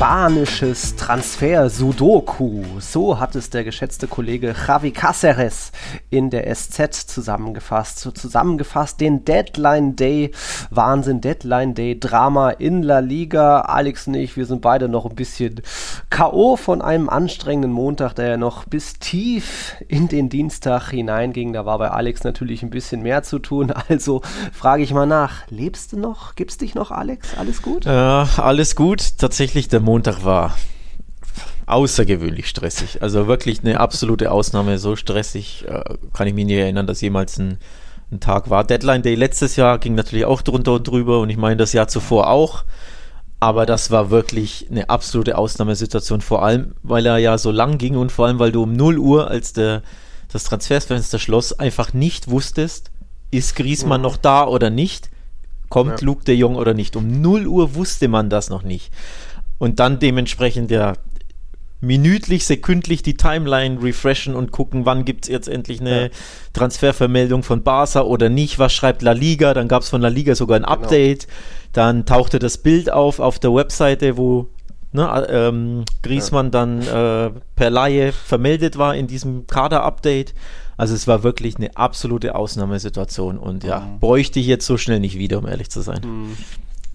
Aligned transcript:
Spanisches 0.00 0.96
Transfer-Sudoku. 0.96 2.80
So 2.80 3.20
hat 3.20 3.36
es 3.36 3.50
der 3.50 3.64
geschätzte 3.64 4.08
Kollege 4.08 4.54
Javi 4.66 4.92
Cáceres 4.92 5.72
in 6.08 6.30
der 6.30 6.50
SZ 6.54 7.06
zusammengefasst. 7.06 7.98
So 7.98 8.10
zusammengefasst 8.10 9.02
den 9.02 9.26
Deadline 9.26 9.96
Day, 9.96 10.30
Wahnsinn, 10.70 11.20
Deadline 11.20 11.74
Day, 11.74 12.00
Drama 12.00 12.48
in 12.48 12.82
La 12.82 13.00
Liga. 13.00 13.60
Alex 13.60 14.06
und 14.06 14.14
ich, 14.14 14.38
wir 14.38 14.46
sind 14.46 14.62
beide 14.62 14.88
noch 14.88 15.04
ein 15.04 15.14
bisschen 15.14 15.60
K.O. 16.08 16.56
von 16.56 16.80
einem 16.80 17.10
anstrengenden 17.10 17.70
Montag, 17.70 18.14
der 18.14 18.28
ja 18.30 18.36
noch 18.38 18.64
bis 18.64 18.94
tief 19.00 19.76
in 19.86 20.08
den 20.08 20.30
Dienstag 20.30 20.88
hineinging. 20.92 21.52
Da 21.52 21.66
war 21.66 21.76
bei 21.76 21.90
Alex 21.90 22.24
natürlich 22.24 22.62
ein 22.62 22.70
bisschen 22.70 23.02
mehr 23.02 23.22
zu 23.22 23.38
tun. 23.38 23.70
Also 23.90 24.22
frage 24.52 24.84
ich 24.84 24.94
mal 24.94 25.06
nach, 25.06 25.48
lebst 25.48 25.92
du 25.92 25.98
noch? 25.98 26.36
Gibt's 26.36 26.58
dich 26.58 26.76
noch, 26.76 26.92
Alex? 26.92 27.36
Alles 27.36 27.60
gut? 27.60 27.86
Ja, 27.86 28.28
alles 28.36 28.76
gut. 28.76 29.18
Tatsächlich 29.18 29.68
der 29.68 29.80
Montag 29.90 30.24
war 30.24 30.56
außergewöhnlich 31.66 32.48
stressig. 32.48 33.02
Also 33.02 33.26
wirklich 33.26 33.58
eine 33.64 33.80
absolute 33.80 34.30
Ausnahme. 34.30 34.78
So 34.78 34.94
stressig 34.94 35.64
äh, 35.66 35.82
kann 36.12 36.28
ich 36.28 36.34
mich 36.34 36.46
nicht 36.46 36.58
erinnern, 36.58 36.86
dass 36.86 37.00
jemals 37.00 37.40
ein, 37.40 37.58
ein, 38.12 38.20
Tag 38.20 38.50
war. 38.50 38.62
Deadline 38.62 39.02
Day 39.02 39.16
letztes 39.16 39.56
Jahr 39.56 39.80
ging 39.80 39.96
natürlich 39.96 40.26
auch 40.26 40.42
drunter 40.42 40.74
und 40.74 40.86
drüber 40.86 41.18
und 41.18 41.28
ich 41.28 41.36
meine 41.36 41.56
das 41.56 41.72
Jahr 41.72 41.88
zuvor 41.88 42.30
auch. 42.30 42.62
Aber 43.40 43.66
das 43.66 43.90
war 43.90 44.10
wirklich 44.10 44.68
eine 44.70 44.90
absolute 44.90 45.36
Ausnahmesituation, 45.36 46.20
vor 46.20 46.44
allem, 46.44 46.76
weil 46.84 47.04
er 47.04 47.18
ja 47.18 47.36
so 47.36 47.50
lang 47.50 47.76
ging 47.76 47.96
und 47.96 48.12
vor 48.12 48.28
allem, 48.28 48.38
weil 48.38 48.52
du 48.52 48.62
um 48.62 48.74
0 48.74 48.96
Uhr, 48.96 49.28
als 49.28 49.52
der, 49.54 49.82
das 50.30 50.44
Transferfenster 50.44 51.18
schloss, 51.18 51.58
einfach 51.58 51.94
nicht 51.94 52.30
wusstest, 52.30 52.92
ist 53.32 53.56
Griesmann 53.56 54.02
mhm. 54.02 54.04
noch 54.04 54.16
da 54.18 54.46
oder 54.46 54.70
nicht? 54.70 55.10
Kommt 55.68 56.00
ja. 56.00 56.06
Luke 56.06 56.24
de 56.24 56.36
Jong 56.36 56.54
oder 56.54 56.74
nicht? 56.74 56.94
Um 56.94 57.20
0 57.20 57.48
Uhr 57.48 57.74
wusste 57.74 58.06
man 58.06 58.30
das 58.30 58.50
noch 58.50 58.62
nicht 58.62 58.92
und 59.60 59.78
dann 59.78 60.00
dementsprechend 60.00 60.72
ja 60.72 60.94
minütlich, 61.80 62.44
sekündlich 62.44 63.02
die 63.02 63.14
Timeline 63.14 63.82
refreshen 63.82 64.34
und 64.34 64.52
gucken, 64.52 64.84
wann 64.86 65.04
gibt 65.04 65.24
es 65.24 65.30
jetzt 65.30 65.48
endlich 65.48 65.80
eine 65.80 66.04
ja. 66.04 66.08
Transfervermeldung 66.52 67.42
von 67.42 67.62
Barca 67.62 68.02
oder 68.02 68.28
nicht, 68.28 68.58
was 68.58 68.72
schreibt 68.72 69.02
La 69.02 69.12
Liga, 69.12 69.54
dann 69.54 69.68
gab 69.68 69.82
es 69.82 69.90
von 69.90 70.00
La 70.00 70.08
Liga 70.08 70.34
sogar 70.34 70.56
ein 70.56 70.62
genau. 70.62 70.74
Update, 70.74 71.26
genau. 71.26 71.38
dann 71.74 72.06
tauchte 72.06 72.38
das 72.38 72.58
Bild 72.58 72.90
auf 72.90 73.20
auf 73.20 73.38
der 73.38 73.54
Webseite, 73.54 74.16
wo 74.16 74.48
ne, 74.92 75.26
ähm, 75.30 75.84
Griesmann 76.02 76.46
ja. 76.46 76.50
dann 76.50 76.82
äh, 76.82 77.30
per 77.54 77.70
Laie 77.70 78.12
vermeldet 78.12 78.78
war 78.78 78.94
in 78.94 79.06
diesem 79.06 79.46
Kader-Update. 79.46 80.34
Also 80.78 80.94
es 80.94 81.06
war 81.06 81.22
wirklich 81.22 81.56
eine 81.56 81.76
absolute 81.76 82.34
Ausnahmesituation 82.34 83.38
und 83.38 83.64
ja, 83.64 83.80
mhm. 83.80 84.00
bräuchte 84.00 84.40
ich 84.40 84.46
jetzt 84.46 84.64
so 84.64 84.78
schnell 84.78 85.00
nicht 85.00 85.18
wieder, 85.18 85.38
um 85.38 85.46
ehrlich 85.46 85.70
zu 85.70 85.82
sein. 85.82 86.00
Mhm. 86.02 86.36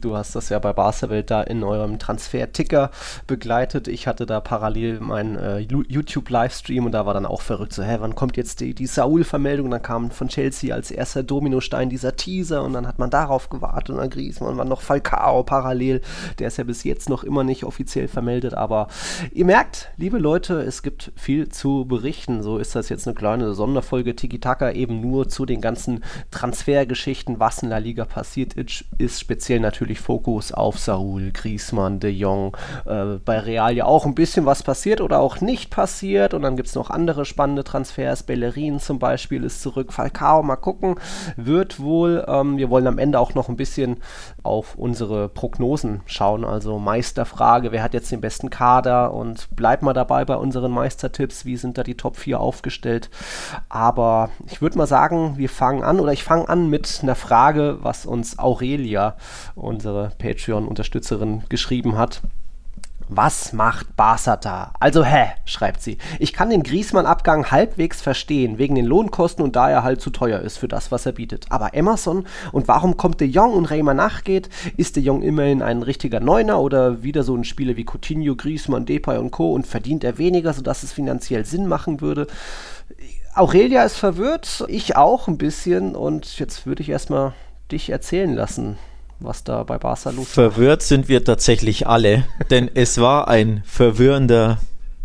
Du 0.05 0.15
hast 0.15 0.35
das 0.35 0.49
ja 0.49 0.59
bei 0.59 0.71
Barca-Welt 0.71 1.31
da 1.31 1.41
in 1.41 1.63
eurem 1.63 1.97
Transfer-Ticker 1.97 2.91
begleitet. 3.25 3.87
Ich 3.87 4.05
hatte 4.05 4.27
da 4.27 4.39
parallel 4.39 4.99
meinen 4.99 5.35
äh, 5.35 5.57
YouTube-Livestream 5.57 6.85
und 6.85 6.91
da 6.91 7.07
war 7.07 7.15
dann 7.15 7.25
auch 7.25 7.41
verrückt. 7.41 7.73
So, 7.73 7.81
hä, 7.81 7.97
wann 7.99 8.13
kommt 8.13 8.37
jetzt 8.37 8.59
die, 8.59 8.75
die 8.75 8.85
Saul-Vermeldung? 8.85 9.71
Dann 9.71 9.81
kam 9.81 10.11
von 10.11 10.27
Chelsea 10.27 10.75
als 10.75 10.91
erster 10.91 11.23
Dominostein 11.23 11.89
dieser 11.89 12.15
Teaser 12.15 12.63
und 12.63 12.73
dann 12.73 12.85
hat 12.85 12.99
man 12.99 13.09
darauf 13.09 13.49
gewartet 13.49 13.89
und 13.89 13.97
dann 13.97 14.11
Griezmann 14.11 14.59
dann 14.59 14.67
noch 14.67 14.81
Falcao 14.81 15.41
parallel. 15.41 16.01
Der 16.37 16.49
ist 16.49 16.57
ja 16.57 16.65
bis 16.65 16.83
jetzt 16.83 17.09
noch 17.09 17.23
immer 17.23 17.43
nicht 17.43 17.63
offiziell 17.63 18.07
vermeldet, 18.07 18.53
aber 18.53 18.89
ihr 19.33 19.45
merkt, 19.45 19.89
liebe 19.97 20.19
Leute, 20.19 20.61
es 20.61 20.83
gibt 20.83 21.13
viel 21.15 21.49
zu 21.49 21.85
berichten. 21.85 22.43
So 22.43 22.59
ist 22.59 22.75
das 22.75 22.89
jetzt 22.89 23.07
eine 23.07 23.15
kleine 23.15 23.55
Sonderfolge 23.55 24.15
Tiki-Taka 24.15 24.69
eben 24.69 25.01
nur 25.01 25.29
zu 25.29 25.47
den 25.47 25.61
ganzen 25.61 26.03
Transfergeschichten, 26.29 27.39
was 27.39 27.63
in 27.63 27.71
der 27.71 27.79
Liga 27.79 28.05
passiert 28.05 28.53
ist 28.53 29.19
speziell 29.19 29.59
natürlich 29.59 29.94
natürlich 29.95 29.99
Fokus 29.99 30.51
auf 30.51 30.79
Saul, 30.79 31.31
Griezmann, 31.31 31.99
De 31.99 32.11
Jong. 32.11 32.55
Äh, 32.85 33.17
bei 33.23 33.39
Real 33.39 33.75
ja 33.75 33.85
auch 33.85 34.05
ein 34.05 34.15
bisschen 34.15 34.45
was 34.45 34.63
passiert 34.63 35.01
oder 35.01 35.19
auch 35.19 35.41
nicht 35.41 35.69
passiert. 35.69 36.33
Und 36.33 36.41
dann 36.41 36.55
gibt 36.55 36.69
es 36.69 36.75
noch 36.75 36.89
andere 36.89 37.25
spannende 37.25 37.63
Transfers. 37.63 38.23
Bellerin 38.23 38.79
zum 38.79 38.99
Beispiel 38.99 39.43
ist 39.43 39.61
zurück. 39.61 39.93
Falcao, 39.93 40.43
mal 40.43 40.55
gucken. 40.55 40.95
Wird 41.35 41.79
wohl. 41.79 42.25
Ähm, 42.27 42.57
wir 42.57 42.69
wollen 42.69 42.87
am 42.87 42.99
Ende 42.99 43.19
auch 43.19 43.33
noch 43.33 43.49
ein 43.49 43.55
bisschen 43.55 43.97
auf 44.43 44.75
unsere 44.75 45.29
Prognosen 45.29 46.01
schauen. 46.05 46.43
Also 46.43 46.77
Meisterfrage, 46.79 47.71
wer 47.71 47.83
hat 47.83 47.93
jetzt 47.93 48.11
den 48.11 48.21
besten 48.21 48.49
Kader? 48.49 49.13
Und 49.13 49.47
bleibt 49.55 49.83
mal 49.83 49.93
dabei 49.93 50.25
bei 50.25 50.35
unseren 50.35 50.71
Meistertipps. 50.71 51.45
Wie 51.45 51.57
sind 51.57 51.77
da 51.77 51.83
die 51.83 51.97
Top 51.97 52.17
4 52.17 52.39
aufgestellt? 52.39 53.09
Aber 53.69 54.29
ich 54.49 54.61
würde 54.61 54.77
mal 54.77 54.87
sagen, 54.87 55.37
wir 55.37 55.49
fangen 55.49 55.83
an 55.83 55.99
oder 55.99 56.11
ich 56.11 56.23
fange 56.23 56.47
an 56.49 56.69
mit 56.69 56.99
einer 57.01 57.15
Frage, 57.15 57.77
was 57.81 58.05
uns 58.05 58.39
Aurelia, 58.39 59.15
unsere 59.55 59.84
unsere 59.85 60.11
Patreon-Unterstützerin, 60.17 61.43
geschrieben 61.47 61.97
hat. 61.97 62.21
Was 63.07 63.53
macht 63.53 63.95
Barca 63.95 64.35
da? 64.35 64.73
Also 64.79 65.05
hä, 65.05 65.27
schreibt 65.45 65.79
sie. 65.83 65.99
Ich 66.17 66.33
kann 66.33 66.49
den 66.49 66.63
Griesmann-Abgang 66.63 67.51
halbwegs 67.51 68.01
verstehen, 68.01 68.57
wegen 68.57 68.73
den 68.73 68.87
Lohnkosten 68.87 69.43
und 69.43 69.55
da 69.55 69.69
er 69.69 69.83
halt 69.83 70.01
zu 70.01 70.09
teuer 70.09 70.39
ist 70.39 70.57
für 70.57 70.67
das, 70.67 70.91
was 70.91 71.05
er 71.05 71.11
bietet. 71.11 71.45
Aber 71.49 71.75
Emerson 71.75 72.25
und 72.51 72.67
warum 72.67 72.97
kommt 72.97 73.21
De 73.21 73.27
Jong 73.27 73.53
und 73.53 73.65
Reymer 73.65 73.93
nachgeht? 73.93 74.49
Ist 74.75 74.95
De 74.95 75.03
Jong 75.03 75.21
immerhin 75.21 75.61
ein 75.61 75.83
richtiger 75.83 76.19
Neuner 76.19 76.59
oder 76.59 77.03
wieder 77.03 77.21
so 77.21 77.35
ein 77.35 77.43
Spieler 77.43 77.75
wie 77.75 77.85
Coutinho, 77.85 78.35
Griesmann, 78.35 78.87
Depay 78.87 79.19
und 79.19 79.29
Co. 79.29 79.53
und 79.53 79.67
verdient 79.67 80.03
er 80.03 80.17
weniger, 80.17 80.53
sodass 80.53 80.81
es 80.81 80.91
finanziell 80.91 81.45
Sinn 81.45 81.67
machen 81.67 82.01
würde? 82.01 82.25
Aurelia 83.35 83.83
ist 83.83 83.97
verwirrt, 83.97 84.65
ich 84.67 84.95
auch 84.95 85.27
ein 85.27 85.37
bisschen 85.37 85.95
und 85.95 86.39
jetzt 86.39 86.65
würde 86.65 86.81
ich 86.81 86.89
erstmal 86.89 87.33
dich 87.71 87.91
erzählen 87.91 88.33
lassen 88.33 88.77
was 89.19 89.43
da 89.43 89.63
bei 89.63 89.77
Barca 89.77 90.09
los 90.09 90.29
Verwirrt 90.29 90.81
sind 90.83 91.07
wir 91.07 91.23
tatsächlich 91.23 91.87
alle, 91.87 92.25
denn 92.49 92.69
es 92.73 92.99
war 92.99 93.27
ein 93.27 93.63
verwirrender 93.65 94.59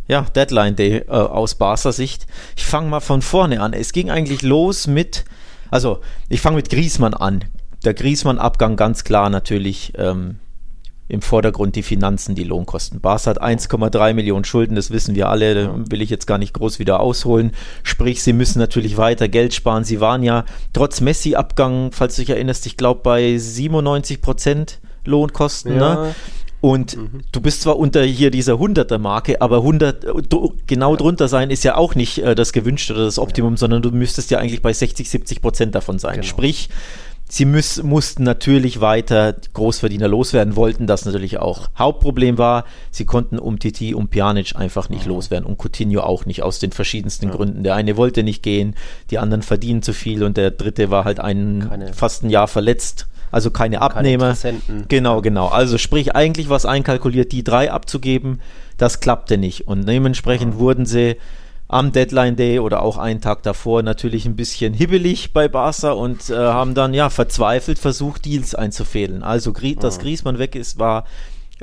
ja, 0.09 0.22
Deadline 0.22 0.75
Day 0.75 0.98
äh, 0.98 1.10
aus 1.10 1.54
Barca 1.54 1.93
Sicht. 1.93 2.26
Ich 2.56 2.65
fange 2.65 2.88
mal 2.88 3.00
von 3.00 3.22
vorne 3.22 3.60
an. 3.60 3.72
Es 3.72 3.93
ging 3.93 4.10
eigentlich 4.10 4.43
los 4.43 4.88
mit, 4.88 5.25
also 5.70 6.00
ich 6.28 6.41
fange 6.41 6.56
mit 6.56 6.69
Griesmann 6.69 7.15
an. 7.15 7.44
Der 7.84 7.94
Griesmann-Abgang 7.94 8.76
ganz 8.76 9.04
klar 9.04 9.31
natürlich 9.31 9.93
ähm, 9.97 10.38
im 11.10 11.22
Vordergrund 11.22 11.76
die 11.76 11.82
Finanzen, 11.82 12.34
die 12.34 12.44
Lohnkosten. 12.44 13.00
Bas 13.00 13.26
hat 13.26 13.43
1,3 13.43 14.15
Millionen 14.15 14.44
Schulden, 14.44 14.76
das 14.76 14.91
wissen 14.91 15.15
wir 15.15 15.28
alle, 15.28 15.54
da 15.54 15.75
will 15.91 16.03
ich 16.03 16.10
jetzt 16.10 16.26
gar 16.26 16.38
nicht 16.38 16.54
groß 16.54 16.78
wieder 16.78 17.00
ausholen. 17.00 17.53
Sprich, 17.82 18.22
sie 18.22 18.32
müssen 18.32 18.59
natürlich 18.59 18.97
weiter 18.97 19.28
Geld 19.28 19.53
sparen. 19.54 19.84
Sie 19.84 20.00
waren 20.00 20.22
ja 20.22 20.44
trotz 20.72 21.00
Messi-Abgang, 21.00 21.91
falls 21.93 22.16
du 22.16 22.22
dich 22.22 22.31
erinnerst, 22.31 22.66
ich 22.66 22.76
glaube 22.76 23.00
bei 23.03 23.37
97 23.37 24.22
Prozent 24.22 24.81
Lohnkosten. 25.04 25.75
Ne? 25.75 25.81
Ja. 25.81 25.94
Ne? 25.94 26.15
Und 26.60 26.97
mhm. 26.97 27.22
du 27.32 27.41
bist 27.41 27.62
zwar 27.62 27.78
unter 27.78 28.03
hier 28.03 28.31
dieser 28.31 28.54
100er-Marke, 28.54 29.41
aber 29.41 29.59
100, 29.59 30.06
genau 30.66 30.94
drunter 30.94 31.26
sein 31.26 31.50
ist 31.50 31.65
ja 31.65 31.76
auch 31.76 31.94
nicht 31.94 32.19
äh, 32.19 32.34
das 32.34 32.53
gewünschte 32.53 32.93
oder 32.93 33.04
das 33.06 33.19
Optimum, 33.19 33.54
ja. 33.54 33.59
sondern 33.59 33.81
du 33.81 33.91
müsstest 33.91 34.31
ja 34.31 34.38
eigentlich 34.38 34.60
bei 34.60 34.72
60, 34.72 35.09
70 35.09 35.41
Prozent 35.41 35.75
davon 35.75 35.99
sein. 35.99 36.16
Genau. 36.16 36.26
Sprich, 36.26 36.69
Sie 37.32 37.44
müß, 37.44 37.84
mussten 37.84 38.24
natürlich 38.24 38.80
weiter 38.80 39.36
Großverdiener 39.54 40.08
loswerden, 40.08 40.56
wollten 40.56 40.88
das 40.88 41.04
natürlich 41.04 41.38
auch. 41.38 41.68
Hauptproblem 41.78 42.38
war, 42.38 42.64
sie 42.91 43.06
konnten 43.06 43.38
um 43.38 43.60
Titi, 43.60 43.94
um 43.94 44.08
Pjanic 44.08 44.56
einfach 44.56 44.88
nicht 44.88 45.06
mhm. 45.06 45.12
loswerden 45.12 45.46
und 45.46 45.56
Coutinho 45.56 46.00
auch 46.00 46.26
nicht 46.26 46.42
aus 46.42 46.58
den 46.58 46.72
verschiedensten 46.72 47.28
ja. 47.28 47.34
Gründen. 47.34 47.62
Der 47.62 47.76
eine 47.76 47.96
wollte 47.96 48.24
nicht 48.24 48.42
gehen, 48.42 48.74
die 49.10 49.19
anderen 49.19 49.42
verdienen 49.42 49.82
zu 49.82 49.92
viel 49.92 50.24
und 50.24 50.36
der 50.36 50.50
dritte 50.50 50.90
war 50.90 51.04
halt 51.04 51.20
ein, 51.20 51.69
keine, 51.69 51.92
fast 51.94 52.24
ein 52.24 52.30
Jahr 52.30 52.48
verletzt. 52.48 53.06
Also 53.30 53.52
keine 53.52 53.81
Abnehmer. 53.81 54.34
Keine 54.34 54.58
genau, 54.88 55.22
genau. 55.22 55.46
Also 55.46 55.78
sprich 55.78 56.16
eigentlich 56.16 56.49
was 56.49 56.66
einkalkuliert, 56.66 57.31
die 57.31 57.44
drei 57.44 57.70
abzugeben, 57.70 58.40
das 58.76 58.99
klappte 58.99 59.38
nicht. 59.38 59.69
Und 59.69 59.88
dementsprechend 59.88 60.55
ja. 60.55 60.58
wurden 60.58 60.84
sie 60.84 61.16
am 61.70 61.93
Deadline 61.93 62.34
Day 62.34 62.58
oder 62.58 62.82
auch 62.82 62.99
einen 62.99 63.20
Tag 63.20 63.44
davor 63.44 63.84
natürlich 63.84 64.26
ein 64.26 64.34
bisschen 64.34 64.75
hibbelig 64.75 65.32
bei 65.32 65.46
Barca 65.46 65.93
und 65.93 66.28
äh, 66.28 66.34
haben 66.34 66.75
dann 66.75 66.94
ja 66.94 67.11
verzweifelt 67.11 67.78
versucht, 67.78 68.25
Deals 68.25 68.56
einzufädeln. 68.56 69.22
Also, 69.22 69.52
dass 69.52 69.99
mhm. 69.99 70.02
Griezmann 70.02 70.38
weg 70.40 70.56
ist, 70.56 70.81
war 70.81 71.05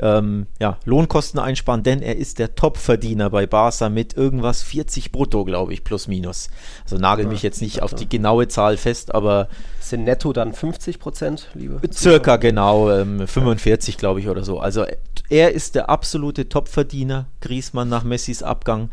ähm, 0.00 0.46
ja, 0.60 0.78
Lohnkosten 0.86 1.38
einsparen, 1.38 1.82
denn 1.82 2.00
er 2.00 2.16
ist 2.16 2.38
der 2.38 2.54
Topverdiener 2.54 3.28
bei 3.28 3.46
Barca 3.46 3.90
mit 3.90 4.16
irgendwas 4.16 4.62
40 4.62 5.12
brutto, 5.12 5.44
glaube 5.44 5.74
ich, 5.74 5.84
plus 5.84 6.08
minus. 6.08 6.48
Also 6.84 6.96
nagel 6.96 7.26
mich 7.26 7.42
jetzt 7.42 7.60
nicht 7.60 7.82
auf 7.82 7.92
die 7.92 8.08
genaue 8.08 8.48
Zahl 8.48 8.78
fest, 8.78 9.14
aber. 9.14 9.48
Sind 9.80 10.04
netto 10.04 10.32
dann 10.32 10.54
50 10.54 11.00
Prozent, 11.00 11.48
liebe? 11.52 11.80
Circa 11.92 12.36
genau, 12.36 12.90
ähm, 12.90 13.26
45, 13.26 13.98
glaube 13.98 14.20
ich, 14.20 14.28
oder 14.28 14.42
so. 14.42 14.58
Also 14.58 14.86
er 15.28 15.52
ist 15.52 15.74
der 15.74 15.90
absolute 15.90 16.48
Topverdiener, 16.48 17.26
Griezmann 17.42 17.90
nach 17.90 18.04
Messis 18.04 18.42
Abgang. 18.42 18.88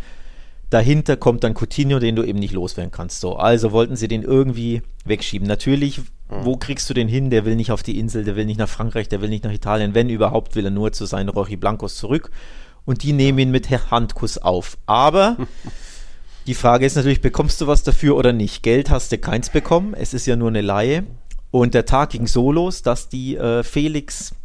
Dahinter 0.69 1.17
kommt 1.17 1.43
dann 1.43 1.53
Coutinho, 1.53 1.99
den 1.99 2.15
du 2.15 2.23
eben 2.23 2.39
nicht 2.39 2.53
loswerden 2.53 2.91
kannst. 2.91 3.21
So, 3.21 3.35
also 3.35 3.71
wollten 3.71 3.95
sie 3.95 4.07
den 4.07 4.23
irgendwie 4.23 4.81
wegschieben. 5.05 5.47
Natürlich, 5.47 5.99
mhm. 5.99 6.03
wo 6.43 6.57
kriegst 6.57 6.89
du 6.89 6.93
den 6.93 7.07
hin? 7.07 7.29
Der 7.29 7.45
will 7.45 7.55
nicht 7.55 7.71
auf 7.71 7.83
die 7.83 7.99
Insel, 7.99 8.23
der 8.23 8.35
will 8.35 8.45
nicht 8.45 8.59
nach 8.59 8.69
Frankreich, 8.69 9.07
der 9.07 9.21
will 9.21 9.29
nicht 9.29 9.43
nach 9.43 9.53
Italien. 9.53 9.93
Wenn 9.93 10.09
überhaupt, 10.09 10.55
will 10.55 10.65
er 10.65 10.71
nur 10.71 10.91
zu 10.91 11.05
seinen 11.05 11.29
Rochi 11.29 11.55
Blancos 11.55 11.95
zurück. 11.97 12.31
Und 12.85 13.03
die 13.03 13.13
nehmen 13.13 13.39
ihn 13.39 13.51
mit 13.51 13.69
Handkuss 13.91 14.37
auf. 14.37 14.77
Aber 14.85 15.37
Die 16.47 16.53
Frage 16.53 16.85
ist 16.85 16.95
natürlich, 16.95 17.21
bekommst 17.21 17.59
du 17.59 17.65
was 17.65 17.81
dafür 17.81 18.15
oder 18.15 18.31
nicht? 18.31 18.61
Geld 18.61 18.91
hast 18.91 19.11
du 19.11 19.17
keins 19.17 19.49
bekommen, 19.49 19.95
es 19.95 20.13
ist 20.13 20.27
ja 20.27 20.35
nur 20.35 20.49
eine 20.49 20.61
Laie. 20.61 21.03
Und 21.49 21.73
der 21.73 21.85
Tag 21.85 22.11
ging 22.11 22.27
so 22.27 22.51
los, 22.51 22.83
dass 22.83 23.09
die 23.09 23.35
äh, 23.35 23.63
Felix, 23.63 24.35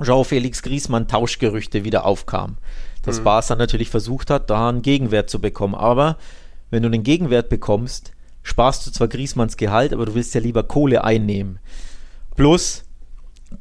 Jean-Felix 0.00 0.62
Griesmann 0.62 1.08
Tauschgerüchte 1.08 1.82
wieder 1.82 2.04
aufkamen. 2.04 2.56
Dass 3.02 3.20
mhm. 3.20 3.24
Barca 3.24 3.56
natürlich 3.56 3.90
versucht 3.90 4.30
hat, 4.30 4.50
da 4.50 4.68
einen 4.68 4.82
Gegenwert 4.82 5.30
zu 5.30 5.40
bekommen. 5.40 5.74
Aber 5.74 6.16
wenn 6.70 6.82
du 6.82 6.88
einen 6.88 7.02
Gegenwert 7.02 7.48
bekommst, 7.48 8.12
sparst 8.42 8.86
du 8.86 8.90
zwar 8.90 9.08
Griesmanns 9.08 9.56
Gehalt, 9.56 9.92
aber 9.92 10.06
du 10.06 10.14
willst 10.14 10.34
ja 10.34 10.40
lieber 10.40 10.62
Kohle 10.62 11.04
einnehmen. 11.04 11.58
Plus, 12.36 12.84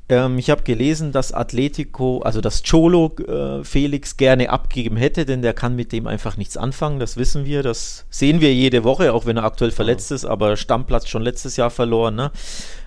ähm, 0.08 0.38
ich 0.38 0.50
habe 0.50 0.64
gelesen, 0.64 1.12
dass 1.12 1.32
Atletico, 1.32 2.20
also 2.20 2.42
dass 2.42 2.64
Cholo 2.64 3.16
äh, 3.18 3.64
Felix 3.64 4.18
gerne 4.18 4.50
abgegeben 4.50 4.98
hätte, 4.98 5.26
denn 5.26 5.42
der 5.42 5.54
kann 5.54 5.76
mit 5.76 5.92
dem 5.92 6.08
einfach 6.08 6.38
nichts 6.38 6.58
anfangen. 6.58 7.00
Das 7.00 7.18
wissen 7.18 7.46
wir, 7.46 7.64
das 7.64 8.06
sehen 8.10 8.42
wir 8.42 8.54
jede 8.54 8.84
Woche, 8.84 9.14
auch 9.14 9.26
wenn 9.26 9.38
er 9.38 9.44
aktuell 9.44 9.72
verletzt 9.72 10.12
ist, 10.12 10.26
aber 10.26 10.58
Stammplatz 10.58 11.08
schon 11.08 11.24
letztes 11.24 11.58
Jahr 11.58 11.72
verloren. 11.72 12.16
Ne? 12.16 12.32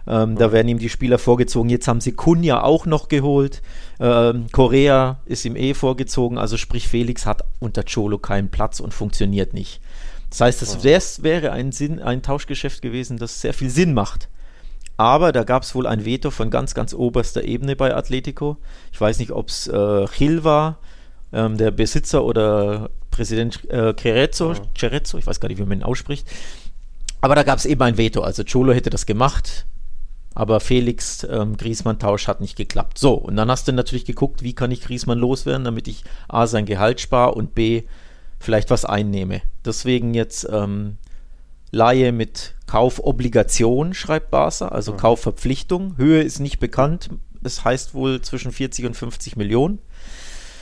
Ähm, 0.07 0.37
da 0.37 0.53
werden 0.53 0.69
ihm 0.69 0.79
die 0.79 0.89
Spieler 0.89 1.19
vorgezogen. 1.19 1.71
Jetzt 1.71 1.89
haben 1.89 2.01
sie 2.01 2.13
Kunja 2.13 2.63
auch 2.63 2.87
noch 2.87 3.09
geholt. 3.09 3.63
Ähm, 4.01 4.47
Korea 4.51 5.21
ist 5.27 5.45
ihm 5.45 5.57
eh 5.57 5.75
vorgezogen. 5.75 6.39
Also 6.39 6.57
sprich, 6.57 6.89
Felix 6.89 7.27
hat 7.27 7.45
unter 7.61 7.85
Cholo 7.85 8.19
keinen 8.19 8.51
Platz 8.51 8.81
und 8.81 8.93
funktioniert 8.95 9.55
nicht. 9.55 9.81
Das 10.31 10.41
heißt, 10.41 10.63
das 10.63 11.23
wäre 11.23 11.53
ein, 11.53 11.73
Sinn, 11.73 12.01
ein 12.01 12.23
Tauschgeschäft 12.23 12.81
gewesen, 12.81 13.19
das 13.19 13.41
sehr 13.41 13.53
viel 13.53 13.71
Sinn 13.71 13.93
macht. 13.93 14.29
Aber 14.97 15.33
da 15.33 15.45
gab 15.45 15.63
es 15.63 15.75
wohl 15.75 15.87
ein 15.87 16.05
Veto 16.05 16.31
von 16.31 16.51
ganz, 16.51 16.75
ganz 16.75 16.95
oberster 16.95 17.45
Ebene 17.45 17.77
bei 17.77 17.95
Atletico. 17.95 18.57
Ich 18.93 19.01
weiß 19.01 19.19
nicht, 19.19 19.31
ob 19.33 19.49
es 19.49 19.67
äh, 19.67 20.07
Gil 20.17 20.45
war, 20.45 20.79
ähm, 21.33 21.57
der 21.57 21.71
Besitzer 21.71 22.25
oder 22.25 22.91
Präsident 23.11 23.69
äh, 23.71 23.95
Cerezzo, 23.95 24.55
Cerezzo, 24.79 25.19
ich 25.19 25.27
weiß 25.27 25.41
gar 25.41 25.49
nicht, 25.49 25.59
wie 25.59 25.65
man 25.65 25.79
ihn 25.79 25.85
ausspricht. 25.85 26.27
Aber 27.21 27.35
da 27.35 27.43
gab 27.43 27.59
es 27.59 27.67
eben 27.67 27.83
ein 27.83 27.99
Veto. 27.99 28.23
Also 28.23 28.43
Cholo 28.45 28.73
hätte 28.73 28.91
das 28.91 29.07
gemacht, 29.07 29.67
aber 30.35 30.61
Felix 30.61 31.27
ähm, 31.29 31.57
Griesmann-Tausch 31.57 32.29
hat 32.29 32.41
nicht 32.41 32.57
geklappt. 32.57 32.99
So, 32.99 33.15
und 33.15 33.37
dann 33.37 33.51
hast 33.51 33.69
du 33.69 33.73
natürlich 33.73 34.05
geguckt, 34.05 34.43
wie 34.43 34.55
kann 34.55 34.71
ich 34.71 34.83
Griesmann 34.83 35.19
loswerden, 35.19 35.65
damit 35.65 35.89
ich 35.89 36.05
A 36.29 36.47
sein 36.47 36.67
Gehalt 36.67 37.01
spare 37.01 37.35
und 37.35 37.55
B 37.55 37.83
vielleicht 38.39 38.71
was 38.71 38.85
einnehme. 38.85 39.43
Deswegen 39.65 40.15
jetzt 40.15 40.49
ähm, 40.51 40.97
Laie 41.71 42.13
mit 42.13 42.55
Kaufobligation, 42.67 43.95
schreibt 43.95 44.31
Barca, 44.31 44.69
also 44.69 44.93
mhm. 44.93 44.97
Kaufverpflichtung. 44.99 45.97
Höhe 45.97 46.23
ist 46.23 46.41
nicht 46.41 46.59
bekannt. 46.59 47.11
Es 47.43 47.65
heißt 47.65 47.95
wohl 47.95 48.21
zwischen 48.21 48.53
40 48.53 48.87
und 48.87 48.95
50 48.95 49.37
Millionen. 49.37 49.79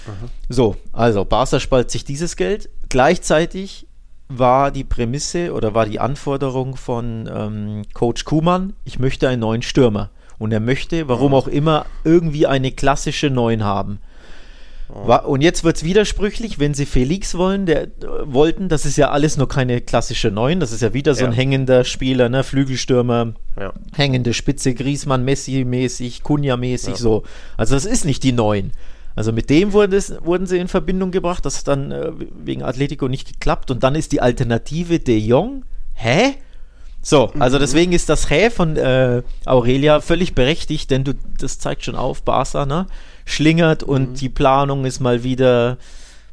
Mhm. 0.06 0.30
So, 0.48 0.76
also 0.92 1.24
Barca 1.24 1.60
spalt 1.60 1.90
sich 1.90 2.04
dieses 2.04 2.36
Geld. 2.36 2.70
Gleichzeitig 2.88 3.86
war 4.30 4.70
die 4.70 4.84
Prämisse 4.84 5.52
oder 5.52 5.74
war 5.74 5.86
die 5.86 6.00
Anforderung 6.00 6.76
von 6.76 7.28
ähm, 7.32 7.82
Coach 7.92 8.24
Kuhmann, 8.24 8.72
ich 8.84 8.98
möchte 8.98 9.28
einen 9.28 9.40
neuen 9.40 9.62
Stürmer. 9.62 10.10
Und 10.38 10.52
er 10.52 10.60
möchte, 10.60 11.06
warum 11.08 11.32
mhm. 11.32 11.34
auch 11.34 11.48
immer, 11.48 11.84
irgendwie 12.02 12.46
eine 12.46 12.72
klassische 12.72 13.28
Neun 13.28 13.62
haben. 13.62 14.00
Und 14.88 15.40
jetzt 15.40 15.62
wird 15.62 15.76
es 15.76 15.84
widersprüchlich, 15.84 16.58
wenn 16.58 16.74
sie 16.74 16.84
Felix 16.84 17.36
wollen, 17.36 17.64
der, 17.64 17.82
äh, 17.84 17.88
wollten, 18.24 18.68
das 18.68 18.84
ist 18.84 18.96
ja 18.96 19.10
alles 19.10 19.36
nur 19.36 19.48
keine 19.48 19.80
klassische 19.80 20.30
Neun, 20.30 20.58
das 20.58 20.72
ist 20.72 20.82
ja 20.82 20.92
wieder 20.92 21.14
so 21.14 21.22
ja. 21.22 21.28
ein 21.28 21.32
hängender 21.32 21.84
Spieler, 21.84 22.28
ne? 22.28 22.42
Flügelstürmer, 22.42 23.34
ja. 23.58 23.72
hängende 23.94 24.34
Spitze, 24.34 24.74
Griesmann, 24.74 25.24
Messi-mäßig, 25.24 26.22
Kunja-mäßig, 26.22 26.94
ja. 26.94 26.96
so. 26.96 27.22
Also 27.56 27.74
das 27.74 27.84
ist 27.84 28.04
nicht 28.04 28.24
die 28.24 28.32
Neun. 28.32 28.72
Also 29.16 29.32
mit 29.32 29.50
dem 29.50 29.72
wurde 29.72 29.96
es, 29.96 30.14
wurden 30.24 30.46
sie 30.46 30.58
in 30.58 30.68
Verbindung 30.68 31.10
gebracht, 31.10 31.44
das 31.44 31.58
hat 31.58 31.68
dann 31.68 31.90
äh, 31.90 32.12
wegen 32.44 32.62
Atletico 32.62 33.08
nicht 33.08 33.28
geklappt 33.28 33.70
und 33.70 33.82
dann 33.82 33.94
ist 33.94 34.12
die 34.12 34.20
Alternative 34.20 34.98
De 35.00 35.18
Jong. 35.18 35.64
Hä? 35.94 36.34
So, 37.02 37.30
also 37.38 37.56
mhm. 37.56 37.60
deswegen 37.60 37.92
ist 37.92 38.08
das 38.08 38.30
Hä 38.30 38.50
von 38.50 38.76
äh, 38.76 39.22
Aurelia 39.46 40.00
völlig 40.00 40.34
berechtigt, 40.34 40.90
denn 40.90 41.04
du, 41.04 41.14
das 41.38 41.58
zeigt 41.58 41.84
schon 41.84 41.96
auf, 41.96 42.22
Barca, 42.22 42.66
ne? 42.66 42.86
schlingert 43.24 43.82
und 43.82 44.10
mhm. 44.10 44.14
die 44.14 44.28
Planung 44.28 44.84
ist 44.84 45.00
mal 45.00 45.24
wieder 45.24 45.78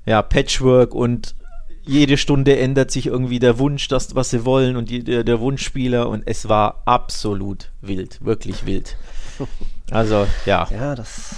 ja, 0.06 0.22
Patchwork 0.22 0.94
und 0.94 1.36
jede 1.88 2.18
Stunde 2.18 2.60
ändert 2.60 2.92
sich 2.92 3.08
irgendwie 3.08 3.40
der 3.40 3.60
Wunsch, 3.60 3.88
das, 3.88 4.14
was 4.14 4.30
sie 4.30 4.44
wollen 4.46 4.76
und 4.76 4.90
die, 4.90 5.04
der, 5.04 5.24
der 5.24 5.40
Wunschspieler 5.40 6.10
und 6.10 6.24
es 6.26 6.50
war 6.50 6.82
absolut 6.86 7.72
wild, 7.82 8.24
wirklich 8.24 8.66
wild. 8.66 8.98
Also, 9.90 10.28
ja. 10.46 10.68
Ja, 10.70 10.96
das, 10.96 11.38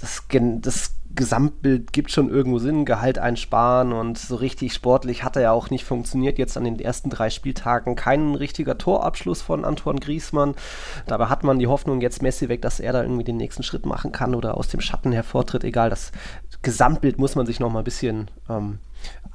das, 0.00 0.22
das 0.60 0.96
Gesamtbild 1.16 1.92
gibt 1.92 2.10
schon 2.10 2.28
irgendwo 2.28 2.58
Sinn, 2.58 2.84
Gehalt 2.84 3.18
einsparen 3.18 3.92
und 3.92 4.18
so 4.18 4.36
richtig 4.36 4.74
sportlich 4.74 5.24
hat 5.24 5.36
er 5.36 5.42
ja 5.42 5.52
auch 5.52 5.70
nicht 5.70 5.84
funktioniert. 5.84 6.38
Jetzt 6.38 6.56
an 6.56 6.64
den 6.64 6.78
ersten 6.78 7.08
drei 7.08 7.30
Spieltagen 7.30 7.96
kein 7.96 8.34
richtiger 8.34 8.76
Torabschluss 8.76 9.40
von 9.40 9.64
Antoine 9.64 9.98
Griesmann. 9.98 10.54
Dabei 11.06 11.26
hat 11.26 11.42
man 11.42 11.58
die 11.58 11.66
Hoffnung 11.66 12.02
jetzt 12.02 12.22
Messi 12.22 12.48
weg, 12.48 12.60
dass 12.62 12.80
er 12.80 12.92
da 12.92 13.02
irgendwie 13.02 13.24
den 13.24 13.38
nächsten 13.38 13.62
Schritt 13.62 13.86
machen 13.86 14.12
kann 14.12 14.34
oder 14.34 14.56
aus 14.56 14.68
dem 14.68 14.80
Schatten 14.80 15.10
hervortritt. 15.12 15.64
Egal, 15.64 15.88
das 15.88 16.12
Gesamtbild 16.62 17.18
muss 17.18 17.34
man 17.34 17.46
sich 17.46 17.60
noch 17.60 17.72
mal 17.72 17.80
ein 17.80 17.84
bisschen 17.84 18.30
ähm, 18.50 18.78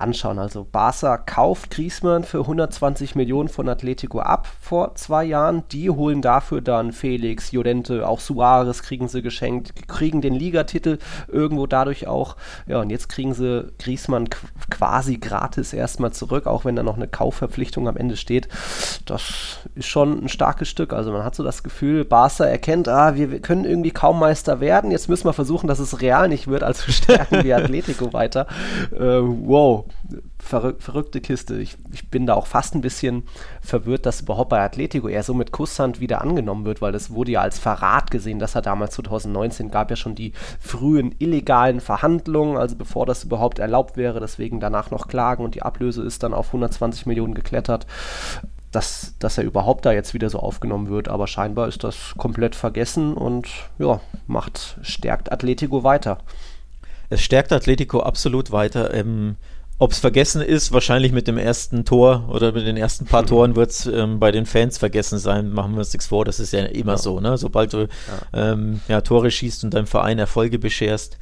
anschauen. 0.01 0.39
Also 0.39 0.67
Barca 0.69 1.17
kauft 1.17 1.71
Griezmann 1.71 2.23
für 2.23 2.39
120 2.39 3.15
Millionen 3.15 3.49
von 3.49 3.69
Atletico 3.69 4.19
ab 4.19 4.47
vor 4.59 4.95
zwei 4.95 5.23
Jahren. 5.23 5.63
Die 5.71 5.89
holen 5.89 6.21
dafür 6.21 6.61
dann 6.61 6.91
Felix, 6.91 7.51
Llorente, 7.51 8.07
auch 8.07 8.19
Suarez 8.19 8.83
kriegen 8.83 9.07
sie 9.07 9.21
geschenkt, 9.21 9.87
kriegen 9.87 10.21
den 10.21 10.33
Ligatitel 10.33 10.99
irgendwo 11.27 11.67
dadurch 11.67 12.07
auch. 12.07 12.35
Ja, 12.67 12.79
und 12.79 12.89
jetzt 12.89 13.09
kriegen 13.09 13.33
sie 13.33 13.71
Griezmann 13.79 14.29
quasi 14.69 15.17
gratis 15.17 15.73
erstmal 15.73 16.11
zurück, 16.11 16.47
auch 16.47 16.65
wenn 16.65 16.75
da 16.75 16.83
noch 16.83 16.97
eine 16.97 17.07
Kaufverpflichtung 17.07 17.87
am 17.87 17.97
Ende 17.97 18.17
steht. 18.17 18.47
Das 19.05 19.59
ist 19.75 19.87
schon 19.87 20.25
ein 20.25 20.29
starkes 20.29 20.69
Stück. 20.69 20.93
Also 20.93 21.11
man 21.11 21.23
hat 21.23 21.35
so 21.35 21.43
das 21.43 21.63
Gefühl, 21.63 22.05
Barca 22.05 22.45
erkennt, 22.45 22.87
ah, 22.87 23.15
wir, 23.15 23.39
können 23.39 23.65
irgendwie 23.65 23.91
kaum 23.91 24.19
Meister 24.19 24.59
werden. 24.59 24.91
Jetzt 24.91 25.09
müssen 25.09 25.25
wir 25.25 25.33
versuchen, 25.33 25.67
dass 25.67 25.79
es 25.79 26.01
real 26.01 26.27
nicht 26.27 26.47
wird, 26.47 26.63
also 26.63 26.91
stärken 26.91 27.43
wir 27.43 27.57
Atletico 27.57 28.13
weiter. 28.13 28.47
Äh, 28.91 29.21
wow, 29.21 29.85
verrück 30.39 30.81
verrückte 30.81 31.21
Kiste. 31.21 31.59
Ich, 31.59 31.77
ich, 31.91 32.09
bin 32.09 32.25
da 32.25 32.33
auch 32.33 32.47
fast 32.47 32.75
ein 32.75 32.81
bisschen 32.81 33.23
verwirrt, 33.61 34.05
dass 34.05 34.21
überhaupt 34.21 34.49
bei 34.49 34.61
Atletico 34.61 35.07
er 35.07 35.23
so 35.23 35.33
mit 35.33 35.51
Kusshand 35.51 35.99
wieder 35.99 36.21
angenommen 36.21 36.65
wird, 36.65 36.81
weil 36.81 36.91
das 36.91 37.11
wurde 37.11 37.31
ja 37.31 37.41
als 37.41 37.59
Verrat 37.59 38.11
gesehen, 38.11 38.39
dass 38.39 38.55
er 38.55 38.61
damals 38.61 38.95
2019 38.95 39.71
gab 39.71 39.89
ja 39.89 39.95
schon 39.95 40.15
die 40.15 40.33
frühen 40.59 41.15
illegalen 41.19 41.79
Verhandlungen, 41.79 42.57
also 42.57 42.75
bevor 42.75 43.05
das 43.05 43.23
überhaupt 43.23 43.59
erlaubt 43.59 43.97
wäre, 43.97 44.19
deswegen 44.19 44.59
danach 44.59 44.91
noch 44.91 45.07
Klagen 45.07 45.43
und 45.43 45.55
die 45.55 45.61
Ablöse 45.61 46.03
ist 46.03 46.23
dann 46.23 46.33
auf 46.33 46.47
120 46.47 47.05
Millionen 47.05 47.33
geklettert. 47.33 47.85
Dass, 48.71 49.15
dass 49.19 49.37
er 49.37 49.43
überhaupt 49.43 49.85
da 49.85 49.91
jetzt 49.91 50.13
wieder 50.13 50.29
so 50.29 50.39
aufgenommen 50.39 50.87
wird, 50.87 51.09
aber 51.09 51.27
scheinbar 51.27 51.67
ist 51.67 51.83
das 51.83 52.13
komplett 52.17 52.55
vergessen 52.55 53.15
und 53.15 53.49
ja, 53.79 53.99
macht, 54.27 54.77
stärkt 54.81 55.29
Atletico 55.29 55.83
weiter. 55.83 56.19
Es 57.11 57.21
stärkt 57.21 57.51
Atletico 57.51 57.99
absolut 57.99 58.53
weiter. 58.53 58.93
Ähm, 58.93 59.35
ob 59.81 59.93
es 59.93 59.99
vergessen 59.99 60.43
ist, 60.43 60.71
wahrscheinlich 60.71 61.11
mit 61.11 61.27
dem 61.27 61.39
ersten 61.39 61.85
Tor 61.85 62.29
oder 62.29 62.51
mit 62.51 62.67
den 62.67 62.77
ersten 62.77 63.05
paar 63.05 63.25
Toren 63.25 63.55
wird 63.55 63.71
es 63.71 63.87
ähm, 63.87 64.19
bei 64.19 64.31
den 64.31 64.45
Fans 64.45 64.77
vergessen 64.77 65.17
sein. 65.17 65.51
Machen 65.51 65.71
wir 65.71 65.79
uns 65.79 65.91
nichts 65.91 66.05
vor, 66.05 66.23
das 66.23 66.39
ist 66.39 66.53
ja 66.53 66.65
immer 66.65 66.91
ja. 66.91 66.97
so. 66.99 67.19
Ne? 67.19 67.35
Sobald 67.35 67.73
du 67.73 67.87
ja. 68.31 68.51
Ähm, 68.51 68.81
ja, 68.87 69.01
Tore 69.01 69.31
schießt 69.31 69.63
und 69.63 69.73
deinem 69.73 69.87
Verein 69.87 70.19
Erfolge 70.19 70.59
bescherst, 70.59 71.17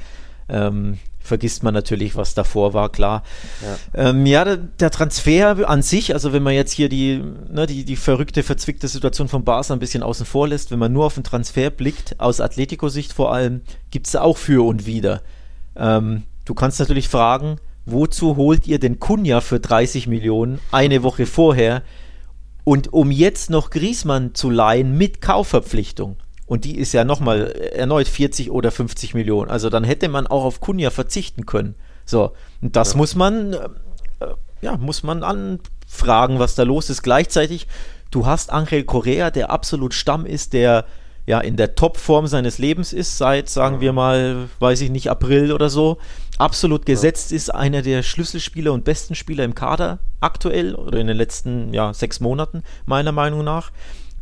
ähm, 0.50 1.00
vergisst 1.22 1.64
man 1.64 1.74
natürlich, 1.74 2.18
was 2.18 2.34
davor 2.34 2.74
war, 2.74 2.90
klar. 2.90 3.24
Ja, 3.94 4.10
ähm, 4.10 4.26
ja 4.26 4.44
der, 4.44 4.58
der, 4.58 4.92
Transfer 4.92 5.70
an 5.70 5.82
sich, 5.82 6.14
also 6.14 6.34
wenn 6.34 6.44
man 6.44 6.54
jetzt 6.54 6.74
hier 6.74 6.90
die, 6.90 7.24
ne, 7.50 7.66
die, 7.66 7.86
die 7.86 7.96
verrückte, 7.96 8.44
verzwickte 8.44 8.90
Situation 8.90 9.30
von 9.30 9.46
Barca 9.46 9.72
ein 9.72 9.80
bisschen 9.80 10.04
außen 10.04 10.26
vor 10.26 10.50
lässt, 10.50 10.70
wenn 10.70 10.80
man 10.80 10.92
nur 10.92 11.06
auf 11.06 11.14
den 11.14 11.24
Transfer 11.24 11.70
blickt, 11.70 12.20
aus 12.20 12.42
Atletico-Sicht 12.42 13.14
vor 13.14 13.34
allem, 13.34 13.62
gibt 13.90 14.08
es 14.08 14.18
auch 14.18 14.36
für 14.36 14.68
und 14.68 14.86
wieder. 14.86 15.22
Ähm, 15.78 16.24
du 16.44 16.54
kannst 16.54 16.82
natürlich 16.82 17.08
fragen, 17.08 17.58
wozu 17.92 18.36
holt 18.36 18.68
ihr 18.68 18.80
den 18.80 19.00
Kunja 19.00 19.42
für 19.42 19.60
30 19.60 20.08
Millionen 20.08 20.60
eine 20.72 21.04
Woche 21.04 21.26
vorher 21.26 21.84
und 22.64 22.94
um 22.94 23.12
jetzt 23.12 23.50
noch 23.50 23.70
Griesmann 23.70 24.36
zu 24.36 24.50
leihen 24.50 24.98
mit 24.98 25.22
Kaufverpflichtung? 25.22 26.18
Und 26.46 26.66
die 26.66 26.78
ist 26.78 26.94
ja 26.94 27.04
nochmal 27.04 27.52
erneut 27.52 28.08
40 28.08 28.50
oder 28.50 28.72
50 28.72 29.14
Millionen. 29.14 29.52
Also 29.52 29.70
dann 29.70 29.84
hätte 29.84 30.10
man 30.10 30.26
auch 30.26 30.44
auf 30.44 30.60
Kunja 30.60 30.90
verzichten 30.90 31.46
können. 31.46 31.76
So, 32.06 32.32
und 32.60 32.76
das 32.76 32.94
ja. 32.94 32.98
muss 32.98 33.16
man, 33.16 33.54
äh, 33.54 33.60
ja, 34.62 34.76
muss 34.78 35.04
man 35.04 35.22
anfragen, 35.22 36.40
was 36.40 36.56
da 36.56 36.64
los 36.64 36.90
ist. 36.90 37.04
Gleichzeitig, 37.04 37.68
du 38.10 38.26
hast 38.26 38.52
Angel 38.52 38.84
Correa, 38.84 39.30
der 39.30 39.52
absolut 39.52 39.94
Stamm 39.94 40.26
ist, 40.26 40.54
der 40.54 40.86
ja 41.28 41.40
in 41.40 41.56
der 41.56 41.76
Topform 41.76 42.26
seines 42.26 42.58
Lebens 42.58 42.94
ist, 42.94 43.20
seit, 43.20 43.48
sagen 43.48 43.80
wir 43.80 43.94
mal, 43.94 44.50
weiß 44.58 44.82
ich 44.82 44.90
nicht, 44.90 45.12
April 45.12 45.52
oder 45.52 45.70
so, 45.70 46.00
absolut 46.40 46.86
gesetzt 46.86 47.32
ist, 47.32 47.54
einer 47.54 47.82
der 47.82 48.02
Schlüsselspieler 48.02 48.74
und 48.74 48.86
besten 48.86 49.14
Spieler 49.14 49.44
im 49.44 49.54
Kader 49.54 50.00
aktuell 50.22 50.74
oder 50.74 51.00
in 51.00 51.08
den 51.08 51.18
letzten 51.18 51.74
ja, 51.74 51.94
sechs 51.94 52.20
Monaten, 52.20 52.64
meiner 52.86 53.12
Meinung 53.12 53.44
nach. 53.44 53.72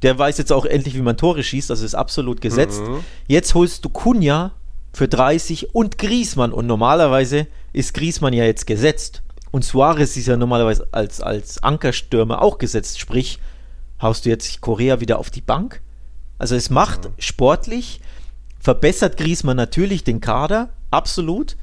Der 0.02 0.18
weiß 0.18 0.38
jetzt 0.38 0.52
auch 0.52 0.66
endlich, 0.66 0.96
wie 0.96 1.02
man 1.02 1.18
Tore 1.18 1.44
schießt, 1.44 1.70
das 1.70 1.82
ist 1.82 1.96
absolut 1.96 2.42
gesetzt. 2.42 2.82
Mhm. 2.82 3.04
Jetzt 3.28 3.54
holst 3.56 3.86
du 3.86 3.90
Kunja 3.90 4.52
für 4.94 5.08
30 5.08 5.76
und 5.76 5.98
Griesmann 5.98 6.52
und 6.52 6.66
normalerweise 6.66 7.48
ist 7.72 7.94
Griesmann 7.94 8.34
ja 8.34 8.44
jetzt 8.44 8.68
gesetzt. 8.68 9.24
Und 9.52 9.64
Suarez 9.64 10.18
ist 10.18 10.28
ja 10.28 10.38
normalerweise 10.38 10.88
als, 10.92 11.22
als 11.22 11.64
Ankerstürmer 11.64 12.42
auch 12.42 12.58
gesetzt. 12.58 13.00
Sprich, 13.00 13.40
haust 14.02 14.26
du 14.26 14.30
jetzt 14.30 14.62
Korea 14.62 15.00
wieder 15.00 15.20
auf 15.20 15.30
die 15.30 15.42
Bank? 15.42 15.82
Also 16.40 16.56
es 16.56 16.70
macht 16.70 17.06
ja. 17.06 17.12
sportlich, 17.18 18.02
verbessert 18.60 19.18
Griezmann 19.18 19.58
natürlich 19.58 20.04
den 20.04 20.20
Kader, 20.20 20.70
absolut, 20.92 21.58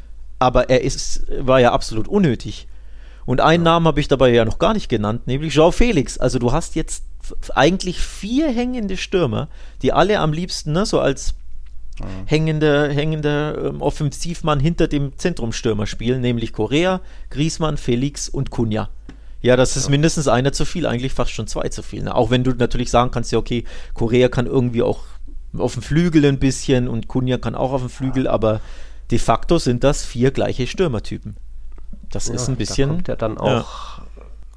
aber 0.44 0.70
er 0.70 0.82
ist, 0.82 1.22
war 1.40 1.60
ja 1.60 1.72
absolut 1.72 2.08
unnötig. 2.08 2.68
Und 3.26 3.40
einen 3.40 3.64
ja. 3.64 3.72
Namen 3.72 3.86
habe 3.86 4.00
ich 4.00 4.08
dabei 4.08 4.30
ja 4.30 4.44
noch 4.44 4.58
gar 4.58 4.74
nicht 4.74 4.88
genannt, 4.88 5.26
nämlich 5.26 5.54
Jean 5.54 5.72
Felix. 5.72 6.18
Also 6.18 6.38
du 6.38 6.52
hast 6.52 6.74
jetzt 6.74 7.04
eigentlich 7.54 7.98
vier 8.00 8.50
hängende 8.50 8.96
Stürmer, 8.98 9.48
die 9.80 9.92
alle 9.92 10.20
am 10.20 10.32
liebsten 10.32 10.72
ne, 10.72 10.84
so 10.84 11.00
als 11.00 11.34
ja. 11.98 12.06
hängender 12.26 12.90
hängende, 12.90 13.70
ähm, 13.70 13.80
Offensivmann 13.80 14.60
hinter 14.60 14.88
dem 14.88 15.16
Zentrumstürmer 15.16 15.86
spielen, 15.86 16.20
nämlich 16.20 16.52
Korea, 16.52 17.00
Griezmann, 17.30 17.78
Felix 17.78 18.28
und 18.28 18.50
Kunja. 18.50 18.90
Ja, 19.40 19.56
das 19.56 19.76
ist 19.76 19.84
ja. 19.84 19.90
mindestens 19.90 20.28
einer 20.28 20.52
zu 20.52 20.64
viel, 20.64 20.86
eigentlich 20.86 21.12
fast 21.12 21.30
schon 21.30 21.46
zwei 21.46 21.68
zu 21.68 21.82
viel. 21.82 22.02
Ne? 22.02 22.14
Auch 22.14 22.30
wenn 22.30 22.44
du 22.44 22.52
natürlich 22.52 22.90
sagen 22.90 23.10
kannst, 23.10 23.32
ja, 23.32 23.38
okay, 23.38 23.64
Korea 23.94 24.28
kann 24.28 24.46
irgendwie 24.46 24.82
auch 24.82 25.04
auf 25.56 25.74
dem 25.74 25.82
Flügel 25.82 26.24
ein 26.26 26.38
bisschen 26.38 26.88
und 26.88 27.08
Kunja 27.08 27.38
kann 27.38 27.54
auch 27.54 27.72
auf 27.72 27.80
dem 27.80 27.90
Flügel, 27.90 28.24
ja. 28.24 28.30
aber 28.30 28.60
de 29.10 29.18
facto 29.18 29.58
sind 29.58 29.84
das 29.84 30.04
vier 30.04 30.30
gleiche 30.30 30.66
Stürmertypen. 30.66 31.36
Das 32.10 32.28
ja, 32.28 32.34
ist 32.34 32.48
ein 32.48 32.56
bisschen. 32.56 32.88
Da 32.88 32.94
kommt 32.94 33.08
ja 33.08 33.16
dann 33.16 33.38
auch 33.38 33.94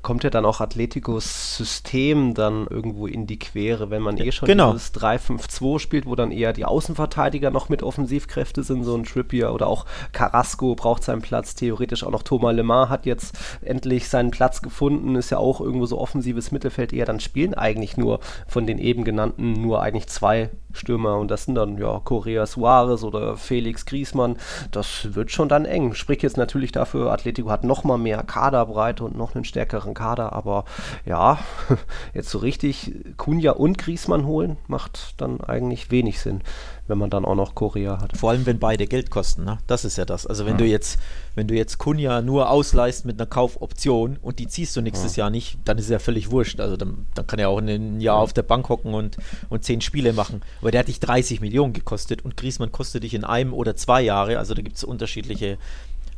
kommt 0.08 0.24
ja 0.24 0.30
dann 0.30 0.46
auch 0.46 0.62
Atleticos 0.62 1.58
System 1.58 2.34
dann 2.34 2.66
irgendwo 2.70 3.08
in 3.08 3.28
die 3.28 3.40
Quere, 3.40 3.90
wenn 3.90 4.02
man 4.02 4.18
eh 4.18 4.32
schon 4.32 4.48
genau. 4.48 4.72
dieses 4.72 4.94
3-5-2 4.94 5.80
spielt, 5.80 6.06
wo 6.06 6.16
dann 6.16 6.32
eher 6.32 6.54
die 6.54 6.64
Außenverteidiger 6.64 7.52
noch 7.52 7.68
mit 7.68 7.84
Offensivkräfte 7.84 8.64
sind, 8.64 8.86
so 8.86 8.96
ein 8.96 9.04
Trippier 9.04 9.52
oder 9.52 9.68
auch 9.68 9.86
Carrasco 10.14 10.76
braucht 10.76 11.04
seinen 11.04 11.22
Platz, 11.22 11.56
theoretisch 11.56 12.06
auch 12.06 12.12
noch 12.12 12.24
Thomas 12.24 12.56
Lemar 12.56 12.88
hat 12.88 13.06
jetzt 13.06 13.38
endlich 13.62 14.08
seinen 14.08 14.32
Platz 14.32 14.62
gefunden, 14.62 15.16
ist 15.18 15.30
ja 15.30 15.40
auch 15.40 15.60
irgendwo 15.60 15.86
so 15.86 16.00
offensives 16.00 16.54
Mittelfeld 16.54 16.94
eher, 16.94 17.06
dann 17.06 17.20
spielen 17.20 17.54
eigentlich 17.54 17.98
nur 17.98 18.22
von 18.48 18.66
den 18.66 18.78
eben 18.78 19.04
genannten 19.04 19.62
nur 19.62 19.82
eigentlich 19.82 20.08
zwei 20.08 20.52
Stürmer 20.78 21.18
und 21.18 21.30
das 21.30 21.46
sind 21.46 21.56
dann 21.56 21.78
ja 21.78 22.00
Correa 22.04 22.46
Suarez 22.46 23.04
oder 23.04 23.38
Felix 23.38 23.86
Griesmann. 23.86 24.38
Das 24.72 25.16
wird 25.16 25.32
schon 25.32 25.50
dann 25.50 25.66
eng. 25.66 25.94
Sprich 25.94 26.22
jetzt 26.22 26.38
natürlich 26.38 26.72
dafür, 26.72 27.12
Atletico 27.12 27.50
hat 27.50 27.64
noch 27.64 27.84
mal 27.84 27.98
mehr 27.98 28.24
Kaderbreite 28.24 29.04
und 29.04 29.18
noch 29.18 29.36
einen 29.36 29.44
stärkeren 29.44 29.94
Kader, 29.94 30.34
aber 30.34 30.66
ja, 31.06 31.40
jetzt 32.14 32.30
so 32.30 32.38
richtig 32.38 32.94
Kunja 33.18 33.52
und 33.52 33.78
Griesmann 33.78 34.26
holen, 34.26 34.58
macht 34.68 35.22
dann 35.22 35.42
eigentlich 35.42 35.92
wenig 35.92 36.20
Sinn 36.20 36.42
wenn 36.88 36.98
man 36.98 37.10
dann 37.10 37.26
auch 37.26 37.36
noch 37.36 37.56
Korea 37.56 38.00
hat. 38.02 38.18
Vor 38.18 38.32
allem, 38.32 38.46
wenn 38.46 38.60
beide 38.60 38.88
Geld 38.88 39.10
kosten, 39.10 39.44
ne? 39.44 39.58
Das 39.68 39.86
ist 39.86 39.98
ja 39.98 40.06
das. 40.06 40.26
Also 40.26 40.46
wenn 40.46 40.54
ja. 40.54 40.58
du 40.60 40.66
jetzt, 40.66 41.00
wenn 41.36 41.48
du 41.48 41.54
jetzt 41.54 41.78
Kunja 41.78 42.22
nur 42.22 42.50
ausleihst 42.50 43.06
mit 43.06 43.20
einer 43.20 43.28
Kaufoption 43.28 44.18
und 44.22 44.40
die 44.40 44.48
ziehst 44.48 44.76
du 44.76 44.82
nächstes 44.82 45.16
ja. 45.16 45.26
Jahr 45.26 45.30
nicht, 45.30 45.58
dann 45.66 45.78
ist 45.78 45.90
ja 45.90 46.00
völlig 46.00 46.32
wurscht. 46.32 46.60
Also 46.60 46.78
dann, 46.78 47.06
dann 47.14 47.28
kann 47.28 47.40
er 47.40 47.50
auch 47.50 47.60
ein 47.60 48.00
Jahr 48.00 48.18
ja. 48.18 48.22
auf 48.22 48.34
der 48.34 48.44
Bank 48.44 48.70
hocken 48.70 48.94
und, 48.94 49.18
und 49.50 49.64
zehn 49.64 49.82
Spiele 49.82 50.14
machen. 50.14 50.42
Aber 50.62 50.72
der 50.72 50.80
hat 50.80 50.88
dich 50.88 51.00
30 51.00 51.42
Millionen 51.42 51.74
gekostet 51.74 52.24
und 52.24 52.38
Griesmann 52.38 52.72
kostet 52.72 53.04
dich 53.04 53.14
in 53.14 53.24
einem 53.24 53.54
oder 53.54 53.76
zwei 53.76 54.02
Jahre. 54.02 54.40
Also 54.40 54.54
da 54.54 54.62
gibt 54.62 54.78
es 54.78 54.84
unterschiedliche 54.84 55.58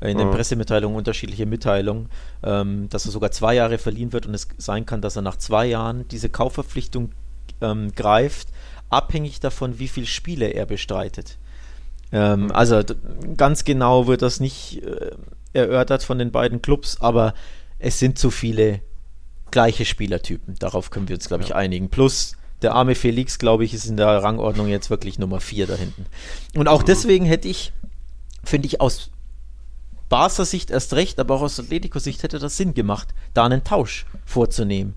in 0.01 0.17
den 0.17 0.31
Pressemitteilungen 0.31 0.97
unterschiedliche 0.97 1.45
Mitteilungen, 1.45 2.07
ähm, 2.41 2.88
dass 2.88 3.05
er 3.05 3.11
sogar 3.11 3.31
zwei 3.31 3.55
Jahre 3.55 3.77
verliehen 3.77 4.13
wird 4.13 4.27
und 4.27 4.33
es 4.33 4.47
sein 4.57 4.85
kann, 4.85 5.01
dass 5.01 5.17
er 5.17 5.21
nach 5.21 5.35
zwei 5.35 5.65
Jahren 5.65 6.07
diese 6.07 6.29
Kaufverpflichtung 6.29 7.11
ähm, 7.59 7.91
greift 7.93 8.47
abhängig 8.89 9.39
davon, 9.39 9.79
wie 9.79 9.88
viele 9.88 10.08
Spiele 10.08 10.48
er 10.48 10.65
bestreitet. 10.65 11.38
Ähm. 12.12 12.51
Also 12.51 12.81
ganz 13.38 13.63
genau 13.63 14.08
wird 14.08 14.22
das 14.22 14.39
nicht 14.39 14.84
äh, 14.84 15.12
erörtert 15.53 16.03
von 16.03 16.17
den 16.19 16.31
beiden 16.31 16.62
Clubs, 16.62 17.00
aber 17.01 17.34
es 17.77 18.00
sind 18.00 18.17
zu 18.19 18.31
viele 18.31 18.81
gleiche 19.51 19.86
Spielertypen. 19.86 20.55
Darauf 20.60 20.91
können 20.91 21.08
wir 21.08 21.15
uns, 21.15 21.27
glaube 21.27 21.43
ich, 21.43 21.50
ja. 21.50 21.55
einigen. 21.55 21.89
Plus 21.89 22.36
der 22.62 22.74
arme 22.75 22.96
Felix, 22.96 23.39
glaube 23.39 23.63
ich, 23.63 23.74
ist 23.74 23.86
in 23.86 23.98
der 23.98 24.08
Rangordnung 24.08 24.67
jetzt 24.67 24.89
wirklich 24.89 25.17
Nummer 25.17 25.39
4 25.39 25.67
da 25.67 25.75
hinten. 25.75 26.05
Und 26.55 26.67
auch 26.67 26.81
mhm. 26.81 26.88
deswegen 26.88 27.25
hätte 27.25 27.48
ich, 27.48 27.72
finde 28.43 28.67
ich, 28.67 28.81
aus 28.81 29.12
Barca 30.10 30.43
Sicht 30.43 30.72
erst 30.72 30.93
recht, 30.93 31.19
aber 31.19 31.36
auch 31.36 31.41
aus 31.41 31.60
Atletico 31.60 32.00
Sicht 32.00 32.24
hätte 32.24 32.39
das 32.39 32.58
Sinn 32.58 32.74
gemacht, 32.74 33.10
da 33.34 33.46
einen 33.46 33.63
Tausch 33.63 34.05
vorzunehmen 34.25 34.96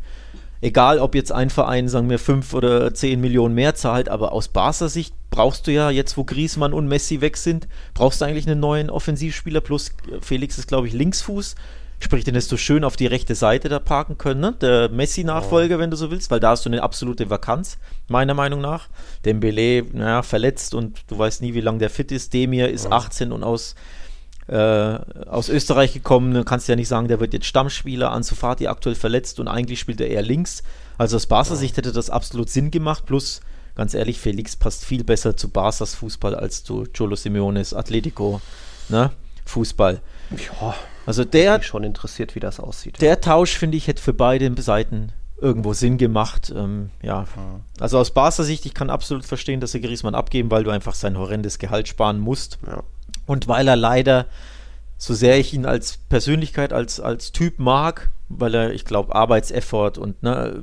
egal 0.63 1.01
ob 1.01 1.15
jetzt 1.15 1.33
ein 1.33 1.51
Verein, 1.51 1.89
sagen 1.89 2.09
wir, 2.09 2.19
5 2.19 2.55
oder 2.55 2.95
10 2.95 3.21
Millionen 3.21 3.55
mehr 3.55 3.75
zahlt, 3.75 4.09
aber 4.09 4.33
aus 4.33 4.49
Barca 4.49 4.89
Sicht 4.89 5.15
brauchst 5.31 5.67
du 5.67 5.73
ja 5.73 5.91
jetzt, 5.91 6.17
wo 6.17 6.25
Griezmann 6.25 6.73
und 6.73 6.87
Messi 6.89 7.21
weg 7.21 7.37
sind, 7.37 7.69
brauchst 7.93 8.21
du 8.21 8.25
eigentlich 8.25 8.47
einen 8.47 8.61
neuen 8.61 8.89
Offensivspieler, 8.89 9.61
plus 9.61 9.93
Felix 10.21 10.57
ist, 10.57 10.69
glaube 10.69 10.87
ich, 10.87 10.95
Linksfuß. 10.95 11.57
Sprich, 11.99 12.25
den 12.25 12.35
hättest 12.35 12.51
du 12.51 12.57
schön 12.57 12.83
auf 12.83 12.97
die 12.97 13.07
rechte 13.07 13.37
Seite 13.37 13.69
da 13.69 13.79
parken 13.79 14.19
können, 14.19 14.41
ne? 14.41 14.57
Der 14.61 14.89
Messi-Nachfolger, 14.89 15.77
oh. 15.77 15.79
wenn 15.79 15.91
du 15.91 15.97
so 15.97 16.11
willst, 16.11 16.33
weil 16.33 16.41
da 16.41 16.51
hast 16.51 16.65
du 16.65 16.71
eine 16.71 16.83
absolute 16.83 17.31
Vakanz, 17.31 17.79
meiner 18.09 18.35
Meinung 18.35 18.61
nach. 18.61 18.89
Dembele, 19.25 19.85
naja, 19.93 20.23
verletzt 20.23 20.75
und 20.75 20.99
du 21.07 21.17
weißt 21.17 21.43
nie, 21.43 21.55
wie 21.55 21.61
lange 21.61 21.79
der 21.79 21.91
fit 21.91 22.11
ist. 22.11 22.35
Demir 22.35 22.71
ist 22.71 22.87
oh. 22.87 22.93
18 22.93 23.31
und 23.31 23.45
aus 23.45 23.77
äh, 24.49 24.55
aus 25.27 25.49
Österreich 25.49 25.93
gekommen. 25.93 26.35
Du 26.35 26.45
kannst 26.45 26.69
ja 26.69 26.77
nicht 26.77 26.89
sagen, 26.89 27.09
der 27.09 27.21
wird 27.21 27.33
jetzt 27.33 27.47
Stammspieler. 27.47 28.13
Ansu 28.13 28.35
Fati 28.35 28.67
aktuell 28.67 28.95
verletzt 28.95 29.41
und 29.41 29.49
eigentlich 29.49 29.81
spielt 29.81 30.01
er 30.01 30.09
eher 30.09 30.23
links. 30.23 30.63
Also 30.99 31.17
aus 31.17 31.27
Barca 31.27 31.57
Sicht 31.57 31.77
hätte 31.77 31.93
das 31.93 32.11
absolut 32.11 32.51
Sinn 32.51 32.71
gemacht. 32.71 33.07
Plus, 33.07 33.41
ganz 33.75 33.95
ehrlich, 33.95 34.21
Felix 34.21 34.57
passt 34.57 34.85
viel 34.85 35.05
besser 35.05 35.37
zu 35.37 35.49
Barca's 35.49 35.95
Fußball 35.95 36.35
als 36.35 36.65
zu 36.65 36.87
Cholo 36.97 37.17
Simeones 37.17 37.75
Atletico 37.75 38.41
ne? 38.89 39.11
Fußball. 39.45 40.01
Ja, 40.31 40.75
also 41.05 41.25
der 41.25 41.59
mich 41.59 41.67
schon 41.67 41.83
interessiert, 41.83 42.35
wie 42.35 42.41
das 42.41 42.61
aussieht. 42.61 43.01
Der 43.01 43.21
Tausch 43.21 43.57
finde 43.59 43.77
ich 43.77 43.89
hätte 43.89 44.01
für 44.01 44.15
beide 44.15 44.53
Seiten 44.63 45.13
irgendwo 45.41 45.73
Sinn 45.73 45.99
gemacht. 45.99 46.53
Ähm, 46.55 46.91
ja, 47.03 47.25
also 47.81 47.99
aus 47.99 48.13
Barca 48.13 48.45
Sicht, 48.45 48.65
ich 48.65 48.75
kann 48.75 48.91
absolut 48.91 49.25
verstehen, 49.25 49.61
dass 49.61 49.73
sie 49.73 49.81
Griezmann 49.81 50.15
abgeben, 50.15 50.51
weil 50.51 50.63
du 50.63 50.71
einfach 50.71 50.95
sein 50.95 51.19
horrendes 51.19 51.59
Gehalt 51.59 51.89
sparen 51.89 52.21
musst. 52.21 52.59
Ja. 52.67 52.85
Und 53.33 53.49
weil 53.49 53.67
er 53.67 53.77
leider, 53.77 54.27
so 54.99 55.15
sehr 55.15 55.39
ich 55.39 55.55
ihn 55.55 55.65
als 55.65 55.97
Persönlichkeit, 55.97 56.75
als, 56.75 57.01
als 57.01 57.33
Typ 57.33 57.59
mag, 57.59 58.11
weil 58.29 58.55
er, 58.55 58.73
ich 58.75 58.85
glaube, 58.85 59.15
Arbeitseffort 59.15 59.97
und 59.97 60.23
ne, 60.23 60.63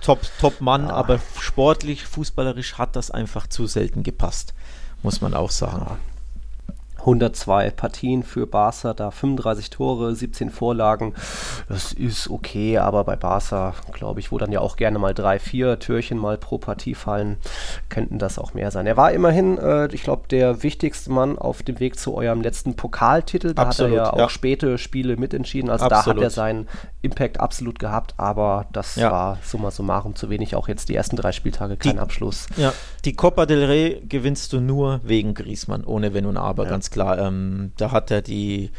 Top, 0.00 0.20
Top 0.40 0.62
Mann, 0.62 0.86
ja. 0.86 0.94
aber 0.94 1.20
sportlich, 1.38 2.06
fußballerisch 2.06 2.78
hat 2.78 2.96
das 2.96 3.10
einfach 3.10 3.46
zu 3.46 3.66
selten 3.66 4.04
gepasst, 4.04 4.54
muss 5.02 5.20
man 5.20 5.34
auch 5.34 5.50
sagen. 5.50 5.84
Ja. 5.86 5.98
102 7.00 7.70
Partien 7.70 8.22
für 8.22 8.46
Barca, 8.46 8.94
da 8.94 9.10
35 9.10 9.70
Tore, 9.70 10.14
17 10.14 10.50
Vorlagen. 10.50 11.14
Das 11.68 11.92
ist 11.92 12.30
okay, 12.30 12.78
aber 12.78 13.04
bei 13.04 13.16
Barca, 13.16 13.74
glaube 13.92 14.20
ich, 14.20 14.32
wo 14.32 14.38
dann 14.38 14.52
ja 14.52 14.60
auch 14.60 14.76
gerne 14.76 14.98
mal 14.98 15.14
drei, 15.14 15.38
vier 15.38 15.78
Türchen 15.78 16.18
mal 16.18 16.38
pro 16.38 16.58
Partie 16.58 16.94
fallen, 16.94 17.38
könnten 17.88 18.18
das 18.18 18.38
auch 18.38 18.54
mehr 18.54 18.70
sein. 18.70 18.86
Er 18.86 18.96
war 18.96 19.12
immerhin, 19.12 19.58
äh, 19.58 19.86
ich 19.94 20.02
glaube, 20.02 20.28
der 20.28 20.62
wichtigste 20.62 21.10
Mann 21.10 21.38
auf 21.38 21.62
dem 21.62 21.80
Weg 21.80 21.98
zu 21.98 22.14
eurem 22.14 22.42
letzten 22.42 22.76
Pokaltitel. 22.76 23.54
Da 23.54 23.62
absolut, 23.62 23.92
hat 23.92 23.98
er 23.98 24.12
ja, 24.12 24.18
ja, 24.18 24.24
auch 24.26 24.30
späte 24.30 24.78
Spiele 24.78 25.16
mitentschieden. 25.16 25.70
Also 25.70 25.86
absolut. 25.86 26.06
da 26.06 26.10
hat 26.10 26.22
er 26.22 26.30
seinen 26.30 26.68
Impact 27.02 27.40
absolut 27.40 27.78
gehabt, 27.78 28.14
aber 28.18 28.66
das 28.72 28.96
ja. 28.96 29.10
war 29.10 29.38
summa 29.42 29.70
summarum 29.70 30.14
zu 30.14 30.28
wenig. 30.28 30.54
Auch 30.54 30.68
jetzt 30.68 30.88
die 30.88 30.94
ersten 30.94 31.16
drei 31.16 31.32
Spieltage 31.32 31.76
kein 31.76 31.94
die, 31.94 31.98
Abschluss. 31.98 32.46
Ja, 32.56 32.72
die 33.04 33.14
Copa 33.14 33.46
del 33.46 33.64
Rey 33.64 34.02
gewinnst 34.06 34.52
du 34.52 34.60
nur 34.60 35.00
wegen 35.02 35.34
Griezmann, 35.34 35.84
ohne 35.84 36.12
Wenn 36.12 36.26
und 36.26 36.36
Aber, 36.36 36.64
ja. 36.64 36.70
ganz 36.70 36.89
klar. 36.90 37.18
Ähm, 37.18 37.72
da 37.76 37.92
hat 37.92 38.10
er 38.10 38.22
die 38.22 38.70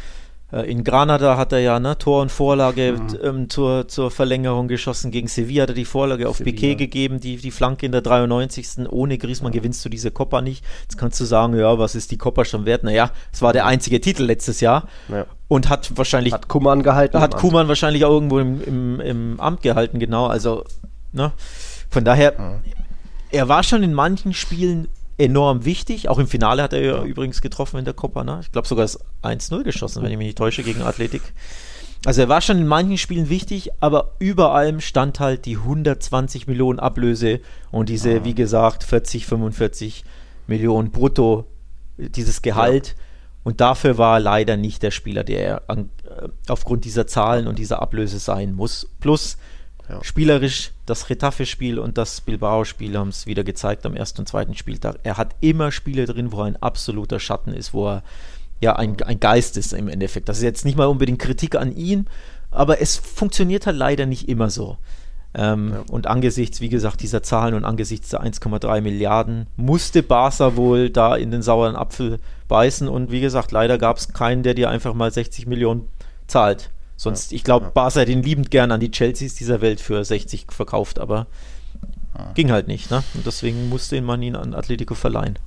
äh, 0.52 0.70
in 0.70 0.84
Granada 0.84 1.38
hat 1.38 1.54
er 1.54 1.60
ja 1.60 1.80
ne, 1.80 1.98
Tor 1.98 2.22
und 2.22 2.32
Vorlage 2.32 2.94
mhm. 2.94 3.18
ähm, 3.24 3.50
zur, 3.50 3.88
zur 3.88 4.12
Verlängerung 4.12 4.68
geschossen. 4.68 5.12
Gegen 5.12 5.28
Sevilla 5.28 5.64
hat 5.64 5.70
er 5.70 5.76
die 5.76 5.86
Vorlage 5.86 6.28
auf 6.28 6.38
Sevilla. 6.38 6.56
Piquet 6.56 6.76
gegeben, 6.76 7.20
die, 7.20 7.38
die 7.38 7.52
Flanke 7.52 7.86
in 7.86 7.92
der 7.92 8.02
93. 8.02 8.90
Ohne 8.90 9.18
Griezmann 9.18 9.54
ja. 9.54 9.60
gewinnst 9.60 9.84
du 9.86 9.90
diese 9.90 10.12
Copa 10.12 10.42
nicht. 10.42 10.64
Jetzt 10.84 10.98
kannst 10.98 11.20
du 11.20 11.26
sagen, 11.26 11.58
ja, 11.58 11.78
was 11.80 11.96
ist 11.96 12.12
die 12.12 12.18
Copa 12.18 12.46
schon 12.46 12.66
wert? 12.66 12.84
Naja, 12.84 13.12
es 13.32 13.42
war 13.42 13.54
der 13.54 13.66
einzige 13.66 14.02
Titel 14.02 14.24
letztes 14.24 14.60
Jahr. 14.62 14.88
Ja. 15.10 15.26
Und 15.48 15.70
hat 15.70 15.98
wahrscheinlich. 15.98 16.34
Hat 16.34 16.48
Kuman 16.48 16.84
gehalten. 16.84 17.20
Hat 17.20 17.38
Kuman 17.38 17.68
wahrscheinlich 17.68 18.06
auch 18.06 18.12
irgendwo 18.12 18.40
im, 18.40 18.62
im, 18.62 19.00
im 19.00 19.40
Amt 19.40 19.62
gehalten, 19.62 20.00
genau. 20.00 20.28
Also, 20.28 20.66
ne? 21.12 21.32
Von 21.90 22.06
daher, 22.06 22.36
ja. 22.38 22.62
er 23.32 23.50
war 23.50 23.64
schon 23.64 23.84
in 23.84 23.94
manchen 23.94 24.34
Spielen 24.34 24.88
enorm 25.22 25.66
wichtig. 25.66 26.10
Auch 26.10 26.20
im 26.20 26.28
Finale 26.28 26.64
hat 26.64 26.74
er 26.74 26.82
ja 26.82 27.04
übrigens 27.04 27.42
getroffen 27.42 27.78
in 27.78 27.86
der 27.86 27.94
Copa. 27.94 28.24
Ne? 28.24 28.40
Ich 28.42 28.52
glaube 28.52 28.68
sogar 28.68 28.84
das 28.84 29.00
1-0 29.24 29.64
geschossen, 29.64 30.04
wenn 30.04 30.12
ich 30.12 30.18
mich 30.18 30.28
nicht 30.28 30.38
täusche, 30.38 30.64
gegen 30.64 30.82
Athletik. 30.82 31.22
Also 32.06 32.22
er 32.22 32.30
war 32.30 32.42
schon 32.42 32.58
in 32.58 32.68
manchen 32.68 32.98
Spielen 32.98 33.30
wichtig, 33.30 33.72
aber 33.80 34.16
über 34.18 34.54
allem 34.54 34.82
stand 34.82 35.20
halt 35.20 35.46
die 35.46 35.58
120 35.58 36.48
Millionen 36.48 36.80
Ablöse 36.80 37.42
und 37.70 37.90
diese, 37.90 38.22
ah. 38.22 38.24
wie 38.24 38.34
gesagt, 38.34 38.84
40, 38.84 39.28
45 39.28 40.04
Millionen 40.48 40.92
brutto, 40.92 41.46
dieses 41.98 42.42
Gehalt. 42.42 42.88
Ja. 42.88 42.94
Und 43.44 43.62
dafür 43.62 43.98
war 43.98 44.18
er 44.18 44.20
leider 44.20 44.58
nicht 44.58 44.82
der 44.84 44.92
Spieler, 44.92 45.24
der 45.24 45.46
er 45.46 45.62
an, 45.68 45.90
äh, 46.06 46.28
aufgrund 46.48 46.86
dieser 46.86 47.06
Zahlen 47.06 47.48
und 47.48 47.60
dieser 47.60 47.82
Ablöse 47.82 48.20
sein 48.20 48.54
muss. 48.54 48.90
Plus 49.00 49.38
ja. 49.90 50.04
Spielerisch, 50.04 50.72
das 50.92 51.10
Retafe-Spiel 51.10 51.80
und 51.80 51.98
das 51.98 52.22
Bilbao-Spiel 52.22 52.98
haben 52.98 53.10
es 53.10 53.26
wieder 53.26 53.44
gezeigt 53.44 53.86
am 53.86 53.96
ersten 53.96 54.22
und 54.22 54.28
zweiten 54.28 54.56
Spieltag. 54.56 55.00
Er 55.04 55.18
hat 55.18 55.36
immer 55.40 55.72
Spiele 55.72 56.06
drin, 56.06 56.32
wo 56.32 56.42
er 56.42 56.46
ein 56.46 56.62
absoluter 56.62 57.20
Schatten 57.20 57.54
ist, 57.54 57.74
wo 57.74 57.88
er 57.88 58.04
ja 58.60 58.76
ein, 58.76 59.02
ein 59.02 59.20
Geist 59.20 59.58
ist 59.58 59.74
im 59.74 59.88
Endeffekt. 59.88 60.28
Das 60.30 60.38
ist 60.38 60.44
jetzt 60.44 60.66
nicht 60.66 60.78
mal 60.78 60.86
unbedingt 60.86 61.20
Kritik 61.20 61.56
an 61.56 61.76
ihm, 61.76 62.06
aber 62.52 62.82
es 62.82 62.98
funktioniert 62.98 63.66
halt 63.66 63.78
leider 63.78 64.06
nicht 64.06 64.28
immer 64.28 64.50
so. 64.50 64.78
Ähm, 65.34 65.72
ja. 65.72 65.84
Und 65.90 66.08
angesichts, 66.08 66.60
wie 66.60 66.68
gesagt, 66.68 67.02
dieser 67.02 67.24
Zahlen 67.24 67.54
und 67.54 67.64
angesichts 67.64 68.10
der 68.10 68.22
1,3 68.22 68.82
Milliarden 68.82 69.48
musste 69.56 70.04
Barca 70.04 70.58
wohl 70.58 70.90
da 70.90 71.16
in 71.16 71.32
den 71.32 71.42
sauren 71.42 71.78
Apfel 71.78 72.20
beißen. 72.50 72.90
Und 72.90 73.12
wie 73.12 73.22
gesagt, 73.22 73.54
leider 73.54 73.78
gab 73.78 73.96
es 73.96 74.12
keinen, 74.12 74.44
der 74.44 74.56
dir 74.56 74.70
einfach 74.70 74.94
mal 74.94 75.10
60 75.10 75.48
Millionen 75.48 75.88
zahlt. 76.28 76.70
Sonst, 77.02 77.32
ja. 77.32 77.36
ich 77.36 77.44
glaube, 77.44 77.66
ja. 77.66 77.72
Barca 77.72 78.06
den 78.06 78.22
liebend 78.22 78.52
gern 78.52 78.72
an 78.72 78.80
die 78.80 78.92
Chelseas 78.92 79.34
dieser 79.34 79.60
Welt 79.62 79.82
für 79.82 80.06
60 80.06 80.46
verkauft, 80.52 81.00
aber 81.00 81.26
ging 82.36 82.52
halt 82.52 82.68
nicht. 82.68 82.92
Ne? 82.92 83.04
Und 83.16 83.26
deswegen 83.26 83.70
musste 83.70 84.00
man 84.04 84.22
ihn 84.22 84.36
an 84.36 84.54
Atletico 84.54 84.94
verleihen. 84.94 85.40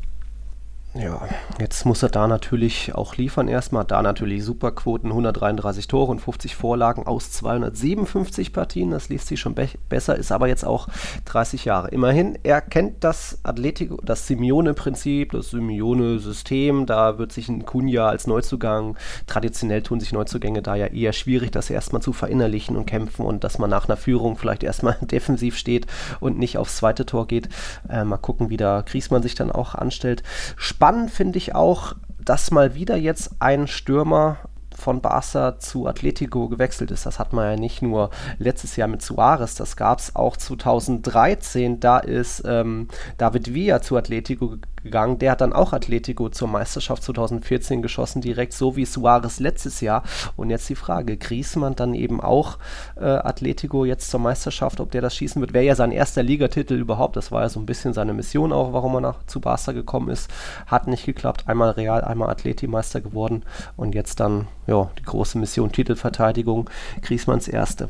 Ja, 0.96 1.22
jetzt 1.58 1.84
muss 1.86 2.04
er 2.04 2.08
da 2.08 2.28
natürlich 2.28 2.94
auch 2.94 3.16
liefern 3.16 3.48
erstmal. 3.48 3.84
Da 3.84 4.00
natürlich 4.00 4.44
Superquoten, 4.44 5.10
133 5.10 5.88
Tore 5.88 6.12
und 6.12 6.20
50 6.20 6.54
Vorlagen 6.54 7.04
aus 7.04 7.32
257 7.32 8.52
Partien. 8.52 8.92
Das 8.92 9.08
liest 9.08 9.26
sich 9.26 9.40
schon 9.40 9.56
be 9.56 9.68
besser, 9.88 10.14
ist 10.14 10.30
aber 10.30 10.46
jetzt 10.46 10.64
auch 10.64 10.86
30 11.24 11.64
Jahre. 11.64 11.88
Immerhin, 11.88 12.38
er 12.44 12.60
kennt 12.60 13.02
das 13.02 13.40
Atletico, 13.42 14.00
das 14.04 14.28
Simeone-Prinzip, 14.28 15.32
das 15.32 15.50
Simeone-System. 15.50 16.86
Da 16.86 17.18
wird 17.18 17.32
sich 17.32 17.48
ein 17.48 17.66
Kunja 17.66 18.06
als 18.06 18.28
Neuzugang, 18.28 18.96
traditionell 19.26 19.82
tun 19.82 19.98
sich 19.98 20.12
Neuzugänge 20.12 20.62
da 20.62 20.76
ja 20.76 20.86
eher 20.86 21.12
schwierig, 21.12 21.50
das 21.50 21.70
erstmal 21.70 22.02
zu 22.02 22.12
verinnerlichen 22.12 22.76
und 22.76 22.86
kämpfen 22.86 23.26
und 23.26 23.42
dass 23.42 23.58
man 23.58 23.68
nach 23.68 23.88
einer 23.88 23.96
Führung 23.96 24.36
vielleicht 24.36 24.62
erstmal 24.62 24.96
defensiv 25.00 25.56
steht 25.56 25.88
und 26.20 26.38
nicht 26.38 26.56
aufs 26.56 26.76
zweite 26.76 27.04
Tor 27.04 27.26
geht. 27.26 27.48
Äh, 27.88 28.04
mal 28.04 28.18
gucken, 28.18 28.48
wie 28.48 28.56
da 28.56 28.82
Griesmann 28.82 29.22
sich 29.24 29.34
dann 29.34 29.50
auch 29.50 29.74
anstellt. 29.74 30.22
Spannend 30.56 30.83
spannend 30.84 31.10
finde 31.10 31.38
ich 31.38 31.54
auch, 31.54 31.94
dass 32.22 32.50
mal 32.50 32.74
wieder 32.74 32.94
jetzt 32.96 33.36
ein 33.38 33.68
Stürmer 33.68 34.36
von 34.76 35.00
Barca 35.00 35.58
zu 35.58 35.86
Atletico 35.86 36.50
gewechselt 36.50 36.90
ist. 36.90 37.06
Das 37.06 37.18
hat 37.18 37.32
man 37.32 37.52
ja 37.52 37.56
nicht 37.56 37.80
nur 37.80 38.10
letztes 38.36 38.76
Jahr 38.76 38.88
mit 38.88 39.00
Suarez, 39.00 39.54
das 39.54 39.78
gab 39.78 40.00
es 40.00 40.14
auch 40.14 40.36
2013. 40.36 41.80
Da 41.80 42.00
ist 42.00 42.42
ähm, 42.44 42.88
David 43.16 43.54
Villa 43.54 43.80
zu 43.80 43.96
Atletico 43.96 44.56
gegangen. 44.84 45.18
Der 45.18 45.32
hat 45.32 45.40
dann 45.40 45.52
auch 45.52 45.72
Atletico 45.72 46.28
zur 46.28 46.46
Meisterschaft 46.46 47.02
2014 47.02 47.82
geschossen, 47.82 48.22
direkt 48.22 48.52
so 48.52 48.76
wie 48.76 48.84
Suarez 48.84 49.40
letztes 49.40 49.80
Jahr. 49.80 50.04
Und 50.36 50.50
jetzt 50.50 50.68
die 50.68 50.76
Frage, 50.76 51.16
Griezmann 51.16 51.74
dann 51.74 51.94
eben 51.94 52.20
auch 52.20 52.58
äh, 52.96 53.04
Atletico 53.04 53.84
jetzt 53.84 54.10
zur 54.10 54.20
Meisterschaft, 54.20 54.78
ob 54.78 54.92
der 54.92 55.02
das 55.02 55.16
schießen 55.16 55.40
wird. 55.40 55.52
Wäre 55.52 55.64
ja 55.64 55.74
sein 55.74 55.90
erster 55.90 56.22
Ligatitel 56.22 56.78
überhaupt. 56.78 57.16
Das 57.16 57.32
war 57.32 57.42
ja 57.42 57.48
so 57.48 57.58
ein 57.58 57.66
bisschen 57.66 57.92
seine 57.92 58.12
Mission 58.12 58.52
auch, 58.52 58.72
warum 58.72 58.94
er 58.94 59.00
nach, 59.00 59.26
zu 59.26 59.40
Barca 59.40 59.72
gekommen 59.72 60.10
ist. 60.10 60.30
Hat 60.66 60.86
nicht 60.86 61.06
geklappt. 61.06 61.44
Einmal 61.46 61.70
Real, 61.70 62.04
einmal 62.04 62.30
Atleti-Meister 62.30 63.00
geworden. 63.00 63.42
Und 63.76 63.94
jetzt 63.94 64.20
dann, 64.20 64.46
ja, 64.66 64.90
die 64.98 65.02
große 65.02 65.38
Mission 65.38 65.72
Titelverteidigung. 65.72 66.70
Griezmanns 67.02 67.48
erste. 67.48 67.88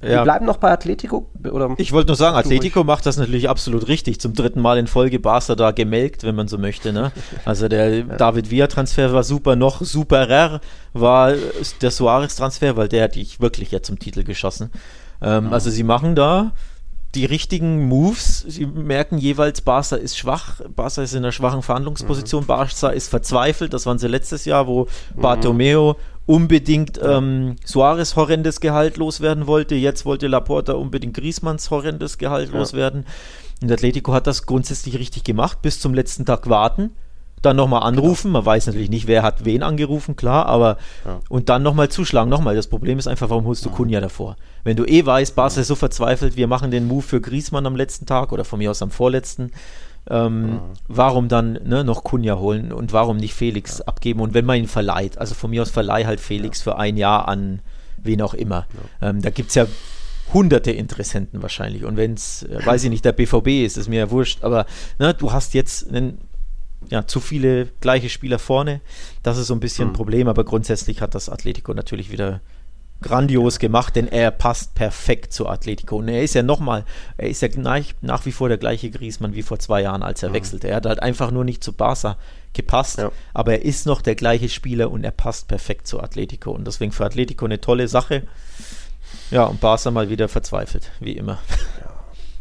Ja. 0.00 0.08
Wir 0.08 0.22
bleiben 0.22 0.46
noch 0.46 0.58
bei 0.58 0.70
Atletico. 0.70 1.28
Oder 1.42 1.74
ich 1.76 1.92
wollte 1.92 2.08
nur 2.08 2.16
sagen, 2.16 2.36
Atletico 2.36 2.84
macht 2.84 3.04
das 3.04 3.16
natürlich 3.16 3.48
absolut 3.48 3.88
richtig. 3.88 4.20
Zum 4.20 4.32
dritten 4.32 4.60
Mal 4.60 4.78
in 4.78 4.86
Folge 4.86 5.18
Barca 5.18 5.56
da 5.56 5.72
gemelkt, 5.72 6.22
wenn 6.22 6.36
man 6.36 6.46
so 6.46 6.56
möchte. 6.56 6.92
Ne? 6.92 7.10
Also 7.44 7.66
der 7.66 7.98
ja. 7.98 8.04
David 8.04 8.50
Villa-Transfer 8.50 9.12
war 9.12 9.24
super. 9.24 9.56
Noch 9.56 9.82
superer 9.82 10.60
war 10.92 11.34
der 11.80 11.90
Suarez-Transfer, 11.90 12.76
weil 12.76 12.88
der 12.88 13.04
hat 13.04 13.16
dich 13.16 13.40
wirklich 13.40 13.72
jetzt 13.72 13.88
zum 13.88 13.98
Titel 13.98 14.22
geschossen. 14.22 14.70
Ähm, 15.20 15.46
mhm. 15.46 15.52
Also 15.52 15.70
sie 15.70 15.82
machen 15.82 16.14
da 16.14 16.52
die 17.16 17.24
richtigen 17.24 17.88
Moves. 17.88 18.44
Sie 18.46 18.66
merken 18.66 19.18
jeweils, 19.18 19.62
Barca 19.62 19.96
ist 19.96 20.16
schwach, 20.16 20.60
Barca 20.76 21.02
ist 21.02 21.12
in 21.12 21.18
einer 21.18 21.32
schwachen 21.32 21.62
Verhandlungsposition, 21.62 22.44
mhm. 22.44 22.46
Barca 22.46 22.90
ist 22.90 23.08
verzweifelt. 23.08 23.72
Das 23.72 23.86
waren 23.86 23.98
sie 23.98 24.06
letztes 24.06 24.44
Jahr, 24.44 24.68
wo 24.68 24.86
mhm. 25.16 25.20
Bartomeo 25.20 25.96
unbedingt 26.28 27.00
ähm, 27.02 27.56
Suarez 27.64 28.14
horrendes 28.14 28.60
Gehalt 28.60 28.98
loswerden 28.98 29.46
wollte. 29.46 29.74
Jetzt 29.74 30.04
wollte 30.04 30.26
Laporta 30.26 30.74
unbedingt 30.74 31.14
Griezmanns 31.14 31.70
horrendes 31.70 32.18
Gehalt 32.18 32.52
ja. 32.52 32.58
loswerden. 32.58 33.06
Und 33.62 33.72
Atletico 33.72 34.12
hat 34.12 34.26
das 34.26 34.44
grundsätzlich 34.44 34.98
richtig 34.98 35.24
gemacht, 35.24 35.62
bis 35.62 35.80
zum 35.80 35.94
letzten 35.94 36.26
Tag 36.26 36.50
warten, 36.50 36.90
dann 37.40 37.56
nochmal 37.56 37.82
anrufen. 37.82 38.30
Man 38.30 38.44
weiß 38.44 38.66
natürlich 38.66 38.90
nicht, 38.90 39.06
wer 39.06 39.22
hat 39.22 39.46
wen 39.46 39.62
angerufen, 39.62 40.16
klar, 40.16 40.44
aber 40.46 40.76
ja. 41.06 41.18
und 41.30 41.48
dann 41.48 41.62
nochmal 41.62 41.88
zuschlagen. 41.88 42.28
Nochmal, 42.28 42.54
das 42.54 42.66
Problem 42.66 42.98
ist 42.98 43.06
einfach, 43.06 43.30
warum 43.30 43.46
holst 43.46 43.64
du 43.64 43.70
Kunja 43.70 44.02
davor? 44.02 44.36
Wenn 44.64 44.76
du 44.76 44.84
eh 44.84 45.06
weißt, 45.06 45.34
Barca 45.34 45.62
ist 45.62 45.68
so 45.68 45.76
verzweifelt, 45.76 46.36
wir 46.36 46.46
machen 46.46 46.70
den 46.70 46.86
Move 46.86 47.02
für 47.02 47.22
Griezmann 47.22 47.64
am 47.64 47.74
letzten 47.74 48.04
Tag 48.04 48.32
oder 48.32 48.44
von 48.44 48.58
mir 48.58 48.70
aus 48.70 48.82
am 48.82 48.90
vorletzten, 48.90 49.50
ähm, 50.10 50.52
mhm. 50.52 50.60
Warum 50.86 51.28
dann 51.28 51.52
ne, 51.64 51.84
noch 51.84 52.04
Kunja 52.04 52.38
holen 52.38 52.72
und 52.72 52.92
warum 52.92 53.18
nicht 53.18 53.34
Felix 53.34 53.78
ja. 53.78 53.84
abgeben? 53.86 54.20
Und 54.20 54.34
wenn 54.34 54.44
man 54.44 54.58
ihn 54.58 54.68
verleiht, 54.68 55.18
also 55.18 55.34
von 55.34 55.50
mir 55.50 55.62
aus 55.62 55.70
verleih 55.70 56.06
halt 56.06 56.20
Felix 56.20 56.60
ja. 56.60 56.64
für 56.64 56.78
ein 56.78 56.96
Jahr 56.96 57.28
an 57.28 57.60
wen 58.02 58.22
auch 58.22 58.34
immer. 58.34 58.66
Ähm, 59.02 59.20
da 59.22 59.30
gibt 59.30 59.50
es 59.50 59.54
ja 59.56 59.66
hunderte 60.32 60.70
Interessenten 60.70 61.42
wahrscheinlich. 61.42 61.84
Und 61.84 61.96
wenn 61.96 62.14
es, 62.14 62.42
äh, 62.44 62.64
weiß 62.64 62.84
ich 62.84 62.90
nicht, 62.90 63.04
der 63.04 63.12
BVB 63.12 63.64
ist, 63.64 63.76
ist 63.76 63.88
mir 63.88 63.98
ja 63.98 64.10
wurscht, 64.10 64.44
aber 64.44 64.66
ne, 64.98 65.14
du 65.14 65.32
hast 65.32 65.54
jetzt 65.54 65.88
einen, 65.88 66.18
ja, 66.90 67.06
zu 67.06 67.20
viele 67.20 67.66
gleiche 67.80 68.08
Spieler 68.08 68.38
vorne. 68.38 68.80
Das 69.22 69.36
ist 69.36 69.48
so 69.48 69.54
ein 69.54 69.60
bisschen 69.60 69.86
mhm. 69.86 69.90
ein 69.90 69.96
Problem, 69.96 70.28
aber 70.28 70.44
grundsätzlich 70.44 71.00
hat 71.00 71.14
das 71.14 71.28
Atletico 71.28 71.74
natürlich 71.74 72.10
wieder 72.10 72.40
grandios 73.00 73.58
gemacht, 73.58 73.96
denn 73.96 74.08
er 74.08 74.30
passt 74.30 74.74
perfekt 74.74 75.32
zu 75.32 75.48
Atletico. 75.48 75.96
Und 75.96 76.08
er 76.08 76.22
ist 76.22 76.34
ja 76.34 76.42
nochmal, 76.42 76.84
er 77.16 77.28
ist 77.28 77.42
ja 77.42 77.48
nach, 77.56 77.80
nach, 78.00 78.26
wie 78.26 78.32
vor 78.32 78.48
der 78.48 78.58
gleiche 78.58 78.90
Griesmann 78.90 79.34
wie 79.34 79.42
vor 79.42 79.58
zwei 79.58 79.82
Jahren, 79.82 80.02
als 80.02 80.22
er 80.22 80.30
mhm. 80.30 80.34
wechselte. 80.34 80.68
Er 80.68 80.76
hat 80.76 80.86
halt 80.86 81.02
einfach 81.02 81.30
nur 81.30 81.44
nicht 81.44 81.62
zu 81.62 81.72
Barca 81.72 82.16
gepasst, 82.54 82.98
ja. 82.98 83.12
aber 83.34 83.52
er 83.52 83.64
ist 83.64 83.86
noch 83.86 84.02
der 84.02 84.14
gleiche 84.14 84.48
Spieler 84.48 84.90
und 84.90 85.04
er 85.04 85.10
passt 85.10 85.48
perfekt 85.48 85.86
zu 85.86 86.00
Atletico. 86.00 86.50
Und 86.50 86.66
deswegen 86.66 86.92
für 86.92 87.04
Atletico 87.04 87.44
eine 87.44 87.60
tolle 87.60 87.88
Sache. 87.88 88.24
Ja, 89.30 89.44
und 89.44 89.60
Barca 89.60 89.90
mal 89.90 90.10
wieder 90.10 90.28
verzweifelt, 90.28 90.90
wie 91.00 91.12
immer. 91.12 91.38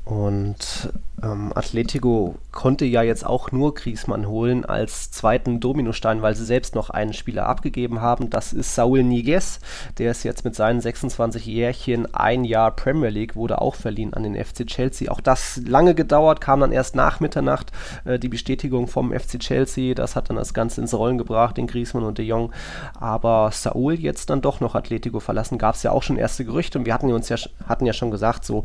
Und 0.07 0.93
ähm, 1.21 1.51
Atletico 1.53 2.35
konnte 2.53 2.85
ja 2.85 3.01
jetzt 3.01 3.25
auch 3.25 3.51
nur 3.51 3.73
Griezmann 3.73 4.27
holen 4.27 4.63
als 4.63 5.11
zweiten 5.11 5.59
Dominostein, 5.59 6.21
weil 6.21 6.33
sie 6.33 6.45
selbst 6.45 6.75
noch 6.75 6.89
einen 6.89 7.11
Spieler 7.11 7.47
abgegeben 7.47 7.99
haben. 7.99 8.29
Das 8.29 8.53
ist 8.53 8.73
Saul 8.73 9.03
Niguez. 9.03 9.59
Der 9.97 10.11
ist 10.11 10.23
jetzt 10.23 10.45
mit 10.45 10.55
seinen 10.55 10.79
26 10.79 11.45
Jährchen 11.45 12.13
ein 12.15 12.45
Jahr 12.45 12.71
Premier 12.71 13.09
League, 13.09 13.35
wurde 13.35 13.59
auch 13.59 13.75
verliehen 13.75 14.13
an 14.13 14.23
den 14.23 14.35
FC 14.35 14.65
Chelsea. 14.65 15.11
Auch 15.11 15.19
das 15.19 15.59
lange 15.65 15.93
gedauert, 15.93 16.39
kam 16.39 16.61
dann 16.61 16.71
erst 16.71 16.95
nach 16.95 17.19
Mitternacht 17.19 17.73
äh, 18.05 18.17
die 18.17 18.29
Bestätigung 18.29 18.87
vom 18.87 19.11
FC 19.11 19.39
Chelsea. 19.39 19.93
Das 19.93 20.15
hat 20.15 20.29
dann 20.29 20.37
das 20.37 20.53
Ganze 20.53 20.79
ins 20.79 20.93
Rollen 20.93 21.17
gebracht, 21.17 21.57
den 21.57 21.67
Griezmann 21.67 22.03
und 22.03 22.17
de 22.17 22.25
Jong. 22.25 22.53
Aber 22.97 23.49
Saul 23.51 23.95
jetzt 23.95 24.29
dann 24.29 24.41
doch 24.41 24.61
noch 24.61 24.73
Atletico 24.73 25.19
verlassen. 25.19 25.57
Gab 25.57 25.75
es 25.75 25.83
ja 25.83 25.91
auch 25.91 26.03
schon 26.03 26.15
erste 26.15 26.45
Gerüchte 26.45 26.79
und 26.79 26.85
wir 26.85 26.93
hatten 26.93 27.11
uns 27.11 27.27
ja, 27.27 27.35
hatten 27.67 27.85
ja 27.85 27.93
schon 27.93 28.11
gesagt, 28.11 28.45
so 28.45 28.63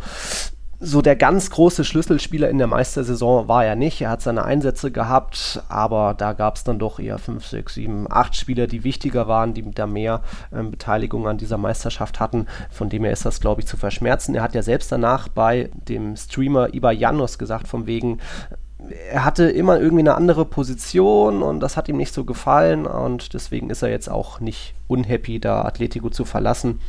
so 0.85 1.01
der 1.01 1.15
ganz 1.15 1.49
große 1.51 1.85
Schlüsselspieler 1.85 2.51
in 2.51 2.59
der 2.59 2.67
Meistersaison 2.67 3.47
war 3.47 3.65
er 3.65 3.77
nicht. 3.77 4.01
Er 4.01 4.11
hat 4.11 4.21
seine 4.21 4.45
Einsätze 4.45 4.91
gehabt, 4.91 5.63
aber 5.69 6.13
da 6.13 6.33
gab 6.33 6.57
es 6.57 6.65
dann 6.65 6.81
doch 6.81 6.99
eher 6.99 7.19
5, 7.19 7.47
6, 7.47 7.75
7, 7.75 8.07
8 8.11 8.35
Spieler, 8.35 8.67
die 8.67 8.83
wichtiger 8.83 9.29
waren, 9.29 9.55
die 9.55 9.71
da 9.71 9.87
mehr 9.87 10.23
ähm, 10.53 10.73
Beteiligung 10.73 11.29
an 11.29 11.39
dieser 11.39 11.57
Meisterschaft 11.57 12.19
hatten. 12.19 12.47
Von 12.69 12.89
dem 12.89 13.05
her 13.05 13.13
ist 13.13 13.25
das, 13.25 13.41
glaube 13.41 13.61
ich, 13.61 13.69
zu 13.69 13.77
verschmerzen. 13.77 14.35
Er 14.35 14.43
hat 14.43 14.57
ja 14.57 14.63
selbst 14.63 14.91
danach 14.91 15.29
bei 15.29 15.71
dem 15.89 16.17
Streamer 16.17 16.75
Iba 16.75 16.91
Janos 16.91 17.39
gesagt, 17.39 17.69
von 17.69 17.87
wegen, 17.87 18.19
er 19.13 19.25
hatte 19.25 19.45
immer 19.45 19.79
irgendwie 19.79 20.03
eine 20.03 20.17
andere 20.17 20.45
Position 20.45 21.45
und 21.45 21.61
das 21.61 21.77
hat 21.77 21.89
ihm 21.89 21.97
nicht 21.97 22.13
so 22.13 22.25
gefallen 22.25 22.87
und 22.87 23.35
deswegen 23.35 23.71
ist 23.71 23.83
er 23.83 23.91
jetzt 23.91 24.11
auch 24.11 24.41
nicht 24.41 24.75
unhappy, 24.89 25.39
da 25.39 25.65
Atletico 25.65 26.11
zu 26.11 26.25
verlassen. 26.25 26.81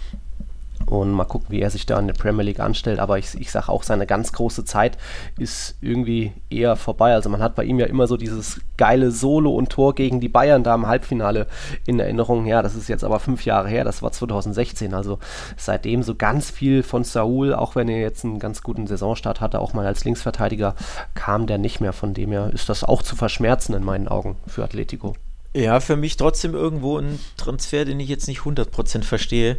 Und 0.85 1.11
mal 1.11 1.25
gucken, 1.25 1.47
wie 1.49 1.61
er 1.61 1.69
sich 1.69 1.85
da 1.85 1.99
in 1.99 2.07
der 2.07 2.13
Premier 2.13 2.43
League 2.43 2.59
anstellt. 2.59 2.99
Aber 2.99 3.17
ich, 3.17 3.33
ich 3.39 3.51
sage 3.51 3.69
auch, 3.69 3.83
seine 3.83 4.05
ganz 4.05 4.31
große 4.33 4.65
Zeit 4.65 4.97
ist 5.37 5.77
irgendwie 5.81 6.33
eher 6.49 6.75
vorbei. 6.75 7.13
Also 7.13 7.29
man 7.29 7.41
hat 7.41 7.55
bei 7.55 7.63
ihm 7.63 7.79
ja 7.79 7.85
immer 7.85 8.07
so 8.07 8.17
dieses 8.17 8.61
geile 8.77 9.11
Solo 9.11 9.51
und 9.51 9.69
Tor 9.69 9.95
gegen 9.95 10.19
die 10.19 10.29
Bayern 10.29 10.63
da 10.63 10.75
im 10.75 10.87
Halbfinale 10.87 11.47
in 11.85 11.99
Erinnerung. 11.99 12.45
Ja, 12.45 12.61
das 12.61 12.75
ist 12.75 12.89
jetzt 12.89 13.03
aber 13.03 13.19
fünf 13.19 13.45
Jahre 13.45 13.69
her, 13.69 13.83
das 13.83 14.01
war 14.01 14.11
2016. 14.11 14.93
Also 14.93 15.19
seitdem 15.57 16.03
so 16.03 16.15
ganz 16.15 16.49
viel 16.49 16.83
von 16.83 17.03
Saul, 17.03 17.53
auch 17.53 17.75
wenn 17.75 17.89
er 17.89 18.01
jetzt 18.01 18.25
einen 18.25 18.39
ganz 18.39 18.61
guten 18.63 18.87
Saisonstart 18.87 19.41
hatte, 19.41 19.59
auch 19.59 19.73
mal 19.73 19.85
als 19.85 20.03
Linksverteidiger, 20.05 20.75
kam 21.13 21.47
der 21.47 21.57
nicht 21.57 21.81
mehr. 21.81 21.93
Von 21.93 22.13
dem 22.13 22.31
her 22.31 22.49
ist 22.53 22.69
das 22.69 22.83
auch 22.83 23.01
zu 23.03 23.15
verschmerzen 23.15 23.73
in 23.73 23.83
meinen 23.83 24.07
Augen 24.07 24.37
für 24.47 24.63
Atletico. 24.63 25.15
Ja, 25.55 25.79
für 25.79 25.95
mich 25.95 26.17
trotzdem 26.17 26.55
irgendwo 26.55 26.97
ein 26.97 27.19
Transfer, 27.37 27.85
den 27.85 27.99
ich 27.99 28.09
jetzt 28.09 28.27
nicht 28.27 28.41
100% 28.41 29.03
verstehe. 29.03 29.57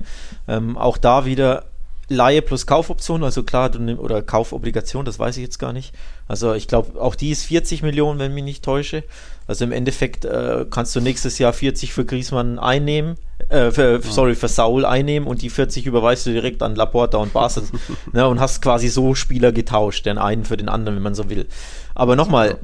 Ähm, 0.49 0.77
auch 0.77 0.99
da 0.99 1.25
wieder 1.25 1.67
Laie 2.09 2.43
plus 2.43 2.67
Kaufoption, 2.67 3.25
also 3.25 3.45
klar, 3.45 3.71
oder 3.99 4.21
Kaufobligation, 4.21 5.07
das 5.07 5.19
weiß 5.19 5.39
ich 5.39 5.43
jetzt 5.43 5.59
gar 5.59 5.73
nicht. 5.73 5.95
Also 6.29 6.53
ich 6.53 6.69
glaube, 6.69 7.01
auch 7.01 7.15
die 7.15 7.31
ist 7.31 7.45
40 7.45 7.83
Millionen, 7.83 8.19
wenn 8.19 8.35
mich 8.35 8.45
nicht 8.45 8.65
täusche. 8.65 9.05
Also 9.47 9.65
im 9.65 9.73
Endeffekt 9.73 10.25
äh, 10.25 10.67
kannst 10.69 10.95
du 10.95 11.01
nächstes 11.01 11.39
Jahr 11.39 11.53
40 11.53 11.95
für 11.95 12.05
Griezmann 12.05 12.59
einnehmen, 12.59 13.17
äh, 13.49 13.71
für, 13.71 14.01
ja. 14.03 14.11
sorry, 14.11 14.35
für 14.35 14.49
Saul 14.49 14.85
einnehmen 14.85 15.27
und 15.27 15.41
die 15.41 15.51
40 15.51 15.87
überweist 15.87 16.27
du 16.27 16.33
direkt 16.33 16.63
an 16.63 16.75
Laporta 16.75 17.19
und 17.19 17.33
Barca 17.33 17.63
ne, 18.13 18.29
und 18.29 18.39
hast 18.39 18.61
quasi 18.61 18.89
so 18.89 19.15
Spieler 19.15 19.53
getauscht, 19.53 20.05
den 20.05 20.19
einen 20.19 20.45
für 20.45 20.59
den 20.59 20.69
anderen, 20.69 20.97
wenn 20.97 21.03
man 21.03 21.15
so 21.15 21.31
will. 21.31 21.47
Aber 21.95 22.17
nochmal, 22.17 22.59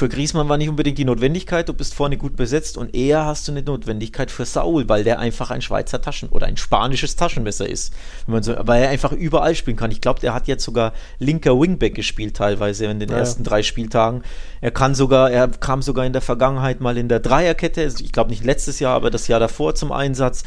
für 0.00 0.08
Griezmann 0.08 0.48
war 0.48 0.56
nicht 0.56 0.70
unbedingt 0.70 0.96
die 0.96 1.04
Notwendigkeit, 1.04 1.68
du 1.68 1.74
bist 1.74 1.92
vorne 1.92 2.16
gut 2.16 2.34
besetzt 2.34 2.78
und 2.78 2.96
eher 2.96 3.26
hast 3.26 3.46
du 3.46 3.52
eine 3.52 3.60
Notwendigkeit 3.60 4.30
für 4.30 4.46
Saul, 4.46 4.88
weil 4.88 5.04
der 5.04 5.18
einfach 5.18 5.50
ein 5.50 5.60
Schweizer 5.60 6.00
Taschen- 6.00 6.30
oder 6.30 6.46
ein 6.46 6.56
spanisches 6.56 7.16
Taschenmesser 7.16 7.68
ist. 7.68 7.92
So, 8.40 8.54
weil 8.60 8.84
er 8.84 8.88
einfach 8.88 9.12
überall 9.12 9.54
spielen 9.54 9.76
kann. 9.76 9.90
Ich 9.90 10.00
glaube, 10.00 10.18
der 10.18 10.32
hat 10.32 10.48
jetzt 10.48 10.64
sogar 10.64 10.94
linker 11.18 11.60
Wingback 11.60 11.94
gespielt 11.94 12.34
teilweise 12.34 12.86
in 12.86 12.98
den 12.98 13.10
ja. 13.10 13.18
ersten 13.18 13.44
drei 13.44 13.62
Spieltagen. 13.62 14.22
Er 14.62 14.70
kann 14.70 14.94
sogar, 14.94 15.30
er 15.30 15.48
kam 15.48 15.82
sogar 15.82 16.06
in 16.06 16.14
der 16.14 16.22
Vergangenheit 16.22 16.80
mal 16.80 16.96
in 16.96 17.08
der 17.08 17.20
Dreierkette, 17.20 17.82
also 17.82 18.02
ich 18.02 18.10
glaube 18.10 18.30
nicht 18.30 18.42
letztes 18.42 18.80
Jahr, 18.80 18.96
aber 18.96 19.10
das 19.10 19.28
Jahr 19.28 19.38
davor 19.38 19.74
zum 19.74 19.92
Einsatz 19.92 20.44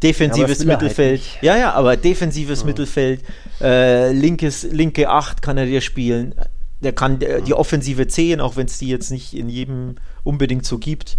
defensives 0.00 0.60
ja, 0.60 0.66
Mittelfeld. 0.66 1.22
Halt 1.22 1.42
ja, 1.42 1.56
ja, 1.56 1.72
aber 1.72 1.96
defensives 1.96 2.60
ja. 2.60 2.66
Mittelfeld, 2.66 3.22
äh, 3.60 4.12
linkes, 4.12 4.62
linke 4.62 5.08
Acht 5.08 5.42
kann 5.42 5.58
er 5.58 5.66
dir 5.66 5.80
spielen. 5.80 6.36
Der 6.82 6.92
kann 6.92 7.18
der, 7.18 7.40
die 7.40 7.54
Offensive 7.54 8.06
10, 8.06 8.40
auch 8.40 8.56
wenn 8.56 8.66
es 8.66 8.78
die 8.78 8.88
jetzt 8.88 9.10
nicht 9.10 9.34
in 9.34 9.48
jedem 9.48 9.96
unbedingt 10.24 10.66
so 10.66 10.78
gibt, 10.78 11.18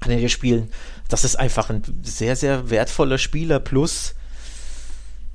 kann 0.00 0.12
er 0.12 0.18
dir 0.18 0.28
spielen. 0.28 0.68
Das 1.08 1.24
ist 1.24 1.36
einfach 1.36 1.70
ein 1.70 1.82
sehr, 2.02 2.36
sehr 2.36 2.70
wertvoller 2.70 3.18
Spieler. 3.18 3.60
Plus, 3.60 4.14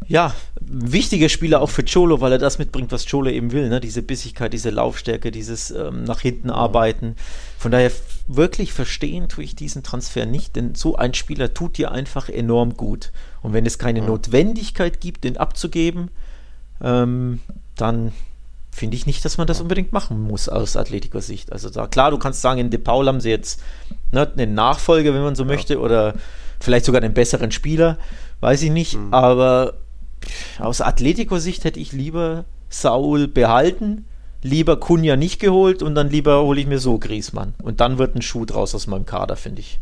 ja, 0.07 0.33
wichtiger 0.61 1.27
Spieler 1.27 1.61
auch 1.61 1.69
für 1.69 1.83
Cholo, 1.83 2.21
weil 2.21 2.31
er 2.31 2.37
das 2.37 2.59
mitbringt, 2.59 2.91
was 2.91 3.09
Cholo 3.09 3.29
eben 3.29 3.51
will. 3.51 3.67
Ne? 3.69 3.79
Diese 3.79 4.01
Bissigkeit, 4.01 4.53
diese 4.53 4.69
Laufstärke, 4.69 5.31
dieses 5.31 5.71
ähm, 5.71 6.03
nach 6.03 6.21
hinten 6.21 6.49
arbeiten. 6.49 7.15
Von 7.57 7.71
daher 7.71 7.91
wirklich 8.27 8.71
verstehen 8.71 9.27
tue 9.27 9.43
ich 9.43 9.55
diesen 9.55 9.83
Transfer 9.83 10.25
nicht, 10.25 10.55
denn 10.55 10.75
so 10.75 10.95
ein 10.95 11.13
Spieler 11.13 11.53
tut 11.53 11.77
dir 11.77 11.91
einfach 11.91 12.29
enorm 12.29 12.75
gut. 12.77 13.11
Und 13.41 13.53
wenn 13.53 13.65
es 13.65 13.79
keine 13.79 14.01
Notwendigkeit 14.01 15.01
gibt, 15.01 15.23
den 15.23 15.37
abzugeben, 15.37 16.09
ähm, 16.81 17.39
dann 17.75 18.13
finde 18.77 18.95
ich 18.95 19.07
nicht, 19.07 19.25
dass 19.25 19.37
man 19.37 19.47
das 19.47 19.59
unbedingt 19.59 19.91
machen 19.91 20.21
muss 20.21 20.47
aus 20.47 20.77
Atletiker-Sicht. 20.77 21.51
Also 21.51 21.69
da, 21.69 21.87
klar, 21.87 22.11
du 22.11 22.19
kannst 22.19 22.41
sagen, 22.41 22.59
in 22.59 22.69
De 22.69 22.79
Paul 22.79 23.07
haben 23.07 23.19
sie 23.19 23.31
jetzt 23.31 23.61
ne, 24.11 24.31
einen 24.37 24.53
Nachfolger, 24.53 25.13
wenn 25.15 25.23
man 25.23 25.35
so 25.35 25.43
ja. 25.43 25.47
möchte, 25.47 25.79
oder 25.79 26.13
vielleicht 26.59 26.85
sogar 26.85 27.01
einen 27.01 27.15
besseren 27.15 27.51
Spieler, 27.51 27.97
weiß 28.39 28.61
ich 28.61 28.71
nicht, 28.71 28.95
mhm. 28.95 29.13
aber 29.13 29.73
aus 30.59 30.81
Atletico-Sicht 30.81 31.63
hätte 31.63 31.79
ich 31.79 31.91
lieber 31.91 32.45
Saul 32.69 33.27
behalten, 33.27 34.05
lieber 34.43 34.79
Kunja 34.79 35.15
nicht 35.15 35.39
geholt 35.39 35.81
und 35.81 35.95
dann 35.95 36.09
lieber 36.09 36.43
hole 36.43 36.61
ich 36.61 36.67
mir 36.67 36.79
so 36.79 36.99
Griesmann. 36.99 37.55
Und 37.63 37.79
dann 37.79 37.97
wird 37.97 38.15
ein 38.15 38.21
Schuh 38.21 38.45
draus 38.45 38.75
aus 38.75 38.85
meinem 38.85 39.07
Kader, 39.07 39.37
finde 39.37 39.61
ich. 39.61 39.79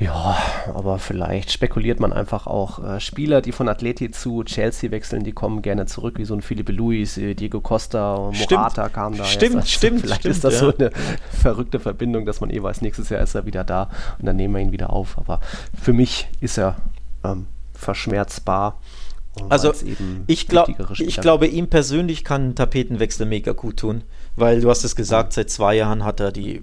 Ja, 0.00 0.38
aber 0.72 1.00
vielleicht 1.00 1.50
spekuliert 1.50 1.98
man 1.98 2.12
einfach 2.12 2.46
auch 2.46 2.82
äh, 2.84 3.00
Spieler, 3.00 3.42
die 3.42 3.50
von 3.50 3.68
Atleti 3.68 4.12
zu 4.12 4.44
Chelsea 4.44 4.92
wechseln, 4.92 5.24
die 5.24 5.32
kommen 5.32 5.60
gerne 5.60 5.86
zurück, 5.86 6.18
wie 6.18 6.24
so 6.24 6.34
ein 6.34 6.40
Felipe 6.40 6.70
Luis, 6.70 7.18
äh, 7.18 7.34
Diego 7.34 7.60
Costa, 7.60 8.30
Morata 8.32 8.82
stimmt. 8.82 8.92
kam 8.92 9.16
da. 9.16 9.24
Stimmt, 9.24 9.54
jetzt. 9.56 9.70
stimmt. 9.72 10.00
Vielleicht 10.02 10.20
stimmt, 10.20 10.34
ist 10.36 10.44
das 10.44 10.54
ja. 10.54 10.60
so 10.60 10.76
eine 10.76 10.92
verrückte 11.32 11.80
Verbindung, 11.80 12.26
dass 12.26 12.40
man 12.40 12.50
eh 12.50 12.62
weiß, 12.62 12.80
nächstes 12.80 13.08
Jahr 13.08 13.20
ist 13.22 13.34
er 13.34 13.44
wieder 13.44 13.64
da 13.64 13.90
und 14.20 14.26
dann 14.26 14.36
nehmen 14.36 14.54
wir 14.54 14.60
ihn 14.60 14.72
wieder 14.72 14.90
auf. 14.90 15.18
Aber 15.18 15.40
für 15.80 15.92
mich 15.92 16.28
ist 16.40 16.58
er 16.58 16.76
ähm, 17.24 17.46
verschmerzbar. 17.74 18.80
Also 19.48 19.72
ich, 20.26 20.48
glaub, 20.48 20.68
ich 20.98 21.20
glaube, 21.20 21.46
ihm 21.46 21.68
persönlich 21.68 22.24
kann 22.24 22.50
ein 22.50 22.54
Tapetenwechsel 22.54 23.26
mega 23.26 23.52
gut 23.52 23.78
tun, 23.78 24.02
weil 24.36 24.60
du 24.60 24.70
hast 24.70 24.84
es 24.84 24.96
gesagt, 24.96 25.32
seit 25.32 25.50
zwei 25.50 25.76
Jahren 25.76 26.04
hat 26.04 26.18
er 26.20 26.32
die 26.32 26.62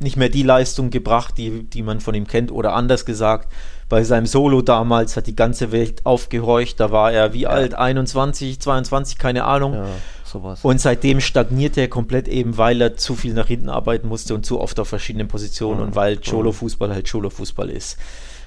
nicht 0.00 0.16
mehr 0.16 0.28
die 0.28 0.42
Leistung 0.42 0.90
gebracht, 0.90 1.36
die, 1.38 1.64
die 1.64 1.82
man 1.82 2.00
von 2.00 2.14
ihm 2.14 2.26
kennt, 2.26 2.50
oder 2.50 2.72
anders 2.74 3.04
gesagt, 3.04 3.52
bei 3.88 4.04
seinem 4.04 4.26
Solo 4.26 4.62
damals 4.62 5.16
hat 5.16 5.26
die 5.26 5.36
ganze 5.36 5.72
Welt 5.72 6.06
aufgehorcht, 6.06 6.78
da 6.78 6.92
war 6.92 7.12
er 7.12 7.34
wie 7.34 7.42
ja. 7.42 7.50
alt, 7.50 7.74
21, 7.74 8.60
22, 8.60 9.18
keine 9.18 9.44
Ahnung. 9.44 9.74
Ja, 9.74 9.86
sowas. 10.24 10.60
Und 10.62 10.80
seitdem 10.80 11.20
stagniert 11.20 11.76
er 11.76 11.88
komplett 11.88 12.28
eben, 12.28 12.56
weil 12.56 12.80
er 12.80 12.96
zu 12.96 13.16
viel 13.16 13.34
nach 13.34 13.48
hinten 13.48 13.68
arbeiten 13.68 14.08
musste 14.08 14.34
und 14.34 14.46
zu 14.46 14.60
oft 14.60 14.78
auf 14.78 14.88
verschiedenen 14.88 15.28
Positionen 15.28 15.80
mhm. 15.80 15.86
und 15.86 15.96
weil 15.96 16.18
Cholo-Fußball 16.18 16.90
halt 16.94 17.10
Cholo-Fußball 17.10 17.68
ist. 17.68 17.98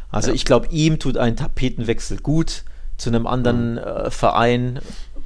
Also 0.10 0.30
ja. 0.30 0.36
ich 0.36 0.46
glaube, 0.46 0.68
ihm 0.72 0.98
tut 0.98 1.18
ein 1.18 1.36
Tapetenwechsel 1.36 2.20
gut 2.20 2.64
zu 2.98 3.10
einem 3.10 3.28
anderen 3.28 3.74
mhm. 3.74 3.78
äh, 3.80 4.12
Verein. 4.12 4.80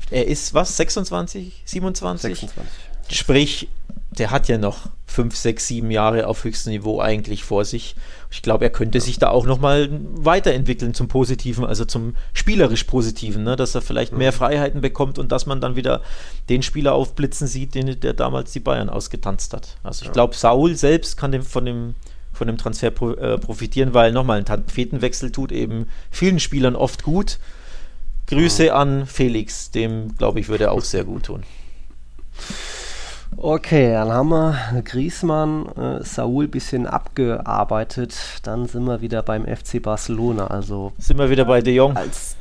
Er 0.10 0.28
ist 0.28 0.54
was, 0.54 0.78
26, 0.78 1.62
27? 1.66 2.40
26. 2.40 2.74
Sprich, 3.10 3.70
der 4.19 4.32
hat 4.32 4.47
ja 4.47 4.58
noch 4.58 4.89
fünf, 5.06 5.36
sechs, 5.36 5.67
sieben 5.67 5.91
Jahre 5.91 6.27
auf 6.27 6.43
höchstem 6.43 6.73
Niveau 6.73 6.99
eigentlich 6.99 7.43
vor 7.43 7.65
sich. 7.65 7.95
Ich 8.30 8.41
glaube, 8.41 8.65
er 8.65 8.69
könnte 8.69 8.99
sich 8.99 9.19
da 9.19 9.30
auch 9.30 9.45
nochmal 9.45 9.89
weiterentwickeln 10.15 10.93
zum 10.93 11.08
Positiven, 11.08 11.65
also 11.65 11.86
zum 11.86 12.15
spielerisch 12.34 12.84
Positiven, 12.84 13.43
ne? 13.43 13.56
dass 13.56 13.73
er 13.73 13.82
vielleicht 13.82 14.13
mehr 14.13 14.32
mhm. 14.32 14.36
Freiheiten 14.36 14.82
bekommt 14.82 15.17
und 15.17 15.32
dass 15.32 15.45
man 15.45 15.62
dann 15.62 15.75
wieder 15.75 16.01
den 16.49 16.62
Spieler 16.62 16.93
aufblitzen 16.93 17.47
sieht, 17.47 17.75
den, 17.75 17.99
der 17.99 18.13
damals 18.13 18.51
die 18.51 18.60
Bayern 18.60 18.89
ausgetanzt 18.89 19.53
hat. 19.53 19.77
Also 19.84 20.06
ich 20.06 20.12
glaube, 20.12 20.36
Saul 20.36 20.75
selbst 20.75 21.17
kann 21.17 21.32
dem, 21.32 21.43
von, 21.43 21.65
dem, 21.65 21.95
von 22.34 22.47
dem 22.47 22.58
Transfer 22.58 22.91
pro, 22.91 23.12
äh, 23.12 23.38
profitieren, 23.38 23.93
weil 23.93 24.12
nochmal 24.12 24.39
ein 24.39 24.45
Tapetenwechsel 24.45 25.32
tut 25.32 25.51
eben 25.51 25.88
vielen 26.12 26.39
Spielern 26.39 26.75
oft 26.75 27.03
gut. 27.03 27.39
Grüße 28.27 28.73
an 28.73 29.06
Felix, 29.06 29.71
dem 29.71 30.15
glaube 30.17 30.41
ich 30.41 30.49
würde 30.49 30.65
er 30.65 30.71
auch 30.73 30.82
sehr 30.82 31.06
gut 31.06 31.23
tun. 31.23 31.43
Okay, 33.39 33.91
dann 33.91 34.12
haben 34.12 34.30
wir 34.30 34.82
Griesmann, 34.84 35.67
äh, 35.78 36.04
Saul 36.04 36.47
bisschen 36.47 36.88
abgearbeitet. 36.88 38.17
Dann 38.41 38.65
sind 38.65 38.86
wir 38.86 39.00
wieder 39.02 39.21
beim 39.21 39.45
FC 39.45 39.80
Barcelona. 39.80 40.47
Also 40.47 40.91
sind 40.97 41.19
wir 41.19 41.30
wieder 41.30 41.45
bei 41.45 41.62
De 41.62 41.76
Jong. 41.76 41.95
Als, 41.95 42.36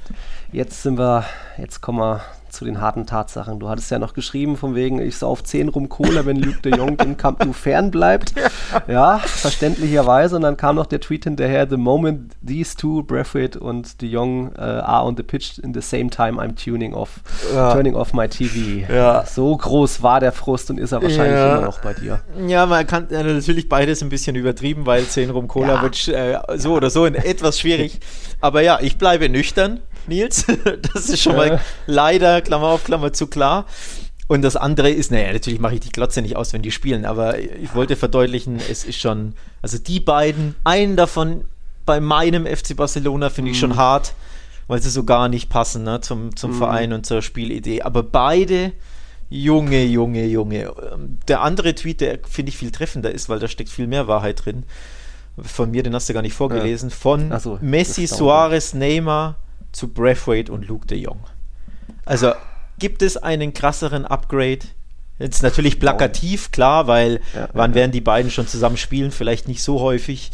jetzt 0.53 0.83
sind 0.83 0.99
wir, 0.99 1.25
jetzt 1.59 1.83
kommen 1.83 1.99
wir 1.99 2.23
zu 2.51 2.65
den 2.65 2.81
harten 2.81 3.07
Tatsachen. 3.07 3.59
Du 3.59 3.69
hattest 3.69 3.91
ja 3.91 3.99
noch 3.99 4.15
geschrieben, 4.15 4.57
von 4.57 4.75
wegen, 4.75 5.01
ich 5.01 5.17
sauf 5.17 5.43
10 5.43 5.69
rum 5.69 5.89
Cola, 5.89 6.27
wenn 6.27 6.37
Luc 6.37 6.63
de 6.63 6.77
Jong 6.77 6.97
dem 6.97 7.17
Camp 7.17 7.45
Nou 7.45 7.53
fern 7.53 7.91
bleibt. 7.91 8.35
Ja, 8.89 9.19
verständlicherweise. 9.19 10.37
Und 10.37 10.43
dann 10.43 10.57
kam 10.57 10.77
noch 10.77 10.87
der 10.87 11.01
Tweet 11.01 11.25
hinterher, 11.25 11.67
the 11.69 11.77
moment 11.77 12.33
these 12.47 12.77
two, 12.77 13.03
Braithwaite 13.03 13.59
und 13.59 14.01
de 14.01 14.09
Jong, 14.09 14.53
uh, 14.59 14.61
are 14.61 15.05
on 15.05 15.17
the 15.17 15.23
pitch 15.23 15.59
in 15.59 15.73
the 15.73 15.81
same 15.81 16.11
time, 16.11 16.41
I'm 16.41 16.55
tuning 16.55 16.95
off, 16.95 17.21
ja. 17.55 17.73
turning 17.73 17.95
off 17.95 18.13
my 18.13 18.29
TV. 18.29 18.93
Ja. 18.93 19.25
So 19.25 19.57
groß 19.57 20.03
war 20.03 20.21
der 20.21 20.33
Frust 20.33 20.71
und 20.71 20.79
ist 20.79 20.93
er 20.93 21.03
wahrscheinlich 21.03 21.39
ja. 21.39 21.57
immer 21.57 21.67
noch 21.67 21.81
bei 21.81 21.95
dir. 21.95 22.21
Ja, 22.47 22.67
man 22.67 22.87
kann 22.87 23.07
ja, 23.11 23.23
natürlich 23.23 23.69
beides 23.69 24.03
ein 24.03 24.09
bisschen 24.09 24.37
übertrieben, 24.37 24.87
weil 24.87 25.05
10 25.05 25.31
rum 25.31 25.49
Cola 25.49 25.83
wird 25.83 26.09
äh, 26.09 26.39
so 26.57 26.75
oder 26.75 26.91
so 26.91 27.07
etwas 27.07 27.61
schwierig. 27.61 28.01
Aber 28.41 28.63
ja, 28.63 28.79
ich 28.81 28.99
bleibe 28.99 29.29
nüchtern. 29.29 29.81
Nils. 30.09 30.47
Das 30.95 31.09
ist 31.09 31.23
schon 31.23 31.37
mal 31.37 31.61
leider, 31.87 32.41
Klammer 32.41 32.69
auf 32.69 32.85
Klammer 32.85 33.13
zu 33.13 33.27
klar. 33.27 33.67
Und 34.29 34.43
das 34.43 34.57
andere 34.57 34.91
ist, 34.91 35.13
naja, 35.13 35.33
natürlich 35.33 35.61
mache 35.61 35.75
ich 35.75 35.81
die 35.81 35.91
Glotze 35.91 36.21
nicht 36.21 36.37
aus, 36.37 36.53
wenn 36.53 36.63
die 36.63 36.73
spielen, 36.73 37.05
aber 37.05 37.39
ich 37.39 37.75
wollte 37.75 37.95
verdeutlichen, 37.95 38.57
es 38.57 38.85
ist 38.85 38.99
schon, 38.99 39.35
also 39.63 39.79
die 39.79 40.01
beiden, 40.01 40.57
einen 40.65 40.97
davon 40.97 41.45
bei 41.85 42.01
meinem 42.01 42.45
FC 42.45 42.77
Barcelona 42.77 43.31
finde 43.31 43.53
ich 43.53 43.59
schon 43.59 43.71
mhm. 43.71 43.77
hart, 43.77 44.15
weil 44.67 44.83
sie 44.83 44.91
so 44.91 45.05
gar 45.05 45.29
nicht 45.29 45.49
passen 45.49 45.85
ne, 45.85 46.01
zum, 46.01 46.35
zum 46.35 46.51
mhm. 46.51 46.59
Verein 46.59 46.93
und 46.93 47.07
zur 47.07 47.23
Spielidee. 47.23 47.83
Aber 47.83 48.03
beide, 48.03 48.73
Junge, 49.29 49.85
Junge, 49.85 50.27
Junge. 50.27 50.73
Der 51.29 51.43
andere 51.43 51.75
Tweet, 51.75 52.01
der 52.01 52.19
finde 52.29 52.51
ich 52.51 52.59
viel 52.59 52.71
treffender 52.71 53.11
ist, 53.11 53.29
weil 53.29 53.39
da 53.39 53.49
steckt 53.49 53.71
viel 53.71 53.87
mehr 53.87 54.09
Wahrheit 54.09 54.45
drin. 54.45 54.65
Von 55.39 55.71
mir, 55.71 55.83
den 55.83 55.95
hast 55.95 56.09
du 56.09 56.15
gar 56.15 56.23
nicht 56.23 56.35
vorgelesen. 56.35 56.91
Ja. 56.91 56.95
Von 56.95 57.39
so, 57.41 57.59
Messi, 57.61 58.07
Suarez, 58.07 58.75
Neymar, 58.75 59.37
zu 59.77 59.89
Braithwaite 59.89 60.51
und 60.51 60.67
Luke 60.67 60.87
de 60.87 60.99
Jong. 60.99 61.21
Also 62.07 62.33
gibt 62.79 63.03
es 63.03 63.19
einen 63.19 63.53
krasseren 63.53 64.07
Upgrade? 64.07 64.61
Jetzt 65.19 65.43
natürlich 65.43 65.79
plakativ, 65.79 66.51
klar, 66.51 66.87
weil 66.87 67.21
ja, 67.35 67.49
wann 67.53 67.73
ja, 67.73 67.75
werden 67.77 67.93
die 67.93 68.01
beiden 68.01 68.31
schon 68.31 68.47
zusammen 68.47 68.79
spielen? 68.79 69.11
Vielleicht 69.11 69.49
nicht 69.49 69.63
so 69.63 69.81
häufig. 69.81 70.31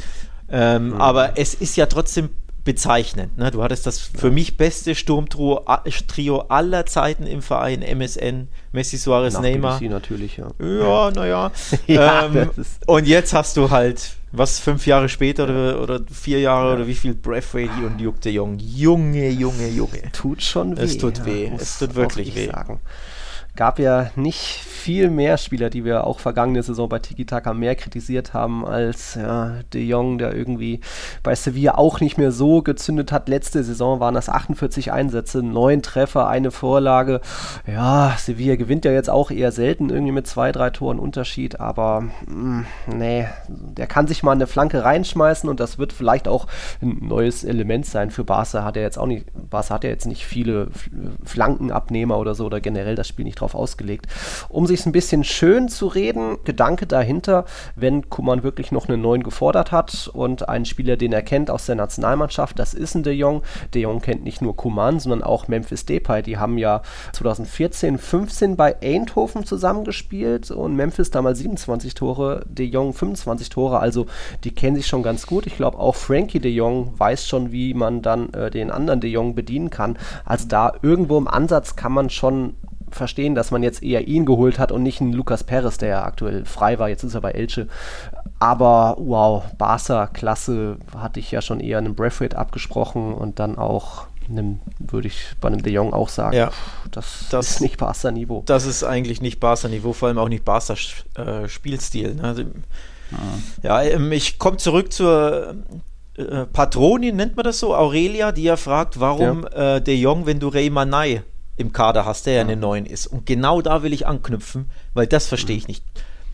Ähm, 0.49 0.91
mhm. 0.91 1.01
Aber 1.01 1.39
es 1.39 1.55
ist 1.55 1.77
ja 1.77 1.87
trotzdem 1.87 2.31
bezeichnend. 2.65 3.37
Ne? 3.37 3.51
Du 3.51 3.63
hattest 3.65 3.87
das 3.87 3.99
für 3.99 4.31
mich 4.31 4.57
beste 4.57 4.95
Sturmtrio 4.95 5.65
Trio 6.07 6.43
aller 6.43 6.87
Zeiten 6.87 7.27
im 7.27 7.43
Verein, 7.43 7.83
MSN, 7.83 8.47
Messi, 8.71 8.97
Suarez, 8.97 9.35
Nach 9.35 9.41
Neymar. 9.41 9.79
BBC 9.79 9.91
natürlich, 9.91 10.37
ja. 10.37 10.51
Ja, 10.61 11.11
naja. 11.11 11.51
ja, 11.89 12.27
ähm, 12.27 12.51
und 12.87 13.09
jetzt 13.09 13.35
hast 13.35 13.57
du 13.57 13.71
halt 13.71 14.13
was 14.33 14.59
fünf 14.59 14.87
Jahre 14.87 15.09
später 15.09 15.45
oder, 15.45 15.81
oder 15.81 16.01
vier 16.11 16.41
Jahre 16.41 16.69
ja. 16.69 16.75
oder 16.75 16.87
wie 16.87 16.95
viel 16.95 17.15
Braithwaite 17.15 17.87
und 17.87 18.01
Luke 18.01 18.21
de 18.21 18.33
Jong. 18.33 18.59
Junge, 18.59 19.29
Junge, 19.31 19.69
Junge. 19.69 20.11
Tut 20.13 20.43
schon 20.43 20.77
weh. 20.77 20.83
Es 20.83 20.99
tut 20.99 21.25
weh. 21.25 21.49
Ja, 21.49 21.55
es 21.55 21.79
tut 21.79 21.95
wirklich 21.95 22.35
weh. 22.35 22.47
Sagen 22.47 22.81
gab 23.55 23.79
ja 23.79 24.11
nicht 24.17 24.61
viel 24.83 25.11
mehr 25.11 25.37
Spieler, 25.37 25.69
die 25.69 25.85
wir 25.85 26.07
auch 26.07 26.19
vergangene 26.19 26.63
Saison 26.63 26.89
bei 26.89 26.99
Tiki 26.99 27.27
Taka 27.27 27.53
mehr 27.53 27.77
kritisiert 27.77 28.33
haben 28.33 28.67
als 28.67 29.15
ja, 29.15 29.57
De 29.73 29.85
Jong, 29.85 30.19
der 30.19 30.35
irgendwie 30.35 30.81
bei 31.23 31.35
Sevilla 31.35 31.77
auch 31.77 32.01
nicht 32.01 32.19
mehr 32.19 32.33
so 32.33 32.63
gezündet 32.63 33.13
hat. 33.13 33.29
Letzte 33.29 33.63
Saison 33.63 34.01
waren 34.01 34.15
das 34.15 34.29
48 34.29 34.91
Einsätze, 34.91 35.43
neun 35.43 35.83
Treffer, 35.83 36.29
eine 36.29 36.51
Vorlage. 36.51 37.21
Ja, 37.67 38.17
Sevilla 38.19 38.57
gewinnt 38.57 38.85
ja 38.85 38.93
jetzt 38.93 39.11
auch 39.11 39.31
eher 39.31 39.53
selten 39.53 39.91
irgendwie 39.91 40.13
mit 40.13 40.27
zwei, 40.27 40.51
drei 40.51 40.71
Toren 40.71 40.99
Unterschied, 40.99 41.61
aber 41.61 42.05
mh, 42.27 42.35
mm, 42.35 42.67
nee, 42.97 43.29
der 43.49 43.87
kann 43.87 44.07
sich 44.07 44.23
mal 44.23 44.33
eine 44.33 44.47
Flanke 44.47 44.83
reinschmeißen 44.83 45.49
und 45.49 45.61
das 45.61 45.79
wird 45.79 45.93
vielleicht 45.93 46.27
auch 46.27 46.47
ein 46.81 46.99
neues 47.03 47.45
Element 47.45 47.85
sein 47.85 48.11
für 48.11 48.25
Barca. 48.25 48.65
Hat 48.65 48.77
er 48.77 48.83
jetzt 48.83 48.99
auch 48.99 49.07
nicht, 49.07 49.27
Barca 49.51 49.75
hat 49.75 49.85
ja 49.85 49.91
jetzt 49.91 50.07
nicht 50.07 50.25
viele 50.25 50.69
Flankenabnehmer 51.23 52.19
oder 52.19 52.35
so 52.35 52.47
oder 52.47 52.61
generell 52.61 52.97
das 52.97 53.07
Spiel 53.07 53.27
nicht 53.27 53.42
drauf 53.43 53.55
ausgelegt. 53.55 54.07
Um 54.49 54.67
sich 54.67 54.87
ein 54.87 54.93
bisschen 54.93 55.25
schön 55.25 55.69
zu 55.69 55.87
reden. 55.89 56.39
Gedanke 56.45 56.87
dahinter, 56.87 57.45
wenn 57.77 58.09
Kuman 58.09 58.43
wirklich 58.43 58.73
noch 58.73 58.89
einen 58.89 59.03
neuen 59.03 59.23
gefordert 59.23 59.73
hat 59.73 60.11
und 60.13 60.49
einen 60.49 60.65
Spieler, 60.65 60.97
den 60.97 61.13
er 61.13 61.23
kennt 61.23 61.51
aus 61.51 61.67
der 61.67 61.75
Nationalmannschaft, 61.75 62.59
das 62.59 62.73
ist 62.75 62.95
ein 62.95 63.03
De 63.03 63.13
Jong. 63.13 63.43
De 63.75 63.83
Jong 63.83 64.01
kennt 64.01 64.25
nicht 64.25 64.41
nur 64.41 64.57
Kuman, 64.57 65.01
sondern 65.01 65.23
auch 65.23 65.49
Memphis 65.49 65.85
Depay. 65.85 66.23
Die 66.23 66.39
haben 66.39 66.57
ja 66.59 66.83
2014, 67.13 67.99
15 67.99 68.57
bei 68.57 68.81
Eindhoven 68.81 69.45
zusammengespielt 69.45 70.51
und 70.51 70.77
Memphis 70.77 71.11
damals 71.11 71.39
27 71.41 71.95
Tore, 71.95 72.45
De 72.49 72.67
Jong 72.67 72.93
25 72.93 73.49
Tore. 73.49 73.81
Also 73.81 74.07
die 74.45 74.55
kennen 74.55 74.77
sich 74.77 74.87
schon 74.87 75.03
ganz 75.03 75.27
gut. 75.27 75.47
Ich 75.47 75.57
glaube 75.57 75.79
auch 75.79 75.97
Frankie 75.97 76.41
De 76.41 76.53
Jong 76.53 76.93
weiß 76.99 77.27
schon, 77.27 77.53
wie 77.53 77.75
man 77.75 78.03
dann 78.03 78.33
äh, 78.35 78.51
den 78.51 78.71
anderen 78.71 79.01
De 79.01 79.11
Jong 79.11 79.35
bedienen 79.35 79.71
kann. 79.71 79.99
Also 80.25 80.47
da 80.47 80.73
irgendwo 80.83 81.19
im 81.19 81.27
Ansatz 81.29 81.77
kann 81.77 81.93
man 81.93 82.11
schon 82.11 82.55
verstehen, 82.95 83.35
dass 83.35 83.51
man 83.51 83.63
jetzt 83.63 83.83
eher 83.83 84.07
ihn 84.09 84.27
geholt 84.27 84.59
hat 84.59 84.73
und 84.73 84.83
nicht 84.83 85.01
einen 85.01 85.13
Lukas 85.13 85.45
Perez, 85.45 85.79
der 85.79 85.89
ja 85.89 86.05
aktuell 86.05 86.45
frei 86.45 86.79
war. 86.79 86.89
Jetzt 86.89 87.03
ist 87.03 87.15
er 87.15 87.21
bei 87.21 87.33
Elche. 87.33 87.69
Aber 88.39 88.97
wow, 88.99 89.45
Barca, 89.57 90.07
klasse, 90.09 90.79
hatte 90.97 91.21
ich 91.21 91.31
ja 91.31 91.43
schon 91.43 91.61
eher 91.61 91.79
einem 91.79 91.95
Braithwaite 91.95 92.37
abgesprochen 92.37 93.15
und 93.15 93.39
dann 93.39 93.57
auch 93.57 94.07
einem, 94.29 94.61
würde 94.79 95.09
ich 95.09 95.35
bei 95.41 95.49
einem 95.49 95.63
De 95.63 95.73
Jong 95.73 95.93
auch 95.93 96.09
sagen, 96.09 96.37
ja, 96.37 96.51
das, 96.91 97.27
das, 97.31 97.51
ist 97.51 97.61
nicht 97.61 97.79
Barca-Niveau. 97.79 98.43
Das 98.47 98.67
ist 98.67 98.85
eigentlich 98.85 99.21
nicht 99.21 99.41
Barca-Niveau, 99.41 99.93
vor 99.93 100.09
allem 100.09 100.19
auch 100.19 100.29
nicht 100.29 100.45
Barca-Spielstil. 100.45 102.15
Ne? 102.15 102.23
Also, 102.23 102.45
ja, 103.63 103.83
ähm, 103.83 104.11
ich 104.13 104.39
komme 104.39 104.57
zurück 104.57 104.93
zur 104.93 105.57
äh, 106.17 106.47
Patronin, 106.47 107.17
nennt 107.17 107.37
man 107.37 107.45
das 107.45 107.59
so, 107.59 107.75
Aurelia, 107.75 108.33
die 108.33 108.45
ja 108.45 108.57
fragt, 108.57 109.01
warum 109.01 109.47
ja. 109.53 109.77
äh, 109.77 109.83
De 109.83 109.95
Jong, 109.95 110.27
wenn 110.27 110.41
du 110.41 110.49
Rey 110.49 110.71
Manai 110.71 111.23
im 111.57 111.73
Kader 111.73 112.05
hast, 112.05 112.27
der 112.27 112.35
ja 112.35 112.41
eine 112.43 112.57
9 112.57 112.87
ist. 112.87 113.07
Und 113.07 113.27
genau 113.27 113.61
da 113.61 113.83
will 113.83 113.93
ich 113.93 114.07
anknüpfen, 114.07 114.71
weil 114.95 115.07
das 115.07 115.27
verstehe 115.27 115.57
ich 115.57 115.69
nicht. 115.69 115.85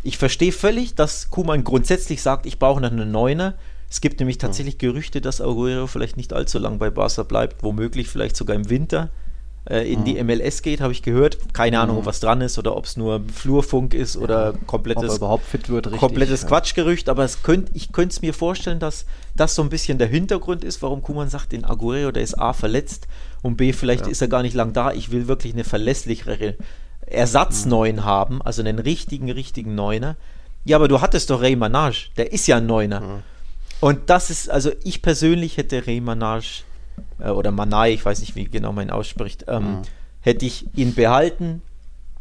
Ich 0.02 0.18
verstehe 0.18 0.52
völlig, 0.52 0.94
dass 0.94 1.30
Kuman 1.30 1.64
grundsätzlich 1.64 2.22
sagt, 2.22 2.46
ich 2.46 2.58
brauche 2.58 2.80
noch 2.80 2.92
eine 2.92 3.06
9 3.06 3.54
Es 3.90 4.00
gibt 4.00 4.20
nämlich 4.20 4.38
tatsächlich 4.38 4.78
Gerüchte, 4.78 5.20
dass 5.20 5.40
Aguero 5.40 5.86
vielleicht 5.86 6.16
nicht 6.16 6.32
allzu 6.32 6.58
lang 6.58 6.78
bei 6.78 6.90
Barca 6.90 7.24
bleibt, 7.24 7.62
womöglich 7.62 8.08
vielleicht 8.08 8.36
sogar 8.36 8.54
im 8.54 8.70
Winter 8.70 9.10
äh, 9.68 9.92
in 9.92 10.00
mhm. 10.00 10.04
die 10.04 10.24
MLS 10.24 10.62
geht, 10.62 10.80
habe 10.80 10.92
ich 10.92 11.02
gehört. 11.02 11.38
Keine 11.52 11.80
Ahnung, 11.80 11.98
mhm. 11.98 12.06
was 12.06 12.20
dran 12.20 12.40
ist 12.40 12.58
oder 12.58 12.76
ob 12.76 12.86
es 12.86 12.96
nur 12.96 13.22
Flurfunk 13.32 13.94
ist 13.94 14.14
ja. 14.14 14.20
oder 14.22 14.54
komplettes, 14.66 15.16
überhaupt 15.16 15.44
fit 15.44 15.68
wird, 15.68 15.86
richtig, 15.86 16.00
komplettes 16.00 16.42
ja. 16.42 16.48
Quatschgerücht. 16.48 17.08
Aber 17.08 17.24
es 17.24 17.42
könnt, 17.42 17.70
ich 17.74 17.92
könnte 17.92 18.14
es 18.14 18.22
mir 18.22 18.32
vorstellen, 18.32 18.78
dass 18.78 19.04
das 19.36 19.54
so 19.54 19.62
ein 19.62 19.68
bisschen 19.68 19.98
der 19.98 20.08
Hintergrund 20.08 20.64
ist, 20.64 20.82
warum 20.82 21.02
Kuman 21.02 21.28
sagt, 21.28 21.52
den 21.52 21.64
Aguero, 21.64 22.12
der 22.12 22.22
ist 22.22 22.38
A 22.38 22.52
verletzt 22.52 23.08
und 23.42 23.56
B, 23.56 23.72
vielleicht 23.72 24.06
ja. 24.06 24.10
ist 24.10 24.22
er 24.22 24.28
gar 24.28 24.42
nicht 24.42 24.54
lang 24.54 24.72
da. 24.72 24.92
Ich 24.92 25.10
will 25.10 25.28
wirklich 25.28 25.52
eine 25.52 25.64
verlässlichere 25.64 26.54
Ersatzneun 27.06 27.96
mhm. 27.96 28.04
haben, 28.04 28.42
also 28.42 28.62
einen 28.62 28.78
richtigen, 28.78 29.30
richtigen 29.30 29.74
Neuner. 29.74 30.16
Ja, 30.64 30.76
aber 30.76 30.88
du 30.88 31.00
hattest 31.00 31.30
doch 31.30 31.40
Ray 31.40 31.56
Manage, 31.56 32.10
der 32.16 32.32
ist 32.32 32.46
ja 32.46 32.56
ein 32.56 32.66
Neuner. 32.66 33.00
Mhm. 33.00 33.22
Und 33.80 34.10
das 34.10 34.30
ist, 34.30 34.50
also 34.50 34.72
ich 34.82 35.02
persönlich 35.02 35.56
hätte 35.56 35.86
Ray 35.86 36.00
Manage 36.00 36.64
äh, 37.18 37.30
oder 37.30 37.50
Manai, 37.50 37.92
ich 37.92 38.04
weiß 38.04 38.20
nicht, 38.20 38.36
wie 38.36 38.44
genau 38.44 38.72
man 38.72 38.88
ihn 38.88 38.90
ausspricht, 38.90 39.46
ähm, 39.48 39.62
mhm. 39.62 39.82
hätte 40.20 40.46
ich 40.46 40.66
ihn 40.76 40.94
behalten 40.94 41.62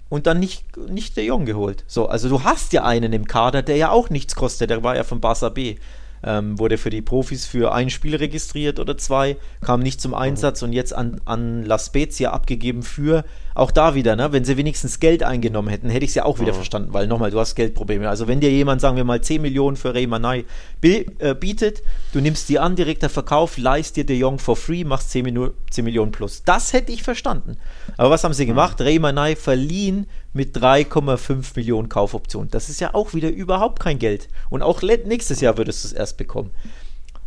und 0.10 0.28
dann 0.28 0.40
nicht, 0.40 0.78
nicht 0.90 1.18
der 1.18 1.26
Jong 1.26 1.46
geholt. 1.46 1.84
So, 1.88 2.08
also 2.08 2.30
du 2.30 2.44
hast 2.44 2.74
ja 2.74 2.84
einen 2.84 3.14
im 3.14 3.26
Kader, 3.26 3.62
der 3.62 3.78
ja 3.78 3.90
auch 3.90 4.10
nichts 4.10 4.36
kostet, 4.36 4.70
der 4.70 4.84
war 4.84 4.96
ja 4.96 5.04
von 5.04 5.20
Barca 5.20 5.50
B 5.50 5.78
ähm, 6.24 6.58
wurde 6.60 6.78
für 6.78 6.90
die 6.90 7.02
Profis 7.02 7.46
für 7.46 7.74
ein 7.74 7.90
Spiel 7.90 8.16
registriert 8.16 8.80
oder 8.80 8.98
zwei, 8.98 9.38
kam 9.62 9.82
nicht 9.82 10.02
zum 10.02 10.14
Einsatz 10.14 10.62
und 10.62 10.74
jetzt 10.74 10.94
an, 10.94 11.22
an 11.26 11.64
La 11.64 11.78
Spezia 11.78 12.32
abgegeben 12.32 12.84
für, 12.84 13.24
auch 13.58 13.72
da 13.72 13.96
wieder, 13.96 14.16
ne, 14.16 14.32
wenn 14.32 14.46
sie 14.46 14.56
wenigstens 14.56 15.00
Geld 15.00 15.24
eingenommen 15.24 15.70
hätten, 15.70 15.90
hätte 15.90 16.06
ich 16.06 16.12
es 16.12 16.16
ja 16.16 16.26
auch 16.26 16.40
wieder 16.40 16.52
mhm. 16.52 16.58
verstanden, 16.58 16.94
weil 16.94 17.08
nochmal, 17.08 17.32
du 17.32 17.40
hast 17.40 17.56
Geldprobleme. 17.56 18.08
Also 18.08 18.28
wenn 18.28 18.40
dir 18.40 18.52
jemand, 18.52 18.82
sagen 18.82 18.98
wir 18.98 19.04
mal, 19.04 19.20
10 19.20 19.42
Millionen 19.42 19.78
für 19.78 19.96
Ray 19.96 20.06
Manai 20.06 20.46
äh, 20.84 21.34
bietet, 21.34 21.82
du 22.14 22.22
nimmst 22.22 22.50
die 22.50 22.60
an, 22.60 22.76
direkter 22.76 23.10
Verkauf, 23.10 23.58
leist 23.58 23.96
dir 23.96 24.06
De 24.06 24.16
Jong 24.16 24.38
for 24.38 24.56
free, 24.56 24.84
machst 24.84 25.10
10, 25.10 25.26
Minu 25.26 25.50
10 25.72 25.86
Millionen 25.86 26.12
plus. 26.12 26.44
Das 26.44 26.72
hätte 26.72 26.92
ich 26.92 27.02
verstanden. 27.02 27.58
Aber 27.98 28.12
was 28.12 28.24
haben 28.24 28.34
sie 28.34 28.44
mhm. 28.44 28.50
gemacht? 28.50 28.80
Ray 28.80 29.00
Manai 29.00 29.36
verliehen 29.36 30.06
mit 30.34 30.56
3,5 30.56 31.54
Millionen 31.56 31.90
Kaufoptionen. 31.90 32.52
Das 32.52 32.70
ist 32.70 32.80
ja 32.80 32.94
auch 32.94 33.16
wieder 33.16 33.30
überhaupt 33.30 33.80
kein 33.80 33.98
Geld. 33.98 34.30
Und 34.52 34.62
auch 34.62 34.84
nächstes 34.84 35.42
Jahr 35.42 35.58
würdest 35.58 35.84
du 35.84 35.88
es 35.88 35.94
erst 35.94 36.18
bekommen. 36.18 36.52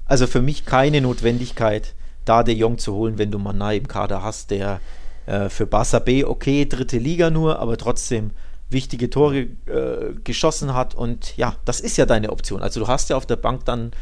Also 0.07 0.29
für 0.29 0.43
mich 0.43 0.65
keine 0.65 1.01
Notwendigkeit, 1.01 1.95
da 2.25 2.45
De 2.45 2.55
Jong 2.55 2.79
zu 2.79 2.95
holen, 2.95 3.19
wenn 3.19 3.33
du 3.33 3.39
Manai 3.41 3.79
im 3.79 3.89
Kader 3.89 4.23
hast, 4.23 4.53
der 4.53 4.81
äh, 5.31 5.49
für 5.49 5.67
Barca 5.67 6.01
B, 6.01 6.25
okay, 6.25 6.67
dritte 6.67 6.99
Liga 6.99 7.31
nur, 7.31 7.61
aber 7.61 7.77
trotzdem 7.77 8.33
wichtige 8.69 9.11
Tore 9.11 9.39
äh, 9.39 10.15
geschossen 10.25 10.75
hat. 10.75 10.95
Und 10.95 11.37
ja, 11.37 11.55
das 11.65 11.81
ist 11.81 11.97
ja 11.97 12.07
deine 12.07 12.31
Option. 12.31 12.63
Also 12.63 12.81
du 12.81 12.89
hast 12.89 13.11
ja 13.11 13.17
auf 13.17 13.27
der 13.27 13.37
Bank 13.37 13.65
dann 13.65 13.93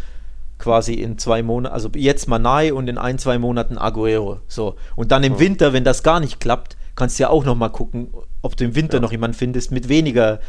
quasi 0.59 0.95
in 0.95 1.19
zwei 1.19 1.43
Monaten, 1.43 1.75
also 1.75 1.91
jetzt 1.95 2.29
Manai 2.29 2.73
und 2.73 2.89
in 2.89 2.99
ein, 2.99 3.19
zwei 3.19 3.39
Monaten 3.39 3.79
Aguero. 3.79 4.41
So. 4.49 4.77
Und 4.97 5.13
dann 5.13 5.23
im 5.23 5.39
Winter, 5.39 5.73
wenn 5.73 5.85
das 5.85 6.03
gar 6.03 6.19
nicht 6.19 6.41
klappt, 6.41 6.77
kannst 6.97 7.19
du 7.19 7.25
ja 7.25 7.29
auch 7.31 7.45
nochmal 7.45 7.71
gucken, 7.71 8.09
ob 8.43 8.57
du 8.57 8.65
im 8.65 8.75
Winter 8.75 8.97
ja. 8.97 9.01
noch 9.01 9.13
jemanden 9.13 9.37
findest 9.37 9.71
mit 9.71 9.89
weniger 9.89 10.41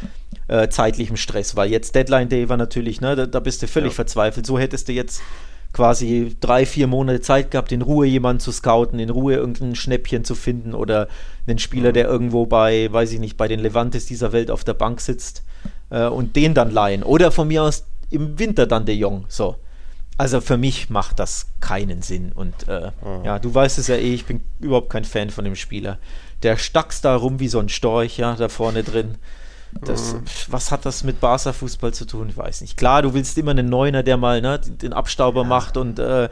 äh, 0.48 0.68
zeitlichem 0.68 1.16
Stress, 1.16 1.56
weil 1.56 1.70
jetzt 1.70 1.94
Deadline 1.94 2.28
Day 2.28 2.48
war 2.48 2.56
natürlich, 2.56 3.00
ne, 3.00 3.14
da, 3.14 3.26
da 3.26 3.40
bist 3.40 3.62
du 3.62 3.68
völlig 3.68 3.92
ja. 3.92 3.96
verzweifelt. 3.96 4.46
So 4.46 4.58
hättest 4.58 4.88
du 4.88 4.92
jetzt 4.92 5.22
quasi 5.72 6.36
drei, 6.40 6.66
vier 6.66 6.86
Monate 6.86 7.20
Zeit 7.20 7.50
gehabt, 7.50 7.72
in 7.72 7.82
Ruhe 7.82 8.06
jemanden 8.06 8.40
zu 8.40 8.52
scouten, 8.52 8.98
in 8.98 9.10
Ruhe 9.10 9.34
irgendein 9.34 9.74
Schnäppchen 9.74 10.24
zu 10.24 10.34
finden 10.34 10.74
oder 10.74 11.08
einen 11.46 11.58
Spieler, 11.58 11.92
der 11.92 12.08
irgendwo 12.08 12.46
bei, 12.46 12.92
weiß 12.92 13.12
ich 13.12 13.20
nicht, 13.20 13.36
bei 13.36 13.48
den 13.48 13.60
Levantes 13.60 14.06
dieser 14.06 14.32
Welt 14.32 14.50
auf 14.50 14.64
der 14.64 14.74
Bank 14.74 15.00
sitzt 15.00 15.44
äh, 15.90 16.06
und 16.06 16.36
den 16.36 16.54
dann 16.54 16.70
leihen. 16.70 17.02
Oder 17.02 17.30
von 17.30 17.48
mir 17.48 17.62
aus 17.62 17.84
im 18.10 18.38
Winter 18.38 18.66
dann 18.66 18.86
der 18.86 18.96
Jong. 18.96 19.24
So. 19.28 19.56
Also 20.18 20.40
für 20.40 20.58
mich 20.58 20.90
macht 20.90 21.18
das 21.18 21.46
keinen 21.60 22.02
Sinn. 22.02 22.32
Und 22.32 22.68
äh, 22.68 22.90
mhm. 23.02 23.24
ja, 23.24 23.38
du 23.38 23.54
weißt 23.54 23.78
es 23.78 23.86
ja 23.86 23.94
eh, 23.94 24.12
ich 24.12 24.26
bin 24.26 24.42
überhaupt 24.58 24.90
kein 24.90 25.04
Fan 25.04 25.30
von 25.30 25.44
dem 25.44 25.56
Spieler. 25.56 25.98
Der 26.42 26.56
stackst 26.56 27.04
da 27.04 27.16
rum 27.16 27.40
wie 27.40 27.48
so 27.48 27.58
ein 27.58 27.68
Storch, 27.68 28.18
ja, 28.18 28.34
da 28.34 28.48
vorne 28.48 28.82
drin. 28.82 29.16
Das, 29.82 30.14
mhm. 30.14 30.22
Was 30.48 30.70
hat 30.70 30.84
das 30.84 31.04
mit 31.04 31.20
Barca-Fußball 31.20 31.94
zu 31.94 32.04
tun? 32.04 32.28
Ich 32.28 32.36
weiß 32.36 32.60
nicht. 32.60 32.76
Klar, 32.76 33.02
du 33.02 33.14
willst 33.14 33.38
immer 33.38 33.52
einen 33.52 33.68
Neuner, 33.68 34.02
der 34.02 34.16
mal 34.16 34.40
ne, 34.40 34.58
den 34.58 34.92
Abstauber 34.92 35.42
ja. 35.42 35.48
macht 35.48 35.76
und 35.76 35.98
äh, 35.98 36.28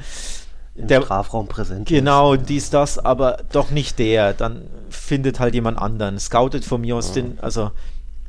im 0.75 0.87
der 0.87 1.03
Strafraum 1.03 1.49
präsent 1.49 1.89
Genau, 1.89 2.35
ist. 2.35 2.49
dies, 2.49 2.71
das, 2.71 2.99
aber 2.99 3.39
doch 3.53 3.71
nicht 3.71 3.99
der. 3.99 4.33
Dann 4.35 4.63
findet 4.91 5.41
halt 5.41 5.55
jemand 5.55 5.79
anderen. 5.79 6.19
Scoutet 6.19 6.65
von 6.65 6.81
mir 6.81 6.97
aus 6.97 7.11
mhm. 7.11 7.15
den, 7.15 7.41
also 7.41 7.71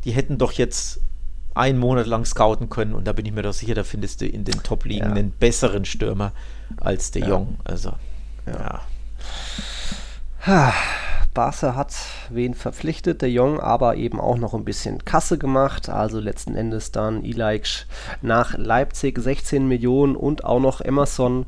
die 0.06 0.12
hätten 0.12 0.38
doch 0.38 0.52
jetzt 0.54 1.00
einen 1.56 1.80
Monat 1.80 2.08
lang 2.08 2.26
scouten 2.26 2.70
können 2.70 2.94
und 2.94 3.06
da 3.06 3.14
bin 3.14 3.26
ich 3.26 3.34
mir 3.34 3.42
doch 3.42 3.54
sicher, 3.54 3.74
da 3.74 3.84
findest 3.84 4.22
du 4.22 4.26
in 4.26 4.46
den 4.46 4.64
Top-Ligen 4.64 5.10
ja. 5.10 5.12
einen 5.14 5.32
besseren 5.32 5.84
Stürmer 5.84 6.32
als 6.78 7.12
De 7.12 7.28
Jong. 7.28 7.58
Ja. 7.58 7.66
Also, 7.66 7.94
ja. 8.48 8.82
Barca 11.34 11.76
hat 11.76 11.94
wen 12.30 12.54
verpflichtet, 12.54 13.22
der 13.22 13.32
Jong 13.32 13.60
aber 13.60 13.96
eben 13.96 14.20
auch 14.20 14.38
noch 14.38 14.54
ein 14.54 14.66
bisschen 14.66 15.06
Kasse 15.06 15.38
gemacht, 15.38 15.90
also 15.90 16.20
letzten 16.20 16.56
Endes 16.56 16.92
dann 16.92 17.24
Ilaix 17.24 17.86
nach 18.22 18.58
Leipzig 18.58 19.20
16 19.20 19.68
Millionen 19.68 20.16
und 20.16 20.44
auch 20.44 20.60
noch 20.60 20.82
Emerson 20.82 21.46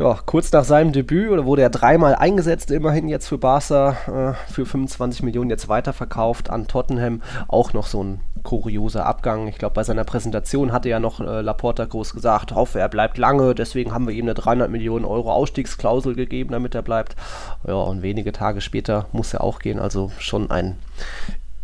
ja, 0.00 0.18
kurz 0.24 0.50
nach 0.52 0.64
seinem 0.64 0.92
Debüt 0.92 1.28
oder 1.28 1.44
wurde 1.44 1.60
er 1.60 1.68
dreimal 1.68 2.14
eingesetzt, 2.14 2.70
immerhin 2.70 3.10
jetzt 3.10 3.28
für 3.28 3.36
Barca 3.36 4.34
äh, 4.38 4.50
für 4.50 4.64
25 4.64 5.22
Millionen 5.22 5.50
jetzt 5.50 5.68
weiterverkauft 5.68 6.48
an 6.48 6.66
Tottenham. 6.66 7.20
Auch 7.48 7.74
noch 7.74 7.86
so 7.86 8.02
ein 8.02 8.20
kurioser 8.42 9.04
Abgang. 9.04 9.46
Ich 9.46 9.58
glaube, 9.58 9.74
bei 9.74 9.84
seiner 9.84 10.04
Präsentation 10.04 10.72
hatte 10.72 10.88
ja 10.88 11.00
noch 11.00 11.20
äh, 11.20 11.42
Laporta 11.42 11.84
groß 11.84 12.14
gesagt, 12.14 12.54
hoffe, 12.54 12.80
er 12.80 12.88
bleibt 12.88 13.18
lange, 13.18 13.54
deswegen 13.54 13.92
haben 13.92 14.08
wir 14.08 14.14
ihm 14.14 14.24
eine 14.24 14.32
300 14.32 14.70
Millionen 14.70 15.04
Euro 15.04 15.30
Ausstiegsklausel 15.34 16.14
gegeben, 16.14 16.52
damit 16.52 16.74
er 16.74 16.82
bleibt. 16.82 17.14
Ja, 17.66 17.74
und 17.74 18.00
wenige 18.00 18.32
Tage 18.32 18.62
später 18.62 19.04
muss 19.12 19.34
er 19.34 19.44
auch 19.44 19.58
gehen, 19.58 19.78
also 19.78 20.10
schon 20.18 20.50
ein 20.50 20.78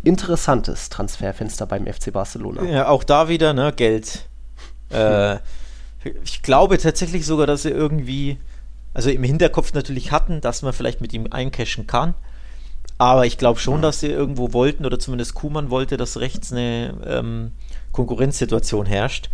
interessantes 0.05 0.91
Transferfenster 0.91 1.65
beim 1.65 1.87
FC 1.87 2.13
Barcelona. 2.13 2.65
Ja, 2.65 2.89
auch 2.89 3.03
da 3.03 3.31
wieder, 3.31 3.55
ne, 3.55 3.73
Geld. 3.75 4.29
Äh, 4.91 5.37
ich 6.25 6.43
glaube 6.43 6.79
tatsächlich 6.79 7.27
sogar, 7.27 7.47
dass 7.47 7.63
sie 7.63 7.71
irgendwie, 7.71 8.39
also 8.95 9.11
im 9.11 9.23
Hinterkopf 9.23 9.73
natürlich 9.73 10.13
hatten, 10.13 10.41
dass 10.41 10.63
man 10.63 10.73
vielleicht 10.73 11.01
mit 11.01 11.13
ihm 11.13 11.29
eincashen 11.31 11.87
kann. 11.87 12.15
Aber 12.99 13.27
ich 13.27 13.37
glaube 13.37 13.61
schon, 13.61 13.83
dass 13.83 14.01
sie 14.01 14.09
irgendwo 14.09 14.53
wollten, 14.53 14.87
oder 14.87 14.99
zumindest 14.99 15.35
Kuhmann 15.35 15.71
wollte, 15.71 15.97
dass 15.97 16.19
rechts 16.19 16.53
eine 16.53 16.95
ähm, 17.05 17.53
Konkurrenzsituation 17.93 18.87
herrscht. 18.87 19.29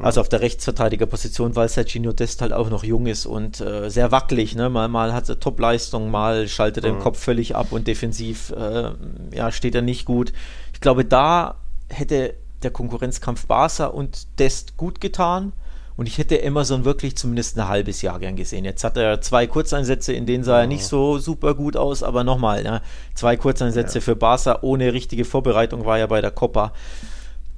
Also 0.00 0.22
auf 0.22 0.28
der 0.28 0.40
Rechtsverteidigerposition, 0.40 1.54
weil 1.54 1.68
Sergio 1.68 2.12
Dest 2.12 2.40
halt 2.40 2.54
auch 2.54 2.70
noch 2.70 2.82
jung 2.82 3.06
ist 3.06 3.26
und 3.26 3.60
äh, 3.60 3.90
sehr 3.90 4.10
wackelig. 4.10 4.54
Ne? 4.54 4.70
Mal, 4.70 4.88
mal 4.88 5.12
hat 5.12 5.28
er 5.28 5.38
Top-Leistung, 5.38 6.10
mal 6.10 6.48
schaltet 6.48 6.84
er 6.84 6.92
mhm. 6.92 6.96
den 6.96 7.02
Kopf 7.02 7.18
völlig 7.18 7.54
ab 7.54 7.72
und 7.72 7.86
defensiv 7.86 8.52
äh, 8.56 8.90
ja, 9.32 9.52
steht 9.52 9.74
er 9.74 9.82
nicht 9.82 10.06
gut. 10.06 10.32
Ich 10.72 10.80
glaube, 10.80 11.04
da 11.04 11.56
hätte 11.90 12.34
der 12.62 12.70
Konkurrenzkampf 12.70 13.46
Barca 13.46 13.86
und 13.86 14.38
Dest 14.38 14.78
gut 14.78 15.00
getan. 15.00 15.52
Und 15.96 16.06
ich 16.06 16.18
hätte 16.18 16.42
Emerson 16.42 16.84
wirklich 16.84 17.16
zumindest 17.16 17.58
ein 17.58 17.68
halbes 17.68 18.02
Jahr 18.02 18.18
gern 18.18 18.36
gesehen. 18.36 18.64
Jetzt 18.64 18.82
hat 18.82 18.96
er 18.96 19.20
zwei 19.20 19.46
Kurzeinsätze, 19.46 20.12
in 20.12 20.26
denen 20.26 20.44
sah 20.44 20.60
er 20.60 20.66
nicht 20.66 20.84
so 20.84 21.18
super 21.18 21.54
gut 21.54 21.76
aus, 21.76 22.02
aber 22.02 22.24
nochmal, 22.24 22.62
ne? 22.62 22.80
zwei 23.14 23.36
Kurzeinsätze 23.36 23.98
ja. 23.98 24.02
für 24.02 24.16
Barca 24.16 24.58
ohne 24.62 24.92
richtige 24.92 25.24
Vorbereitung 25.24 25.84
war 25.84 25.98
ja 25.98 26.06
bei 26.06 26.20
der 26.20 26.30
Copa. 26.30 26.72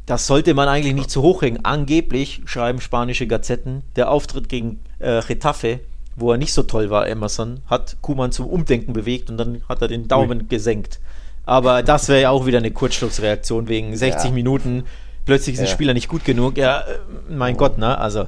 Das 0.07 0.27
sollte 0.27 0.53
man 0.53 0.69
eigentlich 0.69 0.95
nicht 0.95 1.11
zu 1.11 1.23
hoch 1.23 1.43
hängen. 1.43 1.65
Angeblich 1.65 2.43
schreiben 2.45 2.81
spanische 2.81 3.27
Gazetten, 3.27 3.83
der 3.97 4.11
Auftritt 4.11 4.49
gegen 4.49 4.81
äh, 4.99 5.23
Getafe, 5.23 5.81
wo 6.17 6.33
er 6.33 6.39
nicht 6.39 6.53
so 6.53 6.63
toll 6.63 6.91
war, 6.91 7.09
Emerson, 7.09 7.61
hat 7.67 7.97
Kuman 8.03 8.33
zum 8.33 8.47
Umdenken 8.47 8.93
bewegt 8.93 9.31
und 9.31 9.39
dann 9.39 9.63
hat 9.69 9.81
er 9.81 9.89
den 9.89 10.09
Daumen 10.09 10.43
Ui. 10.43 10.47
gesenkt. 10.49 11.01
Aber 11.47 11.83
das 11.83 12.09
wäre 12.09 12.23
ja 12.23 12.31
auch 12.31 12.47
wieder 12.47 12.59
eine 12.59 12.71
Kurzschlussreaktion 12.71 13.69
wegen 13.69 13.97
60 13.97 14.27
ja. 14.27 14.31
Minuten. 14.31 14.85
Plötzlich 15.25 15.55
ist 15.55 15.61
ja. 15.61 15.67
Spieler 15.67 15.95
nicht 15.95 16.09
gut 16.09 16.25
genug. 16.25 16.57
Ja, 16.57 16.81
äh, 16.81 16.99
mein. 17.29 17.57
Gott, 17.57 17.79
ne? 17.79 17.99
Also, 17.99 18.27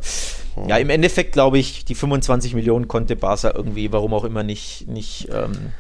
ja, 0.67 0.77
im 0.77 0.91
Endeffekt 0.91 1.33
glaube 1.33 1.59
ich, 1.59 1.85
die 1.85 1.95
25 1.95 2.55
Millionen 2.55 2.89
konnte 2.89 3.17
Barca 3.17 3.53
irgendwie, 3.55 3.93
warum 3.93 4.15
auch 4.15 4.25
immer, 4.25 4.43
nicht, 4.43 4.89
nicht, 4.89 5.29
ähm, 5.31 5.73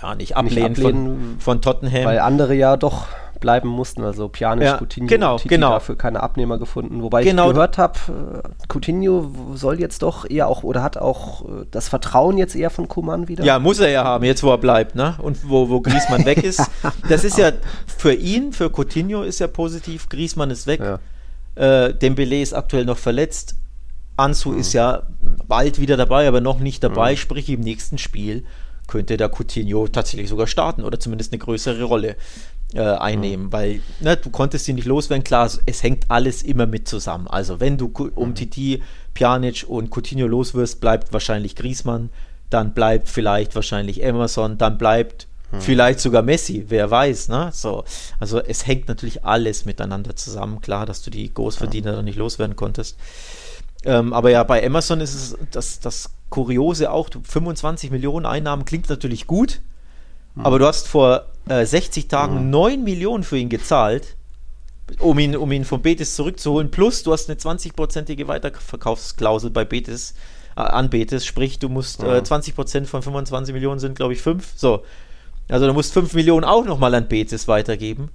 ja, 0.00 0.14
nicht 0.14 0.36
ablehnen, 0.36 0.72
nicht 0.72 0.84
ablehnen 0.84 1.06
von, 1.06 1.40
von 1.40 1.62
Tottenham. 1.62 2.04
Weil 2.04 2.18
andere 2.18 2.54
ja 2.54 2.76
doch 2.76 3.06
bleiben 3.44 3.68
mussten. 3.68 4.02
Also 4.02 4.28
Pjanic, 4.28 4.64
ja, 4.64 4.78
Coutinho, 4.78 5.06
genau, 5.06 5.36
Titi 5.36 5.48
genau. 5.48 5.70
dafür 5.72 5.96
keine 5.96 6.22
Abnehmer 6.22 6.58
gefunden. 6.58 7.02
Wobei 7.02 7.22
genau. 7.22 7.48
ich 7.48 7.52
gehört 7.52 7.76
habe, 7.76 7.98
äh, 8.42 8.48
Coutinho 8.72 9.30
soll 9.52 9.78
jetzt 9.78 10.00
doch 10.00 10.28
eher 10.28 10.48
auch 10.48 10.62
oder 10.62 10.82
hat 10.82 10.96
auch 10.96 11.44
äh, 11.44 11.66
das 11.70 11.90
Vertrauen 11.90 12.38
jetzt 12.38 12.56
eher 12.56 12.70
von 12.70 12.88
Kuman 12.88 13.28
wieder. 13.28 13.44
Ja, 13.44 13.58
muss 13.58 13.80
er 13.80 13.90
ja 13.90 14.02
haben, 14.02 14.24
jetzt 14.24 14.42
wo 14.42 14.50
er 14.50 14.56
bleibt, 14.56 14.94
ne? 14.94 15.16
Und 15.20 15.46
wo, 15.46 15.68
wo 15.68 15.82
Griezmann 15.82 16.24
weg 16.24 16.42
ist. 16.42 16.62
Das 17.10 17.22
ist 17.22 17.36
ja 17.36 17.52
für 17.98 18.14
ihn, 18.14 18.54
für 18.54 18.70
Coutinho 18.70 19.22
ist 19.22 19.40
ja 19.40 19.46
positiv. 19.46 20.08
Griezmann 20.08 20.50
ist 20.50 20.66
weg. 20.66 20.80
Ja. 20.80 20.98
Äh, 21.86 21.94
Dembele 21.94 22.40
ist 22.40 22.54
aktuell 22.54 22.86
noch 22.86 22.98
verletzt. 22.98 23.56
Ansu 24.16 24.52
mhm. 24.52 24.58
ist 24.60 24.72
ja 24.72 25.02
bald 25.46 25.78
wieder 25.78 25.98
dabei, 25.98 26.26
aber 26.26 26.40
noch 26.40 26.60
nicht 26.60 26.82
dabei, 26.82 27.12
mhm. 27.12 27.16
sprich 27.18 27.50
im 27.50 27.60
nächsten 27.60 27.98
Spiel 27.98 28.44
könnte 28.86 29.16
der 29.16 29.30
Coutinho 29.30 29.88
tatsächlich 29.88 30.28
sogar 30.28 30.46
starten 30.46 30.82
oder 30.82 31.00
zumindest 31.00 31.32
eine 31.32 31.38
größere 31.38 31.84
Rolle 31.84 32.16
äh, 32.74 32.80
einnehmen, 32.80 33.46
mhm. 33.46 33.52
weil 33.52 33.80
ne, 34.00 34.16
du 34.16 34.30
konntest 34.30 34.68
ihn 34.68 34.74
nicht 34.76 34.86
loswerden. 34.86 35.24
Klar, 35.24 35.50
es 35.66 35.82
hängt 35.82 36.10
alles 36.10 36.42
immer 36.42 36.66
mit 36.66 36.88
zusammen. 36.88 37.28
Also 37.28 37.60
wenn 37.60 37.78
du 37.78 37.90
um 38.14 38.30
mhm. 38.30 38.34
Titi, 38.34 38.82
Pjanic 39.14 39.64
und 39.68 39.90
Coutinho 39.90 40.26
los 40.26 40.54
wirst, 40.54 40.80
bleibt 40.80 41.12
wahrscheinlich 41.12 41.56
Griezmann, 41.56 42.10
dann 42.50 42.74
bleibt 42.74 43.08
vielleicht 43.08 43.54
wahrscheinlich 43.54 44.02
Emerson, 44.02 44.58
dann 44.58 44.78
bleibt 44.78 45.28
mhm. 45.52 45.60
vielleicht 45.60 46.00
sogar 46.00 46.22
Messi, 46.22 46.66
wer 46.68 46.90
weiß. 46.90 47.28
Ne? 47.28 47.50
So, 47.52 47.84
also 48.18 48.40
es 48.40 48.66
hängt 48.66 48.88
natürlich 48.88 49.24
alles 49.24 49.64
miteinander 49.64 50.16
zusammen. 50.16 50.60
Klar, 50.60 50.86
dass 50.86 51.02
du 51.02 51.10
die 51.10 51.32
Großverdiener 51.32 51.94
ja. 51.94 52.02
nicht 52.02 52.18
loswerden 52.18 52.56
konntest. 52.56 52.98
Ähm, 53.84 54.12
aber 54.12 54.30
ja, 54.30 54.42
bei 54.42 54.60
Emerson 54.60 55.00
ist 55.00 55.14
es 55.14 55.36
das, 55.50 55.80
das 55.80 56.10
Kuriose 56.30 56.90
auch, 56.90 57.08
25 57.22 57.90
Millionen 57.90 58.26
Einnahmen 58.26 58.64
klingt 58.64 58.88
natürlich 58.88 59.26
gut, 59.26 59.60
mhm. 60.34 60.46
aber 60.46 60.58
du 60.58 60.66
hast 60.66 60.88
vor 60.88 61.26
äh, 61.48 61.64
60 61.64 62.08
Tagen 62.08 62.44
mhm. 62.44 62.50
9 62.50 62.84
Millionen 62.84 63.24
für 63.24 63.38
ihn 63.38 63.48
gezahlt, 63.48 64.16
um 64.98 65.18
ihn, 65.18 65.36
um 65.36 65.50
ihn 65.52 65.64
von 65.64 65.82
Betis 65.82 66.14
zurückzuholen. 66.14 66.70
Plus, 66.70 67.02
du 67.02 67.12
hast 67.12 67.28
eine 67.28 67.38
20-prozentige 67.38 68.28
Weiterverkaufsklausel 68.28 69.50
bei 69.50 69.64
Betis, 69.64 70.14
äh, 70.56 70.60
an 70.60 70.90
Betis, 70.90 71.26
sprich, 71.26 71.58
du 71.58 71.68
musst 71.68 72.02
mhm. 72.02 72.08
äh, 72.08 72.18
20% 72.18 72.86
von 72.86 73.02
25 73.02 73.52
Millionen 73.54 73.80
sind, 73.80 73.96
glaube 73.96 74.12
ich, 74.12 74.22
5. 74.22 74.52
So. 74.56 74.82
Also 75.48 75.66
du 75.66 75.72
musst 75.72 75.92
5 75.92 76.14
Millionen 76.14 76.44
auch 76.44 76.64
nochmal 76.64 76.94
an 76.94 77.08
Betis 77.08 77.48
weitergeben. 77.48 78.10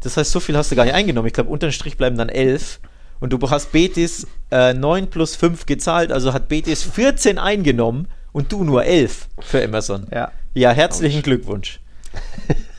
Das 0.00 0.16
heißt, 0.16 0.30
so 0.30 0.40
viel 0.40 0.56
hast 0.56 0.70
du 0.70 0.76
gar 0.76 0.84
nicht 0.84 0.94
eingenommen. 0.94 1.26
Ich 1.26 1.32
glaube, 1.32 1.50
unterm 1.50 1.72
Strich 1.72 1.96
bleiben 1.96 2.16
dann 2.16 2.28
11. 2.28 2.80
Und 3.18 3.32
du 3.32 3.50
hast 3.50 3.72
Betis 3.72 4.26
äh, 4.50 4.74
9 4.74 5.08
plus 5.08 5.36
5 5.36 5.64
gezahlt, 5.66 6.12
also 6.12 6.32
hat 6.32 6.48
Betis 6.48 6.82
14 6.82 7.38
eingenommen 7.38 8.08
und 8.32 8.52
du 8.52 8.62
nur 8.62 8.84
11 8.84 9.28
für 9.40 9.62
Emerson. 9.62 10.06
Ja. 10.12 10.32
Ja, 10.52 10.70
herzlichen 10.70 11.22
Glückwunsch. 11.22 11.80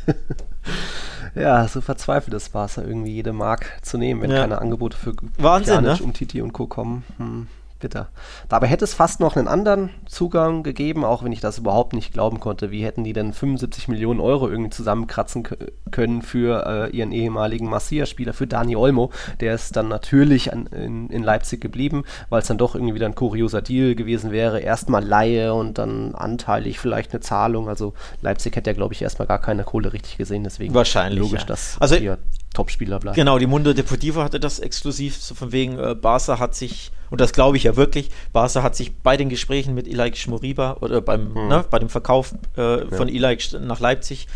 ja, 1.35 1.67
so 1.67 1.81
verzweifelt 1.81 2.33
ist 2.33 2.53
Barca 2.53 2.81
irgendwie 2.81 3.13
jede 3.13 3.33
Mark 3.33 3.79
zu 3.81 3.97
nehmen, 3.97 4.21
wenn 4.21 4.31
ja. 4.31 4.41
keine 4.41 4.59
Angebote 4.59 4.97
für 4.97 5.13
Wahnsinn, 5.37 5.81
Pjanic, 5.81 5.99
ne? 5.99 6.05
um 6.05 6.13
Titi 6.13 6.41
und 6.41 6.53
Co. 6.53 6.67
kommen. 6.67 7.03
Hm 7.17 7.47
bitter. 7.79 8.09
Dabei 8.49 8.67
hätte 8.67 8.85
es 8.85 8.93
fast 8.93 9.19
noch 9.19 9.35
einen 9.35 9.47
anderen 9.47 9.89
Zugang 10.05 10.63
gegeben, 10.63 11.03
auch 11.03 11.23
wenn 11.23 11.31
ich 11.31 11.39
das 11.39 11.57
überhaupt 11.57 11.93
nicht 11.93 12.13
glauben 12.13 12.39
konnte. 12.39 12.71
Wie 12.71 12.83
hätten 12.83 13.03
die 13.03 13.13
denn 13.13 13.33
75 13.33 13.87
Millionen 13.87 14.19
Euro 14.19 14.49
irgendwie 14.49 14.69
zusammenkratzen 14.69 15.47
können 15.91 16.21
für 16.21 16.65
äh, 16.65 16.95
ihren 16.95 17.11
ehemaligen 17.11 17.69
Masia-Spieler, 17.69 18.33
für 18.33 18.47
Dani 18.47 18.75
Olmo? 18.75 19.11
Der 19.39 19.53
ist 19.53 19.75
dann 19.75 19.87
natürlich 19.87 20.53
an, 20.53 20.67
in, 20.67 21.09
in, 21.09 21.23
Leipzig 21.23 21.61
geblieben, 21.61 22.03
weil 22.29 22.41
es 22.41 22.47
dann 22.47 22.57
doch 22.57 22.75
irgendwie 22.75 22.95
wieder 22.95 23.05
ein 23.05 23.15
kurioser 23.15 23.61
Deal 23.61 23.95
gewesen 23.95 24.31
wäre. 24.31 24.59
Erstmal 24.59 25.03
Laie 25.03 25.53
und 25.53 25.77
dann 25.77 26.15
anteilig 26.15 26.79
vielleicht 26.79 27.11
eine 27.11 27.21
Zahlung. 27.21 27.69
Also 27.69 27.93
Leipzig 28.21 28.55
hätte 28.55 28.69
ja, 28.69 28.73
glaube 28.75 28.93
ich, 28.93 29.01
erstmal 29.01 29.27
gar 29.27 29.39
keine 29.39 29.63
Kohle 29.63 29.93
richtig 29.93 30.17
gesehen. 30.17 30.43
Deswegen 30.43 30.73
Wahrscheinlich, 30.73 31.19
logisch, 31.19 31.41
ja. 31.41 31.47
dass 31.47 31.77
also, 31.79 31.95
hier 31.95 32.17
Topspieler 32.53 32.99
bleiben. 32.99 33.15
Genau, 33.15 33.37
die 33.37 33.47
Mundo 33.47 33.73
Deportivo 33.73 34.23
hatte 34.23 34.39
das 34.39 34.59
exklusiv, 34.59 35.17
so 35.17 35.35
von 35.35 35.51
wegen 35.51 35.77
äh, 35.77 35.95
Barca 35.95 36.39
hat 36.39 36.55
sich 36.55 36.91
und 37.09 37.21
das 37.21 37.33
glaube 37.33 37.57
ich 37.57 37.63
ja 37.63 37.75
wirklich, 37.75 38.09
Barca 38.33 38.63
hat 38.63 38.75
sich 38.75 38.95
bei 38.95 39.17
den 39.17 39.29
Gesprächen 39.29 39.73
mit 39.73 39.87
Ilaik 39.87 40.17
Schmoriba 40.17 40.77
oder 40.81 41.01
beim, 41.01 41.33
hm. 41.35 41.47
ne, 41.47 41.65
bei 41.69 41.79
dem 41.79 41.89
Verkauf 41.89 42.33
äh, 42.57 42.79
ja. 42.79 42.85
von 42.95 43.07
Ilaik 43.07 43.41
nach 43.61 43.79
Leipzig 43.79 44.27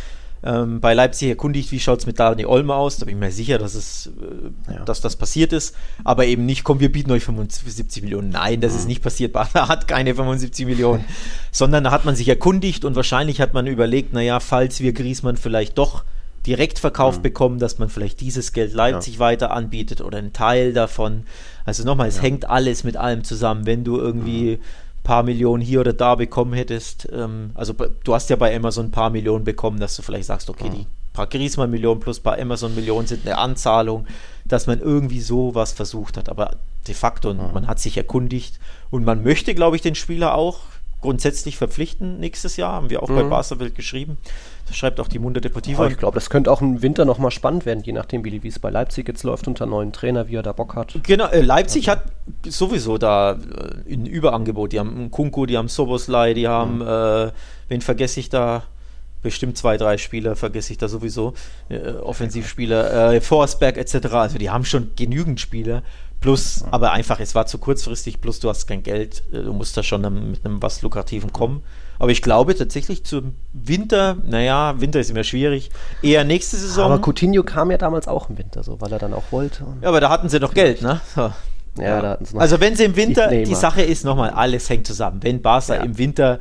ähm, 0.44 0.80
bei 0.80 0.94
Leipzig 0.94 1.30
erkundigt, 1.30 1.72
wie 1.72 1.80
schaut 1.80 2.00
es 2.00 2.06
mit 2.08 2.20
Dani 2.20 2.46
Olmo 2.46 2.74
aus. 2.74 2.98
Da 2.98 3.06
bin 3.06 3.16
ich 3.16 3.20
mir 3.20 3.32
sicher, 3.32 3.60
dass, 3.60 3.76
es, 3.76 4.08
äh, 4.68 4.74
ja. 4.74 4.86
dass 4.86 5.02
das 5.02 5.16
passiert 5.16 5.54
ist. 5.54 5.76
Aber 6.04 6.26
eben 6.26 6.46
nicht, 6.46 6.64
komm, 6.64 6.80
wir 6.80 6.92
bieten 6.92 7.12
euch 7.12 7.24
75 7.24 8.02
Millionen. 8.02 8.30
Nein, 8.30 8.60
das 8.60 8.74
mhm. 8.74 8.80
ist 8.80 8.88
nicht 8.88 9.04
passiert. 9.04 9.34
Barca 9.34 9.68
hat 9.68 9.88
keine 9.88 10.16
75 10.16 10.66
Millionen. 10.66 11.06
Sondern 11.52 11.84
da 11.84 11.92
hat 11.92 12.06
man 12.06 12.16
sich 12.16 12.28
erkundigt 12.28 12.86
und 12.86 12.96
wahrscheinlich 12.96 13.40
hat 13.40 13.54
man 13.54 13.68
überlegt, 13.68 14.14
naja, 14.14 14.40
falls 14.40 14.80
wir 14.80 14.94
Griesmann 14.94 15.38
vielleicht 15.38 15.78
doch 15.78 16.04
direkt 16.04 16.06
verkauft 16.80 17.20
mhm. 17.20 17.24
bekommen, 17.24 17.60
dass 17.60 17.80
man 17.80 17.90
vielleicht 17.90 18.22
dieses 18.22 18.54
Geld 18.54 18.74
Leipzig 18.74 19.16
ja. 19.16 19.20
weiter 19.20 19.52
anbietet 19.52 20.02
oder 20.02 20.18
einen 20.18 20.34
Teil 20.34 20.74
davon. 20.74 21.24
Also 21.66 21.84
nochmal, 21.84 22.08
es 22.08 22.18
ja. 22.18 22.24
hängt 22.24 22.50
alles 22.50 22.84
mit 22.84 22.98
allem 22.98 23.24
zusammen. 23.24 23.66
Wenn 23.66 23.84
du 23.84 23.98
irgendwie 23.98 24.54
ein 24.54 25.04
paar 25.04 25.24
Millionen 25.24 25.62
hier 25.62 25.80
oder 25.82 25.94
da 25.94 26.16
bekommen 26.16 26.54
hättest, 26.54 27.08
ähm, 27.12 27.52
also 27.54 27.74
du 27.74 28.14
hast 28.14 28.30
ja 28.30 28.36
bei 28.36 28.56
Amazon 28.56 28.88
ein 28.88 28.92
paar 28.92 29.10
Millionen 29.10 29.44
bekommen, 29.44 29.80
dass 29.80 29.96
du 29.96 30.02
vielleicht 30.02 30.26
sagst, 30.26 30.50
okay, 30.50 30.70
mhm. 30.70 30.74
die 30.74 30.88
paar 31.14 31.28
Griezmann-Millionen 31.28 32.00
plus 32.00 32.20
paar 32.20 32.40
Amazon-Millionen 32.40 33.08
sind 33.08 33.26
eine 33.26 33.38
Anzahlung, 33.38 34.08
dass 34.46 34.68
man 34.68 34.80
irgendwie 34.80 35.22
so 35.22 35.56
was 35.56 35.74
versucht 35.74 36.18
hat. 36.18 36.30
Aber 36.30 36.58
de 36.88 36.96
facto, 36.96 37.34
mhm. 37.34 37.54
man 37.54 37.68
hat 37.68 37.80
sich 37.80 37.98
erkundigt 37.98 38.60
und 38.90 39.04
man 39.04 39.24
möchte, 39.24 39.54
glaube 39.54 39.76
ich, 39.76 39.82
den 39.82 39.96
Spieler 39.96 40.36
auch 40.36 40.60
grundsätzlich 41.02 41.58
verpflichten 41.58 42.20
nächstes 42.20 42.58
Jahr, 42.58 42.74
haben 42.74 42.90
wir 42.90 43.02
auch 43.02 43.10
mhm. 43.10 43.16
bei 43.16 43.24
Barca-Welt 43.24 43.76
geschrieben. 43.76 44.18
Das 44.72 44.78
schreibt 44.78 45.02
auch 45.02 45.10
die 45.10 45.20
Munde 45.20 45.42
Deportiva. 45.42 45.86
ich 45.88 45.98
glaube, 45.98 46.16
das 46.16 46.30
könnte 46.30 46.50
auch 46.50 46.62
im 46.62 46.82
Winter 46.82 47.04
nochmal 47.04 47.30
spannend 47.32 47.66
werden, 47.66 47.84
je 47.84 47.92
nachdem, 47.92 48.24
wie 48.24 48.48
es 48.48 48.58
bei 48.58 48.70
Leipzig 48.70 49.06
jetzt 49.06 49.24
läuft 49.24 49.50
unter 49.50 49.66
neuen 49.66 49.92
Trainer, 49.92 50.30
wie 50.30 50.36
er 50.36 50.44
da 50.44 50.54
Bock 50.54 50.76
hat. 50.76 50.98
Genau, 51.04 51.28
äh, 51.28 51.42
Leipzig 51.42 51.90
also. 51.90 52.00
hat 52.00 52.10
sowieso 52.48 52.98
da 52.98 53.34
äh, 53.34 53.94
ein 53.94 54.06
Überangebot. 54.06 54.72
Die 54.72 54.80
haben 54.80 55.12
Kunku, 55.12 55.46
die 55.46 55.58
haben 55.58 55.68
Soboslai, 55.68 56.34
die 56.34 56.48
haben, 56.48 56.76
mhm. 56.76 56.88
äh, 57.28 57.32
wen 57.68 57.82
vergesse 57.82 58.22
ich 58.22 58.30
da? 58.30 58.64
Bestimmt 59.22 59.58
zwei, 59.58 59.76
drei 59.76 59.98
Spieler 59.98 60.38
vergesse 60.38 60.72
ich 60.72 60.78
da 60.78 60.88
sowieso. 60.88 61.34
Äh, 61.68 61.90
Offensivspieler, 61.90 63.12
äh, 63.12 63.20
Forsberg 63.20 63.76
etc. 63.76 64.08
Also 64.14 64.38
die 64.38 64.52
haben 64.52 64.64
schon 64.64 64.92
genügend 64.96 65.42
Spieler. 65.42 65.84
Plus, 66.22 66.64
aber 66.72 66.94
einfach, 66.94 67.20
es 67.20 67.36
war 67.36 67.46
zu 67.46 67.58
kurzfristig, 67.58 68.22
plus 68.22 68.40
du 68.40 68.48
hast 68.48 68.68
kein 68.68 68.84
Geld, 68.84 69.24
äh, 69.34 69.42
du 69.42 69.52
musst 69.52 69.76
da 69.76 69.84
schon 69.84 70.02
mit 70.32 70.46
einem 70.46 70.62
was 70.62 70.82
Lukrativen 70.82 71.34
kommen. 71.34 71.62
Aber 72.02 72.10
ich 72.10 72.24
glaube 72.24 72.56
tatsächlich 72.56 73.04
zum 73.04 73.36
Winter, 73.54 74.18
naja, 74.26 74.74
Winter 74.82 75.00
ist 75.00 75.12
immer 75.12 75.24
schwierig, 75.24 75.70
eher 76.02 76.24
nächste 76.24 76.58
Saison. 76.58 76.92
Aber 76.92 77.00
Coutinho 77.00 77.44
kam 77.44 77.70
ja 77.70 77.78
damals 77.78 78.08
auch 78.08 78.28
im 78.28 78.40
Winter, 78.40 78.64
so, 78.64 78.82
weil 78.82 78.92
er 78.92 78.98
dann 78.98 79.14
auch 79.14 79.26
wollte. 79.30 79.68
Ja, 79.84 79.90
aber 79.90 80.02
da 80.02 80.10
hatten 80.10 80.28
sie 80.28 80.40
noch 80.40 80.56
Geld, 80.56 80.82
ne? 80.82 81.00
So. 81.14 81.22
Ja, 81.22 81.84
ja. 81.84 82.02
Da 82.02 82.10
hatten 82.10 82.26
sie 82.26 82.34
noch 82.34 82.42
also 82.42 82.60
wenn 82.60 82.76
sie 82.76 82.86
im 82.86 82.96
Winter, 82.96 83.28
die, 83.28 83.44
die 83.44 83.54
Sache 83.54 83.84
ist 83.84 84.04
nochmal, 84.04 84.32
alles 84.32 84.68
hängt 84.68 84.88
zusammen. 84.88 85.20
Wenn 85.22 85.44
Barca 85.44 85.76
ja. 85.76 85.84
im 85.84 85.99
Winter 85.99 86.39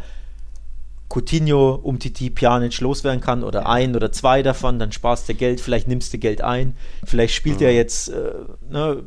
Coutinho 1.11 1.75
um 1.75 1.99
Titi 1.99 2.31
Pjanic 2.31 2.81
loswerden 2.81 3.21
kann 3.21 3.45
oder 3.45 3.69
ein 3.69 3.95
oder 3.95 4.11
zwei 4.13 4.43
davon, 4.43 4.79
dann 4.79 4.93
sparst 4.93 5.29
du 5.29 5.35
Geld, 5.35 5.61
vielleicht 5.61 5.89
nimmst 5.89 6.11
du 6.15 6.17
Geld 6.17 6.41
ein, 6.41 6.75
vielleicht 7.05 7.35
spielt 7.35 7.61
mhm. 7.61 7.67
er 7.67 7.75
jetzt 7.75 8.09
äh, 8.09 8.33
ne, 8.71 9.03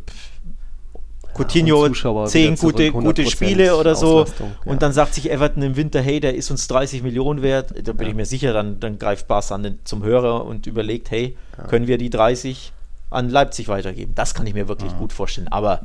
Coutinho 1.33 1.87
ja, 1.87 2.25
zehn 2.25 2.55
gute, 2.55 2.91
gute 2.91 3.25
Spiele 3.25 3.75
oder 3.75 3.95
so. 3.95 4.23
Ja. 4.23 4.45
Und 4.65 4.81
dann 4.81 4.93
sagt 4.93 5.13
sich 5.15 5.31
Everton 5.31 5.63
im 5.63 5.75
Winter, 5.75 6.01
hey, 6.01 6.19
der 6.19 6.35
ist 6.35 6.51
uns 6.51 6.67
30 6.67 7.03
Millionen 7.03 7.41
wert. 7.41 7.73
Da 7.83 7.93
bin 7.93 8.05
ja. 8.05 8.11
ich 8.11 8.15
mir 8.15 8.25
sicher, 8.25 8.53
dann, 8.53 8.79
dann 8.79 8.99
greift 8.99 9.27
Barca 9.27 9.55
an 9.55 9.63
den, 9.63 9.79
zum 9.83 10.03
Hörer 10.03 10.45
und 10.45 10.67
überlegt, 10.67 11.11
hey, 11.11 11.35
können 11.69 11.87
wir 11.87 11.97
die 11.97 12.09
30 12.09 12.71
an 13.09 13.29
Leipzig 13.29 13.67
weitergeben? 13.67 14.13
Das 14.15 14.33
kann 14.33 14.45
ich 14.47 14.53
mir 14.53 14.67
wirklich 14.67 14.95
gut 14.97 15.13
vorstellen. 15.13 15.47
Aber 15.47 15.81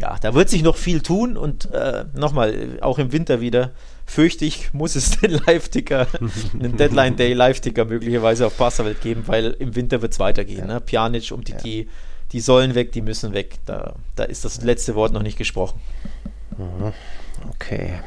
ja, 0.00 0.16
da 0.20 0.34
wird 0.34 0.48
sich 0.48 0.62
noch 0.62 0.76
viel 0.76 1.00
tun 1.00 1.36
und 1.36 1.72
äh, 1.72 2.04
nochmal, 2.14 2.78
auch 2.80 2.98
im 2.98 3.12
Winter 3.12 3.40
wieder, 3.40 3.70
fürchte 4.04 4.44
ich, 4.44 4.74
muss 4.74 4.96
es 4.96 5.10
den 5.20 5.40
Live-Ticker, 5.46 6.06
einen 6.58 6.76
Deadline-Day 6.76 7.32
Live-Ticker 7.34 7.84
möglicherweise 7.84 8.46
auf 8.46 8.56
Barca-Welt 8.56 9.00
geben, 9.00 9.22
weil 9.26 9.56
im 9.58 9.76
Winter 9.76 10.02
wird 10.02 10.12
es 10.12 10.18
weitergehen. 10.18 10.66
Ne? 10.66 10.80
Pjanic 10.80 11.30
um 11.32 11.44
die, 11.44 11.54
die 11.54 11.88
die 12.32 12.40
sollen 12.40 12.74
weg, 12.74 12.92
die 12.92 13.02
müssen 13.02 13.32
weg. 13.32 13.58
Da, 13.66 13.94
da 14.16 14.24
ist 14.24 14.44
das 14.44 14.62
letzte 14.62 14.94
Wort 14.94 15.12
noch 15.12 15.22
nicht 15.22 15.38
gesprochen. 15.38 15.80
Mhm. 16.56 16.92
Okay. 17.54 18.00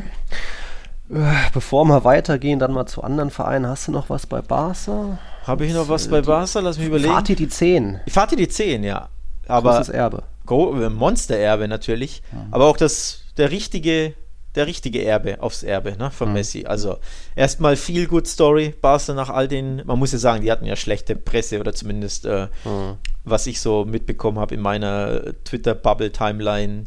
Äh, 1.11 1.49
bevor 1.53 1.85
wir 1.85 2.03
weitergehen, 2.03 2.59
dann 2.59 2.73
mal 2.73 2.87
zu 2.87 3.03
anderen 3.03 3.29
Vereinen. 3.29 3.67
Hast 3.67 3.87
du 3.87 3.91
noch 3.91 4.09
was 4.09 4.25
bei 4.25 4.41
Barca? 4.41 5.19
Habe 5.45 5.65
ich 5.65 5.73
noch 5.73 5.87
was 5.87 6.07
bei 6.07 6.21
Barca? 6.21 6.59
Lass 6.59 6.77
mich 6.77 6.87
überlegen. 6.87 7.13
Fatih 7.13 7.35
die 7.35 7.47
10. 7.47 7.99
Fatih 8.07 8.35
die 8.35 8.47
10, 8.47 8.83
ja. 8.83 9.09
Aber 9.47 9.73
Großes 9.73 9.89
Erbe. 9.89 10.23
Äh, 10.49 10.89
Monstererbe 10.89 11.67
natürlich. 11.67 12.23
Ja. 12.31 12.47
Aber 12.51 12.65
auch 12.65 12.77
das, 12.77 13.21
der 13.37 13.51
richtige 13.51 14.15
der 14.55 14.67
richtige 14.67 15.03
Erbe 15.03 15.41
aufs 15.41 15.63
Erbe 15.63 15.95
ne, 15.97 16.11
von 16.11 16.29
mhm. 16.29 16.35
Messi. 16.35 16.65
Also 16.65 16.97
erstmal 17.35 17.75
viel 17.75 18.07
Good 18.07 18.27
Story. 18.27 18.73
Barca 18.81 19.13
nach 19.13 19.29
all 19.29 19.47
den, 19.47 19.81
man 19.85 19.99
muss 19.99 20.11
ja 20.11 20.17
sagen, 20.17 20.41
die 20.43 20.51
hatten 20.51 20.65
ja 20.65 20.75
schlechte 20.75 21.15
Presse 21.15 21.59
oder 21.59 21.73
zumindest 21.73 22.25
äh, 22.25 22.47
mhm. 22.63 22.97
was 23.23 23.47
ich 23.47 23.61
so 23.61 23.85
mitbekommen 23.85 24.39
habe 24.39 24.55
in 24.55 24.61
meiner 24.61 25.33
Twitter-Bubble-Timeline. 25.43 26.85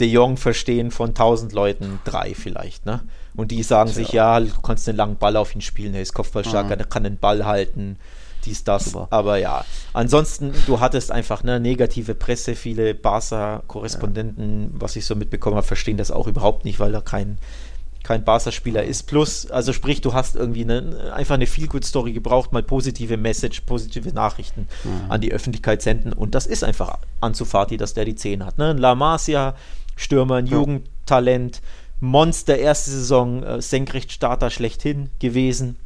De 0.00 0.06
Jong 0.06 0.36
verstehen 0.36 0.92
von 0.92 1.08
1000 1.08 1.52
Leuten 1.52 1.98
drei 2.04 2.34
vielleicht. 2.34 2.86
Ne? 2.86 3.00
Und 3.34 3.50
die 3.50 3.62
sagen 3.64 3.88
ja. 3.88 3.94
sich, 3.94 4.12
ja, 4.12 4.38
du 4.38 4.60
kannst 4.62 4.86
den 4.86 4.94
langen 4.94 5.16
Ball 5.16 5.36
auf 5.36 5.54
ihn 5.54 5.60
spielen, 5.60 5.94
er 5.94 6.02
ist 6.02 6.14
kopfballstark, 6.14 6.66
mhm. 6.66 6.72
er 6.72 6.84
kann 6.84 7.04
den 7.04 7.18
Ball 7.18 7.44
halten 7.44 7.98
dies, 8.48 8.64
das. 8.64 8.86
Super. 8.86 9.08
Aber 9.10 9.36
ja, 9.36 9.64
ansonsten, 9.92 10.52
du 10.66 10.80
hattest 10.80 11.10
einfach 11.12 11.42
eine 11.42 11.60
negative 11.60 12.14
Presse. 12.14 12.54
Viele 12.54 12.94
Barca-Korrespondenten, 12.94 14.62
ja. 14.62 14.68
was 14.72 14.96
ich 14.96 15.06
so 15.06 15.14
mitbekommen 15.14 15.56
habe, 15.56 15.66
verstehen 15.66 15.96
das 15.96 16.10
auch 16.10 16.26
überhaupt 16.26 16.64
nicht, 16.64 16.80
weil 16.80 16.92
da 16.92 17.00
kein, 17.00 17.38
kein 18.02 18.24
Barca-Spieler 18.24 18.84
ist. 18.84 19.04
Plus, 19.04 19.50
also 19.50 19.72
sprich, 19.72 20.00
du 20.00 20.14
hast 20.14 20.36
irgendwie 20.36 20.62
eine, 20.62 21.12
einfach 21.14 21.34
eine 21.34 21.46
Feel-Good-Story 21.46 22.12
gebraucht, 22.12 22.52
mal 22.52 22.62
positive 22.62 23.16
Message, 23.16 23.62
positive 23.62 24.12
Nachrichten 24.12 24.68
mhm. 24.84 25.10
an 25.10 25.20
die 25.20 25.32
Öffentlichkeit 25.32 25.82
senden. 25.82 26.12
Und 26.12 26.34
das 26.34 26.46
ist 26.46 26.64
einfach 26.64 26.98
Anzufati, 27.20 27.76
dass 27.76 27.94
der 27.94 28.04
die 28.04 28.14
10 28.14 28.44
hat. 28.44 28.58
Ne? 28.58 28.72
La 28.72 28.94
Masia, 28.94 29.54
Stürmer, 29.96 30.36
ein 30.36 30.46
ja. 30.46 30.54
Jugendtalent, 30.54 31.60
Monster, 32.00 32.56
erste 32.56 32.92
Saison, 32.92 33.42
äh, 33.42 33.60
Senkrechtstarter 33.60 34.50
schlechthin 34.50 35.10
gewesen 35.18 35.76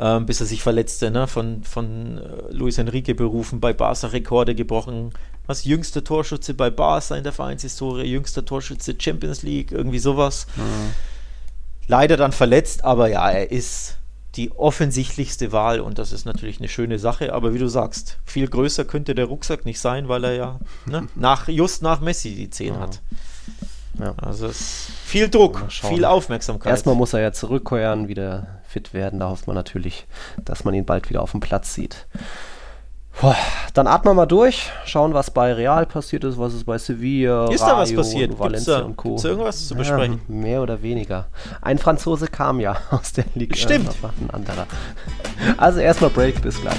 ähm, 0.00 0.24
bis 0.24 0.40
er 0.40 0.46
sich 0.46 0.62
verletzte, 0.62 1.10
ne? 1.10 1.26
von, 1.26 1.62
von 1.62 2.18
äh, 2.18 2.52
Luis 2.52 2.78
Enrique 2.78 3.14
berufen, 3.14 3.60
bei 3.60 3.74
Barca 3.74 4.06
Rekorde 4.08 4.54
gebrochen. 4.54 5.12
Was 5.46 5.64
jüngster 5.64 6.02
Torschütze 6.02 6.54
bei 6.54 6.70
Barca 6.70 7.16
in 7.16 7.22
der 7.22 7.34
Vereinshistorie, 7.34 8.04
jüngster 8.04 8.44
Torschütze 8.44 8.94
Champions 8.98 9.42
League, 9.42 9.72
irgendwie 9.72 9.98
sowas. 9.98 10.46
Mhm. 10.56 10.94
Leider 11.86 12.16
dann 12.16 12.32
verletzt, 12.32 12.82
aber 12.84 13.08
ja, 13.08 13.30
er 13.30 13.50
ist 13.50 13.98
die 14.36 14.52
offensichtlichste 14.52 15.52
Wahl 15.52 15.80
und 15.80 15.98
das 15.98 16.12
ist 16.12 16.24
natürlich 16.24 16.60
eine 16.60 16.68
schöne 16.68 16.98
Sache, 16.98 17.34
aber 17.34 17.52
wie 17.52 17.58
du 17.58 17.68
sagst, 17.68 18.18
viel 18.24 18.48
größer 18.48 18.84
könnte 18.84 19.14
der 19.14 19.26
Rucksack 19.26 19.66
nicht 19.66 19.80
sein, 19.80 20.08
weil 20.08 20.24
er 20.24 20.32
ja 20.34 20.60
ne, 20.86 21.08
nach, 21.14 21.48
just 21.48 21.82
nach 21.82 22.00
Messi 22.00 22.34
die 22.36 22.48
10 22.48 22.74
ja. 22.74 22.80
hat. 22.80 23.02
Ja. 23.98 24.14
Also 24.18 24.46
es 24.46 24.86
viel 25.10 25.28
Druck, 25.28 25.64
viel 25.68 26.04
Aufmerksamkeit. 26.04 26.70
Erstmal 26.70 26.94
muss 26.94 27.12
er 27.12 27.20
ja 27.20 27.32
zurückkehren, 27.32 28.06
wieder 28.06 28.60
fit 28.62 28.94
werden. 28.94 29.18
Da 29.18 29.28
hofft 29.28 29.48
man 29.48 29.56
natürlich, 29.56 30.06
dass 30.44 30.64
man 30.64 30.72
ihn 30.72 30.84
bald 30.84 31.10
wieder 31.10 31.20
auf 31.20 31.32
dem 31.32 31.40
Platz 31.40 31.74
sieht. 31.74 32.06
Boah, 33.20 33.36
dann 33.74 33.88
atmen 33.88 34.12
wir 34.12 34.14
mal 34.14 34.26
durch, 34.26 34.70
schauen, 34.86 35.12
was 35.12 35.32
bei 35.32 35.52
Real 35.52 35.84
passiert 35.84 36.22
ist, 36.22 36.38
was 36.38 36.54
ist 36.54 36.64
bei 36.64 36.78
Sevilla, 36.78 37.50
ist 37.50 37.60
Rayo, 37.60 37.72
da 37.72 37.78
was 37.78 37.94
passiert? 37.94 38.38
Valencia 38.38 38.78
da, 38.78 38.84
und 38.84 38.96
Co. 38.96 39.08
Gibt's 39.10 39.24
irgendwas 39.24 39.66
zu 39.66 39.74
besprechen? 39.74 40.20
Ja, 40.28 40.34
mehr 40.34 40.62
oder 40.62 40.80
weniger. 40.80 41.26
Ein 41.60 41.78
Franzose 41.78 42.28
kam 42.28 42.60
ja 42.60 42.76
aus 42.90 43.12
der 43.12 43.24
Liga. 43.34 43.56
Stimmt. 43.56 43.88
Äh, 43.88 44.24
ein 44.24 44.30
anderer. 44.30 44.66
Also 45.56 45.80
erstmal 45.80 46.10
Break, 46.10 46.40
bis 46.40 46.60
gleich. 46.60 46.78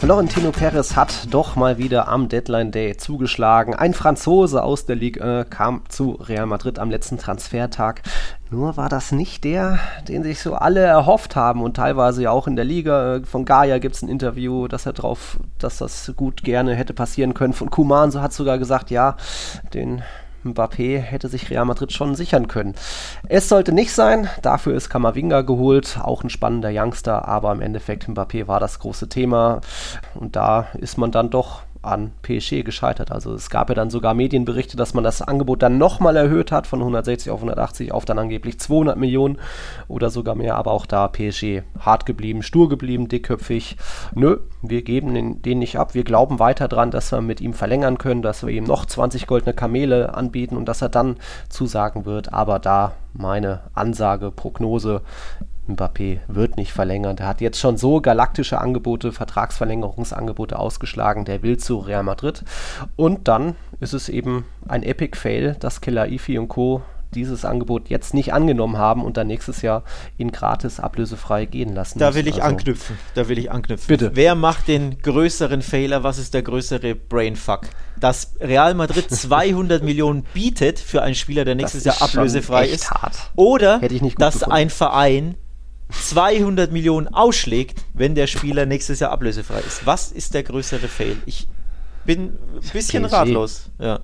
Florentino 0.00 0.50
Perez 0.50 0.96
hat 0.96 1.26
doch 1.30 1.56
mal 1.56 1.76
wieder 1.76 2.08
am 2.08 2.30
Deadline 2.30 2.70
Day 2.70 2.96
zugeschlagen. 2.96 3.74
Ein 3.74 3.92
Franzose 3.92 4.62
aus 4.62 4.86
der 4.86 4.96
Ligue 4.96 5.44
kam 5.50 5.82
zu 5.90 6.12
Real 6.12 6.46
Madrid 6.46 6.78
am 6.78 6.90
letzten 6.90 7.18
Transfertag. 7.18 8.00
Nur 8.48 8.78
war 8.78 8.88
das 8.88 9.12
nicht 9.12 9.44
der, 9.44 9.78
den 10.08 10.22
sich 10.22 10.40
so 10.40 10.54
alle 10.54 10.80
erhofft 10.80 11.36
haben 11.36 11.62
und 11.62 11.76
teilweise 11.76 12.22
ja 12.22 12.30
auch 12.30 12.46
in 12.46 12.56
der 12.56 12.64
Liga. 12.64 13.20
Von 13.24 13.44
Gaia 13.44 13.76
gibt 13.76 13.94
es 13.94 14.00
ein 14.00 14.08
Interview, 14.08 14.68
dass 14.68 14.86
er 14.86 14.94
drauf, 14.94 15.38
dass 15.58 15.76
das 15.76 16.10
gut 16.16 16.44
gerne 16.44 16.74
hätte 16.74 16.94
passieren 16.94 17.34
können. 17.34 17.52
Von 17.52 17.70
Kuman, 17.70 18.10
so 18.10 18.22
hat 18.22 18.32
sogar 18.32 18.58
gesagt, 18.58 18.90
ja, 18.90 19.18
den 19.74 20.02
Mbappé 20.44 20.98
hätte 20.98 21.28
sich 21.28 21.50
Real 21.50 21.64
Madrid 21.64 21.92
schon 21.92 22.14
sichern 22.14 22.48
können. 22.48 22.74
Es 23.28 23.48
sollte 23.48 23.72
nicht 23.72 23.92
sein, 23.92 24.28
dafür 24.42 24.74
ist 24.74 24.88
Kamavinga 24.88 25.42
geholt, 25.42 25.98
auch 26.02 26.24
ein 26.24 26.30
spannender 26.30 26.70
Youngster, 26.72 27.28
aber 27.28 27.52
im 27.52 27.60
Endeffekt 27.60 28.08
Mbappé 28.08 28.48
war 28.48 28.60
das 28.60 28.78
große 28.78 29.08
Thema 29.08 29.60
und 30.14 30.36
da 30.36 30.68
ist 30.78 30.98
man 30.98 31.10
dann 31.10 31.30
doch 31.30 31.62
an 31.82 32.12
PSG 32.22 32.62
gescheitert. 32.62 33.10
Also 33.10 33.32
es 33.34 33.48
gab 33.48 33.70
ja 33.70 33.74
dann 33.74 33.90
sogar 33.90 34.12
Medienberichte, 34.14 34.76
dass 34.76 34.92
man 34.92 35.02
das 35.02 35.22
Angebot 35.22 35.62
dann 35.62 35.78
nochmal 35.78 36.16
erhöht 36.16 36.52
hat 36.52 36.66
von 36.66 36.80
160 36.80 37.30
auf 37.30 37.40
180 37.40 37.92
auf 37.92 38.04
dann 38.04 38.18
angeblich 38.18 38.58
200 38.60 38.98
Millionen 38.98 39.38
oder 39.88 40.10
sogar 40.10 40.34
mehr. 40.34 40.56
Aber 40.56 40.72
auch 40.72 40.86
da 40.86 41.08
PSG 41.08 41.62
hart 41.78 42.04
geblieben, 42.04 42.42
stur 42.42 42.68
geblieben, 42.68 43.08
dickköpfig. 43.08 43.76
Nö, 44.14 44.38
wir 44.62 44.82
geben 44.82 45.14
den, 45.14 45.42
den 45.42 45.58
nicht 45.58 45.78
ab. 45.78 45.94
Wir 45.94 46.04
glauben 46.04 46.38
weiter 46.38 46.68
dran, 46.68 46.90
dass 46.90 47.12
wir 47.12 47.22
mit 47.22 47.40
ihm 47.40 47.54
verlängern 47.54 47.96
können, 47.96 48.22
dass 48.22 48.44
wir 48.44 48.52
ihm 48.52 48.64
noch 48.64 48.84
20 48.84 49.26
goldene 49.26 49.54
Kamele 49.54 50.14
anbieten 50.14 50.56
und 50.56 50.66
dass 50.66 50.82
er 50.82 50.90
dann 50.90 51.16
zusagen 51.48 52.04
wird. 52.04 52.32
Aber 52.32 52.58
da 52.58 52.92
meine 53.12 53.60
Ansage, 53.74 54.30
Prognose, 54.30 55.02
Mbappé 55.70 56.20
wird 56.28 56.56
nicht 56.56 56.72
verlängern. 56.72 57.16
Der 57.16 57.26
hat 57.26 57.40
jetzt 57.40 57.58
schon 57.58 57.76
so 57.76 58.00
galaktische 58.00 58.60
Angebote, 58.60 59.12
Vertragsverlängerungsangebote 59.12 60.58
ausgeschlagen. 60.58 61.24
Der 61.24 61.42
will 61.42 61.58
zu 61.58 61.78
Real 61.78 62.02
Madrid. 62.02 62.44
Und 62.96 63.28
dann 63.28 63.56
ist 63.80 63.94
es 63.94 64.08
eben 64.08 64.44
ein 64.68 64.82
Epic 64.82 65.16
Fail, 65.16 65.56
dass 65.58 65.80
Killer 65.80 66.08
Ifi 66.08 66.38
und 66.38 66.48
Co 66.48 66.82
dieses 67.14 67.44
Angebot 67.44 67.88
jetzt 67.88 68.14
nicht 68.14 68.32
angenommen 68.32 68.78
haben 68.78 69.04
und 69.04 69.16
dann 69.16 69.26
nächstes 69.26 69.62
Jahr 69.62 69.82
ihn 70.18 70.32
gratis 70.32 70.80
ablösefrei 70.80 71.44
gehen 71.44 71.74
lassen. 71.74 71.98
Da 71.98 72.14
will 72.14 72.26
ich 72.26 72.42
also, 72.42 72.54
anknüpfen. 72.54 72.98
Da 73.14 73.28
will 73.28 73.38
ich 73.38 73.50
anknüpfen. 73.50 73.88
Bitte. 73.88 74.12
Wer 74.14 74.34
macht 74.34 74.68
den 74.68 75.00
größeren 75.00 75.62
Fehler? 75.62 76.02
Was 76.02 76.18
ist 76.18 76.34
der 76.34 76.42
größere 76.42 76.94
Brainfuck? 76.94 77.62
Dass 77.98 78.34
Real 78.40 78.74
Madrid 78.74 79.10
200 79.14 79.82
Millionen 79.82 80.24
bietet 80.34 80.78
für 80.78 81.02
einen 81.02 81.14
Spieler, 81.14 81.44
der 81.44 81.54
nächstes 81.54 81.84
Jahr 81.84 82.00
ablösefrei 82.00 82.66
ist. 82.66 82.90
Hart. 82.90 83.16
Oder 83.36 83.80
dass 84.18 84.42
ein 84.42 84.70
Verein 84.70 85.36
200 85.90 86.72
Millionen 86.72 87.08
ausschlägt, 87.08 87.84
wenn 87.94 88.14
der 88.14 88.26
Spieler 88.26 88.66
nächstes 88.66 89.00
Jahr 89.00 89.10
ablösefrei 89.10 89.60
ist. 89.60 89.86
Was 89.86 90.12
ist 90.12 90.34
der 90.34 90.42
größere 90.42 90.88
Fail? 90.88 91.16
Ich 91.26 91.48
bin 92.04 92.38
ein 92.54 92.70
bisschen 92.72 93.04
PSG. 93.04 93.12
ratlos. 93.12 93.70
Ja. 93.78 94.00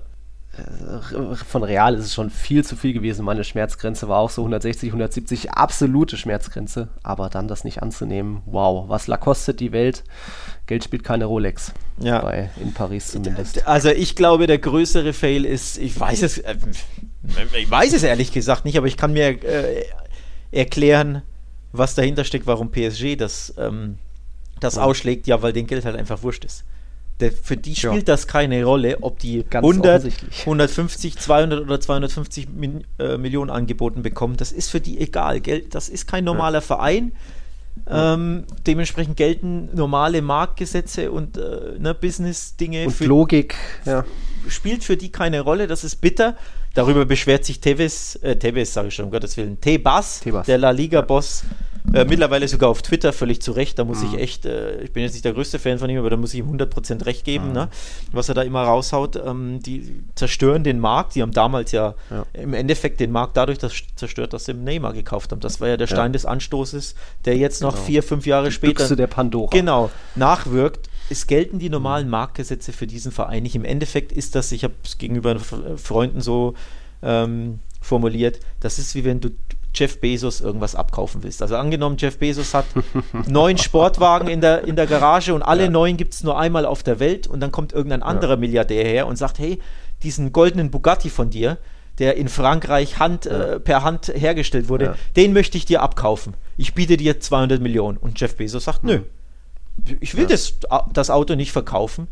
Äh, 0.57 1.35
von 1.35 1.63
Real 1.63 1.95
ist 1.95 2.05
es 2.05 2.13
schon 2.13 2.29
viel 2.29 2.63
zu 2.63 2.75
viel 2.75 2.93
gewesen. 2.93 3.23
Meine 3.25 3.43
Schmerzgrenze 3.43 4.07
war 4.07 4.19
auch 4.19 4.29
so 4.29 4.41
160, 4.41 4.89
170, 4.89 5.51
absolute 5.51 6.17
Schmerzgrenze. 6.17 6.89
Aber 7.03 7.29
dann 7.29 7.47
das 7.47 7.63
nicht 7.63 7.81
anzunehmen, 7.81 8.41
wow, 8.45 8.89
was 8.89 9.07
la 9.07 9.17
kostet 9.17 9.59
die 9.59 9.71
Welt? 9.71 10.03
Geld 10.65 10.83
spielt 10.83 11.03
keine 11.03 11.25
Rolex. 11.25 11.73
Ja. 11.99 12.21
Bei, 12.21 12.49
in 12.61 12.73
Paris 12.73 13.07
zumindest. 13.07 13.67
Also 13.67 13.89
ich 13.89 14.15
glaube, 14.15 14.47
der 14.47 14.57
größere 14.57 15.13
Fail 15.13 15.45
ist, 15.45 15.77
ich 15.77 15.97
weiß 15.99 16.23
es, 16.23 16.39
äh, 16.39 16.55
ich 17.57 17.69
weiß 17.69 17.93
es 17.93 18.03
ehrlich 18.03 18.31
gesagt 18.31 18.65
nicht, 18.65 18.77
aber 18.77 18.87
ich 18.87 18.97
kann 18.97 19.13
mir 19.13 19.43
äh, 19.43 19.85
erklären, 20.51 21.21
was 21.77 21.95
dahinter 21.95 22.23
steckt, 22.23 22.47
warum 22.47 22.71
PSG 22.71 23.15
das, 23.17 23.53
ähm, 23.57 23.97
das 24.59 24.77
ausschlägt, 24.77 25.27
ja, 25.27 25.41
weil 25.41 25.53
den 25.53 25.67
Geld 25.67 25.85
halt 25.85 25.95
einfach 25.95 26.23
wurscht 26.23 26.45
ist. 26.45 26.63
Der, 27.19 27.31
für 27.31 27.57
die 27.57 27.75
spielt 27.75 27.95
ja. 27.95 28.01
das 28.01 28.27
keine 28.27 28.63
Rolle, 28.63 28.97
ob 29.01 29.17
die 29.17 29.43
100, 29.51 30.11
150, 30.41 31.17
200 31.17 31.61
oder 31.61 31.79
250 31.79 32.47
Min, 32.49 32.83
äh, 32.99 33.17
Millionen 33.17 33.49
angeboten 33.49 34.03
bekommen. 34.03 34.37
Das 34.37 34.51
ist 34.51 34.69
für 34.69 34.79
die 34.79 34.99
egal. 34.99 35.39
Geld, 35.41 35.73
das 35.73 35.89
ist 35.89 36.07
kein 36.07 36.23
normaler 36.23 36.59
ja. 36.59 36.61
Verein. 36.61 37.13
Ähm, 37.89 38.43
dementsprechend 38.65 39.17
gelten 39.17 39.69
normale 39.73 40.21
Marktgesetze 40.21 41.11
und 41.11 41.37
äh, 41.37 41.79
ne, 41.79 41.93
Business-Dinge. 41.95 42.85
Und 42.85 42.99
Logik. 42.99 43.55
Ja. 43.85 44.05
Spielt 44.47 44.83
für 44.83 44.97
die 44.97 45.11
keine 45.11 45.41
Rolle. 45.41 45.67
Das 45.67 45.83
ist 45.83 45.97
bitter. 45.97 46.35
Darüber 46.77 47.05
beschwert 47.05 47.43
sich 47.43 47.59
Tevez, 47.59 48.19
äh, 48.21 48.35
Tevez 48.35 48.73
sage 48.73 48.89
ich 48.89 48.93
schon, 48.93 49.05
um 49.05 49.11
Gottes 49.11 49.35
Willen, 49.35 49.59
Tebas, 49.59 50.21
der 50.45 50.59
La 50.59 50.69
Liga-Boss, 50.69 51.43
äh, 51.93 52.05
mittlerweile 52.05 52.47
sogar 52.47 52.69
auf 52.69 52.81
Twitter 52.81 53.13
völlig 53.13 53.41
zu 53.41 53.51
Recht. 53.51 53.79
Da 53.79 53.85
muss 53.85 54.01
mhm. 54.01 54.13
ich 54.13 54.19
echt, 54.19 54.45
äh, 54.45 54.81
ich 54.81 54.91
bin 54.91 55.03
jetzt 55.03 55.13
nicht 55.13 55.25
der 55.25 55.33
größte 55.33 55.59
Fan 55.59 55.79
von 55.79 55.89
ihm, 55.89 55.99
aber 55.99 56.09
da 56.09 56.17
muss 56.17 56.33
ich 56.33 56.39
ihm 56.39 56.49
100% 56.49 57.05
recht 57.05 57.23
geben, 57.23 57.47
mhm. 57.47 57.53
ne? 57.53 57.69
was 58.11 58.29
er 58.29 58.35
da 58.35 58.41
immer 58.41 58.63
raushaut. 58.63 59.15
Ähm, 59.15 59.61
die 59.61 60.03
zerstören 60.15 60.63
den 60.63 60.79
Markt. 60.79 61.15
Die 61.15 61.21
haben 61.21 61.31
damals 61.31 61.71
ja, 61.71 61.95
ja, 62.09 62.25
im 62.33 62.53
Endeffekt 62.53 62.99
den 62.99 63.11
Markt 63.11 63.37
dadurch 63.37 63.57
das 63.57 63.73
zerstört, 63.95 64.33
dass 64.33 64.45
sie 64.45 64.53
Neymar 64.53 64.93
gekauft 64.93 65.31
haben. 65.31 65.39
Das 65.39 65.61
war 65.61 65.67
ja 65.67 65.77
der 65.77 65.87
Stein 65.87 65.97
ja. 65.97 66.09
des 66.09 66.25
Anstoßes, 66.25 66.95
der 67.25 67.37
jetzt 67.37 67.61
noch 67.61 67.73
genau. 67.73 67.85
vier, 67.85 68.03
fünf 68.03 68.25
Jahre 68.25 68.47
die 68.47 68.53
später. 68.53 68.73
Büchse 68.73 68.95
der 68.95 69.07
Pandora. 69.07 69.49
Genau, 69.51 69.89
nachwirkt 70.15 70.89
es 71.09 71.25
gelten 71.25 71.57
die 71.57 71.69
normalen 71.69 72.09
Marktgesetze 72.09 72.73
für 72.73 72.85
diesen 72.85 73.13
Verein 73.13 73.43
nicht. 73.43 73.55
Im 73.55 73.63
Endeffekt 73.63 74.11
ist 74.11 74.35
das, 74.35 74.51
ich 74.51 74.65
habe 74.65 74.73
es 74.83 74.97
gegenüber 74.97 75.39
Freunden 75.39 76.19
so 76.19 76.53
ähm, 77.01 77.59
formuliert, 77.81 78.39
das 78.59 78.79
ist 78.79 78.95
wie 78.95 79.05
wenn 79.05 79.21
du 79.21 79.29
Jeff 79.77 79.99
Bezos 79.99 80.41
irgendwas 80.41 80.75
abkaufen 80.75 81.23
willst. 81.23 81.41
Also 81.41 81.55
angenommen, 81.55 81.97
Jeff 81.99 82.17
Bezos 82.17 82.53
hat 82.53 82.65
neun 83.27 83.57
Sportwagen 83.57 84.27
in 84.27 84.41
der, 84.41 84.63
in 84.63 84.75
der 84.75 84.87
Garage 84.87 85.33
und 85.33 85.43
alle 85.43 85.63
ja. 85.63 85.69
neun 85.69 85.97
gibt 85.97 86.13
es 86.13 86.23
nur 86.23 86.37
einmal 86.39 86.65
auf 86.65 86.83
der 86.83 86.99
Welt 86.99 87.27
und 87.27 87.39
dann 87.39 87.51
kommt 87.51 87.73
irgendein 87.73 88.03
anderer 88.03 88.31
ja. 88.31 88.37
Milliardär 88.37 88.83
her 88.83 89.07
und 89.07 89.17
sagt, 89.17 89.39
hey, 89.39 89.59
diesen 90.03 90.31
goldenen 90.31 90.71
Bugatti 90.71 91.09
von 91.09 91.29
dir, 91.29 91.57
der 91.99 92.15
in 92.17 92.29
Frankreich 92.29 92.99
Hand, 92.99 93.25
ja. 93.25 93.53
äh, 93.53 93.59
per 93.59 93.83
Hand 93.83 94.11
hergestellt 94.13 94.69
wurde, 94.69 94.95
den 95.15 95.33
möchte 95.33 95.57
ich 95.57 95.65
dir 95.65 95.81
abkaufen. 95.81 96.35
Ich 96.57 96.73
biete 96.73 96.97
dir 96.97 97.19
200 97.19 97.61
Millionen. 97.61 97.97
Und 97.97 98.19
Jeff 98.19 98.35
Bezos 98.35 98.65
sagt, 98.65 98.83
nö, 98.83 99.01
ich 99.99 100.15
will 100.15 100.25
das, 100.27 100.55
das 100.93 101.09
Auto 101.09 101.35
nicht 101.35 101.51
verkaufen 101.51 102.07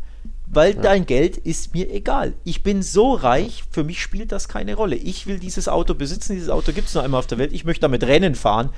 weil 0.46 0.74
ja. 0.76 0.82
dein 0.82 1.06
Geld 1.06 1.36
ist 1.36 1.74
mir 1.74 1.92
egal. 1.92 2.34
Ich 2.44 2.62
bin 2.62 2.82
so 2.82 3.14
reich, 3.14 3.64
für 3.70 3.84
mich 3.84 4.00
spielt 4.00 4.32
das 4.32 4.48
keine 4.48 4.74
Rolle. 4.74 4.96
Ich 4.96 5.26
will 5.26 5.38
dieses 5.38 5.68
Auto 5.68 5.94
besitzen, 5.94 6.34
dieses 6.34 6.48
Auto 6.48 6.72
gibt 6.72 6.88
es 6.88 6.94
nur 6.94 7.02
einmal 7.02 7.18
auf 7.18 7.26
der 7.26 7.38
Welt. 7.38 7.52
Ich 7.52 7.64
möchte 7.64 7.82
damit 7.82 8.04
Rennen 8.04 8.34
fahren. 8.34 8.70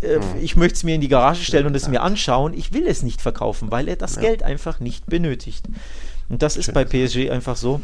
Äh, 0.00 0.18
mhm. 0.18 0.22
Ich 0.40 0.56
möchte 0.56 0.76
es 0.76 0.84
mir 0.84 0.94
in 0.94 1.00
die 1.00 1.08
Garage 1.08 1.44
stellen 1.44 1.66
und 1.66 1.74
es 1.74 1.88
mir 1.88 2.02
anschauen. 2.02 2.54
Ich 2.54 2.72
will 2.72 2.86
es 2.86 3.02
nicht 3.02 3.20
verkaufen, 3.20 3.70
weil 3.70 3.88
er 3.88 3.96
das 3.96 4.16
ja. 4.16 4.22
Geld 4.22 4.42
einfach 4.42 4.80
nicht 4.80 5.06
benötigt. 5.06 5.66
Und 6.28 6.42
das 6.42 6.54
Schön 6.54 6.60
ist 6.60 6.72
bei 6.72 6.84
PSG 6.84 7.30
einfach 7.30 7.56
so. 7.56 7.80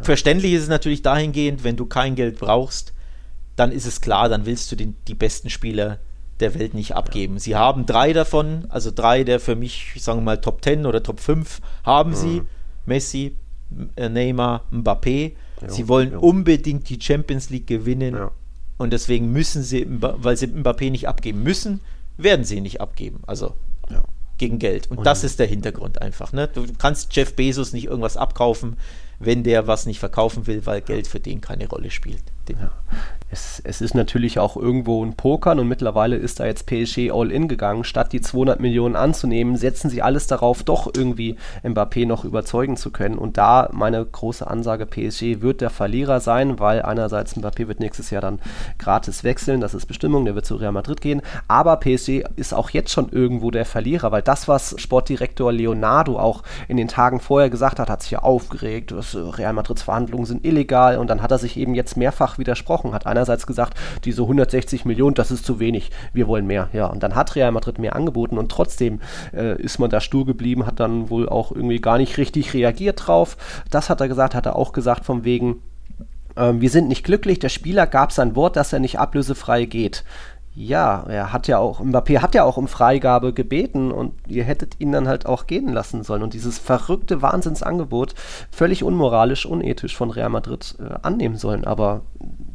Verständlich 0.00 0.52
ist 0.52 0.62
es 0.62 0.68
natürlich 0.68 1.02
dahingehend, 1.02 1.62
wenn 1.62 1.76
du 1.76 1.86
kein 1.86 2.16
Geld 2.16 2.38
brauchst, 2.38 2.92
dann 3.54 3.72
ist 3.72 3.86
es 3.86 4.00
klar, 4.00 4.28
dann 4.28 4.46
willst 4.46 4.70
du 4.70 4.76
den, 4.76 4.96
die 5.06 5.14
besten 5.14 5.50
Spieler 5.50 5.98
der 6.40 6.54
Welt 6.58 6.74
nicht 6.74 6.94
abgeben. 6.94 7.38
Sie 7.38 7.56
haben 7.56 7.86
drei 7.86 8.12
davon, 8.12 8.66
also 8.68 8.90
drei 8.90 9.24
der 9.24 9.40
für 9.40 9.56
mich, 9.56 9.94
sagen 9.98 10.20
wir 10.20 10.24
mal, 10.24 10.40
Top 10.40 10.62
10 10.62 10.86
oder 10.86 11.02
Top 11.02 11.20
5 11.20 11.60
haben 11.84 12.10
mhm. 12.10 12.14
sie. 12.14 12.42
Messi, 12.86 13.36
äh, 13.96 14.08
Neymar, 14.08 14.64
Mbappé. 14.72 15.32
Ja, 15.60 15.68
sie 15.68 15.88
wollen 15.88 16.12
ja. 16.12 16.18
unbedingt 16.18 16.88
die 16.88 17.00
Champions 17.00 17.50
League 17.50 17.66
gewinnen 17.66 18.14
ja. 18.14 18.30
und 18.78 18.92
deswegen 18.92 19.32
müssen 19.32 19.62
sie, 19.62 19.84
weil 19.88 20.36
sie 20.36 20.46
Mbappé 20.46 20.90
nicht 20.90 21.08
abgeben 21.08 21.42
müssen, 21.42 21.80
werden 22.16 22.44
sie 22.44 22.56
ihn 22.56 22.62
nicht 22.62 22.80
abgeben. 22.80 23.22
Also 23.26 23.54
gegen 24.38 24.58
Geld. 24.58 24.90
Und, 24.90 24.98
und 24.98 25.04
das 25.04 25.24
ist 25.24 25.38
der 25.38 25.46
Hintergrund 25.46 26.00
einfach. 26.00 26.32
Ne? 26.32 26.48
Du 26.48 26.64
kannst 26.78 27.14
Jeff 27.14 27.34
Bezos 27.34 27.72
nicht 27.72 27.86
irgendwas 27.86 28.16
abkaufen, 28.16 28.78
wenn 29.18 29.42
der 29.42 29.66
was 29.66 29.84
nicht 29.84 29.98
verkaufen 29.98 30.46
will, 30.46 30.64
weil 30.64 30.80
Geld 30.80 31.08
für 31.08 31.20
den 31.20 31.40
keine 31.40 31.68
Rolle 31.68 31.90
spielt. 31.90 32.22
Ja 32.52 32.70
es, 33.30 33.60
es, 33.62 33.82
ist 33.82 33.94
natürlich 33.94 34.38
auch 34.38 34.56
irgendwo 34.56 35.04
ein 35.04 35.14
Pokern 35.14 35.58
und 35.58 35.68
mittlerweile 35.68 36.16
ist 36.16 36.40
da 36.40 36.46
jetzt 36.46 36.66
PSG 36.66 37.10
all 37.12 37.30
in 37.30 37.46
gegangen. 37.46 37.84
Statt 37.84 38.12
die 38.12 38.22
200 38.22 38.58
Millionen 38.58 38.96
anzunehmen, 38.96 39.56
setzen 39.56 39.90
sie 39.90 40.00
alles 40.00 40.26
darauf, 40.26 40.62
doch 40.62 40.90
irgendwie 40.94 41.36
Mbappé 41.62 42.06
noch 42.06 42.24
überzeugen 42.24 42.78
zu 42.78 42.90
können. 42.90 43.18
Und 43.18 43.36
da 43.36 43.68
meine 43.72 44.02
große 44.04 44.46
Ansage, 44.46 44.86
PSG 44.86 45.42
wird 45.42 45.60
der 45.60 45.68
Verlierer 45.68 46.20
sein, 46.20 46.58
weil 46.58 46.80
einerseits 46.80 47.36
Mbappé 47.36 47.68
wird 47.68 47.80
nächstes 47.80 48.08
Jahr 48.10 48.22
dann 48.22 48.40
gratis 48.78 49.24
wechseln, 49.24 49.60
das 49.60 49.74
ist 49.74 49.86
Bestimmung, 49.86 50.24
der 50.24 50.34
wird 50.34 50.46
zu 50.46 50.56
Real 50.56 50.72
Madrid 50.72 51.02
gehen. 51.02 51.20
Aber 51.48 51.76
PSG 51.76 52.24
ist 52.36 52.54
auch 52.54 52.70
jetzt 52.70 52.92
schon 52.92 53.10
irgendwo 53.10 53.50
der 53.50 53.66
Verlierer, 53.66 54.10
weil 54.10 54.22
das, 54.22 54.48
was 54.48 54.74
Sportdirektor 54.78 55.52
Leonardo 55.52 56.18
auch 56.18 56.42
in 56.66 56.78
den 56.78 56.88
Tagen 56.88 57.20
vorher 57.20 57.50
gesagt 57.50 57.78
hat, 57.78 57.90
hat 57.90 58.02
sich 58.02 58.12
ja 58.12 58.20
aufgeregt, 58.20 58.92
dass 58.92 59.14
Real 59.14 59.52
Madrids 59.52 59.82
Verhandlungen 59.82 60.24
sind 60.24 60.46
illegal 60.46 60.96
und 60.96 61.08
dann 61.08 61.20
hat 61.20 61.30
er 61.30 61.38
sich 61.38 61.58
eben 61.58 61.74
jetzt 61.74 61.98
mehrfach 61.98 62.37
widersprochen, 62.38 62.94
hat 62.94 63.06
einer 63.06 63.18
einerseits 63.18 63.46
gesagt, 63.46 63.76
diese 64.04 64.22
160 64.22 64.84
Millionen, 64.84 65.14
das 65.14 65.30
ist 65.30 65.44
zu 65.44 65.58
wenig, 65.58 65.90
wir 66.12 66.28
wollen 66.28 66.46
mehr. 66.46 66.68
Ja, 66.72 66.86
und 66.86 67.02
dann 67.02 67.14
hat 67.14 67.34
Real 67.34 67.52
Madrid 67.52 67.78
mehr 67.78 67.96
angeboten 67.96 68.38
und 68.38 68.50
trotzdem 68.50 69.00
äh, 69.34 69.60
ist 69.60 69.78
man 69.78 69.90
da 69.90 70.00
stur 70.00 70.24
geblieben, 70.24 70.66
hat 70.66 70.80
dann 70.80 71.10
wohl 71.10 71.28
auch 71.28 71.52
irgendwie 71.52 71.80
gar 71.80 71.98
nicht 71.98 72.16
richtig 72.16 72.54
reagiert 72.54 73.06
drauf. 73.06 73.36
Das 73.70 73.90
hat 73.90 74.00
er 74.00 74.08
gesagt, 74.08 74.34
hat 74.34 74.46
er 74.46 74.56
auch 74.56 74.72
gesagt, 74.72 75.04
von 75.04 75.24
wegen, 75.24 75.62
äh, 76.36 76.52
wir 76.54 76.70
sind 76.70 76.88
nicht 76.88 77.04
glücklich, 77.04 77.38
der 77.40 77.48
Spieler 77.48 77.86
gab 77.86 78.12
sein 78.12 78.36
Wort, 78.36 78.56
dass 78.56 78.72
er 78.72 78.78
nicht 78.78 78.98
ablösefrei 78.98 79.64
geht. 79.64 80.04
Ja, 80.60 81.04
er 81.06 81.32
hat 81.32 81.46
ja 81.46 81.58
auch, 81.58 81.80
Mbappé 81.80 82.18
hat 82.18 82.34
ja 82.34 82.42
auch 82.42 82.56
um 82.56 82.66
Freigabe 82.66 83.32
gebeten 83.32 83.92
und 83.92 84.12
ihr 84.26 84.42
hättet 84.42 84.80
ihn 84.80 84.90
dann 84.90 85.06
halt 85.06 85.24
auch 85.24 85.46
gehen 85.46 85.72
lassen 85.72 86.02
sollen. 86.02 86.24
Und 86.24 86.34
dieses 86.34 86.58
verrückte 86.58 87.22
Wahnsinnsangebot, 87.22 88.16
völlig 88.50 88.82
unmoralisch, 88.82 89.46
unethisch 89.46 89.96
von 89.96 90.10
Real 90.10 90.30
Madrid 90.30 90.74
äh, 90.80 90.94
annehmen 91.02 91.36
sollen. 91.36 91.64
Aber 91.64 92.00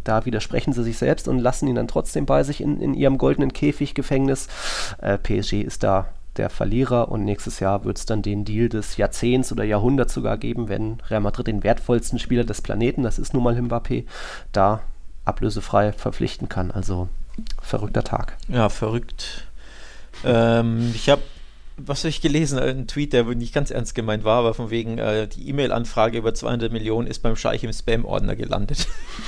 da 0.03 0.25
widersprechen 0.25 0.73
sie 0.73 0.83
sich 0.83 0.97
selbst 0.97 1.29
und 1.29 1.39
lassen 1.39 1.65
ihn 1.69 1.75
dann 1.75 1.87
trotzdem 1.87 2.25
bei 2.25 2.43
sich 2.43 2.59
in, 2.59 2.81
in 2.81 2.93
ihrem 2.93 3.17
goldenen 3.17 3.53
Käfiggefängnis. 3.53 4.49
Äh, 4.97 5.17
PSG 5.17 5.61
ist 5.61 5.83
da 5.83 6.07
der 6.35 6.49
Verlierer 6.49 7.07
und 7.07 7.23
nächstes 7.23 7.61
Jahr 7.61 7.85
wird 7.85 7.99
es 7.99 8.05
dann 8.05 8.21
den 8.21 8.43
Deal 8.43 8.67
des 8.67 8.97
Jahrzehnts 8.97 9.49
oder 9.53 9.63
Jahrhunderts 9.63 10.13
sogar 10.13 10.37
geben, 10.37 10.67
wenn 10.67 10.97
Real 11.09 11.21
Madrid 11.21 11.47
den 11.47 11.63
wertvollsten 11.63 12.19
Spieler 12.19 12.43
des 12.43 12.61
Planeten, 12.61 13.03
das 13.03 13.17
ist 13.17 13.33
nun 13.33 13.43
mal 13.43 13.55
Mbappé, 13.55 14.03
da 14.51 14.81
ablösefrei 15.23 15.93
verpflichten 15.93 16.49
kann. 16.49 16.69
Also 16.69 17.07
verrückter 17.61 18.03
Tag. 18.03 18.37
Ja, 18.47 18.69
verrückt. 18.69 19.47
ähm, 20.23 20.91
ich 20.93 21.09
habe 21.09 21.21
was 21.77 21.99
habe 21.99 22.09
ich 22.09 22.21
gelesen? 22.21 22.59
Ein 22.59 22.87
Tweet, 22.87 23.13
der 23.13 23.23
nicht 23.23 23.53
ganz 23.53 23.71
ernst 23.71 23.95
gemeint 23.95 24.23
war, 24.23 24.39
aber 24.39 24.53
von 24.53 24.69
wegen, 24.69 24.99
äh, 24.99 25.27
die 25.27 25.49
E-Mail-Anfrage 25.49 26.17
über 26.17 26.33
200 26.33 26.71
Millionen 26.71 27.07
ist 27.07 27.19
beim 27.19 27.35
Scheich 27.35 27.63
im 27.63 27.73
Spam-Ordner 27.73 28.35
gelandet. 28.35 28.87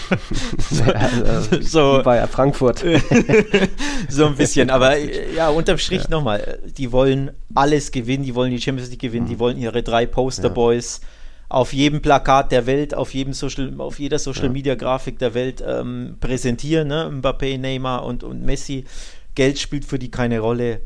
ja, 0.72 0.94
also, 0.94 1.62
so, 1.62 2.02
bei 2.04 2.26
Frankfurt. 2.28 2.80
so 4.10 4.26
ein 4.28 4.36
bisschen, 4.36 4.70
aber 4.70 4.98
ja, 4.98 5.50
unterm 5.50 5.78
Strich 5.78 6.04
ja. 6.04 6.10
nochmal, 6.10 6.60
die 6.78 6.92
wollen 6.92 7.32
alles 7.56 7.92
gewinnen, 7.92 8.24
die 8.24 8.36
wollen 8.36 8.52
die 8.52 8.62
Champions 8.62 8.92
League 8.92 9.02
gewinnen, 9.02 9.26
mhm. 9.26 9.30
die 9.30 9.40
wollen 9.40 9.58
ihre 9.58 9.82
drei 9.82 10.06
Poster-Boys 10.06 11.02
ja. 11.02 11.08
Auf 11.50 11.74
jedem 11.74 12.02
Plakat 12.02 12.52
der 12.52 12.66
Welt, 12.66 12.94
auf, 12.94 13.14
jedem 13.14 13.34
Social, 13.34 13.74
auf 13.78 14.00
jeder 14.00 14.20
Social-Media-Grafik 14.20 15.20
der 15.20 15.34
Welt 15.34 15.64
ähm, 15.66 16.18
präsentieren, 16.20 16.88
ne? 16.88 17.10
Mbappé, 17.12 17.58
Neymar 17.58 18.04
und, 18.04 18.24
und 18.24 18.44
Messi. 18.44 18.86
Geld 19.36 19.60
spielt 19.60 19.86
für 19.86 20.00
die 20.00 20.10
keine 20.10 20.40
Rolle 20.40 20.82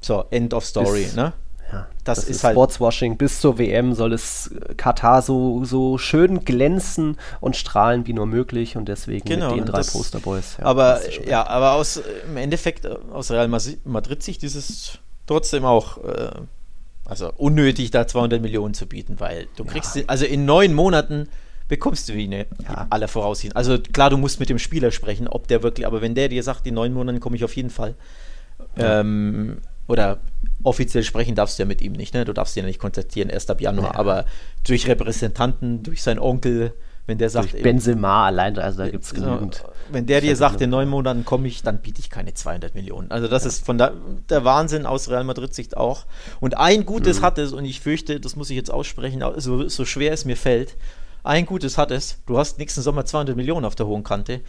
so, 0.00 0.24
End 0.30 0.52
of 0.52 0.64
Story, 0.64 1.04
bis, 1.04 1.16
ne? 1.16 1.32
Ja, 1.72 1.88
das, 2.04 2.18
das 2.18 2.24
ist, 2.24 2.36
ist 2.36 2.44
halt 2.44 2.54
Sportswashing. 2.54 3.16
Bis 3.16 3.40
zur 3.40 3.58
WM 3.58 3.94
soll 3.94 4.12
es 4.12 4.48
äh, 4.48 4.74
Katar 4.74 5.22
so, 5.22 5.64
so 5.64 5.98
schön 5.98 6.44
glänzen 6.44 7.16
und 7.40 7.56
strahlen 7.56 8.06
wie 8.06 8.12
nur 8.12 8.26
möglich 8.26 8.76
und 8.76 8.88
deswegen 8.88 9.24
genau, 9.24 9.50
mit 9.50 9.60
den 9.60 9.66
drei 9.66 9.78
das, 9.78 9.92
Posterboys. 9.92 10.56
Ja, 10.58 10.66
aber 10.66 11.00
ja, 11.26 11.46
aber 11.46 11.72
aus 11.72 12.00
im 12.28 12.36
Endeffekt 12.36 12.84
äh, 12.84 12.96
aus 13.12 13.30
Real 13.30 13.48
Madrid-Sicht 13.48 14.42
ist 14.42 14.54
es 14.54 14.98
trotzdem 15.26 15.64
auch 15.64 15.98
äh, 16.04 16.30
also 17.04 17.32
unnötig, 17.36 17.90
da 17.90 18.06
200 18.06 18.40
Millionen 18.40 18.74
zu 18.74 18.86
bieten, 18.86 19.20
weil 19.20 19.46
du 19.56 19.64
kriegst, 19.64 19.96
ja. 19.96 20.02
also 20.06 20.24
in 20.24 20.44
neun 20.44 20.72
Monaten 20.72 21.28
bekommst 21.68 22.08
du 22.08 22.12
ihn 22.12 22.30
ne, 22.30 22.46
ja. 22.62 22.86
aller 22.90 23.08
Voraussicht. 23.08 23.56
Also 23.56 23.78
klar, 23.78 24.10
du 24.10 24.16
musst 24.16 24.40
mit 24.40 24.48
dem 24.48 24.58
Spieler 24.58 24.90
sprechen, 24.90 25.28
ob 25.28 25.48
der 25.48 25.62
wirklich, 25.62 25.86
aber 25.86 26.02
wenn 26.02 26.14
der 26.14 26.28
dir 26.28 26.42
sagt, 26.42 26.66
in 26.66 26.74
neun 26.74 26.92
Monaten 26.92 27.20
komme 27.20 27.36
ich 27.36 27.44
auf 27.44 27.56
jeden 27.56 27.70
Fall. 27.70 27.94
Ähm, 28.76 29.58
oder 29.86 30.20
offiziell 30.62 31.02
sprechen 31.04 31.34
darfst 31.34 31.58
du 31.58 31.62
ja 31.62 31.66
mit 31.66 31.82
ihm 31.82 31.92
nicht, 31.92 32.14
ne? 32.14 32.24
Du 32.24 32.32
darfst 32.32 32.56
ihn 32.56 32.60
ja 32.60 32.66
nicht 32.66 32.78
kontaktieren 32.78 33.28
erst 33.28 33.50
ab 33.50 33.60
Januar, 33.60 33.92
ja. 33.92 33.98
aber 33.98 34.24
durch 34.66 34.88
Repräsentanten, 34.88 35.82
durch 35.82 36.02
seinen 36.02 36.18
Onkel, 36.18 36.72
wenn 37.06 37.18
der 37.18 37.30
sagt. 37.30 37.52
Durch 37.52 37.62
Benzema 37.62 38.26
allein, 38.26 38.58
also 38.58 38.78
da 38.78 38.88
gibt 38.88 39.04
es 39.04 39.14
genügend. 39.14 39.64
Wenn 39.90 40.06
der 40.06 40.20
dir 40.20 40.34
sagt, 40.36 40.60
in 40.60 40.70
neun 40.70 40.88
Monaten 40.88 41.24
komme 41.24 41.46
ich, 41.48 41.62
dann 41.62 41.78
biete 41.78 42.00
ich 42.00 42.10
keine 42.10 42.32
200 42.32 42.74
Millionen. 42.74 43.10
Also 43.10 43.28
das 43.28 43.44
ja. 43.44 43.48
ist 43.48 43.66
von 43.66 43.78
der, 43.78 43.92
der, 44.30 44.44
Wahnsinn 44.44 44.86
aus 44.86 45.10
Real 45.10 45.24
Madrid-Sicht 45.24 45.76
auch. 45.76 46.06
Und 46.40 46.56
ein 46.56 46.86
Gutes 46.86 47.20
mhm. 47.20 47.24
hat 47.24 47.38
es, 47.38 47.52
und 47.52 47.64
ich 47.64 47.80
fürchte, 47.80 48.20
das 48.20 48.36
muss 48.36 48.50
ich 48.50 48.56
jetzt 48.56 48.70
aussprechen, 48.70 49.22
so, 49.36 49.68
so 49.68 49.84
schwer 49.84 50.12
es 50.12 50.24
mir 50.24 50.36
fällt, 50.36 50.76
ein 51.22 51.46
Gutes 51.46 51.78
hat 51.78 51.90
es, 51.90 52.18
du 52.26 52.38
hast 52.38 52.58
nächsten 52.58 52.82
Sommer 52.82 53.04
200 53.04 53.36
Millionen 53.36 53.64
auf 53.64 53.74
der 53.74 53.86
hohen 53.86 54.04
Kante. 54.04 54.40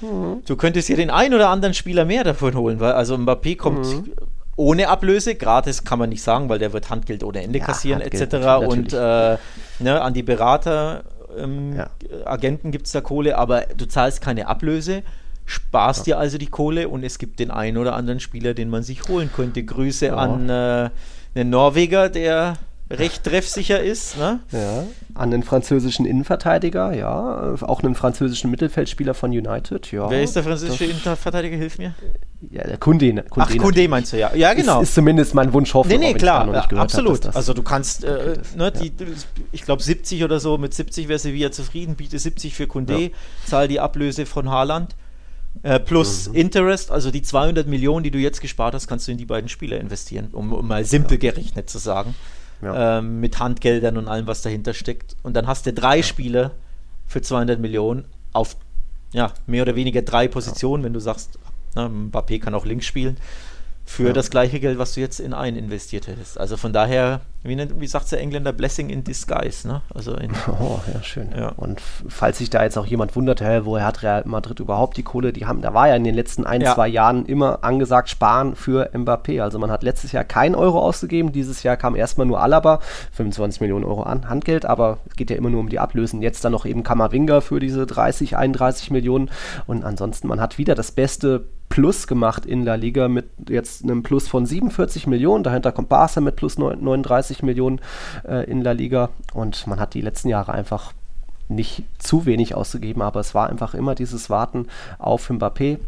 Mhm. 0.00 0.42
Du 0.46 0.56
könntest 0.56 0.86
hier 0.88 0.96
den 0.96 1.10
einen 1.10 1.34
oder 1.34 1.48
anderen 1.48 1.74
Spieler 1.74 2.04
mehr 2.04 2.24
davon 2.24 2.54
holen, 2.54 2.80
weil 2.80 2.92
also 2.92 3.14
Mbappé 3.16 3.56
kommt 3.56 3.86
mhm 3.86 4.12
ohne 4.56 4.88
Ablöse. 4.88 5.34
Gratis 5.34 5.84
kann 5.84 5.98
man 5.98 6.10
nicht 6.10 6.22
sagen, 6.22 6.48
weil 6.48 6.58
der 6.58 6.72
wird 6.72 6.90
Handgeld 6.90 7.24
ohne 7.24 7.42
Ende 7.42 7.58
ja, 7.58 7.64
kassieren 7.64 8.02
Handgeld, 8.02 8.32
etc. 8.32 8.66
Und 8.66 8.92
äh, 8.92 9.36
ne, 9.80 10.00
an 10.00 10.14
die 10.14 10.22
Berater, 10.22 11.04
ähm, 11.38 11.76
ja. 11.76 11.90
Agenten 12.24 12.70
gibt 12.70 12.86
es 12.86 12.92
da 12.92 13.00
Kohle, 13.00 13.38
aber 13.38 13.62
du 13.76 13.86
zahlst 13.86 14.20
keine 14.20 14.46
Ablöse, 14.46 15.02
sparst 15.44 16.06
ja. 16.06 16.16
dir 16.16 16.20
also 16.20 16.38
die 16.38 16.46
Kohle 16.46 16.88
und 16.88 17.04
es 17.04 17.18
gibt 17.18 17.38
den 17.40 17.50
einen 17.50 17.76
oder 17.76 17.94
anderen 17.94 18.20
Spieler, 18.20 18.54
den 18.54 18.70
man 18.70 18.82
sich 18.82 19.08
holen 19.08 19.30
könnte. 19.34 19.62
Grüße 19.64 20.16
an 20.16 20.48
äh, 20.48 20.90
einen 21.34 21.50
Norweger, 21.50 22.08
der 22.08 22.56
recht 22.90 23.24
treffsicher 23.24 23.82
ist. 23.82 24.18
Ne? 24.18 24.40
Ja, 24.52 24.84
an 25.14 25.30
den 25.30 25.42
französischen 25.42 26.04
Innenverteidiger, 26.06 26.92
ja, 26.92 27.54
auch 27.62 27.82
einen 27.82 27.94
französischen 27.94 28.50
Mittelfeldspieler 28.50 29.14
von 29.14 29.30
United, 29.30 29.90
ja. 29.92 30.10
Wer 30.10 30.22
ist 30.22 30.36
der 30.36 30.44
französische 30.44 30.84
Innenverteidiger? 30.84 31.56
Hilf 31.56 31.78
mir. 31.78 31.94
Ja, 32.50 32.64
der 32.64 32.76
Kunde. 32.76 33.06
Kunde 33.30 33.48
Ach, 33.50 33.56
Kunde 33.56 33.88
meinst 33.88 34.12
du, 34.12 34.18
ja. 34.18 34.34
Ja, 34.34 34.52
genau. 34.52 34.80
Ist, 34.80 34.88
ist 34.88 34.94
zumindest 34.96 35.34
mein 35.34 35.52
Wunsch, 35.52 35.72
hoffe 35.72 35.88
Nee, 35.88 35.98
nee, 35.98 36.14
klar, 36.14 36.66
absolut. 36.76 37.26
Hab, 37.26 37.36
also 37.36 37.54
du 37.54 37.62
kannst, 37.62 38.04
äh, 38.04 38.38
ne, 38.56 38.70
die, 38.70 38.92
ich 39.52 39.62
glaube 39.62 39.82
70 39.82 40.24
oder 40.24 40.40
so, 40.40 40.58
mit 40.58 40.74
70 40.74 41.08
wäre 41.08 41.18
Sevilla 41.18 41.50
zufrieden, 41.52 41.94
biete 41.94 42.18
70 42.18 42.54
für 42.54 42.66
Kunde, 42.66 43.00
ja. 43.00 43.08
zahl 43.46 43.68
die 43.68 43.80
Ablöse 43.80 44.26
von 44.26 44.50
Haaland. 44.50 44.94
Äh, 45.62 45.78
plus 45.78 46.28
mhm. 46.28 46.34
Interest, 46.34 46.90
also 46.90 47.12
die 47.12 47.22
200 47.22 47.68
Millionen, 47.68 48.02
die 48.02 48.10
du 48.10 48.18
jetzt 48.18 48.40
gespart 48.40 48.74
hast, 48.74 48.88
kannst 48.88 49.06
du 49.06 49.12
in 49.12 49.18
die 49.18 49.24
beiden 49.24 49.48
Spieler 49.48 49.78
investieren, 49.78 50.30
um, 50.32 50.52
um 50.52 50.66
mal 50.66 50.84
simpel 50.84 51.12
ja. 51.22 51.30
gerechnet 51.30 51.70
zu 51.70 51.78
sagen 51.78 52.16
ja. 52.64 52.98
ähm, 52.98 53.20
mit 53.20 53.38
Handgeldern 53.38 53.96
und 53.96 54.08
allem, 54.08 54.26
was 54.26 54.42
dahinter 54.42 54.74
steckt. 54.74 55.16
Und 55.22 55.34
dann 55.34 55.46
hast 55.46 55.66
du 55.66 55.72
drei 55.72 55.98
ja. 55.98 56.02
Spiele 56.02 56.50
für 57.06 57.22
200 57.22 57.60
Millionen 57.60 58.06
auf 58.32 58.56
ja, 59.12 59.32
mehr 59.46 59.62
oder 59.62 59.76
weniger 59.76 60.02
drei 60.02 60.26
Positionen, 60.26 60.82
wenn 60.82 60.92
du 60.92 61.00
sagst, 61.00 61.38
na, 61.74 61.86
Mbappé 61.86 62.40
kann 62.40 62.54
auch 62.54 62.66
links 62.66 62.84
spielen 62.84 63.16
für 63.84 64.08
ja. 64.08 64.12
das 64.12 64.30
gleiche 64.30 64.60
Geld, 64.60 64.78
was 64.78 64.94
du 64.94 65.00
jetzt 65.00 65.20
in 65.20 65.32
einen 65.32 65.56
investiert 65.56 66.06
hättest. 66.06 66.38
Also 66.38 66.56
von 66.56 66.72
daher, 66.72 67.20
wie, 67.44 67.56
nennt, 67.56 67.78
wie 67.78 67.86
sagt 67.86 68.10
der 68.10 68.20
Engländer, 68.20 68.52
Blessing 68.52 68.88
in 68.88 69.04
Disguise. 69.04 69.68
Ne? 69.68 69.82
Also 69.94 70.14
in, 70.14 70.30
oh, 70.48 70.80
ja, 70.92 71.02
schön. 71.02 71.28
Ja. 71.36 71.50
Und 71.50 71.80
falls 71.80 72.38
sich 72.38 72.50
da 72.50 72.64
jetzt 72.64 72.78
auch 72.78 72.86
jemand 72.86 73.14
wundert, 73.16 73.42
hä, 73.42 73.60
woher 73.64 73.84
hat 73.84 74.02
Real 74.02 74.22
Madrid 74.24 74.60
überhaupt 74.60 74.96
die 74.96 75.02
Kohle? 75.02 75.32
Die 75.32 75.44
haben, 75.44 75.60
da 75.60 75.74
war 75.74 75.88
ja 75.88 75.96
in 75.96 76.04
den 76.04 76.14
letzten 76.14 76.46
ein, 76.46 76.62
ja. 76.62 76.74
zwei 76.74 76.88
Jahren 76.88 77.26
immer 77.26 77.62
angesagt, 77.62 78.08
sparen 78.08 78.56
für 78.56 78.90
Mbappé. 78.94 79.42
Also 79.42 79.58
man 79.58 79.70
hat 79.70 79.82
letztes 79.82 80.12
Jahr 80.12 80.24
keinen 80.24 80.54
Euro 80.54 80.80
ausgegeben, 80.80 81.32
dieses 81.32 81.62
Jahr 81.62 81.76
kam 81.76 81.94
erstmal 81.94 82.26
nur 82.26 82.40
Alaba, 82.40 82.80
25 83.12 83.60
Millionen 83.60 83.84
Euro 83.84 84.02
an 84.02 84.28
Handgeld, 84.28 84.64
aber 84.64 84.98
es 85.08 85.16
geht 85.16 85.30
ja 85.30 85.36
immer 85.36 85.50
nur 85.50 85.60
um 85.60 85.68
die 85.68 85.78
Ablösen. 85.78 86.22
Jetzt 86.22 86.44
dann 86.44 86.52
noch 86.52 86.64
eben 86.64 86.82
Kamavinga 86.82 87.42
für 87.42 87.60
diese 87.60 87.84
30, 87.86 88.36
31 88.36 88.90
Millionen. 88.90 89.30
Und 89.66 89.84
ansonsten, 89.84 90.28
man 90.28 90.40
hat 90.40 90.56
wieder 90.56 90.74
das 90.74 90.92
beste 90.92 91.44
Plus 91.74 92.06
gemacht 92.06 92.46
in 92.46 92.62
La 92.62 92.76
Liga 92.76 93.08
mit 93.08 93.26
jetzt 93.48 93.82
einem 93.82 94.04
Plus 94.04 94.28
von 94.28 94.46
47 94.46 95.08
Millionen. 95.08 95.42
Dahinter 95.42 95.72
kommt 95.72 95.88
Barca 95.88 96.20
mit 96.20 96.36
plus 96.36 96.56
39 96.56 97.33
Millionen 97.42 97.80
äh, 98.26 98.48
in 98.50 98.62
La 98.62 98.72
Liga. 98.72 99.10
Und 99.32 99.66
man 99.66 99.80
hat 99.80 99.94
die 99.94 100.00
letzten 100.00 100.28
Jahre 100.28 100.52
einfach 100.52 100.92
nicht 101.48 101.84
zu 101.98 102.24
wenig 102.26 102.54
ausgegeben, 102.54 103.02
aber 103.02 103.20
es 103.20 103.34
war 103.34 103.50
einfach 103.50 103.74
immer 103.74 103.94
dieses 103.94 104.30
Warten 104.30 104.68
auf 104.98 105.30
Mbappé. 105.30 105.78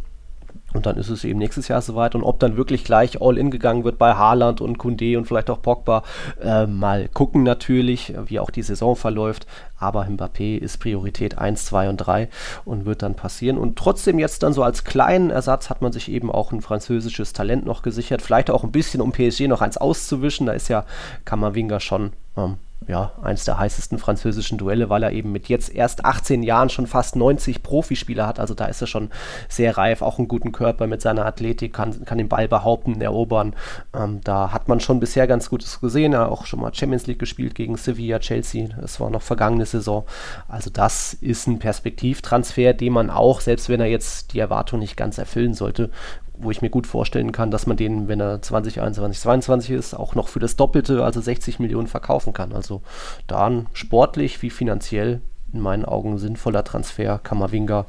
Und 0.76 0.86
dann 0.86 0.96
ist 0.96 1.08
es 1.08 1.24
eben 1.24 1.38
nächstes 1.38 1.68
Jahr 1.68 1.80
soweit. 1.80 2.14
Und 2.14 2.22
ob 2.22 2.38
dann 2.38 2.56
wirklich 2.56 2.84
gleich 2.84 3.20
All-In 3.20 3.50
gegangen 3.50 3.84
wird 3.84 3.98
bei 3.98 4.14
Haaland 4.14 4.60
und 4.60 4.78
Kunde 4.78 5.18
und 5.18 5.26
vielleicht 5.26 5.50
auch 5.50 5.62
Pogba, 5.62 6.02
äh, 6.40 6.66
mal 6.66 7.08
gucken 7.08 7.42
natürlich, 7.42 8.14
wie 8.26 8.38
auch 8.38 8.50
die 8.50 8.62
Saison 8.62 8.94
verläuft. 8.94 9.46
Aber 9.78 10.04
Mbappé 10.04 10.56
ist 10.58 10.78
Priorität 10.78 11.38
1, 11.38 11.66
2 11.66 11.88
und 11.88 11.96
3 11.98 12.28
und 12.64 12.86
wird 12.86 13.02
dann 13.02 13.14
passieren. 13.14 13.58
Und 13.58 13.76
trotzdem 13.76 14.18
jetzt 14.18 14.42
dann 14.42 14.52
so 14.52 14.62
als 14.62 14.84
kleinen 14.84 15.30
Ersatz 15.30 15.68
hat 15.68 15.82
man 15.82 15.92
sich 15.92 16.10
eben 16.10 16.30
auch 16.30 16.52
ein 16.52 16.62
französisches 16.62 17.32
Talent 17.32 17.66
noch 17.66 17.82
gesichert. 17.82 18.22
Vielleicht 18.22 18.50
auch 18.50 18.64
ein 18.64 18.72
bisschen, 18.72 19.00
um 19.00 19.12
PSG 19.12 19.48
noch 19.48 19.60
eins 19.60 19.76
auszuwischen. 19.76 20.46
Da 20.46 20.52
ist 20.52 20.68
ja 20.68 20.84
Kammerwinger 21.24 21.80
schon 21.80 22.12
ähm, 22.36 22.56
ja, 22.88 23.12
eins 23.20 23.44
der 23.44 23.58
heißesten 23.58 23.98
französischen 23.98 24.58
Duelle, 24.58 24.88
weil 24.88 25.02
er 25.02 25.10
eben 25.10 25.32
mit 25.32 25.48
jetzt 25.48 25.74
erst 25.74 26.04
18 26.04 26.42
Jahren 26.42 26.68
schon 26.68 26.86
fast 26.86 27.16
90 27.16 27.62
Profispieler 27.62 28.26
hat. 28.26 28.38
Also 28.38 28.54
da 28.54 28.66
ist 28.66 28.80
er 28.80 28.86
schon 28.86 29.10
sehr 29.48 29.76
reif, 29.76 30.02
auch 30.02 30.18
einen 30.18 30.28
guten 30.28 30.52
Körper 30.52 30.86
mit 30.86 31.02
seiner 31.02 31.26
Athletik, 31.26 31.72
kann, 31.72 32.04
kann 32.04 32.18
den 32.18 32.28
Ball 32.28 32.46
behaupten, 32.46 33.00
erobern. 33.00 33.54
Ähm, 33.94 34.20
da 34.22 34.52
hat 34.52 34.68
man 34.68 34.78
schon 34.78 35.00
bisher 35.00 35.26
ganz 35.26 35.50
Gutes 35.50 35.80
gesehen. 35.80 36.12
Er 36.12 36.20
hat 36.20 36.30
auch 36.30 36.46
schon 36.46 36.60
mal 36.60 36.72
Champions 36.72 37.06
League 37.06 37.18
gespielt 37.18 37.56
gegen 37.56 37.76
Sevilla, 37.76 38.20
Chelsea. 38.20 38.68
Das 38.80 39.00
war 39.00 39.10
noch 39.10 39.22
vergangene 39.22 39.66
Saison. 39.66 40.04
Also 40.46 40.70
das 40.70 41.12
ist 41.14 41.48
ein 41.48 41.58
Perspektivtransfer, 41.58 42.72
den 42.72 42.92
man 42.92 43.10
auch, 43.10 43.40
selbst 43.40 43.68
wenn 43.68 43.80
er 43.80 43.86
jetzt 43.86 44.32
die 44.32 44.38
Erwartung 44.38 44.78
nicht 44.78 44.96
ganz 44.96 45.18
erfüllen 45.18 45.54
sollte, 45.54 45.90
wo 46.38 46.50
ich 46.50 46.62
mir 46.62 46.70
gut 46.70 46.86
vorstellen 46.86 47.32
kann, 47.32 47.50
dass 47.50 47.66
man 47.66 47.76
den, 47.76 48.08
wenn 48.08 48.20
er 48.20 48.42
2021, 48.42 49.20
2022 49.20 49.70
ist, 49.70 49.94
auch 49.94 50.14
noch 50.14 50.28
für 50.28 50.38
das 50.38 50.56
Doppelte, 50.56 51.04
also 51.04 51.20
60 51.20 51.58
Millionen 51.58 51.86
verkaufen 51.86 52.32
kann. 52.32 52.52
Also 52.52 52.82
da 53.26 53.46
ein 53.46 53.66
sportlich 53.72 54.42
wie 54.42 54.50
finanziell 54.50 55.20
in 55.52 55.60
meinen 55.60 55.84
Augen 55.84 56.18
sinnvoller 56.18 56.64
Transfer, 56.64 57.18
Kammerwinger. 57.18 57.86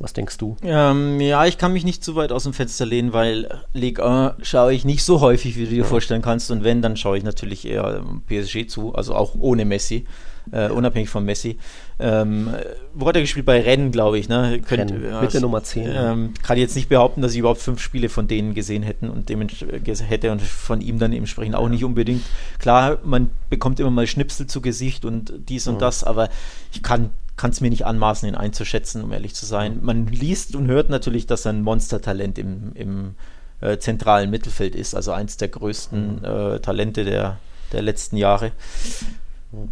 Was 0.00 0.12
denkst 0.12 0.38
du? 0.38 0.56
Ähm, 0.62 1.20
ja, 1.20 1.44
ich 1.46 1.58
kann 1.58 1.72
mich 1.72 1.84
nicht 1.84 2.04
zu 2.04 2.14
weit 2.14 2.30
aus 2.30 2.44
dem 2.44 2.52
Fenster 2.52 2.86
lehnen, 2.86 3.12
weil 3.12 3.62
Ligue 3.72 4.04
1 4.04 4.46
schaue 4.46 4.72
ich 4.72 4.84
nicht 4.84 5.04
so 5.04 5.20
häufig, 5.20 5.56
wie 5.56 5.64
du 5.64 5.70
dir 5.70 5.84
vorstellen 5.84 6.22
kannst. 6.22 6.52
Und 6.52 6.62
wenn, 6.62 6.82
dann 6.82 6.96
schaue 6.96 7.18
ich 7.18 7.24
natürlich 7.24 7.66
eher 7.66 8.04
PSG 8.28 8.68
zu, 8.68 8.94
also 8.94 9.14
auch 9.14 9.34
ohne 9.36 9.64
Messi 9.64 10.06
äh, 10.52 10.68
unabhängig 10.68 11.08
von 11.08 11.24
Messi. 11.24 11.58
Ähm, 11.98 12.50
wo 12.94 13.06
hat 13.08 13.16
er 13.16 13.22
gespielt? 13.22 13.46
Bei 13.46 13.60
Rennen, 13.60 13.90
glaube 13.90 14.18
ich. 14.18 14.28
Ne? 14.28 14.60
Könnt, 14.66 14.92
Rennen, 14.92 15.04
ja, 15.04 15.20
Mitte 15.20 15.40
Nummer 15.40 15.62
10. 15.62 15.90
Ähm, 15.92 16.34
kann 16.42 16.58
jetzt 16.58 16.76
nicht 16.76 16.88
behaupten, 16.88 17.22
dass 17.22 17.32
ich 17.32 17.38
überhaupt 17.38 17.60
fünf 17.60 17.80
Spiele 17.80 18.08
von 18.08 18.28
denen 18.28 18.54
gesehen 18.54 18.82
hätten 18.82 19.08
und 19.08 19.28
hätte 19.30 20.32
und 20.32 20.42
von 20.42 20.80
ihm 20.80 20.98
dann 20.98 21.12
entsprechend 21.12 21.54
auch 21.54 21.68
nicht 21.68 21.84
unbedingt. 21.84 22.22
Klar, 22.58 22.98
man 23.04 23.30
bekommt 23.50 23.80
immer 23.80 23.90
mal 23.90 24.06
Schnipsel 24.06 24.46
zu 24.46 24.60
Gesicht 24.60 25.04
und 25.04 25.32
dies 25.48 25.66
und 25.68 25.76
mhm. 25.76 25.80
das, 25.80 26.04
aber 26.04 26.28
ich 26.72 26.82
kann 26.82 27.10
kann 27.36 27.52
es 27.52 27.60
mir 27.60 27.70
nicht 27.70 27.86
anmaßen, 27.86 28.28
ihn 28.28 28.34
einzuschätzen, 28.34 29.02
um 29.02 29.12
ehrlich 29.12 29.32
zu 29.32 29.46
sein. 29.46 29.78
Man 29.80 30.08
liest 30.08 30.56
und 30.56 30.66
hört 30.66 30.90
natürlich, 30.90 31.26
dass 31.26 31.46
er 31.46 31.52
ein 31.52 31.62
Monstertalent 31.62 32.36
im, 32.36 32.72
im 32.74 33.14
äh, 33.60 33.78
zentralen 33.78 34.28
Mittelfeld 34.28 34.74
ist, 34.74 34.94
also 34.94 35.12
eins 35.12 35.36
der 35.36 35.48
größten 35.48 36.16
mhm. 36.16 36.24
äh, 36.24 36.58
Talente 36.58 37.04
der, 37.04 37.38
der 37.72 37.82
letzten 37.82 38.16
Jahre. 38.16 38.52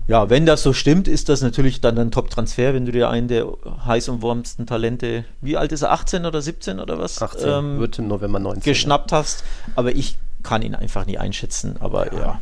Ja, 0.08 0.30
wenn 0.30 0.46
das 0.46 0.62
so 0.62 0.72
stimmt, 0.72 1.06
ist 1.06 1.28
das 1.28 1.42
natürlich 1.42 1.82
dann 1.82 1.98
ein 1.98 2.10
Top-Transfer, 2.10 2.72
wenn 2.72 2.86
du 2.86 2.92
dir 2.92 3.10
einen 3.10 3.28
der 3.28 3.46
heiß 3.84 4.08
umwormsten 4.08 4.66
Talente, 4.66 5.24
wie 5.42 5.56
alt 5.58 5.72
ist 5.72 5.82
er, 5.82 5.92
18 5.92 6.24
oder 6.24 6.40
17 6.40 6.80
oder 6.80 6.98
was? 6.98 7.20
18, 7.20 7.48
ähm, 7.48 7.78
wird 7.78 7.98
im 7.98 8.08
November 8.08 8.38
19. 8.38 8.62
Geschnappt 8.62 9.10
ja. 9.10 9.18
hast. 9.18 9.44
Aber 9.74 9.92
ich 9.94 10.16
kann 10.42 10.62
ihn 10.62 10.74
einfach 10.74 11.04
nie 11.04 11.18
einschätzen, 11.18 11.76
aber 11.80 12.12
ja. 12.12 12.18
ja. 12.18 12.40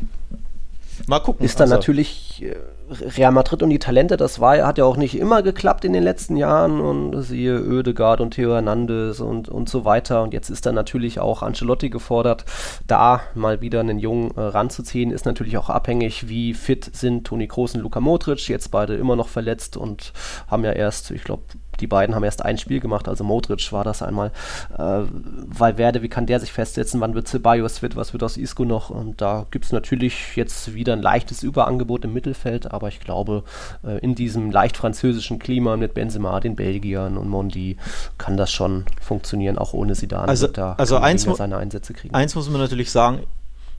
Mal 1.07 1.19
gucken. 1.19 1.45
Ist 1.45 1.59
dann 1.59 1.65
also. 1.65 1.75
natürlich 1.75 2.43
äh, 2.43 2.55
Real 2.89 3.31
Madrid 3.31 3.63
und 3.63 3.69
die 3.69 3.79
Talente, 3.79 4.17
das 4.17 4.39
war, 4.39 4.57
hat 4.65 4.77
ja 4.77 4.85
auch 4.85 4.97
nicht 4.97 5.17
immer 5.17 5.43
geklappt 5.43 5.85
in 5.85 5.93
den 5.93 6.03
letzten 6.03 6.35
Jahren 6.35 6.79
und 6.79 7.21
siehe 7.21 7.59
Oedegaard 7.61 8.21
und 8.21 8.31
Theo 8.31 8.53
Hernandez 8.53 9.19
und, 9.19 9.49
und 9.49 9.69
so 9.69 9.85
weiter. 9.85 10.23
Und 10.23 10.33
jetzt 10.33 10.49
ist 10.49 10.65
dann 10.65 10.75
natürlich 10.75 11.19
auch 11.19 11.43
Ancelotti 11.43 11.89
gefordert, 11.89 12.45
da 12.87 13.21
mal 13.33 13.61
wieder 13.61 13.79
einen 13.79 13.99
Jungen 13.99 14.31
äh, 14.35 14.41
ranzuziehen. 14.41 15.11
Ist 15.11 15.25
natürlich 15.25 15.57
auch 15.57 15.69
abhängig, 15.69 16.27
wie 16.27 16.53
fit 16.53 16.89
sind 16.93 17.25
Toni 17.25 17.47
Kroos 17.47 17.75
und 17.75 17.81
Luka 17.81 17.99
Modric. 17.99 18.47
Jetzt 18.47 18.71
beide 18.71 18.95
immer 18.95 19.15
noch 19.15 19.27
verletzt 19.27 19.77
und 19.77 20.13
haben 20.47 20.63
ja 20.63 20.71
erst, 20.71 21.11
ich 21.11 21.23
glaube, 21.23 21.43
die 21.79 21.87
beiden 21.87 22.15
haben 22.15 22.23
erst 22.23 22.43
ein 22.43 22.57
Spiel 22.57 22.79
gemacht, 22.79 23.07
also 23.07 23.23
Modric 23.23 23.71
war 23.71 23.83
das 23.83 24.01
einmal. 24.01 24.31
Äh, 24.77 25.03
Valverde, 25.47 26.01
wie 26.01 26.09
kann 26.09 26.25
der 26.25 26.39
sich 26.39 26.51
festsetzen? 26.51 27.01
Wann 27.01 27.15
wird 27.15 27.27
Ceballos 27.27 27.79
fit? 27.79 27.95
Was 27.95 28.13
wird 28.13 28.23
aus 28.23 28.37
Isco 28.37 28.65
noch? 28.65 28.89
Und 28.89 29.21
da 29.21 29.45
gibt 29.51 29.65
es 29.65 29.71
natürlich 29.71 30.35
jetzt 30.35 30.73
wieder 30.73 30.93
ein 30.93 31.01
leichtes 31.01 31.43
Überangebot 31.43 32.05
im 32.05 32.13
Mittelfeld, 32.13 32.71
aber 32.71 32.87
ich 32.87 32.99
glaube, 32.99 33.43
äh, 33.85 33.99
in 33.99 34.15
diesem 34.15 34.51
leicht 34.51 34.77
französischen 34.77 35.39
Klima 35.39 35.77
mit 35.77 35.93
Benzema, 35.93 36.39
den 36.39 36.55
Belgiern 36.55 37.17
und 37.17 37.29
Mondi 37.29 37.77
kann 38.17 38.37
das 38.37 38.51
schon 38.51 38.85
funktionieren, 39.01 39.57
auch 39.57 39.73
ohne 39.73 39.93
Zidane. 39.93 40.27
Also, 40.27 40.47
da 40.47 40.73
also 40.73 40.97
eins, 40.97 41.23
seine 41.23 41.57
Einsätze 41.57 41.93
kriegen. 41.93 42.13
eins 42.13 42.35
muss 42.35 42.49
man 42.49 42.61
natürlich 42.61 42.91
sagen, 42.91 43.21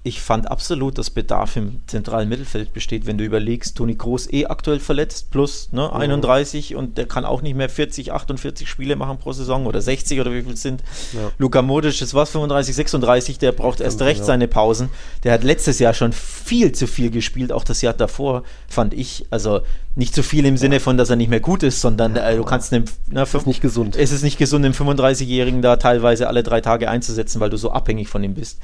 ich 0.07 0.21
fand 0.21 0.49
absolut, 0.49 0.99
dass 0.99 1.11
Bedarf 1.11 1.57
im 1.57 1.81
zentralen 1.89 2.29
Mittelfeld 2.29 2.73
besteht, 2.73 3.07
wenn 3.07 3.19
du 3.19 3.25
überlegst, 3.25 3.77
Toni 3.77 3.97
Groß 3.97 4.33
eh 4.33 4.47
aktuell 4.47 4.79
verletzt, 4.79 5.33
plus 5.33 5.73
ne, 5.73 5.93
31 5.93 6.71
mhm. 6.71 6.79
und 6.79 6.99
der 6.99 7.07
kann 7.07 7.25
auch 7.25 7.43
nicht 7.43 7.57
mehr 7.57 7.69
40, 7.69 8.13
48 8.13 8.69
Spiele 8.69 8.95
machen 8.95 9.19
pro 9.19 9.33
Saison 9.33 9.67
oder 9.67 9.83
60 9.83 10.21
oder 10.21 10.33
wie 10.33 10.43
viel 10.43 10.53
es 10.53 10.63
sind. 10.63 10.85
Ja. 11.13 11.33
Luka 11.39 11.61
Modic, 11.61 11.99
das 11.99 12.15
war 12.15 12.25
35, 12.25 12.77
36, 12.77 13.39
der 13.39 13.51
braucht 13.51 13.81
erst 13.81 14.01
recht 14.01 14.21
ja. 14.21 14.27
seine 14.27 14.47
Pausen. 14.47 14.91
Der 15.25 15.33
hat 15.33 15.43
letztes 15.43 15.81
Jahr 15.81 15.93
schon 15.93 16.13
viel 16.13 16.71
zu 16.71 16.87
viel 16.87 17.11
gespielt, 17.11 17.51
auch 17.51 17.65
das 17.65 17.83
Jahr 17.83 17.95
davor, 17.95 18.45
fand 18.69 18.95
ich. 18.95 19.27
Also 19.31 19.63
nicht 19.97 20.15
zu 20.15 20.23
viel 20.23 20.47
im 20.47 20.57
Sinne 20.57 20.79
von, 20.79 20.97
dass 20.97 21.11
er 21.11 21.17
nicht 21.17 21.31
mehr 21.31 21.41
gut 21.41 21.65
ist, 21.65 21.81
sondern 21.81 22.15
äh, 22.15 22.37
du 22.37 22.45
kannst 22.45 22.73
einem, 22.73 22.85
na, 23.09 23.23
es 23.23 23.35
ist 23.35 23.47
nicht 23.47 23.61
gesund. 23.61 23.97
Es 23.97 24.13
ist 24.13 24.23
nicht 24.23 24.39
gesund, 24.39 24.65
den 24.65 24.75
35-Jährigen 24.75 25.63
da 25.63 25.77
teilweise 25.77 26.29
alle 26.29 26.45
drei 26.45 26.61
Tage 26.61 26.89
einzusetzen, 26.89 27.41
weil 27.41 27.51
du 27.51 27.57
so 27.57 27.73
abhängig 27.73 28.09
von 28.09 28.23
ihm 28.23 28.35
bist. 28.35 28.61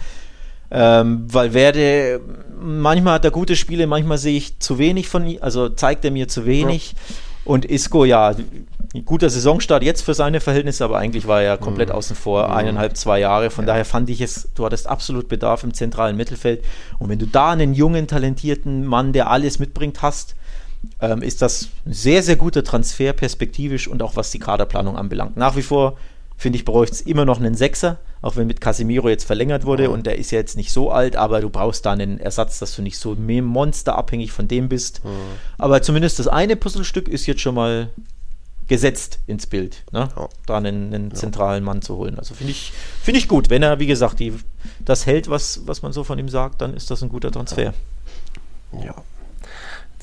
Ähm, 0.74 1.32
Valverde, 1.32 2.20
manchmal 2.58 3.14
hat 3.14 3.24
er 3.26 3.30
gute 3.30 3.56
Spiele, 3.56 3.86
manchmal 3.86 4.16
sehe 4.16 4.38
ich 4.38 4.58
zu 4.58 4.78
wenig 4.78 5.06
von 5.06 5.26
ihm, 5.26 5.38
also 5.42 5.68
zeigt 5.68 6.04
er 6.04 6.10
mir 6.10 6.28
zu 6.28 6.46
wenig. 6.46 6.92
Ja. 6.92 7.14
Und 7.44 7.64
Isco, 7.66 8.04
ja, 8.06 8.34
guter 9.04 9.28
Saisonstart 9.28 9.82
jetzt 9.82 10.02
für 10.02 10.14
seine 10.14 10.40
Verhältnisse, 10.40 10.84
aber 10.84 10.96
eigentlich 10.96 11.26
war 11.26 11.42
er 11.42 11.58
komplett 11.58 11.90
mhm. 11.90 11.96
außen 11.96 12.16
vor, 12.16 12.48
mhm. 12.48 12.54
eineinhalb, 12.54 12.96
zwei 12.96 13.18
Jahre. 13.18 13.50
Von 13.50 13.64
ja. 13.64 13.72
daher 13.72 13.84
fand 13.84 14.08
ich 14.08 14.22
es, 14.22 14.48
du 14.54 14.64
hattest 14.64 14.86
absolut 14.86 15.28
Bedarf 15.28 15.62
im 15.62 15.74
zentralen 15.74 16.16
Mittelfeld. 16.16 16.64
Und 16.98 17.10
wenn 17.10 17.18
du 17.18 17.26
da 17.26 17.50
einen 17.50 17.74
jungen, 17.74 18.06
talentierten 18.06 18.86
Mann, 18.86 19.12
der 19.12 19.28
alles 19.28 19.58
mitbringt, 19.58 20.00
hast, 20.00 20.36
ähm, 21.00 21.20
ist 21.20 21.42
das 21.42 21.68
ein 21.84 21.92
sehr, 21.92 22.22
sehr 22.22 22.36
guter 22.36 22.64
Transfer 22.64 23.12
perspektivisch 23.12 23.88
und 23.88 24.02
auch 24.02 24.16
was 24.16 24.30
die 24.30 24.38
Kaderplanung 24.38 24.96
anbelangt. 24.96 25.36
Nach 25.36 25.56
wie 25.56 25.62
vor 25.62 25.96
finde 26.42 26.58
ich, 26.58 26.64
bräuchte 26.64 26.96
es 26.96 27.00
immer 27.00 27.24
noch 27.24 27.40
einen 27.40 27.54
Sechser, 27.54 27.98
auch 28.20 28.36
wenn 28.36 28.46
mit 28.46 28.60
Casemiro 28.60 29.08
jetzt 29.08 29.24
verlängert 29.24 29.64
wurde 29.64 29.88
mhm. 29.88 29.94
und 29.94 30.06
der 30.06 30.18
ist 30.18 30.30
ja 30.32 30.38
jetzt 30.38 30.56
nicht 30.56 30.72
so 30.72 30.90
alt, 30.90 31.16
aber 31.16 31.40
du 31.40 31.48
brauchst 31.48 31.86
da 31.86 31.92
einen 31.92 32.18
Ersatz, 32.18 32.58
dass 32.58 32.76
du 32.76 32.82
nicht 32.82 32.98
so 32.98 33.14
monsterabhängig 33.14 34.32
von 34.32 34.48
dem 34.48 34.68
bist. 34.68 35.04
Mhm. 35.04 35.10
Aber 35.56 35.80
zumindest 35.80 36.18
das 36.18 36.28
eine 36.28 36.56
Puzzlestück 36.56 37.08
ist 37.08 37.26
jetzt 37.26 37.40
schon 37.40 37.54
mal 37.54 37.90
gesetzt 38.68 39.20
ins 39.26 39.46
Bild, 39.46 39.84
ne? 39.92 40.08
Ja. 40.16 40.28
da 40.46 40.56
einen, 40.56 40.94
einen 40.94 41.14
zentralen 41.14 41.64
Mann 41.64 41.82
zu 41.82 41.96
holen. 41.96 42.18
Also 42.18 42.34
finde 42.34 42.52
ich, 42.52 42.72
find 43.02 43.16
ich 43.16 43.28
gut. 43.28 43.50
Wenn 43.50 43.62
er, 43.62 43.78
wie 43.80 43.86
gesagt, 43.86 44.20
die, 44.20 44.32
das 44.80 45.06
hält, 45.06 45.28
was, 45.28 45.66
was 45.66 45.82
man 45.82 45.92
so 45.92 46.04
von 46.04 46.18
ihm 46.18 46.28
sagt, 46.28 46.60
dann 46.60 46.74
ist 46.74 46.90
das 46.90 47.02
ein 47.02 47.08
guter 47.08 47.30
Transfer. 47.30 47.74
Ja. 48.84 48.94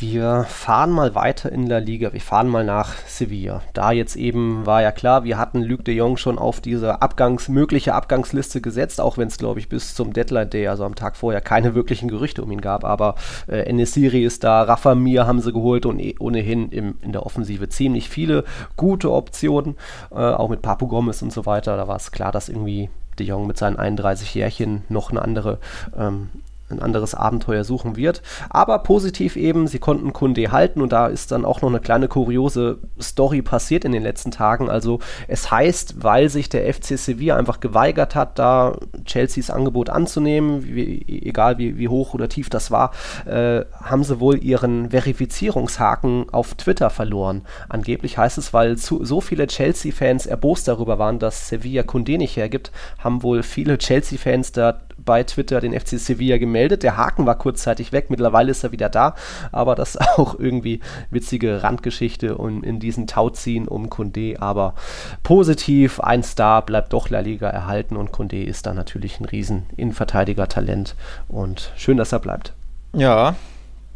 Wir 0.01 0.45
fahren 0.45 0.91
mal 0.91 1.13
weiter 1.13 1.51
in 1.51 1.67
der 1.67 1.81
Liga. 1.81 2.13
Wir 2.13 2.21
fahren 2.21 2.47
mal 2.47 2.63
nach 2.63 2.95
Sevilla. 3.05 3.61
Da 3.73 3.91
jetzt 3.91 4.15
eben 4.15 4.65
war 4.65 4.81
ja 4.81 4.93
klar, 4.93 5.25
wir 5.25 5.37
hatten 5.37 5.61
Luc 5.61 5.83
de 5.83 5.93
Jong 5.93 6.15
schon 6.15 6.39
auf 6.39 6.61
diese 6.61 7.01
Abgangs-, 7.01 7.51
mögliche 7.51 7.93
Abgangsliste 7.93 8.61
gesetzt, 8.61 9.01
auch 9.01 9.17
wenn 9.17 9.27
es, 9.27 9.37
glaube 9.37 9.59
ich, 9.59 9.67
bis 9.67 9.95
zum 9.95 10.13
Deadline 10.13 10.49
Day, 10.49 10.69
also 10.69 10.85
am 10.85 10.95
Tag 10.95 11.17
vorher, 11.17 11.41
keine 11.41 11.75
wirklichen 11.75 12.07
Gerüchte 12.07 12.41
um 12.41 12.49
ihn 12.49 12.61
gab. 12.61 12.85
Aber 12.85 13.15
äh, 13.49 13.63
Enesiri 13.63 14.23
ist 14.23 14.45
da, 14.45 14.61
Rafa 14.61 14.95
Mir 14.95 15.27
haben 15.27 15.41
sie 15.41 15.51
geholt 15.51 15.85
und 15.85 15.99
eh, 15.99 16.15
ohnehin 16.17 16.69
im, 16.69 16.97
in 17.01 17.11
der 17.11 17.25
Offensive 17.25 17.67
ziemlich 17.67 18.07
viele 18.07 18.45
gute 18.77 19.11
Optionen, 19.11 19.75
äh, 20.11 20.15
auch 20.15 20.47
mit 20.47 20.61
Papu 20.61 20.87
Gomez 20.87 21.21
und 21.21 21.33
so 21.33 21.45
weiter. 21.45 21.75
Da 21.75 21.89
war 21.89 21.97
es 21.97 22.13
klar, 22.13 22.31
dass 22.31 22.47
irgendwie 22.47 22.89
de 23.19 23.27
Jong 23.27 23.47
mit 23.47 23.57
seinen 23.57 23.75
31 23.75 24.33
Jährchen 24.33 24.83
noch 24.87 25.11
eine 25.11 25.21
andere 25.21 25.59
ähm, 25.97 26.29
ein 26.69 26.81
anderes 26.81 27.15
Abenteuer 27.15 27.63
suchen 27.63 27.95
wird. 27.95 28.21
Aber 28.49 28.79
positiv 28.79 29.35
eben, 29.35 29.67
sie 29.67 29.79
konnten 29.79 30.13
Kunde 30.13 30.51
halten 30.51 30.81
und 30.81 30.91
da 30.91 31.07
ist 31.07 31.31
dann 31.31 31.45
auch 31.45 31.61
noch 31.61 31.69
eine 31.69 31.79
kleine 31.79 32.07
kuriose 32.07 32.79
Story 33.01 33.41
passiert 33.41 33.85
in 33.85 33.91
den 33.91 34.03
letzten 34.03 34.31
Tagen. 34.31 34.69
Also 34.69 34.99
es 35.27 35.51
heißt, 35.51 36.03
weil 36.03 36.29
sich 36.29 36.49
der 36.49 36.71
FC 36.73 36.97
Sevilla 36.97 37.35
einfach 37.35 37.59
geweigert 37.59 38.15
hat, 38.15 38.39
da 38.39 38.77
Chelseas 39.05 39.49
Angebot 39.49 39.89
anzunehmen, 39.89 40.63
wie, 40.63 41.05
egal 41.07 41.57
wie, 41.57 41.77
wie, 41.77 41.87
hoch 41.87 42.13
oder 42.13 42.29
tief 42.29 42.49
das 42.49 42.71
war, 42.71 42.91
äh, 43.25 43.65
haben 43.81 44.03
sie 44.03 44.19
wohl 44.19 44.43
ihren 44.43 44.91
Verifizierungshaken 44.91 46.29
auf 46.31 46.53
Twitter 46.55 46.89
verloren. 46.89 47.43
Angeblich 47.67 48.17
heißt 48.17 48.37
es, 48.37 48.53
weil 48.53 48.77
zu, 48.77 49.03
so 49.03 49.21
viele 49.21 49.47
Chelsea-Fans 49.47 50.25
erbost 50.25 50.67
darüber 50.67 50.99
waren, 50.99 51.19
dass 51.19 51.49
Sevilla 51.49 51.83
Kunde 51.83 52.17
nicht 52.17 52.37
hergibt, 52.37 52.71
haben 52.99 53.23
wohl 53.23 53.43
viele 53.43 53.77
Chelsea-Fans 53.77 54.51
da 54.51 54.79
bei 55.05 55.23
Twitter 55.23 55.61
den 55.61 55.77
FC 55.77 55.99
Sevilla 55.99 56.37
gemeldet. 56.37 56.83
Der 56.83 56.97
Haken 56.97 57.25
war 57.25 57.37
kurzzeitig 57.37 57.91
weg, 57.91 58.09
mittlerweile 58.09 58.51
ist 58.51 58.63
er 58.63 58.71
wieder 58.71 58.89
da, 58.89 59.15
aber 59.51 59.75
das 59.75 59.95
ist 59.95 60.01
auch 60.17 60.39
irgendwie 60.39 60.79
witzige 61.09 61.63
Randgeschichte 61.63 62.37
und 62.37 62.63
in 62.63 62.79
diesen 62.79 63.07
Tauziehen 63.07 63.67
um 63.67 63.89
Kunde, 63.89 64.35
aber 64.39 64.75
positiv, 65.23 65.99
ein 65.99 66.23
Star 66.23 66.65
bleibt 66.65 66.93
doch 66.93 67.09
La 67.09 67.19
Liga 67.19 67.49
erhalten 67.49 67.97
und 67.97 68.11
Kunde 68.11 68.43
ist 68.43 68.65
da 68.65 68.73
natürlich 68.73 69.19
ein 69.19 69.25
riesen 69.25 69.65
Innenverteidiger-Talent 69.77 70.95
und 71.27 71.71
schön, 71.75 71.97
dass 71.97 72.11
er 72.11 72.19
bleibt. 72.19 72.53
Ja, 72.93 73.35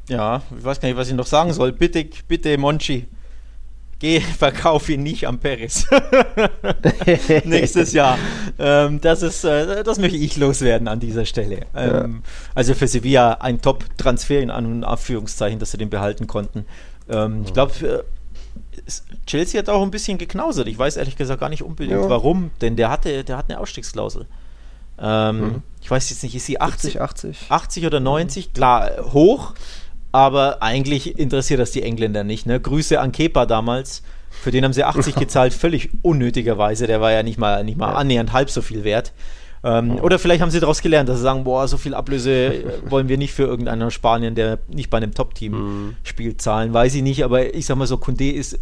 ja, 0.09 0.41
ich 0.57 0.63
weiß 0.63 0.79
gar 0.79 0.89
nicht, 0.89 0.97
was 0.97 1.07
ich 1.07 1.15
noch 1.15 1.25
sagen 1.25 1.53
soll. 1.53 1.71
Bitte, 1.71 2.05
bitte, 2.27 2.57
Monchi, 2.57 3.07
geh, 4.03 4.19
verkauf 4.37 4.89
ihn 4.89 5.01
nicht 5.01 5.27
am 5.27 5.39
Paris. 5.39 5.87
Nächstes 7.45 7.93
Jahr. 7.93 8.19
Ähm, 8.59 8.99
das 9.01 9.23
ist, 9.23 9.45
äh, 9.45 9.83
das 9.83 9.97
möchte 9.97 10.17
ich 10.17 10.37
loswerden 10.37 10.87
an 10.87 10.99
dieser 10.99 11.25
Stelle. 11.25 11.65
Ähm, 11.73 12.21
ja. 12.23 12.29
Also 12.53 12.73
für 12.73 12.87
Sevilla 12.87 13.35
ein 13.35 13.61
Top-Transfer 13.61 14.41
in 14.41 14.51
An- 14.51 14.65
und 14.65 14.83
Abführungszeichen, 14.83 15.57
dass 15.57 15.71
sie 15.71 15.77
den 15.77 15.89
behalten 15.89 16.27
konnten. 16.27 16.65
Ähm, 17.09 17.39
ja. 17.39 17.47
Ich 17.47 17.53
glaube, 17.53 18.05
Chelsea 19.25 19.59
hat 19.59 19.69
auch 19.69 19.81
ein 19.81 19.91
bisschen 19.91 20.17
geknausert. 20.17 20.67
Ich 20.67 20.77
weiß 20.77 20.97
ehrlich 20.97 21.15
gesagt 21.15 21.39
gar 21.39 21.49
nicht 21.49 21.63
unbedingt 21.63 22.01
ja. 22.01 22.09
warum, 22.09 22.51
denn 22.61 22.75
der 22.75 22.89
hatte, 22.89 23.23
der 23.23 23.37
hat 23.37 23.49
eine 23.49 23.59
Ausstiegsklausel. 23.59 24.27
Ähm, 24.99 25.39
mhm. 25.39 25.63
Ich 25.81 25.89
weiß 25.89 26.09
jetzt 26.09 26.23
nicht, 26.23 26.35
ist 26.35 26.45
sie 26.45 26.59
80, 26.59 27.01
80, 27.01 27.45
80 27.49 27.85
oder 27.85 27.99
90? 28.01 28.53
Klar, 28.53 28.91
hoch, 29.13 29.53
aber 30.13 30.61
eigentlich 30.61 31.17
interessiert 31.19 31.59
das 31.59 31.71
die 31.71 31.81
Engländer 31.81 32.23
nicht. 32.23 32.45
Ne? 32.45 32.59
Grüße 32.61 33.01
an 33.01 33.11
Kepa 33.11 33.45
damals. 33.45 34.03
Für 34.29 34.51
den 34.51 34.63
haben 34.63 34.71
sie 34.71 34.83
80 34.83 35.15
gezahlt, 35.19 35.53
völlig 35.53 35.89
unnötigerweise. 36.03 36.87
Der 36.87 37.01
war 37.01 37.11
ja 37.11 37.23
nicht 37.23 37.37
mal, 37.37 37.63
nicht 37.63 37.77
mal 37.77 37.93
annähernd 37.93 38.31
halb 38.31 38.49
so 38.49 38.61
viel 38.61 38.83
wert. 38.83 39.11
Ähm, 39.63 39.99
oder 39.99 40.19
vielleicht 40.19 40.41
haben 40.41 40.51
sie 40.51 40.59
daraus 40.59 40.81
gelernt, 40.81 41.09
dass 41.09 41.17
sie 41.17 41.23
sagen, 41.23 41.43
boah, 41.43 41.67
so 41.67 41.77
viel 41.77 41.95
Ablöse 41.95 42.31
äh, 42.31 42.63
wollen 42.91 43.09
wir 43.09 43.17
nicht 43.17 43.33
für 43.33 43.43
irgendeinen 43.43 43.89
Spanien, 43.89 44.35
der 44.35 44.59
nicht 44.67 44.91
bei 44.91 44.97
einem 44.97 45.13
Top-Team 45.13 45.51
mhm. 45.53 45.95
spielt, 46.03 46.41
zahlen. 46.41 46.73
Weiß 46.73 46.93
ich 46.93 47.01
nicht, 47.01 47.23
aber 47.23 47.55
ich 47.55 47.65
sag 47.65 47.77
mal 47.77 47.87
so, 47.87 47.97
Kunde 47.97 48.29
ist 48.29 48.59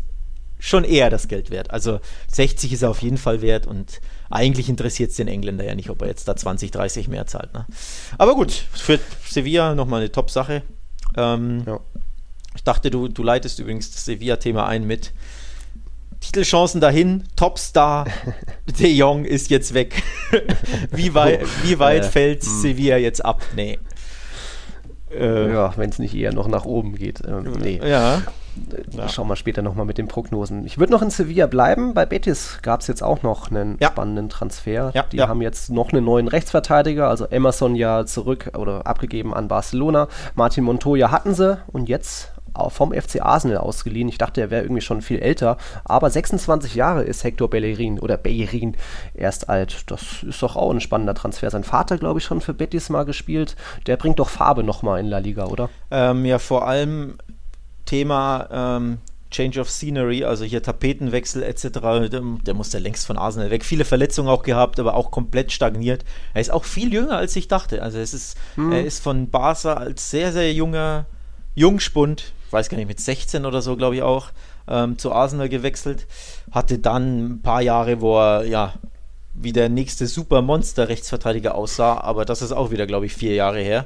schon 0.58 0.86
eher 0.86 1.10
das 1.10 1.28
Geld 1.28 1.50
wert. 1.50 1.72
Also 1.72 2.00
60 2.32 2.72
ist 2.72 2.84
er 2.84 2.92
auf 2.92 3.02
jeden 3.02 3.18
Fall 3.18 3.42
wert 3.42 3.68
und 3.68 4.00
eigentlich 4.30 4.70
interessiert 4.70 5.10
es 5.10 5.18
den 5.18 5.28
Engländer 5.28 5.66
ja 5.66 5.76
nicht, 5.76 5.90
ob 5.90 6.02
er 6.02 6.08
jetzt 6.08 6.28
da 6.28 6.36
20, 6.36 6.72
30 6.72 7.10
mehr 7.10 7.26
zahlt. 7.26 7.54
Ne? 7.54 7.66
Aber 8.18 8.36
gut, 8.36 8.52
für 8.52 9.00
Sevilla 9.28 9.76
nochmal 9.76 10.02
eine 10.02 10.12
Top-Sache. 10.12 10.62
Ähm, 11.18 11.64
ja. 11.66 11.80
Ich 12.56 12.64
dachte, 12.64 12.92
du, 12.92 13.08
du 13.08 13.24
leitest 13.24 13.60
übrigens 13.60 13.92
das 13.92 14.06
Sevilla-Thema 14.06 14.68
ein 14.68 14.86
mit 14.86 15.14
Titelchancen 16.20 16.82
dahin, 16.82 17.24
Topstar 17.36 18.06
De 18.80 18.88
Jong 18.88 19.26
ist 19.26 19.50
jetzt 19.50 19.74
weg. 19.74 20.04
wie, 20.92 21.14
wei 21.14 21.42
wie 21.64 21.80
weit 21.80 22.04
äh, 22.04 22.10
fällt 22.10 22.44
hm. 22.44 22.62
Sevilla 22.62 22.98
jetzt 22.98 23.26
ab? 23.26 23.42
Nee. 23.56 23.80
Äh, 25.10 25.52
ja, 25.52 25.74
wenn 25.78 25.90
es 25.90 26.00
nicht 26.00 26.14
eher 26.14 26.34
noch 26.34 26.48
nach 26.48 26.66
oben 26.66 26.96
geht. 26.96 27.22
Ähm, 27.28 27.52
nee. 27.60 27.82
Ja. 27.84 28.22
Ja. 28.92 29.08
Schauen 29.10 29.28
wir 29.28 29.36
später 29.36 29.62
nochmal 29.62 29.86
mit 29.86 29.98
den 29.98 30.08
Prognosen. 30.08 30.66
Ich 30.66 30.78
würde 30.78 30.92
noch 30.92 31.02
in 31.02 31.10
Sevilla 31.10 31.48
bleiben. 31.48 31.94
Bei 31.94 32.06
Betis 32.06 32.60
gab 32.62 32.82
es 32.82 32.88
jetzt 32.88 33.04
auch 33.04 33.24
noch 33.24 33.50
einen 33.50 33.78
ja. 33.80 33.90
spannenden 33.90 34.30
Transfer. 34.30 34.92
Ja, 34.94 35.04
die 35.04 35.22
haben 35.22 35.42
jetzt 35.42 35.70
noch 35.70 35.92
einen 35.92 36.04
neuen 36.04 36.28
Rechtsverteidiger, 36.28 37.08
also 37.08 37.26
Emerson 37.26 37.76
ja 37.76 38.06
zurück 38.06 38.52
oder 38.58 38.86
abgegeben 38.86 39.34
an 39.34 39.48
Barcelona. 39.48 40.08
Martin 40.36 40.64
Montoya 40.64 41.12
hatten 41.12 41.34
sie 41.34 41.58
und 41.72 41.90
jetzt 41.90 42.32
vom 42.70 42.94
FC 42.94 43.22
Arsenal 43.22 43.58
ausgeliehen. 43.58 44.10
Ich 44.10 44.18
dachte, 44.18 44.42
er 44.42 44.52
wäre 44.52 44.64
irgendwie 44.64 44.82
schon 44.82 45.02
viel 45.02 45.20
älter, 45.20 45.58
aber 45.86 46.10
26 46.10 46.76
Jahre 46.76 47.04
ist 47.04 47.24
Hector 47.24 47.50
Bellerin 47.50 48.00
oder 48.00 48.18
Bellerin 48.18 48.76
erst 49.14 49.50
alt. 49.50 49.90
Das 49.90 50.24
ist 50.24 50.44
doch 50.44 50.56
auch 50.56 50.72
ein 50.72 50.82
spannender 50.82 51.16
Transfer. 51.16 51.50
Sein 51.50 51.64
Vater, 51.64 51.98
glaube 51.98 52.20
ich, 52.20 52.26
schon 52.26 52.42
für 52.42 52.54
Betis 52.54 52.90
mal 52.90 53.04
gespielt. 53.04 53.56
Der 53.88 53.98
bringt 53.98 54.20
doch 54.20 54.30
Farbe 54.30 54.64
nochmal 54.64 55.00
in 55.00 55.08
La 55.08 55.20
Liga, 55.20 55.46
oder? 55.46 55.70
Ähm, 55.90 56.26
ja, 56.26 56.40
vor 56.40 56.68
allem 56.68 57.18
Thema 57.92 58.48
ähm, 58.52 59.00
Change 59.32 59.60
of 59.60 59.70
Scenery, 59.70 60.24
also 60.24 60.46
hier 60.46 60.64
Tapetenwechsel 60.64 61.44
etc., 61.44 61.68
der, 62.10 62.22
der 62.46 62.54
muss 62.54 62.72
ja 62.72 62.80
längst 62.80 63.06
von 63.06 63.18
Arsenal 63.18 63.52
weg. 63.52 63.66
Viele 63.66 63.84
Verletzungen 63.84 64.30
auch 64.30 64.44
gehabt, 64.44 64.80
aber 64.80 64.96
auch 64.96 65.12
komplett 65.12 65.52
stagniert. 65.52 66.06
Er 66.34 66.40
ist 66.40 66.52
auch 66.52 66.64
viel 66.64 66.94
jünger, 66.94 67.18
als 67.18 67.36
ich 67.36 67.50
dachte. 67.50 67.84
Also 67.84 67.98
es 67.98 68.14
ist, 68.14 68.38
hm. 68.56 68.72
er 68.72 68.86
ist 68.86 69.04
von 69.04 69.30
Barca 69.30 69.74
als 69.74 70.10
sehr, 70.10 70.32
sehr 70.32 70.54
junger 70.54 71.06
Jungspund, 71.54 72.32
ich 72.48 72.54
weiß 72.54 72.70
gar 72.70 72.78
nicht, 72.78 72.88
mit 72.88 73.02
16 73.02 73.46
oder 73.46 73.62
so, 73.62 73.76
glaube 73.76 73.96
ich 73.96 74.04
auch, 74.04 74.30
ähm, 74.70 74.98
zu 74.98 75.12
Arsenal 75.12 75.50
gewechselt. 75.50 76.08
Hatte 76.50 76.80
dann 76.80 77.26
ein 77.26 77.42
paar 77.42 77.62
Jahre, 77.62 78.00
wo 78.00 78.18
er 78.18 78.46
ja 78.46 78.74
wie 79.34 79.52
der 79.52 79.68
nächste 79.68 80.08
Supermonster-Rechtsverteidiger 80.08 81.56
aussah, 81.56 82.00
aber 82.00 82.24
das 82.24 82.42
ist 82.42 82.54
auch 82.54 82.72
wieder, 82.72 82.88
glaube 82.88 83.06
ich, 83.06 83.14
vier 83.14 83.34
Jahre 83.34 83.60
her. 83.60 83.86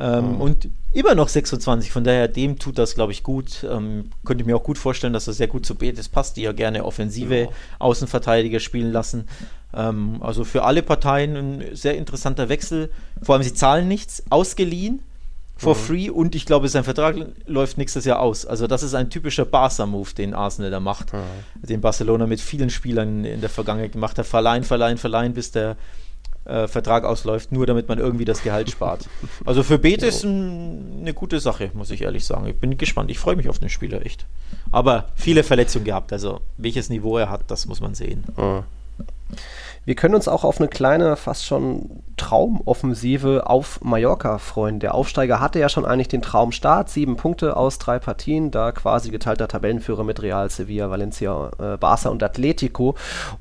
Ähm, 0.00 0.34
mhm. 0.34 0.40
Und 0.40 0.68
immer 0.92 1.14
noch 1.14 1.28
26, 1.28 1.90
von 1.90 2.04
daher 2.04 2.28
dem 2.28 2.58
tut 2.58 2.78
das, 2.78 2.94
glaube 2.94 3.12
ich, 3.12 3.22
gut. 3.22 3.66
Ähm, 3.68 4.10
könnte 4.24 4.42
ich 4.42 4.46
mir 4.46 4.56
auch 4.56 4.62
gut 4.62 4.78
vorstellen, 4.78 5.12
dass 5.12 5.26
er 5.26 5.32
sehr 5.32 5.48
gut 5.48 5.66
zu 5.66 5.74
Betis 5.74 6.08
passt, 6.08 6.36
die 6.36 6.42
ja 6.42 6.52
gerne 6.52 6.84
offensive 6.84 7.40
ja. 7.40 7.48
Außenverteidiger 7.78 8.60
spielen 8.60 8.92
lassen. 8.92 9.26
Ähm, 9.74 10.18
also 10.20 10.44
für 10.44 10.64
alle 10.64 10.82
Parteien 10.82 11.36
ein 11.36 11.64
sehr 11.74 11.96
interessanter 11.96 12.48
Wechsel. 12.48 12.90
Vor 13.22 13.34
allem, 13.34 13.42
sie 13.42 13.54
zahlen 13.54 13.88
nichts, 13.88 14.22
ausgeliehen 14.30 15.02
for 15.58 15.74
mhm. 15.74 15.78
free 15.78 16.10
und 16.10 16.36
ich 16.36 16.46
glaube, 16.46 16.68
sein 16.68 16.84
Vertrag 16.84 17.16
läuft 17.46 17.78
nächstes 17.78 18.04
Jahr 18.04 18.20
aus. 18.20 18.46
Also 18.46 18.68
das 18.68 18.84
ist 18.84 18.94
ein 18.94 19.10
typischer 19.10 19.44
Barca-Move, 19.44 20.14
den 20.16 20.32
Arsenal 20.32 20.70
da 20.70 20.78
macht, 20.78 21.12
mhm. 21.12 21.66
den 21.66 21.80
Barcelona 21.80 22.26
mit 22.26 22.40
vielen 22.40 22.70
Spielern 22.70 23.24
in 23.24 23.40
der 23.40 23.50
Vergangenheit 23.50 23.92
gemacht 23.92 24.16
hat. 24.18 24.26
Verleihen, 24.26 24.62
verleihen, 24.62 24.98
verleihen, 24.98 25.34
bis 25.34 25.50
der 25.50 25.76
äh, 26.48 26.66
Vertrag 26.66 27.04
ausläuft, 27.04 27.52
nur 27.52 27.66
damit 27.66 27.88
man 27.88 27.98
irgendwie 27.98 28.24
das 28.24 28.42
Gehalt 28.42 28.70
spart. 28.70 29.08
Also 29.44 29.62
für 29.62 29.78
Betis 29.78 30.24
ein, 30.24 30.98
eine 31.00 31.14
gute 31.14 31.40
Sache, 31.40 31.70
muss 31.74 31.90
ich 31.90 32.02
ehrlich 32.02 32.24
sagen. 32.24 32.46
Ich 32.46 32.56
bin 32.56 32.76
gespannt. 32.78 33.10
Ich 33.10 33.18
freue 33.18 33.36
mich 33.36 33.48
auf 33.48 33.58
den 33.58 33.68
Spieler 33.68 34.04
echt. 34.04 34.26
Aber 34.72 35.10
viele 35.14 35.44
Verletzungen 35.44 35.84
gehabt. 35.84 36.12
Also 36.12 36.40
welches 36.56 36.88
Niveau 36.88 37.18
er 37.18 37.30
hat, 37.30 37.42
das 37.50 37.66
muss 37.66 37.80
man 37.80 37.94
sehen. 37.94 38.24
Mhm. 38.36 38.64
Wir 39.84 39.94
können 39.94 40.14
uns 40.14 40.28
auch 40.28 40.44
auf 40.44 40.58
eine 40.58 40.68
kleine, 40.68 41.16
fast 41.16 41.46
schon 41.46 42.02
Traumoffensive 42.16 43.46
auf 43.46 43.80
Mallorca 43.82 44.38
freuen. 44.38 44.80
Der 44.80 44.94
Aufsteiger 44.94 45.40
hatte 45.40 45.58
ja 45.58 45.68
schon 45.68 45.86
eigentlich 45.86 46.08
den 46.08 46.22
Traumstart, 46.22 46.90
sieben 46.90 47.16
Punkte 47.16 47.56
aus 47.56 47.78
drei 47.78 47.98
Partien, 47.98 48.50
da 48.50 48.72
quasi 48.72 49.10
geteilter 49.10 49.48
Tabellenführer 49.48 50.04
mit 50.04 50.20
Real, 50.20 50.50
Sevilla, 50.50 50.90
Valencia, 50.90 51.50
äh, 51.58 51.76
Barca 51.76 52.08
und 52.10 52.22
Atletico. 52.22 52.96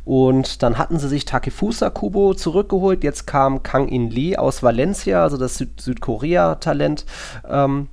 Und 0.05 0.63
dann 0.63 0.77
hatten 0.77 0.99
sie 0.99 1.09
sich 1.09 1.25
Takefusa 1.25 1.89
Kubo 1.89 2.33
zurückgeholt. 2.33 3.03
Jetzt 3.03 3.27
kam 3.27 3.63
Kang 3.63 3.87
In 3.87 4.09
Lee 4.09 4.37
aus 4.37 4.63
Valencia, 4.63 5.23
also 5.23 5.37
das 5.37 5.57
Süd 5.57 5.81
Südkorea-Talent. 5.81 7.05
Ähm, 7.49 7.89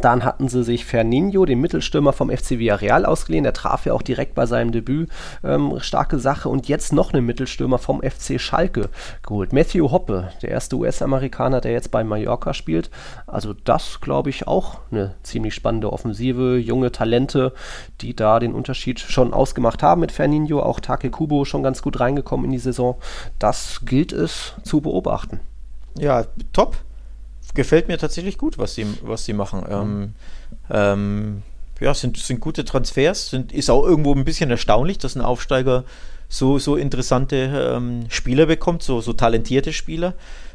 dann 0.00 0.24
hatten 0.24 0.48
sie 0.48 0.62
sich 0.62 0.84
Ferninho, 0.84 1.44
den 1.44 1.60
Mittelstürmer 1.60 2.12
vom 2.12 2.30
FC 2.30 2.58
Villarreal, 2.58 3.04
ausgeliehen. 3.04 3.44
Der 3.44 3.52
traf 3.52 3.86
ja 3.86 3.94
auch 3.94 4.02
direkt 4.02 4.34
bei 4.34 4.46
seinem 4.46 4.70
Debüt. 4.70 5.10
Ähm, 5.42 5.78
starke 5.80 6.18
Sache. 6.18 6.48
Und 6.48 6.68
jetzt 6.68 6.92
noch 6.92 7.12
einen 7.12 7.26
Mittelstürmer 7.26 7.78
vom 7.78 8.02
FC 8.02 8.40
Schalke 8.40 8.90
geholt. 9.22 9.52
Matthew 9.52 9.90
Hoppe, 9.90 10.30
der 10.42 10.50
erste 10.50 10.76
US-Amerikaner, 10.76 11.60
der 11.60 11.72
jetzt 11.72 11.90
bei 11.90 12.04
Mallorca 12.04 12.54
spielt. 12.54 12.90
Also 13.26 13.54
das, 13.64 14.00
glaube 14.00 14.30
ich, 14.30 14.46
auch 14.46 14.78
eine 14.90 15.14
ziemlich 15.22 15.54
spannende 15.54 15.92
Offensive. 15.92 16.58
Junge 16.58 16.92
Talente, 16.92 17.52
die 18.00 18.14
da 18.14 18.38
den 18.38 18.54
Unterschied 18.54 19.00
schon 19.00 19.32
ausgemacht 19.32 19.82
haben 19.82 20.02
mit 20.02 20.12
Ferninho. 20.12 20.60
Auch 20.60 20.80
Take 20.80 21.10
Kubo 21.10 21.44
schon 21.44 21.62
ganz 21.62 21.82
gut 21.82 21.98
reingekommen 21.98 22.44
in 22.44 22.52
die 22.52 22.58
Saison. 22.58 22.96
Das 23.38 23.80
gilt 23.84 24.12
es 24.12 24.54
zu 24.62 24.80
beobachten. 24.80 25.40
Ja, 25.96 26.24
top 26.52 26.76
gefällt 27.54 27.88
mir 27.88 27.98
tatsächlich 27.98 28.38
gut, 28.38 28.58
was 28.58 28.74
sie, 28.74 28.86
was 29.02 29.24
sie 29.24 29.32
machen. 29.32 29.64
Ähm, 29.68 30.14
ähm, 30.70 31.42
ja, 31.80 31.94
sind, 31.94 32.16
sind 32.16 32.40
gute 32.40 32.64
Transfers, 32.64 33.30
sind, 33.30 33.52
ist 33.52 33.70
auch 33.70 33.84
irgendwo 33.84 34.14
ein 34.14 34.24
bisschen 34.24 34.50
erstaunlich, 34.50 34.98
dass 34.98 35.14
ein 35.14 35.22
Aufsteiger 35.22 35.84
so, 36.28 36.58
so 36.58 36.76
interessante 36.76 37.74
ähm, 37.76 38.06
Spieler 38.08 38.46
bekommt, 38.46 38.82
so, 38.82 39.00
so 39.00 39.12
talentierte 39.12 39.72
Spieler. 39.72 40.14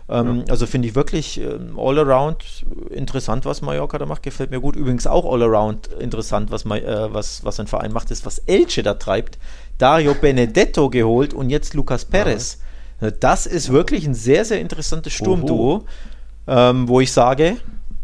Ähm, 0.10 0.39
ja. 0.39 0.44
Also 0.50 0.68
finde 0.68 0.89
ich 0.89 0.96
wirklich 0.96 1.39
ähm, 1.39 1.80
all 1.80 1.98
around 1.98 2.44
interessant, 2.89 3.46
was 3.46 3.62
Mallorca 3.62 3.98
da 3.98 4.06
macht. 4.06 4.24
Gefällt 4.24 4.52
mir 4.52 4.60
gut. 4.60 4.76
Übrigens 4.76 5.08
auch 5.08 5.32
all 5.32 5.41
around 5.41 5.88
interessant, 6.00 6.52
was, 6.52 6.66
äh, 6.66 7.14
was, 7.14 7.44
was 7.46 7.60
ein 7.60 7.68
Verein 7.68 7.94
macht, 7.94 8.12
ist, 8.12 8.26
was 8.26 8.39
Elche 8.39 8.84
da 8.84 8.96
treibt. 8.96 9.38
Dario 9.78 10.14
Benedetto 10.22 10.89
geholt 10.89 11.34
und 11.34 11.50
jetzt 11.50 11.74
Lucas 11.74 12.06
Perez. 12.06 12.60
Ja. 13.02 13.12
Das 13.12 13.46
ist 13.46 13.72
wirklich 13.72 14.06
ein 14.06 14.14
sehr, 14.14 14.46
sehr 14.46 14.60
interessantes 14.60 15.14
Sturmduo, 15.14 15.86
ähm, 16.48 16.88
wo 16.88 17.00
ich 17.00 17.12
sage, 17.12 17.58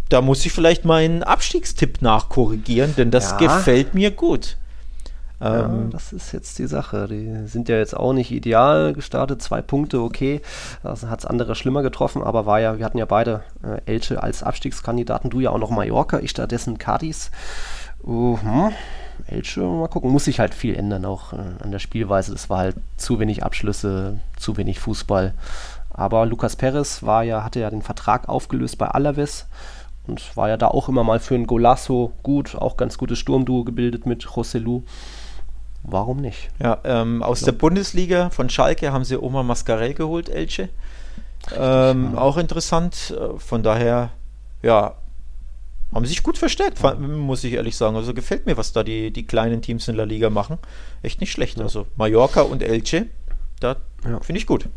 da 0.09 0.21
muss 0.21 0.45
ich 0.45 0.51
vielleicht 0.51 0.85
meinen 0.85 1.23
Abstiegstipp 1.23 2.01
nachkorrigieren, 2.01 2.95
denn 2.95 3.11
das 3.11 3.31
ja. 3.31 3.37
gefällt 3.37 3.93
mir 3.93 4.11
gut. 4.11 4.57
Ja, 5.39 5.65
ähm, 5.65 5.89
das 5.91 6.11
ist 6.11 6.33
jetzt 6.33 6.59
die 6.59 6.67
Sache. 6.67 7.07
Die 7.07 7.47
sind 7.47 7.69
ja 7.69 7.77
jetzt 7.77 7.95
auch 7.95 8.13
nicht 8.13 8.31
ideal 8.31 8.93
gestartet. 8.93 9.41
Zwei 9.41 9.61
Punkte, 9.61 10.01
okay. 10.01 10.41
Das 10.83 11.05
hat 11.05 11.19
es 11.19 11.25
andere 11.25 11.55
schlimmer 11.55 11.81
getroffen, 11.81 12.23
aber 12.23 12.45
war 12.45 12.59
ja, 12.59 12.77
wir 12.77 12.85
hatten 12.85 12.97
ja 12.97 13.05
beide 13.05 13.43
äh, 13.63 13.79
Elche 13.85 14.21
als 14.21 14.43
Abstiegskandidaten. 14.43 15.29
Du 15.29 15.39
ja 15.39 15.51
auch 15.51 15.59
noch 15.59 15.69
Mallorca, 15.69 16.19
ich 16.19 16.31
stattdessen 16.31 16.77
Cadiz. 16.77 17.31
Uh, 18.03 18.37
hm. 18.41 18.71
Elche, 19.27 19.61
mal 19.61 19.87
gucken. 19.87 20.11
Muss 20.11 20.25
sich 20.25 20.39
halt 20.39 20.53
viel 20.53 20.75
ändern 20.75 21.05
auch 21.05 21.33
äh, 21.33 21.37
an 21.63 21.71
der 21.71 21.79
Spielweise. 21.79 22.33
Es 22.33 22.49
war 22.49 22.59
halt 22.59 22.75
zu 22.97 23.19
wenig 23.19 23.43
Abschlüsse, 23.43 24.19
zu 24.37 24.57
wenig 24.57 24.79
Fußball. 24.79 25.33
Aber 25.99 26.25
Lucas 26.25 26.55
Perez 26.55 27.03
war 27.03 27.23
ja, 27.23 27.43
hatte 27.43 27.59
ja 27.59 27.69
den 27.69 27.81
Vertrag 27.81 28.29
aufgelöst 28.29 28.77
bei 28.77 28.87
Alaves 28.87 29.47
und 30.07 30.37
war 30.37 30.47
ja 30.47 30.55
da 30.55 30.69
auch 30.69 30.87
immer 30.87 31.03
mal 31.03 31.19
für 31.19 31.35
ein 31.35 31.45
Golasso 31.45 32.13
gut, 32.23 32.55
auch 32.55 32.77
ganz 32.77 32.97
gutes 32.97 33.19
Sturmduo 33.19 33.65
gebildet 33.65 34.05
mit 34.05 34.23
Joselu. 34.23 34.83
Warum 35.83 36.21
nicht? 36.21 36.51
Ja, 36.63 36.77
ähm, 36.85 37.21
aus 37.21 37.41
der 37.41 37.51
Bundesliga 37.51 38.29
von 38.29 38.49
Schalke 38.49 38.93
haben 38.93 39.03
sie 39.03 39.21
Oma 39.21 39.43
Mascarell 39.43 39.93
geholt, 39.93 40.29
Elche. 40.29 40.69
Ähm, 41.57 42.17
auch 42.17 42.37
interessant. 42.37 43.13
Äh, 43.19 43.37
von 43.37 43.61
daher, 43.61 44.11
ja, 44.61 44.95
haben 45.93 46.05
sich 46.05 46.23
gut 46.23 46.37
verstärkt, 46.37 46.81
ja. 46.81 46.93
muss 46.95 47.43
ich 47.43 47.53
ehrlich 47.53 47.75
sagen. 47.75 47.97
Also 47.97 48.13
gefällt 48.13 48.45
mir, 48.45 48.55
was 48.55 48.71
da 48.71 48.83
die, 48.83 49.11
die 49.11 49.25
kleinen 49.25 49.61
Teams 49.61 49.89
in 49.89 49.97
der 49.97 50.05
Liga 50.05 50.29
machen. 50.29 50.59
Echt 51.01 51.19
nicht 51.19 51.33
schlecht. 51.33 51.57
Ja. 51.57 51.63
Also 51.63 51.87
Mallorca 51.97 52.41
und 52.41 52.63
Elche, 52.63 53.07
da 53.59 53.75
ja. 54.05 54.21
finde 54.21 54.39
ich 54.39 54.47
gut. 54.47 54.69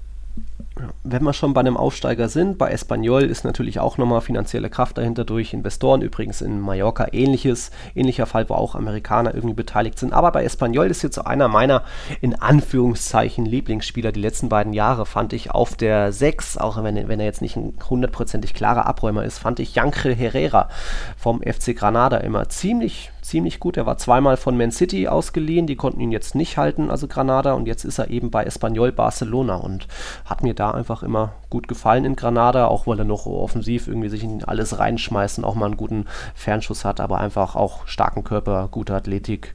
Wenn 1.05 1.23
wir 1.23 1.35
schon 1.35 1.53
bei 1.53 1.61
einem 1.61 1.77
Aufsteiger 1.77 2.29
sind, 2.29 2.57
bei 2.57 2.71
Espanyol 2.71 3.25
ist 3.25 3.45
natürlich 3.45 3.79
auch 3.79 3.99
nochmal 3.99 4.23
finanzielle 4.23 4.71
Kraft 4.71 4.97
dahinter 4.97 5.25
durch 5.25 5.53
Investoren, 5.53 6.01
übrigens 6.01 6.41
in 6.41 6.61
Mallorca 6.61 7.09
ähnliches, 7.13 7.71
ähnlicher 7.95 8.25
Fall, 8.25 8.49
wo 8.49 8.55
auch 8.55 8.75
Amerikaner 8.75 9.35
irgendwie 9.35 9.55
beteiligt 9.55 9.99
sind. 9.99 10.15
Aber 10.15 10.33
bei 10.33 10.45
Espanyol 10.45 10.87
ist 10.87 11.03
jetzt 11.03 11.17
so 11.17 11.25
einer 11.25 11.49
meiner 11.49 11.83
in 12.23 12.35
Anführungszeichen 12.41 13.45
Lieblingsspieler 13.45 14.13
die 14.13 14.21
letzten 14.21 14.49
beiden 14.49 14.73
Jahre, 14.73 15.05
fand 15.05 15.35
ich 15.35 15.51
auf 15.51 15.77
der 15.77 16.11
6, 16.11 16.57
auch 16.57 16.83
wenn, 16.83 17.09
wenn 17.09 17.21
er 17.21 17.27
jetzt 17.27 17.43
nicht 17.43 17.57
ein 17.57 17.75
hundertprozentig 17.89 18.55
klarer 18.55 18.87
Abräumer 18.87 19.25
ist, 19.25 19.39
fand 19.39 19.61
ich 19.61 19.75
Jankel 19.75 20.15
Herrera 20.15 20.71
vom 21.19 21.43
FC 21.43 21.77
Granada 21.77 22.17
immer 22.19 22.49
ziemlich 22.49 23.11
ziemlich 23.23 23.61
gut. 23.61 23.77
Er 23.77 23.87
war 23.87 23.97
zweimal 23.97 24.37
von 24.37 24.57
Man 24.57 24.73
City 24.73 25.09
ausgeliehen, 25.09 25.67
die 25.67 25.77
konnten 25.77 26.01
ihn 26.01 26.13
jetzt 26.13 26.35
nicht 26.35 26.59
halten, 26.59 26.91
also 26.91 27.07
Granada, 27.07 27.55
und 27.55 27.67
jetzt 27.67 27.85
ist 27.85 27.99
er 27.99 28.11
eben 28.11 28.31
bei 28.31 28.45
Espanyol 28.45 28.93
Barcelona 28.93 29.57
und 29.57 29.87
hat 30.25 30.43
mir 30.43 30.55
da 30.55 30.62
einfach 30.71 31.03
immer 31.03 31.33
gut 31.51 31.69
gefallen 31.69 32.05
in 32.05 32.17
Granada, 32.17 32.67
auch 32.67 32.87
weil 32.87 32.99
er 32.99 33.05
noch 33.05 33.27
offensiv 33.27 33.89
irgendwie 33.89 34.09
sich 34.09 34.23
in 34.23 34.45
alles 34.45 34.79
reinschmeißt 34.79 35.39
und 35.39 35.45
auch 35.45 35.55
mal 35.55 35.67
einen 35.67 35.77
guten 35.77 36.07
Fernschuss 36.35 36.85
hat, 36.85 37.01
aber 37.01 37.19
einfach 37.19 37.57
auch 37.57 37.87
starken 37.87 38.25
Körper, 38.25 38.69
gute 38.71 38.95
Athletik. 38.95 39.55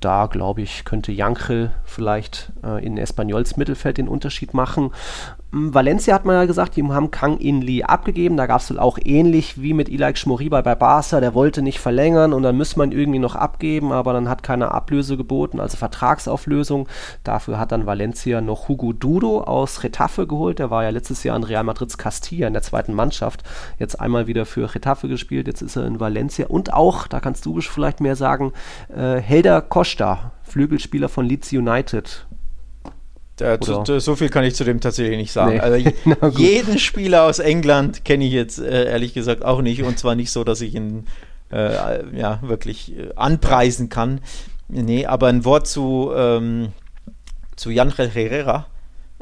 Da 0.00 0.26
glaube 0.26 0.62
ich, 0.62 0.84
könnte 0.84 1.10
Jankel 1.10 1.72
vielleicht 1.84 2.52
äh, 2.64 2.84
in 2.84 2.98
Espanyols 2.98 3.56
Mittelfeld 3.56 3.98
den 3.98 4.08
Unterschied 4.08 4.54
machen. 4.54 4.90
Hm, 5.50 5.72
Valencia 5.72 6.14
hat 6.14 6.26
man 6.26 6.36
ja 6.36 6.44
gesagt, 6.44 6.76
die 6.76 6.84
haben 6.84 7.10
Kang 7.10 7.38
In 7.38 7.62
Lee 7.62 7.82
abgegeben. 7.82 8.36
Da 8.36 8.46
gab 8.46 8.60
es 8.60 8.70
wohl 8.70 8.78
auch 8.78 8.98
ähnlich 9.02 9.62
wie 9.62 9.72
mit 9.72 9.88
Ilaik 9.88 10.18
Schmoriba 10.18 10.60
bei 10.60 10.74
Barca. 10.74 11.20
Der 11.20 11.32
wollte 11.32 11.62
nicht 11.62 11.80
verlängern 11.80 12.34
und 12.34 12.42
dann 12.42 12.56
müsste 12.56 12.78
man 12.78 12.92
irgendwie 12.92 13.18
noch 13.18 13.34
abgeben, 13.34 13.90
aber 13.90 14.12
dann 14.12 14.28
hat 14.28 14.42
keine 14.42 14.72
Ablöse 14.72 15.16
geboten, 15.16 15.58
also 15.58 15.76
Vertragsauflösung. 15.78 16.86
Dafür 17.24 17.58
hat 17.58 17.72
dann 17.72 17.86
Valencia 17.86 18.40
noch 18.40 18.68
Hugo 18.68 18.92
Dudo 18.92 19.40
aus 19.40 19.82
Retafe 19.82 20.26
geholt. 20.26 20.58
Der 20.58 20.70
war 20.70 20.84
ja 20.84 20.90
letztes 20.90 21.24
Jahr 21.24 21.36
in 21.36 21.44
Real 21.44 21.64
Madrids 21.64 21.96
Castilla 21.96 22.46
in 22.46 22.52
der 22.52 22.62
zweiten 22.62 22.92
Mannschaft. 22.92 23.42
Jetzt 23.78 24.00
einmal 24.00 24.26
wieder 24.26 24.44
für 24.44 24.74
Retafe 24.74 25.08
gespielt, 25.08 25.46
jetzt 25.46 25.62
ist 25.62 25.76
er 25.76 25.86
in 25.86 25.98
Valencia. 25.98 26.46
Und 26.48 26.74
auch, 26.74 27.06
da 27.06 27.20
kannst 27.20 27.46
du 27.46 27.58
vielleicht 27.60 28.00
mehr 28.00 28.16
sagen, 28.16 28.52
äh, 28.94 29.16
Helder 29.16 29.62
Costa, 29.88 30.32
Flügelspieler 30.42 31.08
von 31.08 31.24
Leeds 31.24 31.52
United 31.52 32.26
äh, 33.40 33.58
zu, 33.60 34.00
so 34.00 34.16
viel 34.16 34.28
kann 34.28 34.44
ich 34.44 34.54
zu 34.54 34.64
dem 34.64 34.80
tatsächlich 34.80 35.16
nicht 35.16 35.32
sagen. 35.32 35.52
Nee. 35.52 35.60
Also 35.60 35.90
jeden 36.38 36.78
Spieler 36.78 37.22
aus 37.24 37.38
England 37.38 38.04
kenne 38.04 38.24
ich 38.24 38.32
jetzt 38.32 38.58
äh, 38.58 38.90
ehrlich 38.90 39.14
gesagt 39.14 39.44
auch 39.44 39.62
nicht 39.62 39.82
und 39.84 39.98
zwar 39.98 40.14
nicht 40.14 40.30
so, 40.30 40.44
dass 40.44 40.60
ich 40.60 40.74
ihn 40.74 41.06
äh, 41.52 42.16
ja, 42.16 42.40
wirklich 42.42 42.96
äh, 42.96 43.10
anpreisen 43.14 43.88
kann. 43.88 44.20
Nee, 44.68 45.06
aber 45.06 45.28
ein 45.28 45.44
Wort 45.44 45.66
zu, 45.66 46.12
ähm, 46.14 46.72
zu 47.56 47.70
Jan 47.70 47.94
Herrera, 47.94 48.66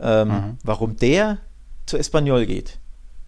ähm, 0.01 0.29
mhm. 0.29 0.59
warum 0.65 0.97
der 0.97 1.39
zu 1.85 1.99
Espanyol 1.99 2.47
geht. 2.47 2.79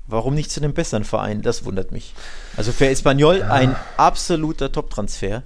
Warum 0.08 0.34
nicht 0.34 0.50
zu 0.50 0.60
einem 0.60 0.72
besseren 0.72 1.04
Verein? 1.04 1.42
Das 1.42 1.64
wundert 1.66 1.92
mich. 1.92 2.14
Also 2.56 2.72
für 2.72 2.88
Espanyol 2.88 3.40
ja. 3.40 3.50
ein 3.50 3.76
absoluter 3.98 4.72
Top-Transfer. 4.72 5.42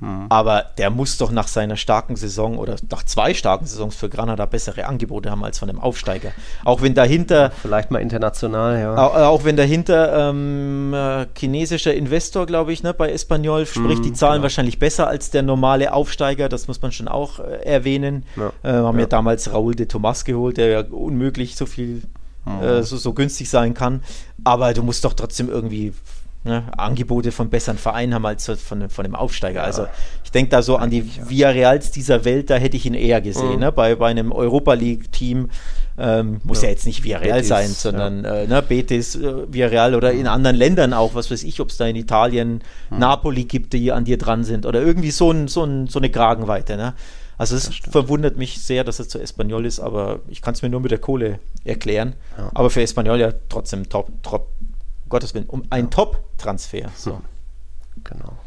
Mhm. 0.00 0.26
Aber 0.28 0.66
der 0.78 0.90
muss 0.90 1.18
doch 1.18 1.30
nach 1.30 1.48
seiner 1.48 1.76
starken 1.76 2.16
Saison 2.16 2.58
oder 2.58 2.76
nach 2.90 3.02
zwei 3.04 3.34
starken 3.34 3.66
Saisons 3.66 3.96
für 3.96 4.08
Granada 4.08 4.46
bessere 4.46 4.86
Angebote 4.86 5.30
haben 5.30 5.44
als 5.44 5.58
von 5.58 5.68
einem 5.68 5.80
Aufsteiger. 5.80 6.32
Auch 6.64 6.82
wenn 6.82 6.94
dahinter. 6.94 7.50
Vielleicht 7.62 7.90
mal 7.90 7.98
international, 7.98 8.78
ja. 8.78 8.96
Auch, 8.96 9.14
auch 9.14 9.44
wenn 9.44 9.56
dahinter 9.56 10.30
ähm, 10.30 10.94
äh, 10.94 11.26
chinesischer 11.36 11.94
Investor, 11.94 12.46
glaube 12.46 12.72
ich, 12.72 12.82
ne, 12.82 12.94
bei 12.94 13.10
Espanyol, 13.10 13.66
sprich, 13.66 13.98
mhm, 13.98 14.02
die 14.02 14.12
zahlen 14.12 14.34
genau. 14.34 14.44
wahrscheinlich 14.44 14.78
besser 14.78 15.08
als 15.08 15.30
der 15.30 15.42
normale 15.42 15.92
Aufsteiger, 15.92 16.48
das 16.48 16.68
muss 16.68 16.80
man 16.80 16.92
schon 16.92 17.08
auch 17.08 17.40
äh, 17.40 17.64
erwähnen. 17.64 18.24
Ja. 18.36 18.52
Äh, 18.62 18.72
haben 18.74 18.98
ja. 18.98 19.02
ja 19.02 19.06
damals 19.06 19.52
Raúl 19.52 19.74
de 19.74 19.86
Tomas 19.86 20.24
geholt, 20.24 20.58
der 20.58 20.68
ja 20.68 20.80
unmöglich 20.82 21.56
so 21.56 21.66
viel 21.66 22.02
mhm. 22.44 22.62
äh, 22.62 22.82
so, 22.82 22.96
so 22.96 23.12
günstig 23.12 23.50
sein 23.50 23.74
kann. 23.74 24.02
Aber 24.44 24.72
du 24.74 24.82
musst 24.82 25.04
doch 25.04 25.14
trotzdem 25.14 25.48
irgendwie 25.48 25.92
ne, 26.48 26.64
Angebote 26.76 27.30
von 27.30 27.50
besseren 27.50 27.78
Vereinen 27.78 28.14
haben 28.14 28.26
als 28.26 28.46
von, 28.46 28.90
von 28.90 29.04
dem 29.04 29.14
Aufsteiger. 29.14 29.60
Ja. 29.60 29.66
Also 29.66 29.86
ich 30.24 30.32
denke 30.32 30.50
da 30.50 30.62
so 30.62 30.76
an 30.76 30.90
die 30.90 31.00
ja. 31.00 31.30
Villarreals 31.30 31.90
dieser 31.90 32.24
Welt, 32.24 32.50
da 32.50 32.56
hätte 32.56 32.76
ich 32.76 32.86
ihn 32.86 32.94
eher 32.94 33.20
gesehen. 33.20 33.54
Mhm. 33.54 33.60
Ne? 33.60 33.72
Bei, 33.72 33.94
bei 33.94 34.08
einem 34.08 34.32
Europa 34.32 34.74
League-Team 34.74 35.50
ähm, 35.98 36.40
muss 36.44 36.62
ja. 36.62 36.64
ja. 36.64 36.70
jetzt 36.70 36.86
nicht 36.86 37.04
Villarreal 37.04 37.38
Betis, 37.38 37.48
sein, 37.48 37.68
sondern 37.68 38.24
ja. 38.24 38.34
äh, 38.36 38.46
ne, 38.46 38.62
Betis, 38.62 39.16
äh, 39.16 39.52
Villarreal 39.52 39.94
oder 39.94 40.12
in 40.12 40.26
anderen 40.26 40.56
Ländern 40.56 40.92
auch, 40.92 41.14
was 41.14 41.30
weiß 41.30 41.42
ich, 41.44 41.60
ob 41.60 41.70
es 41.70 41.76
da 41.76 41.86
in 41.86 41.96
Italien 41.96 42.62
mhm. 42.90 42.98
Napoli 42.98 43.44
gibt, 43.44 43.72
die 43.72 43.92
an 43.92 44.04
dir 44.04 44.18
dran 44.18 44.44
sind 44.44 44.66
oder 44.66 44.82
irgendwie 44.82 45.10
so, 45.10 45.30
ein, 45.30 45.48
so, 45.48 45.64
ein, 45.64 45.86
so 45.86 45.98
eine 45.98 46.10
Kragenweite. 46.10 46.76
Ne? 46.76 46.94
Also 47.38 47.54
es 47.54 47.70
verwundert 47.88 48.36
mich 48.36 48.60
sehr, 48.60 48.82
dass 48.82 48.98
es 48.98 49.08
zu 49.08 49.20
Espanyol 49.20 49.64
ist, 49.64 49.78
aber 49.78 50.18
ich 50.28 50.42
kann 50.42 50.54
es 50.54 50.62
mir 50.62 50.68
nur 50.68 50.80
mit 50.80 50.90
der 50.90 50.98
Kohle 50.98 51.38
erklären. 51.64 52.14
Aber 52.52 52.68
für 52.68 52.82
Espanyol 52.82 53.20
ja 53.20 53.32
trotzdem 53.48 53.88
top, 53.88 54.10
top, 54.24 54.48
Gottes 55.08 55.34
Willen, 55.34 55.46
um 55.46 55.62
ein 55.70 55.84
ja. 55.84 55.90
Top-Transfer. 55.90 56.90
So. 56.94 57.20
Genau. 58.04 58.38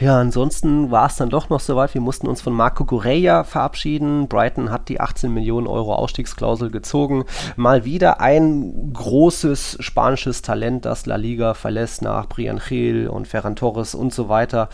Ja, 0.00 0.20
ansonsten 0.20 0.92
war 0.92 1.06
es 1.06 1.16
dann 1.16 1.28
doch 1.28 1.48
noch 1.48 1.58
soweit. 1.58 1.92
Wir 1.92 2.00
mussten 2.00 2.28
uns 2.28 2.40
von 2.40 2.52
Marco 2.52 2.84
Correa 2.84 3.42
verabschieden. 3.42 4.28
Brighton 4.28 4.70
hat 4.70 4.88
die 4.88 5.00
18 5.00 5.34
Millionen 5.34 5.66
Euro 5.66 5.92
Ausstiegsklausel 5.96 6.70
gezogen. 6.70 7.24
Mal 7.56 7.84
wieder 7.84 8.20
ein 8.20 8.92
großes 8.92 9.78
spanisches 9.80 10.40
Talent, 10.42 10.84
das 10.84 11.06
La 11.06 11.16
Liga 11.16 11.54
verlässt 11.54 12.02
nach 12.02 12.28
Brian 12.28 12.60
Gil 12.64 13.08
und 13.08 13.26
Ferran 13.26 13.56
Torres 13.56 13.96
und 13.96 14.14
so 14.14 14.28
weiter. 14.28 14.68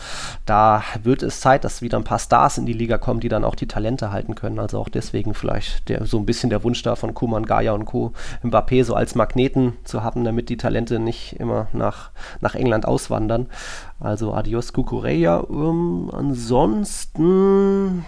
Da 0.45 0.83
wird 1.01 1.23
es 1.23 1.39
Zeit, 1.39 1.63
dass 1.63 1.81
wieder 1.81 1.97
ein 1.97 2.03
paar 2.03 2.19
Stars 2.19 2.59
in 2.59 2.67
die 2.67 2.73
Liga 2.73 2.99
kommen, 2.99 3.19
die 3.19 3.29
dann 3.29 3.45
auch 3.45 3.55
die 3.55 3.67
Talente 3.67 4.11
halten 4.11 4.35
können. 4.35 4.59
Also 4.59 4.77
auch 4.77 4.89
deswegen 4.89 5.33
vielleicht 5.33 5.89
der, 5.89 6.05
so 6.05 6.19
ein 6.19 6.27
bisschen 6.27 6.51
der 6.51 6.63
Wunsch 6.63 6.83
da 6.83 6.95
von 6.95 7.15
Kuman, 7.15 7.47
Gaia 7.47 7.71
und 7.71 7.85
Co. 7.85 8.13
Mbappé 8.43 8.83
so 8.83 8.93
als 8.93 9.15
Magneten 9.15 9.73
zu 9.85 10.03
haben, 10.03 10.23
damit 10.23 10.49
die 10.49 10.57
Talente 10.57 10.99
nicht 10.99 11.39
immer 11.39 11.65
nach, 11.73 12.11
nach 12.41 12.53
England 12.53 12.87
auswandern. 12.87 13.47
Also 13.99 14.33
adios 14.33 14.73
Cucurella. 14.73 15.45
Ähm, 15.49 16.09
ansonsten 16.11 18.05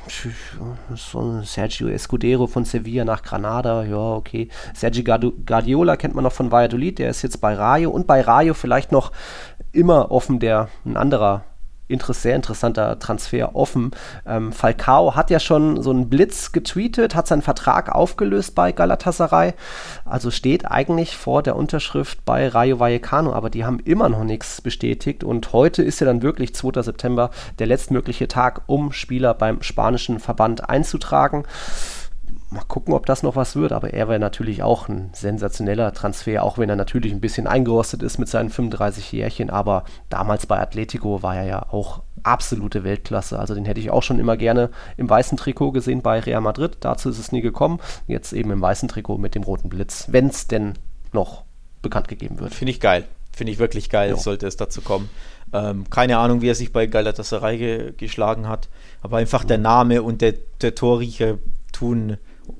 so 0.96 1.42
Sergio 1.44 1.88
Escudero 1.88 2.48
von 2.48 2.66
Sevilla 2.66 3.06
nach 3.06 3.24
Granada. 3.24 3.84
Ja, 3.84 4.14
okay. 4.16 4.50
Sergio 4.74 5.04
Guardiola 5.04 5.96
kennt 5.96 6.14
man 6.14 6.26
noch 6.26 6.34
von 6.34 6.52
Valladolid. 6.52 7.00
Der 7.00 7.10
ist 7.10 7.22
jetzt 7.22 7.40
bei 7.40 7.54
Rayo. 7.54 7.90
Und 7.90 8.06
bei 8.06 8.22
Rayo 8.22 8.54
vielleicht 8.54 8.92
noch 8.92 9.12
immer 9.72 10.12
offen 10.12 10.40
der 10.40 10.70
ein 10.86 10.98
anderer 10.98 11.46
interess 11.88 12.22
sehr 12.22 12.36
interessanter 12.36 13.00
Transfer 13.00 13.56
offen. 13.56 13.92
Ähm, 14.26 14.52
Falcao 14.52 15.16
hat 15.16 15.30
ja 15.30 15.40
schon 15.40 15.82
so 15.82 15.92
einen 15.92 16.10
Blitz 16.10 16.52
getweetet, 16.52 17.16
hat 17.16 17.28
seinen 17.28 17.42
Vertrag 17.42 17.94
aufgelöst 17.94 18.56
bei 18.56 18.72
Galatasaray. 18.72 19.54
Also 20.06 20.32
steht 20.32 20.70
eigentlich 20.70 21.16
vor 21.16 21.44
der 21.44 21.56
Unterschrift 21.56 22.24
bei 22.26 22.48
Rayo 22.48 22.80
Vallecano, 22.80 23.34
aber 23.34 23.50
die 23.50 23.66
haben 23.66 23.80
immer 23.80 24.10
noch 24.10 24.24
nichts 24.24 24.62
bestätigt. 24.62 25.24
Und 25.24 25.54
heute 25.54 25.84
ist 25.84 26.00
ja 26.00 26.06
dann 26.06 26.22
wirklich 26.22 26.54
2. 26.54 26.82
September 26.82 27.32
der 27.60 27.68
letztmögliche 27.68 28.28
Tag, 28.28 28.62
um 28.68 28.92
Spieler 28.92 29.34
beim 29.34 29.62
spanischen 29.62 30.20
Verband 30.20 30.70
einzutragen 30.70 31.44
gucken, 32.88 32.98
ob 32.98 33.06
das 33.06 33.22
noch 33.22 33.36
was 33.36 33.56
wird. 33.56 33.74
Aber 33.74 33.94
er 33.94 34.08
wäre 34.08 34.20
natürlich 34.20 34.64
auch 34.64 34.88
ein 34.88 35.10
sensationeller 35.14 35.94
Transfer, 35.94 36.44
auch 36.44 36.58
wenn 36.58 36.70
er 36.70 36.76
natürlich 36.78 37.12
ein 37.12 37.20
bisschen 37.20 37.46
eingerostet 37.46 38.02
ist 38.02 38.18
mit 38.18 38.30
seinen 38.30 38.50
35 38.50 39.12
Jährchen. 39.12 39.50
Aber 39.50 39.84
damals 40.10 40.46
bei 40.46 40.60
Atletico 40.60 41.22
war 41.22 41.36
er 41.36 41.44
ja 41.44 41.66
auch 41.70 42.02
absolute 42.24 42.84
Weltklasse. 42.84 43.38
Also 43.38 43.56
den 43.56 43.66
hätte 43.66 43.82
ich 43.82 43.92
auch 43.92 44.04
schon 44.04 44.20
immer 44.20 44.38
gerne 44.38 44.70
im 44.96 45.10
weißen 45.10 45.38
Trikot 45.38 45.72
gesehen 45.72 46.02
bei 46.02 46.20
Real 46.20 46.42
Madrid. 46.42 46.78
Dazu 46.80 47.10
ist 47.10 47.20
es 47.20 47.32
nie 47.32 47.42
gekommen. 47.42 47.80
Jetzt 48.08 48.32
eben 48.32 48.52
im 48.52 48.62
weißen 48.62 48.88
Trikot 48.88 49.18
mit 49.18 49.36
dem 49.36 49.44
roten 49.44 49.70
Blitz, 49.70 50.08
wenn 50.10 50.28
es 50.28 50.48
denn 50.48 50.74
noch 51.12 51.44
bekannt 51.82 52.08
gegeben 52.08 52.40
wird. 52.40 52.54
Finde 52.54 52.72
ich 52.72 52.80
geil. 52.80 53.04
Finde 53.34 53.52
ich 53.52 53.60
wirklich 53.60 53.90
geil, 53.90 54.12
jo. 54.12 54.16
sollte 54.16 54.48
es 54.48 54.58
dazu 54.58 54.82
kommen. 54.82 55.10
Ähm, 55.54 55.90
keine 55.90 56.18
Ahnung, 56.18 56.42
wie 56.42 56.50
er 56.50 56.56
sich 56.56 56.74
bei 56.74 56.88
Galatasaray 56.88 57.58
ge 57.58 57.94
geschlagen 57.96 58.48
hat, 58.48 58.68
aber 59.02 59.18
einfach 59.18 59.44
der 59.44 59.60
Name 59.60 60.02
und 60.02 60.22
der, 60.22 60.34
der 60.62 60.74
Torriecher 60.74 61.38
tun 61.72 62.18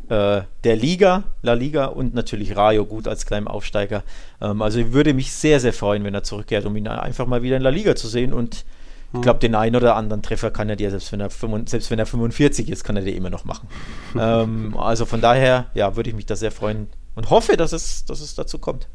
äh, 0.10 0.42
der 0.64 0.76
Liga, 0.76 1.24
La 1.42 1.54
Liga 1.54 1.86
und 1.86 2.14
natürlich 2.14 2.56
Rayo 2.56 2.86
gut 2.86 3.08
als 3.08 3.26
kleinen 3.26 3.48
Aufsteiger. 3.48 4.04
Ähm, 4.42 4.62
also 4.62 4.80
ich 4.80 4.94
würde 4.94 5.14
mich 5.14 5.32
sehr, 5.32 5.60
sehr 5.60 5.74
freuen, 5.74 6.04
wenn 6.04 6.14
er 6.14 6.24
zurückkehrt, 6.24 6.66
um 6.66 6.76
ihn 6.76 6.88
einfach 6.88 7.28
mal 7.28 7.42
wieder 7.44 7.58
in 7.58 7.64
La 7.64 7.70
Liga 7.70 7.96
zu 7.96 8.08
sehen 8.08 8.34
und 8.34 8.66
ich 9.10 9.14
hm. 9.14 9.22
glaube, 9.22 9.40
den 9.40 9.56
einen 9.56 9.76
oder 9.76 9.96
anderen 9.96 10.22
Treffer 10.22 10.52
kann 10.52 10.70
er 10.70 10.76
dir, 10.76 10.90
selbst 10.90 11.12
wenn 11.12 11.22
er, 11.22 11.30
selbst 11.30 11.92
wenn 11.92 12.00
er 12.00 12.06
45 12.06 12.70
ist, 12.70 12.84
kann 12.84 12.98
er 12.98 13.04
dir 13.04 13.16
immer 13.16 13.30
noch 13.30 13.46
machen. 13.46 13.68
ähm, 14.20 14.78
also 14.78 15.06
von 15.06 15.22
daher, 15.22 15.68
ja, 15.74 15.96
würde 15.96 16.10
ich 16.10 16.16
mich 16.16 16.26
da 16.26 16.36
sehr 16.36 16.52
freuen 16.52 16.88
und 17.16 17.30
hoffe, 17.30 17.58
dass 17.58 17.72
es, 17.72 18.06
dass 18.06 18.20
es 18.20 18.36
dazu 18.36 18.60
kommt. 18.60 18.88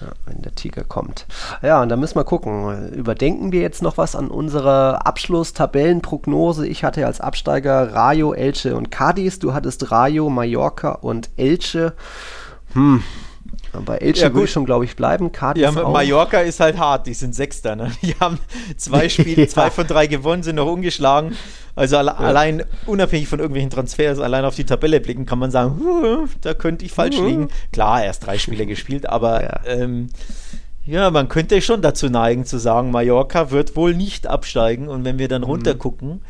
Ja, 0.00 0.08
wenn 0.26 0.42
der 0.42 0.54
Tiger 0.54 0.82
kommt. 0.82 1.26
Ja, 1.62 1.80
und 1.80 1.88
da 1.88 1.96
müssen 1.96 2.16
wir 2.16 2.24
gucken. 2.24 2.88
Überdenken 2.88 3.52
wir 3.52 3.60
jetzt 3.60 3.82
noch 3.82 3.96
was 3.96 4.16
an 4.16 4.28
unserer 4.28 5.06
Abschluss-Tabellenprognose? 5.06 6.66
Ich 6.66 6.82
hatte 6.82 7.06
als 7.06 7.20
Absteiger 7.20 7.94
Rayo, 7.94 8.32
Elche 8.32 8.76
und 8.76 8.90
Cadiz. 8.90 9.38
Du 9.38 9.54
hattest 9.54 9.92
Rayo, 9.92 10.30
Mallorca 10.30 10.90
und 10.90 11.30
Elche. 11.36 11.92
Hm, 12.72 13.04
bei 13.80 13.98
Elche 13.98 14.22
ja, 14.22 14.32
würde 14.32 14.44
ich 14.44 14.52
schon, 14.52 14.64
glaube 14.64 14.84
ich, 14.84 14.96
bleiben. 14.96 15.32
Cadiz 15.32 15.62
ja, 15.62 15.70
auch. 15.70 15.92
Mallorca 15.92 16.40
ist 16.40 16.60
halt 16.60 16.78
hart, 16.78 17.06
die 17.06 17.14
sind 17.14 17.34
Sechster. 17.34 17.76
Ne? 17.76 17.90
Die 18.02 18.14
haben 18.20 18.38
zwei 18.76 19.08
Spiele, 19.10 19.42
ja. 19.42 19.48
zwei 19.48 19.70
von 19.70 19.86
drei 19.86 20.06
gewonnen, 20.06 20.42
sind 20.42 20.56
noch 20.56 20.66
ungeschlagen. 20.66 21.36
Also 21.76 21.96
alle, 21.96 22.10
ja. 22.12 22.16
allein 22.18 22.64
unabhängig 22.86 23.28
von 23.28 23.40
irgendwelchen 23.40 23.70
Transfers, 23.70 24.18
allein 24.18 24.44
auf 24.44 24.54
die 24.54 24.64
Tabelle 24.64 25.00
blicken, 25.00 25.26
kann 25.26 25.38
man 25.38 25.50
sagen, 25.50 26.28
da 26.40 26.54
könnte 26.54 26.84
ich 26.84 26.92
falsch 26.92 27.18
liegen. 27.18 27.48
Klar, 27.72 28.04
erst 28.04 28.26
drei 28.26 28.38
Spiele 28.38 28.66
gespielt, 28.66 29.08
aber 29.08 29.42
ja. 29.42 29.60
Ähm, 29.66 30.08
ja, 30.86 31.10
man 31.10 31.28
könnte 31.28 31.60
schon 31.62 31.80
dazu 31.80 32.08
neigen 32.10 32.44
zu 32.44 32.58
sagen, 32.58 32.90
Mallorca 32.90 33.50
wird 33.50 33.74
wohl 33.74 33.94
nicht 33.94 34.26
absteigen. 34.26 34.88
Und 34.88 35.04
wenn 35.04 35.18
wir 35.18 35.28
dann 35.28 35.42
mhm. 35.42 35.48
runtergucken, 35.48 36.20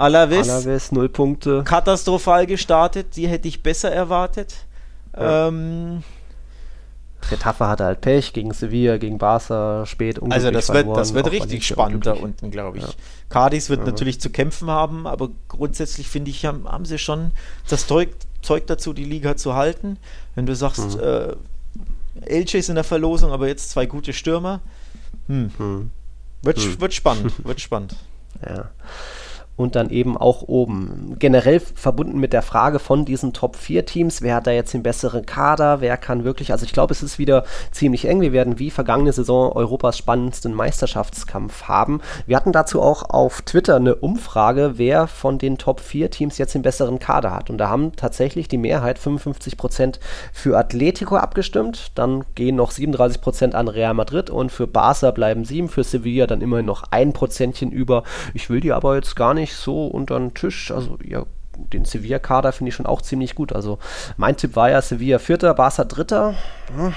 Alaves, 0.00 0.48
Alaves, 0.48 0.92
null 0.92 1.08
Punkte. 1.08 1.62
Katastrophal 1.64 2.46
gestartet, 2.46 3.16
die 3.16 3.28
hätte 3.28 3.48
ich 3.48 3.62
besser 3.62 3.92
erwartet. 3.92 4.54
Ja. 5.14 5.48
Ähm, 5.48 6.02
Retafe 7.30 7.68
hatte 7.68 7.84
halt 7.84 8.00
Pech 8.00 8.32
gegen 8.32 8.52
Sevilla, 8.52 8.96
gegen 8.96 9.18
Barca, 9.18 9.84
spät 9.86 10.20
Also 10.30 10.50
das 10.50 10.72
wird, 10.72 10.96
das 10.96 11.14
wird 11.14 11.30
richtig 11.30 11.66
spannend 11.66 12.06
da 12.06 12.12
unten, 12.12 12.50
glaube 12.50 12.78
ich. 12.78 12.84
Ja. 12.84 12.90
Cardis 13.28 13.68
wird 13.70 13.80
ja. 13.80 13.86
natürlich 13.86 14.20
zu 14.20 14.30
kämpfen 14.30 14.70
haben, 14.70 15.06
aber 15.06 15.30
grundsätzlich 15.48 16.08
finde 16.08 16.30
ich, 16.30 16.44
haben, 16.46 16.66
haben, 16.68 16.84
sie 16.84 16.98
schon 16.98 17.32
das 17.68 17.86
Zeug, 17.86 18.10
Zeug, 18.42 18.66
dazu, 18.66 18.92
die 18.92 19.04
Liga 19.04 19.36
zu 19.36 19.54
halten. 19.54 19.98
Wenn 20.34 20.46
du 20.46 20.54
sagst, 20.54 20.96
mhm. 20.96 21.00
äh, 21.00 21.36
Elche 22.24 22.58
ist 22.58 22.68
in 22.68 22.74
der 22.74 22.84
Verlosung, 22.84 23.32
aber 23.32 23.48
jetzt 23.48 23.70
zwei 23.70 23.86
gute 23.86 24.12
Stürmer. 24.12 24.60
Hm. 25.28 25.50
Mhm. 25.58 25.90
Wird, 26.42 26.58
mhm. 26.58 26.80
wird 26.80 26.94
spannend, 26.94 27.32
wird 27.44 27.60
spannend. 27.60 27.96
Ja 28.44 28.70
und 29.60 29.76
dann 29.76 29.90
eben 29.90 30.16
auch 30.16 30.42
oben. 30.42 31.16
Generell 31.18 31.60
verbunden 31.60 32.18
mit 32.18 32.32
der 32.32 32.42
Frage 32.42 32.78
von 32.78 33.04
diesen 33.04 33.32
Top 33.32 33.56
4 33.56 33.84
Teams, 33.84 34.22
wer 34.22 34.36
hat 34.36 34.46
da 34.46 34.50
jetzt 34.50 34.72
den 34.72 34.82
besseren 34.82 35.26
Kader, 35.26 35.80
wer 35.80 35.96
kann 35.96 36.24
wirklich, 36.24 36.52
also 36.52 36.64
ich 36.64 36.72
glaube, 36.72 36.92
es 36.92 37.02
ist 37.02 37.18
wieder 37.18 37.44
ziemlich 37.70 38.06
eng. 38.06 38.20
Wir 38.22 38.32
werden 38.32 38.58
wie 38.58 38.70
vergangene 38.70 39.12
Saison 39.12 39.52
Europas 39.52 39.98
spannendsten 39.98 40.54
Meisterschaftskampf 40.54 41.64
haben. 41.64 42.00
Wir 42.26 42.36
hatten 42.36 42.52
dazu 42.52 42.80
auch 42.80 43.10
auf 43.10 43.42
Twitter 43.42 43.76
eine 43.76 43.96
Umfrage, 43.96 44.72
wer 44.76 45.06
von 45.06 45.38
den 45.38 45.58
Top 45.58 45.80
4 45.80 46.10
Teams 46.10 46.38
jetzt 46.38 46.54
den 46.54 46.62
besseren 46.62 46.98
Kader 46.98 47.32
hat. 47.32 47.50
Und 47.50 47.58
da 47.58 47.68
haben 47.68 47.92
tatsächlich 47.96 48.48
die 48.48 48.58
Mehrheit 48.58 48.98
55 48.98 49.58
Prozent 49.58 50.00
für 50.32 50.56
Atletico 50.56 51.16
abgestimmt, 51.16 51.92
dann 51.96 52.24
gehen 52.34 52.56
noch 52.56 52.70
37 52.70 53.20
Prozent 53.20 53.54
an 53.54 53.68
Real 53.68 53.94
Madrid 53.94 54.30
und 54.30 54.50
für 54.50 54.66
Barca 54.66 55.10
bleiben 55.10 55.44
7, 55.44 55.68
für 55.68 55.84
Sevilla 55.84 56.26
dann 56.26 56.40
immerhin 56.40 56.66
noch 56.66 56.84
ein 56.90 57.12
Prozentchen 57.12 57.70
über. 57.70 58.04
Ich 58.32 58.48
will 58.48 58.60
die 58.60 58.72
aber 58.72 58.94
jetzt 58.94 59.16
gar 59.16 59.34
nicht 59.34 59.49
nicht 59.50 59.58
so 59.58 59.86
unter 59.86 60.18
den 60.18 60.34
Tisch. 60.34 60.70
Also 60.70 60.98
ja, 61.04 61.24
den 61.72 61.84
Sevilla-Kader 61.84 62.52
finde 62.52 62.68
ich 62.70 62.74
schon 62.74 62.86
auch 62.86 63.02
ziemlich 63.02 63.34
gut. 63.34 63.52
Also 63.52 63.78
mein 64.16 64.36
Tipp 64.36 64.56
war 64.56 64.70
ja 64.70 64.80
Sevilla 64.80 65.18
Vierter, 65.18 65.54
Barca 65.54 65.84
Dritter. 65.84 66.34
Hm, 66.74 66.94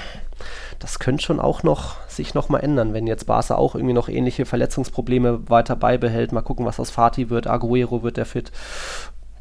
das 0.78 0.98
könnte 0.98 1.24
schon 1.24 1.40
auch 1.40 1.62
noch 1.62 1.96
sich 2.08 2.34
noch 2.34 2.48
mal 2.48 2.60
ändern, 2.60 2.94
wenn 2.94 3.06
jetzt 3.06 3.26
Barca 3.26 3.56
auch 3.56 3.74
irgendwie 3.74 3.94
noch 3.94 4.08
ähnliche 4.08 4.46
Verletzungsprobleme 4.46 5.50
weiter 5.50 5.76
beibehält. 5.76 6.32
Mal 6.32 6.42
gucken, 6.42 6.66
was 6.66 6.80
aus 6.80 6.90
Fatih 6.90 7.30
wird. 7.30 7.46
Aguero 7.46 8.02
wird 8.02 8.16
der 8.16 8.26
fit. 8.26 8.52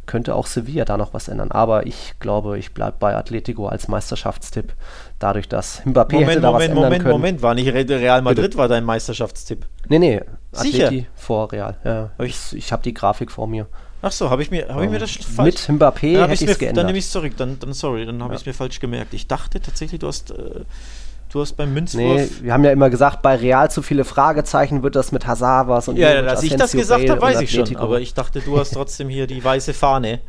Könnte 0.05 0.35
auch 0.35 0.47
Sevilla 0.47 0.85
da 0.85 0.97
noch 0.97 1.13
was 1.13 1.27
ändern. 1.27 1.51
Aber 1.51 1.85
ich 1.85 2.15
glaube, 2.19 2.59
ich 2.59 2.73
bleibe 2.73 2.97
bei 2.99 3.15
Atletico 3.15 3.67
als 3.67 3.87
Meisterschaftstipp. 3.87 4.73
Dadurch, 5.19 5.47
dass 5.47 5.81
Mbappé 5.85 6.13
Moment, 6.13 6.31
hätte 6.31 6.41
da 6.41 6.51
Moment, 6.51 6.53
was 6.53 6.63
ändern 6.63 6.83
Moment, 6.83 7.03
können. 7.03 7.13
Moment, 7.13 7.41
war 7.41 7.55
nicht 7.55 7.73
Real 7.73 8.21
Madrid 8.21 8.45
Bitte? 8.45 8.57
war 8.57 8.67
dein 8.67 8.83
Meisterschaftstipp? 8.83 9.65
Nee, 9.87 9.99
nee, 9.99 10.21
Sicher? 10.51 10.87
Atleti 10.87 11.07
vor 11.15 11.51
Real. 11.51 11.77
Ja. 11.83 12.11
Ich, 12.19 12.53
ich 12.53 12.71
habe 12.71 12.83
die 12.83 12.93
Grafik 12.93 13.31
vor 13.31 13.47
mir. 13.47 13.67
Ach 14.01 14.11
so, 14.11 14.29
habe 14.29 14.41
ich 14.41 14.51
mir, 14.51 14.67
hab 14.67 14.81
ich 14.81 14.89
mir 14.89 14.99
das 14.99 15.11
falsch... 15.11 15.69
Mit 15.69 15.79
Mbappé 15.79 16.17
dann 16.17 16.29
hätte 16.29 16.43
ich 16.43 16.49
es 16.49 16.73
Dann 16.73 16.85
nehme 16.85 16.97
ich 16.97 17.05
es 17.05 17.11
zurück, 17.11 17.33
dann, 17.37 17.57
dann 17.59 17.71
sorry, 17.71 18.05
dann 18.05 18.21
habe 18.21 18.33
ja. 18.33 18.35
ich 18.35 18.41
es 18.41 18.45
mir 18.45 18.53
falsch 18.53 18.81
gemerkt. 18.81 19.13
Ich 19.13 19.27
dachte 19.27 19.61
tatsächlich, 19.61 20.01
du 20.01 20.07
hast... 20.07 20.31
Äh, 20.31 20.65
Du 21.33 21.41
hast 21.41 21.53
beim 21.53 21.73
Münzwurf. 21.73 22.03
Nee, 22.03 22.29
wir 22.43 22.53
haben 22.53 22.63
ja 22.63 22.71
immer 22.71 22.91
gesagt, 22.91 23.23
bei 23.23 23.35
Real 23.35 23.71
zu 23.71 23.81
viele 23.81 24.03
Fragezeichen 24.03 24.83
wird 24.83 24.95
das 24.95 25.11
mit 25.11 25.25
Hazard 25.25 25.67
was 25.67 25.87
und 25.87 25.97
Ja, 25.97 26.21
dass 26.21 26.43
ich 26.43 26.55
das 26.55 26.73
gesagt 26.73 27.09
habe, 27.09 27.19
weiß 27.19 27.41
ich 27.41 27.49
schon. 27.49 27.75
Aber 27.75 27.99
ich 27.99 28.13
dachte, 28.13 28.39
du 28.39 28.59
hast 28.59 28.75
trotzdem 28.75 29.09
hier 29.09 29.25
die 29.25 29.43
weiße 29.43 29.73
Fahne 29.73 30.19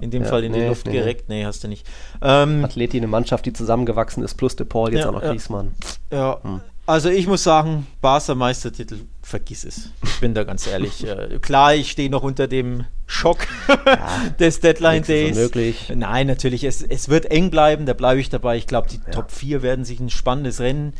in 0.00 0.10
dem 0.10 0.22
ja, 0.22 0.28
Fall 0.28 0.44
in 0.44 0.52
nee, 0.52 0.60
die 0.60 0.66
Luft 0.66 0.86
nee, 0.86 0.92
gereckt. 0.92 1.30
Nee, 1.30 1.46
hast 1.46 1.64
du 1.64 1.68
nicht. 1.68 1.86
Ähm, 2.20 2.62
Athleti, 2.62 2.98
eine 2.98 3.06
Mannschaft, 3.06 3.46
die 3.46 3.54
zusammengewachsen 3.54 4.22
ist, 4.22 4.34
plus 4.34 4.54
De 4.54 4.66
Paul, 4.66 4.92
jetzt 4.92 5.04
ja, 5.04 5.08
auch 5.08 5.14
noch 5.14 5.22
ja. 5.22 5.30
Griezmann. 5.30 5.72
Ja, 6.12 6.38
hm. 6.42 6.60
Also 6.90 7.08
ich 7.08 7.28
muss 7.28 7.44
sagen, 7.44 7.86
Barca 8.00 8.34
Meistertitel, 8.34 9.02
vergiss 9.22 9.62
es. 9.62 9.90
Ich 10.02 10.18
bin 10.18 10.34
da 10.34 10.42
ganz 10.42 10.66
ehrlich. 10.66 11.06
Äh, 11.10 11.38
klar, 11.40 11.74
ich 11.74 11.90
stehe 11.90 12.10
noch 12.10 12.22
unter 12.22 12.48
dem 12.48 12.84
Schock 13.06 13.38
ja, 13.68 14.08
des 14.40 14.60
Deadline 14.60 15.02
Days. 15.02 15.36
Unmöglich. 15.36 15.92
Nein, 15.94 16.26
natürlich, 16.26 16.64
es, 16.64 16.82
es 16.82 17.08
wird 17.08 17.26
eng 17.26 17.50
bleiben, 17.50 17.86
da 17.86 17.94
bleibe 17.94 18.20
ich 18.20 18.28
dabei. 18.28 18.56
Ich 18.56 18.66
glaube, 18.66 18.88
die 18.88 18.96
ja. 18.96 19.12
Top 19.12 19.30
4 19.30 19.62
werden 19.62 19.84
sich 19.84 20.00
ein 20.00 20.10
spannendes 20.10 20.60
Rennen 20.60 20.92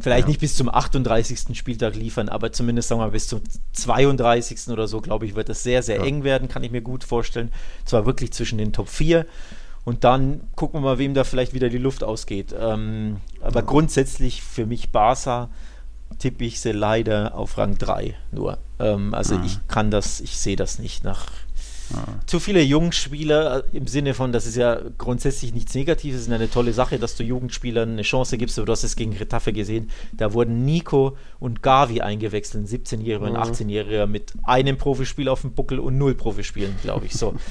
vielleicht 0.00 0.26
ja. 0.26 0.28
nicht 0.28 0.40
bis 0.40 0.56
zum 0.56 0.68
38. 0.68 1.56
Spieltag 1.56 1.94
liefern, 1.94 2.28
aber 2.28 2.52
zumindest 2.52 2.88
sagen 2.88 3.00
wir 3.00 3.06
mal 3.06 3.12
bis 3.12 3.28
zum 3.28 3.42
32. 3.72 4.68
oder 4.68 4.86
so, 4.86 5.00
glaube 5.00 5.26
ich, 5.26 5.34
wird 5.34 5.48
das 5.48 5.62
sehr, 5.62 5.82
sehr 5.82 6.00
eng 6.00 6.24
werden, 6.24 6.48
kann 6.48 6.62
ich 6.62 6.70
mir 6.70 6.82
gut 6.82 7.04
vorstellen. 7.04 7.50
Zwar 7.84 8.06
wirklich 8.06 8.32
zwischen 8.32 8.58
den 8.58 8.72
Top 8.72 8.88
4. 8.88 9.26
Und 9.84 10.04
dann 10.04 10.40
gucken 10.54 10.80
wir 10.80 10.84
mal, 10.84 10.98
wem 10.98 11.14
da 11.14 11.24
vielleicht 11.24 11.54
wieder 11.54 11.70
die 11.70 11.78
Luft 11.78 12.04
ausgeht. 12.04 12.54
Ähm, 12.58 13.16
aber 13.40 13.62
grundsätzlich 13.62 14.42
für 14.42 14.66
mich 14.66 14.90
Barca 14.90 15.48
tippe 16.18 16.44
ich 16.44 16.60
sie 16.60 16.72
leider 16.72 17.34
auf 17.34 17.58
Rang 17.58 17.78
3 17.78 18.14
nur. 18.32 18.58
Ähm, 18.78 19.14
also 19.14 19.36
mhm. 19.36 19.44
ich 19.44 19.58
kann 19.68 19.90
das, 19.90 20.20
ich 20.20 20.38
sehe 20.38 20.56
das 20.56 20.78
nicht 20.78 21.04
nach 21.04 21.26
mhm. 21.90 22.26
zu 22.26 22.40
viele 22.40 22.62
Jungspieler 22.62 23.64
äh, 23.72 23.76
im 23.76 23.86
Sinne 23.86 24.14
von, 24.14 24.32
das 24.32 24.46
ist 24.46 24.56
ja 24.56 24.80
grundsätzlich 24.96 25.54
nichts 25.54 25.74
Negatives, 25.74 26.20
es 26.20 26.26
ist 26.26 26.32
eine 26.32 26.50
tolle 26.50 26.72
Sache, 26.72 26.98
dass 26.98 27.16
du 27.16 27.22
Jugendspielern 27.22 27.90
eine 27.90 28.02
Chance 28.02 28.38
gibst, 28.38 28.58
aber 28.58 28.66
du 28.66 28.72
hast 28.72 28.84
es 28.84 28.96
gegen 28.96 29.16
Retafe 29.16 29.52
gesehen, 29.52 29.90
da 30.12 30.32
wurden 30.32 30.64
Nico 30.64 31.16
und 31.38 31.62
Gavi 31.62 32.00
eingewechselt, 32.00 32.64
ein 32.64 32.66
17-Jähriger 32.66 33.20
und 33.20 33.36
ein 33.36 33.42
18-Jähriger 33.42 34.06
mit 34.06 34.32
einem 34.44 34.76
Profispiel 34.76 35.28
auf 35.28 35.42
dem 35.42 35.52
Buckel 35.52 35.78
und 35.78 35.98
null 35.98 36.14
Profispielen, 36.14 36.74
glaube 36.82 37.06
ich. 37.06 37.14
So. 37.14 37.34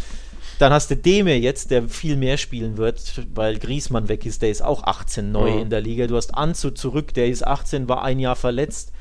Dann 0.60 0.74
hast 0.74 0.90
du 0.90 0.96
Deme 0.96 1.36
jetzt, 1.36 1.70
der 1.70 1.88
viel 1.88 2.16
mehr 2.16 2.38
spielen 2.38 2.78
wird, 2.78 3.26
weil 3.36 3.60
Griesmann 3.60 4.10
weg 4.10 4.26
ist, 4.26 4.42
der 4.42 4.50
ist 4.50 4.64
auch 4.64 4.84
18 4.84 5.32
neu 5.32 5.52
mhm. 5.52 5.60
in 5.60 5.70
der 5.70 5.82
Liga. 5.82 6.08
Du 6.08 6.16
hast 6.16 6.34
Anzu 6.34 6.72
zurück, 6.72 7.14
der 7.14 7.28
ist 7.28 7.46
18, 7.46 7.88
war 7.88 8.04
ein 8.04 8.20
Jahr 8.20 8.36
verletzt. 8.36 8.92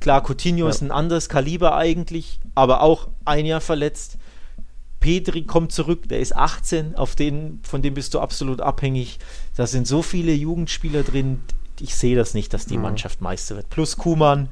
Klar, 0.00 0.22
Coutinho 0.22 0.66
ja. 0.66 0.70
ist 0.70 0.82
ein 0.82 0.90
anderes 0.90 1.28
Kaliber 1.28 1.74
eigentlich, 1.74 2.38
aber 2.54 2.82
auch 2.82 3.08
ein 3.24 3.46
Jahr 3.46 3.62
verletzt. 3.62 4.18
Petri 5.00 5.44
kommt 5.44 5.72
zurück, 5.72 6.08
der 6.08 6.20
ist 6.20 6.34
18, 6.34 6.96
auf 6.96 7.14
den, 7.14 7.60
von 7.62 7.80
dem 7.80 7.94
bist 7.94 8.12
du 8.14 8.20
absolut 8.20 8.60
abhängig. 8.60 9.18
Da 9.56 9.66
sind 9.66 9.86
so 9.86 10.02
viele 10.02 10.32
Jugendspieler 10.32 11.02
drin, 11.02 11.40
ich 11.80 11.94
sehe 11.94 12.16
das 12.16 12.34
nicht, 12.34 12.52
dass 12.52 12.66
die 12.66 12.76
mhm. 12.76 12.84
Mannschaft 12.84 13.20
Meister 13.20 13.56
wird. 13.56 13.70
Plus 13.70 13.96
Kuman, 13.96 14.48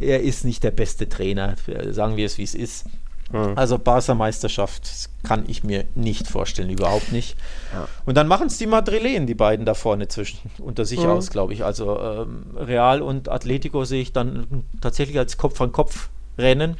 er 0.00 0.22
ist 0.22 0.44
nicht 0.44 0.64
der 0.64 0.70
beste 0.70 1.08
Trainer, 1.08 1.56
sagen 1.90 2.16
wir 2.16 2.26
es 2.26 2.38
wie 2.38 2.44
es 2.44 2.54
ist. 2.54 2.86
Mhm. 3.32 3.52
Also 3.56 3.78
Barca-Meisterschaft 3.78 5.10
kann 5.22 5.44
ich 5.48 5.64
mir 5.64 5.84
nicht 5.94 6.28
vorstellen, 6.28 6.70
überhaupt 6.70 7.12
nicht. 7.12 7.36
Ja. 7.72 7.88
Und 8.04 8.16
dann 8.16 8.28
machen 8.28 8.46
es 8.46 8.58
die 8.58 8.66
Madrilen, 8.66 9.26
die 9.26 9.34
beiden 9.34 9.66
da 9.66 9.74
vorne 9.74 10.08
zwischen, 10.08 10.38
unter 10.58 10.84
sich 10.84 11.00
mhm. 11.00 11.10
aus, 11.10 11.30
glaube 11.30 11.52
ich. 11.52 11.64
Also 11.64 11.98
ähm, 11.98 12.44
Real 12.56 13.02
und 13.02 13.28
Atletico 13.28 13.84
sehe 13.84 14.02
ich 14.02 14.12
dann 14.12 14.64
tatsächlich 14.80 15.18
als 15.18 15.36
Kopf 15.36 15.60
an 15.60 15.72
Kopf 15.72 16.08
rennen. 16.38 16.76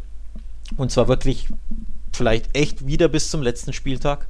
Und 0.77 0.91
zwar 0.91 1.09
wirklich 1.09 1.49
vielleicht 2.13 2.57
echt 2.57 2.87
wieder 2.87 3.09
bis 3.09 3.31
zum 3.31 3.43
letzten 3.43 3.73
Spieltag. 3.73 4.29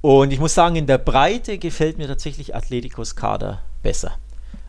Und 0.00 0.32
ich 0.32 0.40
muss 0.40 0.54
sagen, 0.54 0.76
in 0.76 0.86
der 0.86 0.98
Breite 0.98 1.58
gefällt 1.58 1.98
mir 1.98 2.08
tatsächlich 2.08 2.54
Atleticos 2.54 3.16
Kader 3.16 3.62
besser. 3.82 4.12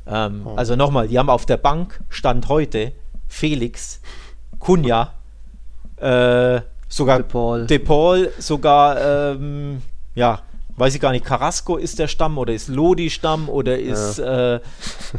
Ähm, 0.05 0.43
oh. 0.45 0.55
Also 0.55 0.75
nochmal, 0.75 1.07
die 1.07 1.17
haben 1.17 1.29
auf 1.29 1.45
der 1.45 1.57
Bank 1.57 2.01
Stand 2.09 2.49
heute 2.49 2.91
Felix, 3.27 3.99
Kunja, 4.59 5.13
äh, 6.03 6.61
sogar 6.89 7.23
De 7.23 7.79
Paul, 7.79 8.31
sogar, 8.37 9.31
ähm, 9.33 9.81
ja, 10.15 10.41
weiß 10.75 10.95
ich 10.95 11.01
gar 11.01 11.11
nicht, 11.11 11.25
Carrasco 11.25 11.77
ist 11.77 11.99
der 11.99 12.07
Stamm 12.07 12.37
oder 12.37 12.53
ist 12.53 12.67
Lodi 12.67 13.09
Stamm 13.09 13.49
oder 13.49 13.79
ist 13.79 14.17
ja. 14.17 14.55
äh, 14.55 14.59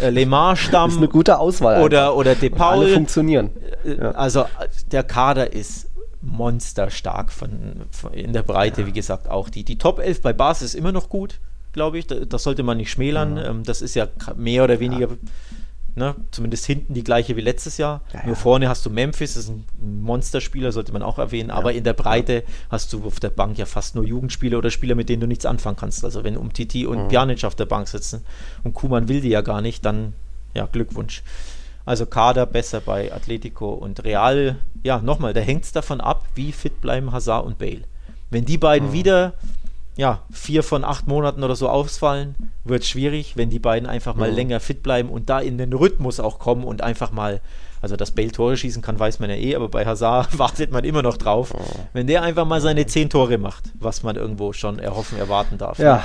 äh 0.00 0.10
Lemar 0.10 0.56
Stamm. 0.56 0.90
ist 0.90 0.98
eine 0.98 1.08
gute 1.08 1.38
Auswahl. 1.38 1.82
Oder, 1.82 2.16
oder 2.16 2.34
De 2.34 2.50
Paul. 2.50 2.84
Alle 2.84 2.94
funktionieren. 2.94 3.50
Äh, 3.84 3.96
ja. 3.96 4.10
Also 4.12 4.44
der 4.90 5.02
Kader 5.04 5.52
ist 5.52 5.88
monsterstark 6.20 7.32
von, 7.32 7.50
von, 7.90 8.12
in 8.14 8.32
der 8.32 8.42
Breite, 8.42 8.82
ja. 8.82 8.86
wie 8.86 8.92
gesagt, 8.92 9.28
auch 9.28 9.48
die. 9.48 9.64
Die 9.64 9.78
Top 9.78 9.98
11 9.98 10.22
bei 10.22 10.32
Bas 10.32 10.62
ist 10.62 10.74
immer 10.74 10.92
noch 10.92 11.08
gut, 11.08 11.40
glaube 11.72 11.98
ich. 11.98 12.06
Das 12.06 12.42
sollte 12.42 12.62
man 12.62 12.78
nicht 12.78 12.90
schmälern. 12.90 13.58
Mhm. 13.58 13.64
Das 13.64 13.82
ist 13.82 13.94
ja 13.94 14.08
mehr 14.36 14.64
oder 14.64 14.80
weniger 14.80 15.08
Ne? 15.96 16.16
Zumindest 16.32 16.66
hinten 16.66 16.92
die 16.92 17.04
gleiche 17.04 17.36
wie 17.36 17.40
letztes 17.40 17.78
Jahr. 17.78 18.02
Ja, 18.12 18.26
Nur 18.26 18.34
vorne 18.34 18.68
hast 18.68 18.84
du 18.84 18.90
Memphis, 18.90 19.34
das 19.34 19.44
ist 19.44 19.50
ein 19.50 19.64
Monsterspieler, 20.02 20.72
sollte 20.72 20.92
man 20.92 21.02
auch 21.02 21.18
erwähnen. 21.18 21.50
Ja. 21.50 21.54
Aber 21.54 21.72
in 21.72 21.84
der 21.84 21.92
Breite 21.92 22.42
hast 22.68 22.92
du 22.92 23.04
auf 23.04 23.20
der 23.20 23.30
Bank 23.30 23.58
ja 23.58 23.66
fast 23.66 23.94
nur 23.94 24.04
Jugendspieler 24.04 24.58
oder 24.58 24.70
Spieler, 24.70 24.96
mit 24.96 25.08
denen 25.08 25.20
du 25.20 25.28
nichts 25.28 25.46
anfangen 25.46 25.76
kannst. 25.76 26.04
Also 26.04 26.24
wenn 26.24 26.36
um 26.36 26.52
Titi 26.52 26.84
und 26.84 27.04
mhm. 27.04 27.08
Pjanic 27.08 27.44
auf 27.44 27.54
der 27.54 27.66
Bank 27.66 27.86
sitzen 27.86 28.24
und 28.64 28.74
Kuman 28.74 29.08
will 29.08 29.20
die 29.20 29.28
ja 29.28 29.40
gar 29.40 29.60
nicht, 29.60 29.84
dann 29.84 30.14
ja, 30.52 30.66
Glückwunsch. 30.66 31.22
Also 31.84 32.06
Kader 32.06 32.46
besser 32.46 32.80
bei 32.80 33.12
Atletico 33.12 33.70
und 33.72 34.02
Real. 34.04 34.56
Ja, 34.82 34.98
nochmal, 34.98 35.32
da 35.32 35.40
hängt 35.40 35.64
es 35.64 35.72
davon 35.72 36.00
ab, 36.00 36.24
wie 36.34 36.50
fit 36.50 36.80
bleiben 36.80 37.12
Hazard 37.12 37.46
und 37.46 37.58
Bale. 37.58 37.82
Wenn 38.30 38.44
die 38.44 38.58
beiden 38.58 38.88
mhm. 38.88 38.92
wieder 38.94 39.34
ja, 39.96 40.22
vier 40.32 40.62
von 40.62 40.84
acht 40.84 41.06
Monaten 41.06 41.44
oder 41.44 41.54
so 41.54 41.68
ausfallen, 41.68 42.34
wird 42.64 42.84
schwierig, 42.84 43.36
wenn 43.36 43.50
die 43.50 43.60
beiden 43.60 43.88
einfach 43.88 44.14
mal 44.16 44.30
mhm. 44.30 44.36
länger 44.36 44.60
fit 44.60 44.82
bleiben 44.82 45.08
und 45.08 45.30
da 45.30 45.38
in 45.38 45.56
den 45.56 45.72
Rhythmus 45.72 46.18
auch 46.18 46.38
kommen 46.38 46.64
und 46.64 46.82
einfach 46.82 47.12
mal, 47.12 47.40
also 47.80 47.96
dass 47.96 48.10
Bale 48.10 48.32
Tore 48.32 48.56
schießen 48.56 48.82
kann, 48.82 48.98
weiß 48.98 49.20
man 49.20 49.30
ja 49.30 49.36
eh, 49.36 49.54
aber 49.54 49.68
bei 49.68 49.86
Hazard 49.86 50.36
wartet 50.38 50.72
man 50.72 50.84
immer 50.84 51.02
noch 51.02 51.16
drauf. 51.16 51.54
Wenn 51.92 52.08
der 52.08 52.22
einfach 52.22 52.44
mal 52.44 52.60
seine 52.60 52.86
zehn 52.86 53.08
Tore 53.08 53.38
macht, 53.38 53.64
was 53.78 54.02
man 54.02 54.16
irgendwo 54.16 54.52
schon 54.52 54.80
erhoffen, 54.80 55.18
erwarten 55.18 55.58
darf, 55.58 55.78
ja. 55.78 56.02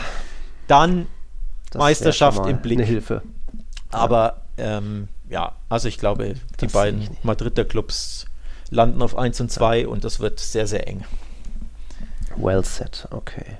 dann 0.67 1.07
das 1.71 1.79
Meisterschaft 1.79 2.45
im 2.45 2.61
Blick. 2.61 2.79
Eine 2.79 2.87
Hilfe. 2.87 3.23
Aber 3.89 4.41
ähm, 4.57 5.07
ja, 5.29 5.53
also 5.67 5.87
ich 5.87 5.97
glaube, 5.97 6.35
die 6.59 6.65
das 6.65 6.73
beiden 6.73 7.07
Madrider 7.23 7.65
Clubs 7.65 8.25
landen 8.69 9.01
auf 9.01 9.17
1 9.17 9.41
und 9.41 9.51
2 9.51 9.81
ja. 9.81 9.87
und 9.87 10.03
das 10.03 10.19
wird 10.19 10.39
sehr, 10.39 10.67
sehr 10.67 10.87
eng. 10.87 11.05
Well 12.35 12.63
set, 12.63 13.07
okay. 13.09 13.57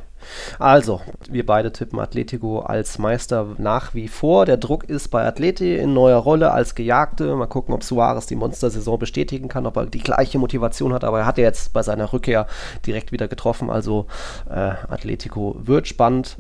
Also, 0.58 1.02
wir 1.30 1.46
beide 1.46 1.72
tippen 1.72 2.00
Atletico 2.00 2.60
als 2.60 2.98
Meister 3.00 3.48
nach 3.58 3.94
wie 3.94 4.08
vor. 4.08 4.46
Der 4.46 4.58
Druck 4.58 4.84
ist 4.84 5.10
bei 5.10 5.26
Atleti 5.26 5.76
in 5.76 5.94
neuer 5.94 6.18
Rolle 6.18 6.52
als 6.52 6.76
Gejagte. 6.76 7.36
Mal 7.36 7.48
gucken, 7.48 7.74
ob 7.74 7.84
Suarez 7.84 8.28
die 8.28 8.36
Monstersaison 8.36 9.00
bestätigen 9.00 9.48
kann, 9.48 9.66
ob 9.66 9.78
er 9.78 9.86
die 9.86 10.00
gleiche 10.00 10.40
Motivation 10.40 10.94
hat. 10.94 11.04
Aber 11.04 11.20
er 11.20 11.26
hat 11.26 11.38
ja 11.38 11.44
jetzt 11.44 11.74
bei 11.74 11.84
seiner 11.84 12.12
Rückkehr 12.12 12.48
direkt 12.86 13.12
wieder 13.12 13.28
getroffen. 13.28 13.70
Also, 13.70 14.08
äh, 14.50 14.74
Atletico 14.90 15.56
wird 15.60 15.88
spannend. 15.88 16.38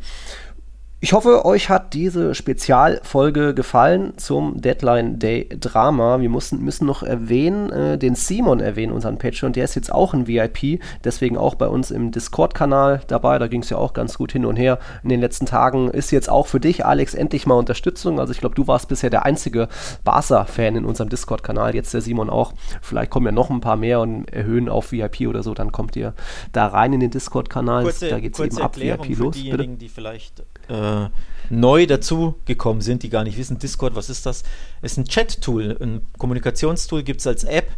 Ich 1.02 1.14
hoffe, 1.14 1.45
euch 1.45 1.70
hat 1.70 1.93
diese 1.93 2.36
Spezialfolge 2.36 3.54
gefallen 3.54 4.18
zum 4.18 4.60
Deadline 4.60 5.18
Day 5.18 5.47
Drama. 5.47 6.20
Wir 6.20 6.28
mussten, 6.28 6.62
müssen 6.62 6.86
noch 6.86 7.04
erwähnen, 7.04 7.72
äh, 7.72 7.97
den 7.97 8.16
Simon 8.16 8.60
erwähnen, 8.60 8.91
unseren 8.91 9.18
Patreon. 9.18 9.54
Der 9.54 9.64
ist 9.64 9.76
jetzt 9.76 9.93
auch 9.93 10.14
ein 10.14 10.28
VIP, 10.28 10.82
deswegen 11.06 11.38
auch 11.38 11.56
bei 11.56 11.70
uns 11.70 11.89
im 11.91 12.12
Discord-Kanal 12.12 13.00
dabei. 13.08 13.39
Da 13.39 13.47
ging 13.47 13.62
es 13.62 13.70
ja 13.70 13.78
auch 13.78 13.93
ganz 13.93 14.18
gut 14.18 14.34
hin 14.34 14.45
und 14.45 14.58
her 14.58 14.78
in 15.02 15.08
den 15.08 15.22
letzten 15.22 15.45
Tagen. 15.45 15.88
Ist 15.88 16.12
jetzt 16.12 16.30
auch 16.30 16.47
für 16.47 16.60
dich, 16.60 16.86
Alex, 16.86 17.14
endlich 17.14 17.47
mal 17.47 17.56
Unterstützung. 17.56 18.20
Also 18.20 18.34
ich 18.34 18.41
glaube, 18.41 18.56
du 18.56 18.68
warst 18.68 18.89
bisher 18.89 19.10
der 19.10 19.24
einzige 19.24 19.70
Barca-Fan 20.04 20.76
in 20.76 20.84
unserem 20.84 21.08
Discord-Kanal. 21.08 21.76
Jetzt 21.76 21.93
der 21.93 22.02
Simon 22.02 22.30
auch. 22.30 22.52
Vielleicht 22.82 23.10
kommen 23.10 23.26
ja 23.26 23.32
noch 23.32 23.50
ein 23.50 23.62
paar 23.62 23.78
mehr 23.78 24.02
und 24.02 24.26
erhöhen 24.34 24.68
auf 24.68 24.91
VIP 24.91 25.30
oder 25.30 25.43
so. 25.43 25.54
Dann 25.54 25.72
kommt 25.72 25.95
ihr 25.95 26.14
da 26.52 26.68
rein 26.68 26.91
in 26.91 27.00
den 27.00 27.12
Discord-Kanal. 27.12 27.89
Da 28.02 28.20
geht 28.20 28.38
es 28.38 28.39
eben 28.41 28.58
ab 28.58 28.78
VIP 28.78 29.18
los. 29.18 29.36
Diejenigen, 29.36 29.78
bitte. 29.78 29.86
die 29.86 29.88
vielleicht 29.88 30.43
äh, 30.70 31.09
neu 31.49 31.88
dazugekommen 31.88 32.82
sind, 32.82 33.03
die 33.03 33.09
gar 33.09 33.24
nicht 33.24 33.38
wissen, 33.38 33.59
Discord, 33.59 33.95
was 33.95 34.09
ist 34.09 34.26
das? 34.26 34.43
Ist 34.82 34.97
ein 34.97 35.05
Chat-Tool, 35.05 35.78
ein 35.82 36.01
Kommunikationstool, 36.17 37.03
gibt 37.03 37.22
es 37.22 37.28
als 37.28 37.43
App. 37.43 37.72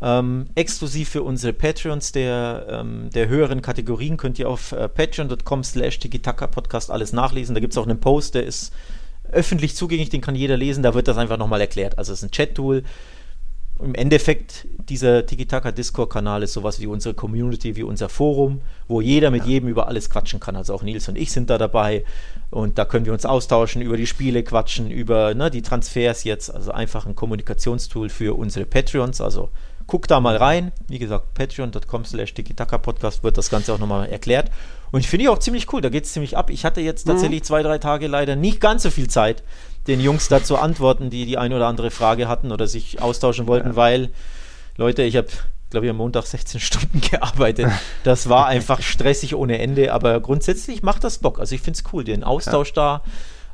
Ähm, 0.00 0.46
exklusiv 0.54 1.08
für 1.08 1.22
unsere 1.22 1.52
Patreons 1.52 2.12
der, 2.12 2.66
ähm, 2.70 3.10
der 3.10 3.28
höheren 3.28 3.62
Kategorien 3.62 4.16
könnt 4.16 4.38
ihr 4.38 4.48
auf 4.48 4.72
äh, 4.72 4.88
patreon.com 4.88 5.64
slash 5.64 5.98
podcast 6.50 6.90
alles 6.90 7.12
nachlesen. 7.12 7.54
Da 7.54 7.60
gibt 7.60 7.72
es 7.72 7.78
auch 7.78 7.86
einen 7.86 8.00
Post, 8.00 8.34
der 8.34 8.44
ist 8.44 8.72
öffentlich 9.30 9.76
zugänglich, 9.76 10.08
den 10.08 10.20
kann 10.20 10.34
jeder 10.34 10.56
lesen, 10.56 10.82
da 10.82 10.94
wird 10.94 11.08
das 11.08 11.18
einfach 11.18 11.36
nochmal 11.36 11.60
erklärt. 11.60 11.98
Also 11.98 12.12
es 12.12 12.20
ist 12.22 12.28
ein 12.28 12.30
Chat-Tool, 12.30 12.84
im 13.80 13.94
Endeffekt, 13.94 14.66
dieser 14.88 15.24
Tiki-Taka 15.24 15.70
Discord-Kanal 15.70 16.42
ist 16.42 16.52
sowas 16.52 16.80
wie 16.80 16.86
unsere 16.86 17.14
Community, 17.14 17.76
wie 17.76 17.82
unser 17.82 18.08
Forum, 18.08 18.60
wo 18.88 19.00
jeder 19.00 19.30
mit 19.30 19.42
ja. 19.42 19.50
jedem 19.50 19.68
über 19.68 19.86
alles 19.86 20.10
quatschen 20.10 20.40
kann. 20.40 20.56
Also 20.56 20.74
auch 20.74 20.82
Nils 20.82 21.08
und 21.08 21.16
ich 21.16 21.30
sind 21.30 21.48
da 21.50 21.58
dabei 21.58 22.04
und 22.50 22.78
da 22.78 22.84
können 22.84 23.06
wir 23.06 23.12
uns 23.12 23.24
austauschen, 23.24 23.82
über 23.82 23.96
die 23.96 24.06
Spiele 24.06 24.42
quatschen, 24.42 24.90
über 24.90 25.34
ne, 25.34 25.50
die 25.50 25.62
Transfers 25.62 26.24
jetzt. 26.24 26.52
Also 26.52 26.72
einfach 26.72 27.06
ein 27.06 27.14
Kommunikationstool 27.14 28.08
für 28.08 28.36
unsere 28.36 28.66
Patreons. 28.66 29.20
Also 29.20 29.50
guck 29.86 30.08
da 30.08 30.18
mal 30.20 30.36
rein. 30.36 30.72
Wie 30.88 30.98
gesagt, 30.98 31.34
patreon.com 31.34 32.04
slash 32.04 32.34
Podcast 32.82 33.22
wird 33.22 33.38
das 33.38 33.50
Ganze 33.50 33.72
auch 33.74 33.78
nochmal 33.78 34.08
erklärt. 34.08 34.50
Und 34.90 35.00
ich 35.00 35.08
finde 35.08 35.24
ich 35.24 35.28
auch 35.28 35.38
ziemlich 35.38 35.72
cool, 35.72 35.80
da 35.80 35.88
geht 35.88 36.04
es 36.04 36.12
ziemlich 36.12 36.36
ab. 36.36 36.50
Ich 36.50 36.64
hatte 36.64 36.80
jetzt 36.80 37.06
mhm. 37.06 37.12
tatsächlich 37.12 37.40
mhm. 37.40 37.44
zwei, 37.44 37.62
drei 37.62 37.78
Tage 37.78 38.06
leider 38.06 38.36
nicht 38.36 38.60
ganz 38.60 38.82
so 38.82 38.90
viel 38.90 39.08
Zeit 39.08 39.42
den 39.88 40.00
Jungs 40.00 40.28
dazu 40.28 40.56
antworten, 40.56 41.10
die 41.10 41.26
die 41.26 41.38
eine 41.38 41.56
oder 41.56 41.66
andere 41.66 41.90
Frage 41.90 42.28
hatten 42.28 42.52
oder 42.52 42.66
sich 42.66 43.00
austauschen 43.02 43.46
wollten, 43.46 43.70
ja. 43.70 43.76
weil, 43.76 44.10
Leute, 44.76 45.02
ich 45.02 45.16
habe, 45.16 45.28
glaube 45.70 45.86
ich, 45.86 45.90
am 45.90 45.96
Montag 45.96 46.26
16 46.26 46.60
Stunden 46.60 47.00
gearbeitet. 47.10 47.68
Das 48.04 48.28
war 48.28 48.46
einfach 48.54 48.82
stressig 48.82 49.34
ohne 49.34 49.58
Ende, 49.58 49.92
aber 49.92 50.20
grundsätzlich 50.20 50.82
macht 50.82 51.02
das 51.04 51.18
Bock. 51.18 51.40
Also 51.40 51.54
ich 51.54 51.62
finde 51.62 51.78
es 51.78 51.92
cool, 51.92 52.04
den 52.04 52.22
Austausch 52.22 52.68
ja. 52.68 52.74
da. 52.74 53.02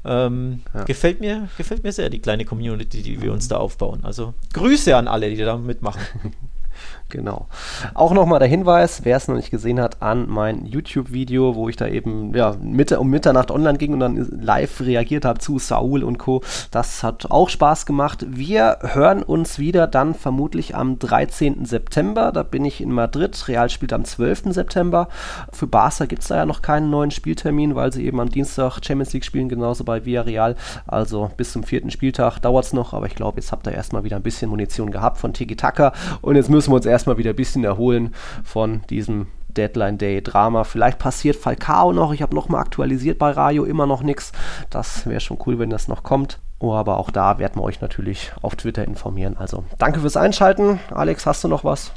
Ähm, 0.06 0.60
ja. 0.74 0.84
gefällt, 0.84 1.20
mir, 1.20 1.48
gefällt 1.56 1.82
mir 1.82 1.90
sehr, 1.90 2.10
die 2.10 2.18
kleine 2.18 2.44
Community, 2.44 3.02
die 3.02 3.22
wir 3.22 3.32
uns 3.32 3.48
da 3.48 3.56
aufbauen. 3.56 4.00
Also 4.02 4.34
Grüße 4.52 4.94
an 4.94 5.08
alle, 5.08 5.30
die 5.30 5.36
da 5.36 5.56
mitmachen. 5.56 6.02
Genau. 7.14 7.46
Auch 7.94 8.12
nochmal 8.12 8.40
der 8.40 8.48
Hinweis, 8.48 9.04
wer 9.04 9.16
es 9.16 9.28
noch 9.28 9.36
nicht 9.36 9.52
gesehen 9.52 9.80
hat, 9.80 10.02
an 10.02 10.28
mein 10.28 10.66
YouTube-Video, 10.66 11.54
wo 11.54 11.68
ich 11.68 11.76
da 11.76 11.86
eben 11.86 12.34
ja, 12.34 12.56
Mitte, 12.60 12.98
um 12.98 13.08
Mitternacht 13.08 13.52
online 13.52 13.78
ging 13.78 13.92
und 13.92 14.00
dann 14.00 14.16
live 14.16 14.80
reagiert 14.80 15.24
habe 15.24 15.38
zu 15.38 15.60
Saul 15.60 16.02
und 16.02 16.18
Co. 16.18 16.42
Das 16.72 17.04
hat 17.04 17.30
auch 17.30 17.50
Spaß 17.50 17.86
gemacht. 17.86 18.26
Wir 18.28 18.78
hören 18.80 19.22
uns 19.22 19.60
wieder 19.60 19.86
dann 19.86 20.14
vermutlich 20.14 20.74
am 20.74 20.98
13. 20.98 21.64
September. 21.64 22.32
Da 22.32 22.42
bin 22.42 22.64
ich 22.64 22.80
in 22.80 22.90
Madrid. 22.90 23.46
Real 23.46 23.70
spielt 23.70 23.92
am 23.92 24.04
12. 24.04 24.52
September. 24.52 25.06
Für 25.52 25.68
Barca 25.68 26.06
gibt 26.06 26.22
es 26.22 26.28
da 26.28 26.38
ja 26.38 26.46
noch 26.46 26.62
keinen 26.62 26.90
neuen 26.90 27.12
Spieltermin, 27.12 27.76
weil 27.76 27.92
sie 27.92 28.04
eben 28.04 28.18
am 28.18 28.28
Dienstag 28.28 28.80
Champions 28.84 29.12
League 29.12 29.24
spielen, 29.24 29.48
genauso 29.48 29.84
bei 29.84 30.04
Villarreal. 30.04 30.56
Also 30.84 31.30
bis 31.36 31.52
zum 31.52 31.62
vierten 31.62 31.92
Spieltag 31.92 32.40
dauert 32.40 32.64
es 32.64 32.72
noch, 32.72 32.92
aber 32.92 33.06
ich 33.06 33.14
glaube, 33.14 33.40
jetzt 33.40 33.52
habt 33.52 33.68
ihr 33.68 33.72
erstmal 33.72 34.02
wieder 34.02 34.16
ein 34.16 34.22
bisschen 34.22 34.50
Munition 34.50 34.90
gehabt 34.90 35.18
von 35.18 35.32
Tiki 35.32 35.54
Taka 35.54 35.92
und 36.22 36.34
jetzt 36.34 36.50
müssen 36.50 36.72
wir 36.72 36.76
uns 36.76 36.86
erstmal 37.04 37.18
wieder 37.18 37.30
ein 37.30 37.36
bisschen 37.36 37.64
erholen 37.64 38.14
von 38.44 38.80
diesem 38.88 39.26
Deadline 39.50 39.98
Day 39.98 40.22
Drama. 40.22 40.64
Vielleicht 40.64 40.98
passiert 40.98 41.36
Falcao 41.36 41.92
noch. 41.92 42.14
Ich 42.14 42.22
habe 42.22 42.34
nochmal 42.34 42.62
aktualisiert 42.62 43.18
bei 43.18 43.30
Radio, 43.30 43.64
immer 43.64 43.84
noch 43.84 44.02
nichts. 44.02 44.32
Das 44.70 45.04
wäre 45.06 45.20
schon 45.20 45.38
cool, 45.44 45.58
wenn 45.58 45.68
das 45.68 45.86
noch 45.86 46.02
kommt. 46.02 46.38
Oh, 46.60 46.72
aber 46.72 46.96
auch 46.96 47.10
da 47.10 47.38
werden 47.38 47.56
wir 47.56 47.62
euch 47.62 47.82
natürlich 47.82 48.32
auf 48.40 48.56
Twitter 48.56 48.86
informieren. 48.86 49.36
Also 49.36 49.64
danke 49.76 50.00
fürs 50.00 50.16
Einschalten. 50.16 50.80
Alex, 50.90 51.26
hast 51.26 51.44
du 51.44 51.48
noch 51.48 51.62
was? 51.62 51.92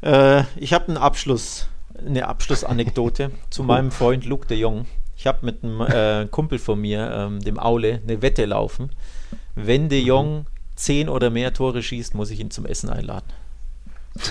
Äh, 0.00 0.44
ich 0.56 0.72
habe 0.72 0.88
einen 0.88 0.96
Abschluss, 0.96 1.68
eine 1.98 2.26
Abschlussanekdote 2.26 3.32
zu 3.50 3.64
meinem 3.64 3.90
Freund 3.90 4.24
Luke 4.24 4.46
de 4.46 4.56
Jong. 4.56 4.86
Ich 5.14 5.26
habe 5.26 5.44
mit 5.44 5.62
einem 5.62 5.82
äh, 5.82 6.26
Kumpel 6.30 6.58
von 6.58 6.80
mir, 6.80 7.12
ähm, 7.14 7.40
dem 7.40 7.58
Aule, 7.58 8.00
eine 8.02 8.22
Wette 8.22 8.46
laufen. 8.46 8.92
Wenn 9.54 9.90
de 9.90 10.00
Jong 10.00 10.46
zehn 10.74 11.10
oder 11.10 11.28
mehr 11.28 11.52
Tore 11.52 11.82
schießt, 11.82 12.14
muss 12.14 12.30
ich 12.30 12.40
ihn 12.40 12.50
zum 12.50 12.64
Essen 12.64 12.88
einladen. 12.88 13.26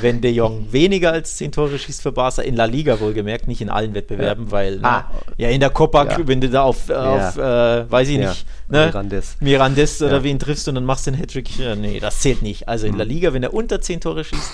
Wenn 0.02 0.22
De 0.22 0.32
Jong 0.32 0.72
weniger 0.72 1.12
als 1.12 1.38
10 1.38 1.52
Tore 1.52 1.80
schießt 1.80 2.02
für 2.02 2.12
Barca, 2.12 2.41
in 2.41 2.56
La 2.56 2.66
Liga 2.66 2.99
wohlgemerkt, 2.99 3.48
nicht 3.48 3.62
in 3.62 3.70
allen 3.70 3.94
Wettbewerben, 3.94 4.45
ja. 4.45 4.52
weil 4.52 4.80
ah. 4.84 4.99
ne, 4.99 5.06
ja 5.38 5.49
in 5.49 5.60
der 5.60 5.72
Copa, 5.72 6.06
ja. 6.06 6.28
wenn 6.28 6.40
du 6.40 6.49
da 6.49 6.64
auf, 6.64 6.90
äh, 6.90 6.94
auf 6.94 7.38
äh, 7.38 7.91
weiß 7.91 8.10
ich 8.10 8.20
nicht, 8.20 8.45
ne, 8.68 8.86
Mirandes, 8.86 9.38
Mirandes 9.40 10.02
oder 10.02 10.24
wen 10.24 10.38
triffst 10.38 10.68
und 10.68 10.76
dann 10.76 10.86
machst 10.86 11.08
du 11.08 11.12
den 11.12 11.20
Hattrick, 11.20 11.58
ja, 11.58 11.76
nee, 11.76 11.99
das 11.99 12.20
zählt 12.20 12.41
nicht. 12.41 12.68
Also 12.68 12.86
in 12.86 12.95
La 12.95 13.06
mhm. 13.06 13.12
Liga, 13.12 13.34
wenn 13.34 13.44
er 13.44 13.53
unter 13.53 13.82
10 13.82 14.02
Tore 14.02 14.24
schießt, 14.24 14.52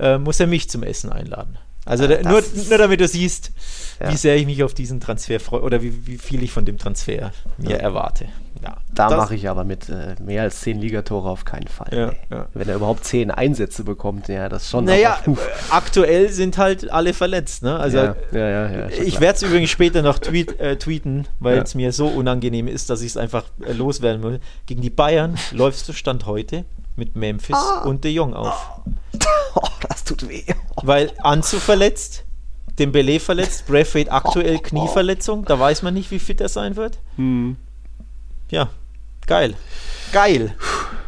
äh, 0.00 0.18
muss 0.18 0.38
er 0.38 0.46
mich 0.46 0.68
zum 0.68 0.82
Essen 0.82 1.10
einladen. 1.10 1.58
Also 1.84 2.06
da, 2.06 2.22
nur, 2.22 2.42
nur 2.68 2.78
damit 2.78 3.00
du 3.00 3.08
siehst, 3.08 3.50
wie 4.06 4.16
sehr 4.16 4.36
ich 4.36 4.46
mich 4.46 4.62
auf 4.62 4.72
diesen 4.72 5.00
Transfer 5.00 5.40
freue 5.40 5.62
oder 5.62 5.82
wie, 5.82 6.06
wie 6.06 6.18
viel 6.18 6.42
ich 6.42 6.52
von 6.52 6.64
dem 6.64 6.78
Transfer 6.78 7.32
mir 7.58 7.78
erwarte. 7.78 8.26
Ja, 8.62 8.76
da 8.94 9.16
mache 9.16 9.34
ich 9.34 9.48
aber 9.48 9.64
mit 9.64 9.88
äh, 9.88 10.14
mehr 10.22 10.42
als 10.42 10.60
zehn 10.60 10.78
Ligatore 10.80 11.28
auf 11.28 11.44
keinen 11.44 11.66
Fall. 11.66 11.88
Ja, 11.90 12.36
ja. 12.36 12.46
Wenn 12.54 12.68
er 12.68 12.76
überhaupt 12.76 13.04
zehn 13.04 13.32
Einsätze 13.32 13.82
bekommt, 13.82 14.28
ja, 14.28 14.48
das 14.48 14.70
schon. 14.70 14.84
Naja, 14.84 15.18
äh, 15.26 15.34
aktuell 15.70 16.28
sind 16.28 16.58
halt 16.58 16.90
alle 16.90 17.12
verletzt. 17.12 17.64
Ne? 17.64 17.76
Also, 17.76 18.14
ich 18.30 19.20
werde 19.20 19.36
es 19.36 19.42
übrigens 19.42 19.70
später 19.70 20.02
noch 20.02 20.18
tweet, 20.18 20.60
äh, 20.60 20.76
tweeten, 20.76 21.26
weil 21.40 21.58
es 21.58 21.74
mir 21.74 21.92
so 21.92 22.06
unangenehm 22.06 22.68
ist, 22.68 22.88
dass 22.88 23.00
ich 23.00 23.08
es 23.08 23.16
einfach 23.16 23.44
äh, 23.66 23.72
loswerden 23.72 24.22
will. 24.22 24.40
Gegen 24.66 24.80
die 24.80 24.90
Bayern 24.90 25.36
läufst 25.50 25.88
du 25.88 25.92
Stand 25.92 26.26
heute 26.26 26.64
mit 26.94 27.16
Memphis 27.16 27.56
ah. 27.56 27.82
und 27.84 28.04
De 28.04 28.12
Jong 28.12 28.34
auf. 28.34 28.80
Oh, 29.54 29.68
das 29.86 30.02
tut 30.04 30.26
weh. 30.30 30.44
Weil 30.82 31.12
Anzu 31.22 31.58
verletzt, 31.58 32.24
Dembele 32.78 33.20
verletzt, 33.20 33.66
Braithwaite 33.66 34.10
aktuell 34.10 34.60
Knieverletzung, 34.60 35.44
da 35.44 35.60
weiß 35.60 35.82
man 35.82 35.92
nicht, 35.92 36.10
wie 36.10 36.18
fit 36.18 36.40
er 36.40 36.48
sein 36.48 36.74
wird. 36.76 36.98
Hm 37.16 37.58
ja, 38.52 38.68
geil. 39.26 39.54
Geil. 40.12 40.54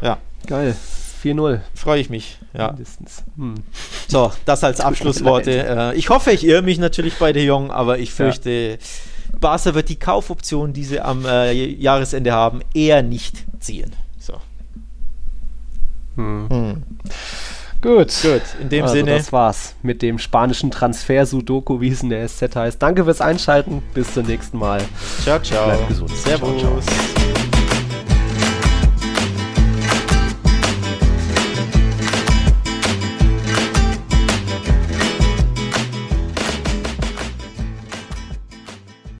Ja. 0.01 0.17
Geil. 0.47 0.75
4-0. 1.23 1.61
Freue 1.73 2.01
ich 2.01 2.09
mich, 2.09 2.39
ja. 2.53 2.67
Mindestens. 2.67 3.23
Hm. 3.37 3.55
So, 4.07 4.31
das 4.45 4.63
als 4.63 4.81
Abschlussworte. 4.81 5.45
Äh, 5.65 5.95
ich 5.95 6.09
hoffe, 6.09 6.31
ich 6.31 6.45
irre 6.45 6.61
mich 6.61 6.79
natürlich 6.79 7.17
bei 7.17 7.33
De 7.33 7.45
Jong, 7.45 7.71
aber 7.71 7.99
ich 7.99 8.11
fürchte, 8.11 8.49
ja. 8.49 9.39
Barca 9.39 9.73
wird 9.73 9.89
die 9.89 9.95
Kaufoption, 9.95 10.73
die 10.73 10.83
sie 10.83 10.99
am 10.99 11.25
äh, 11.25 11.51
Jahresende 11.53 12.31
haben, 12.31 12.61
eher 12.73 13.03
nicht 13.03 13.45
ziehen. 13.59 13.91
So. 14.19 14.33
Hm. 16.15 16.49
Hm. 16.49 16.83
Gut. 17.85 18.11
Gut, 18.23 18.41
in 18.59 18.69
dem 18.69 18.81
also 18.81 18.95
Sinne. 18.95 19.11
Das 19.11 19.31
war's 19.31 19.75
mit 19.83 20.01
dem 20.01 20.17
spanischen 20.17 20.71
Transfer 20.71 21.23
Sudoku, 21.23 21.81
wie 21.81 21.89
es 21.89 22.01
in 22.01 22.09
der 22.09 22.27
SZ 22.27 22.55
heißt. 22.55 22.81
Danke 22.81 23.03
fürs 23.03 23.21
Einschalten. 23.21 23.83
Bis 23.93 24.11
zum 24.11 24.25
nächsten 24.25 24.57
Mal. 24.57 24.81
Ciao, 25.21 25.39
ciao. 25.39 25.67
Bleibt 25.67 25.87
gesund. 25.89 26.09
Servus. 26.09 26.59
Ciao, 26.59 26.81
ciao. 26.81 27.54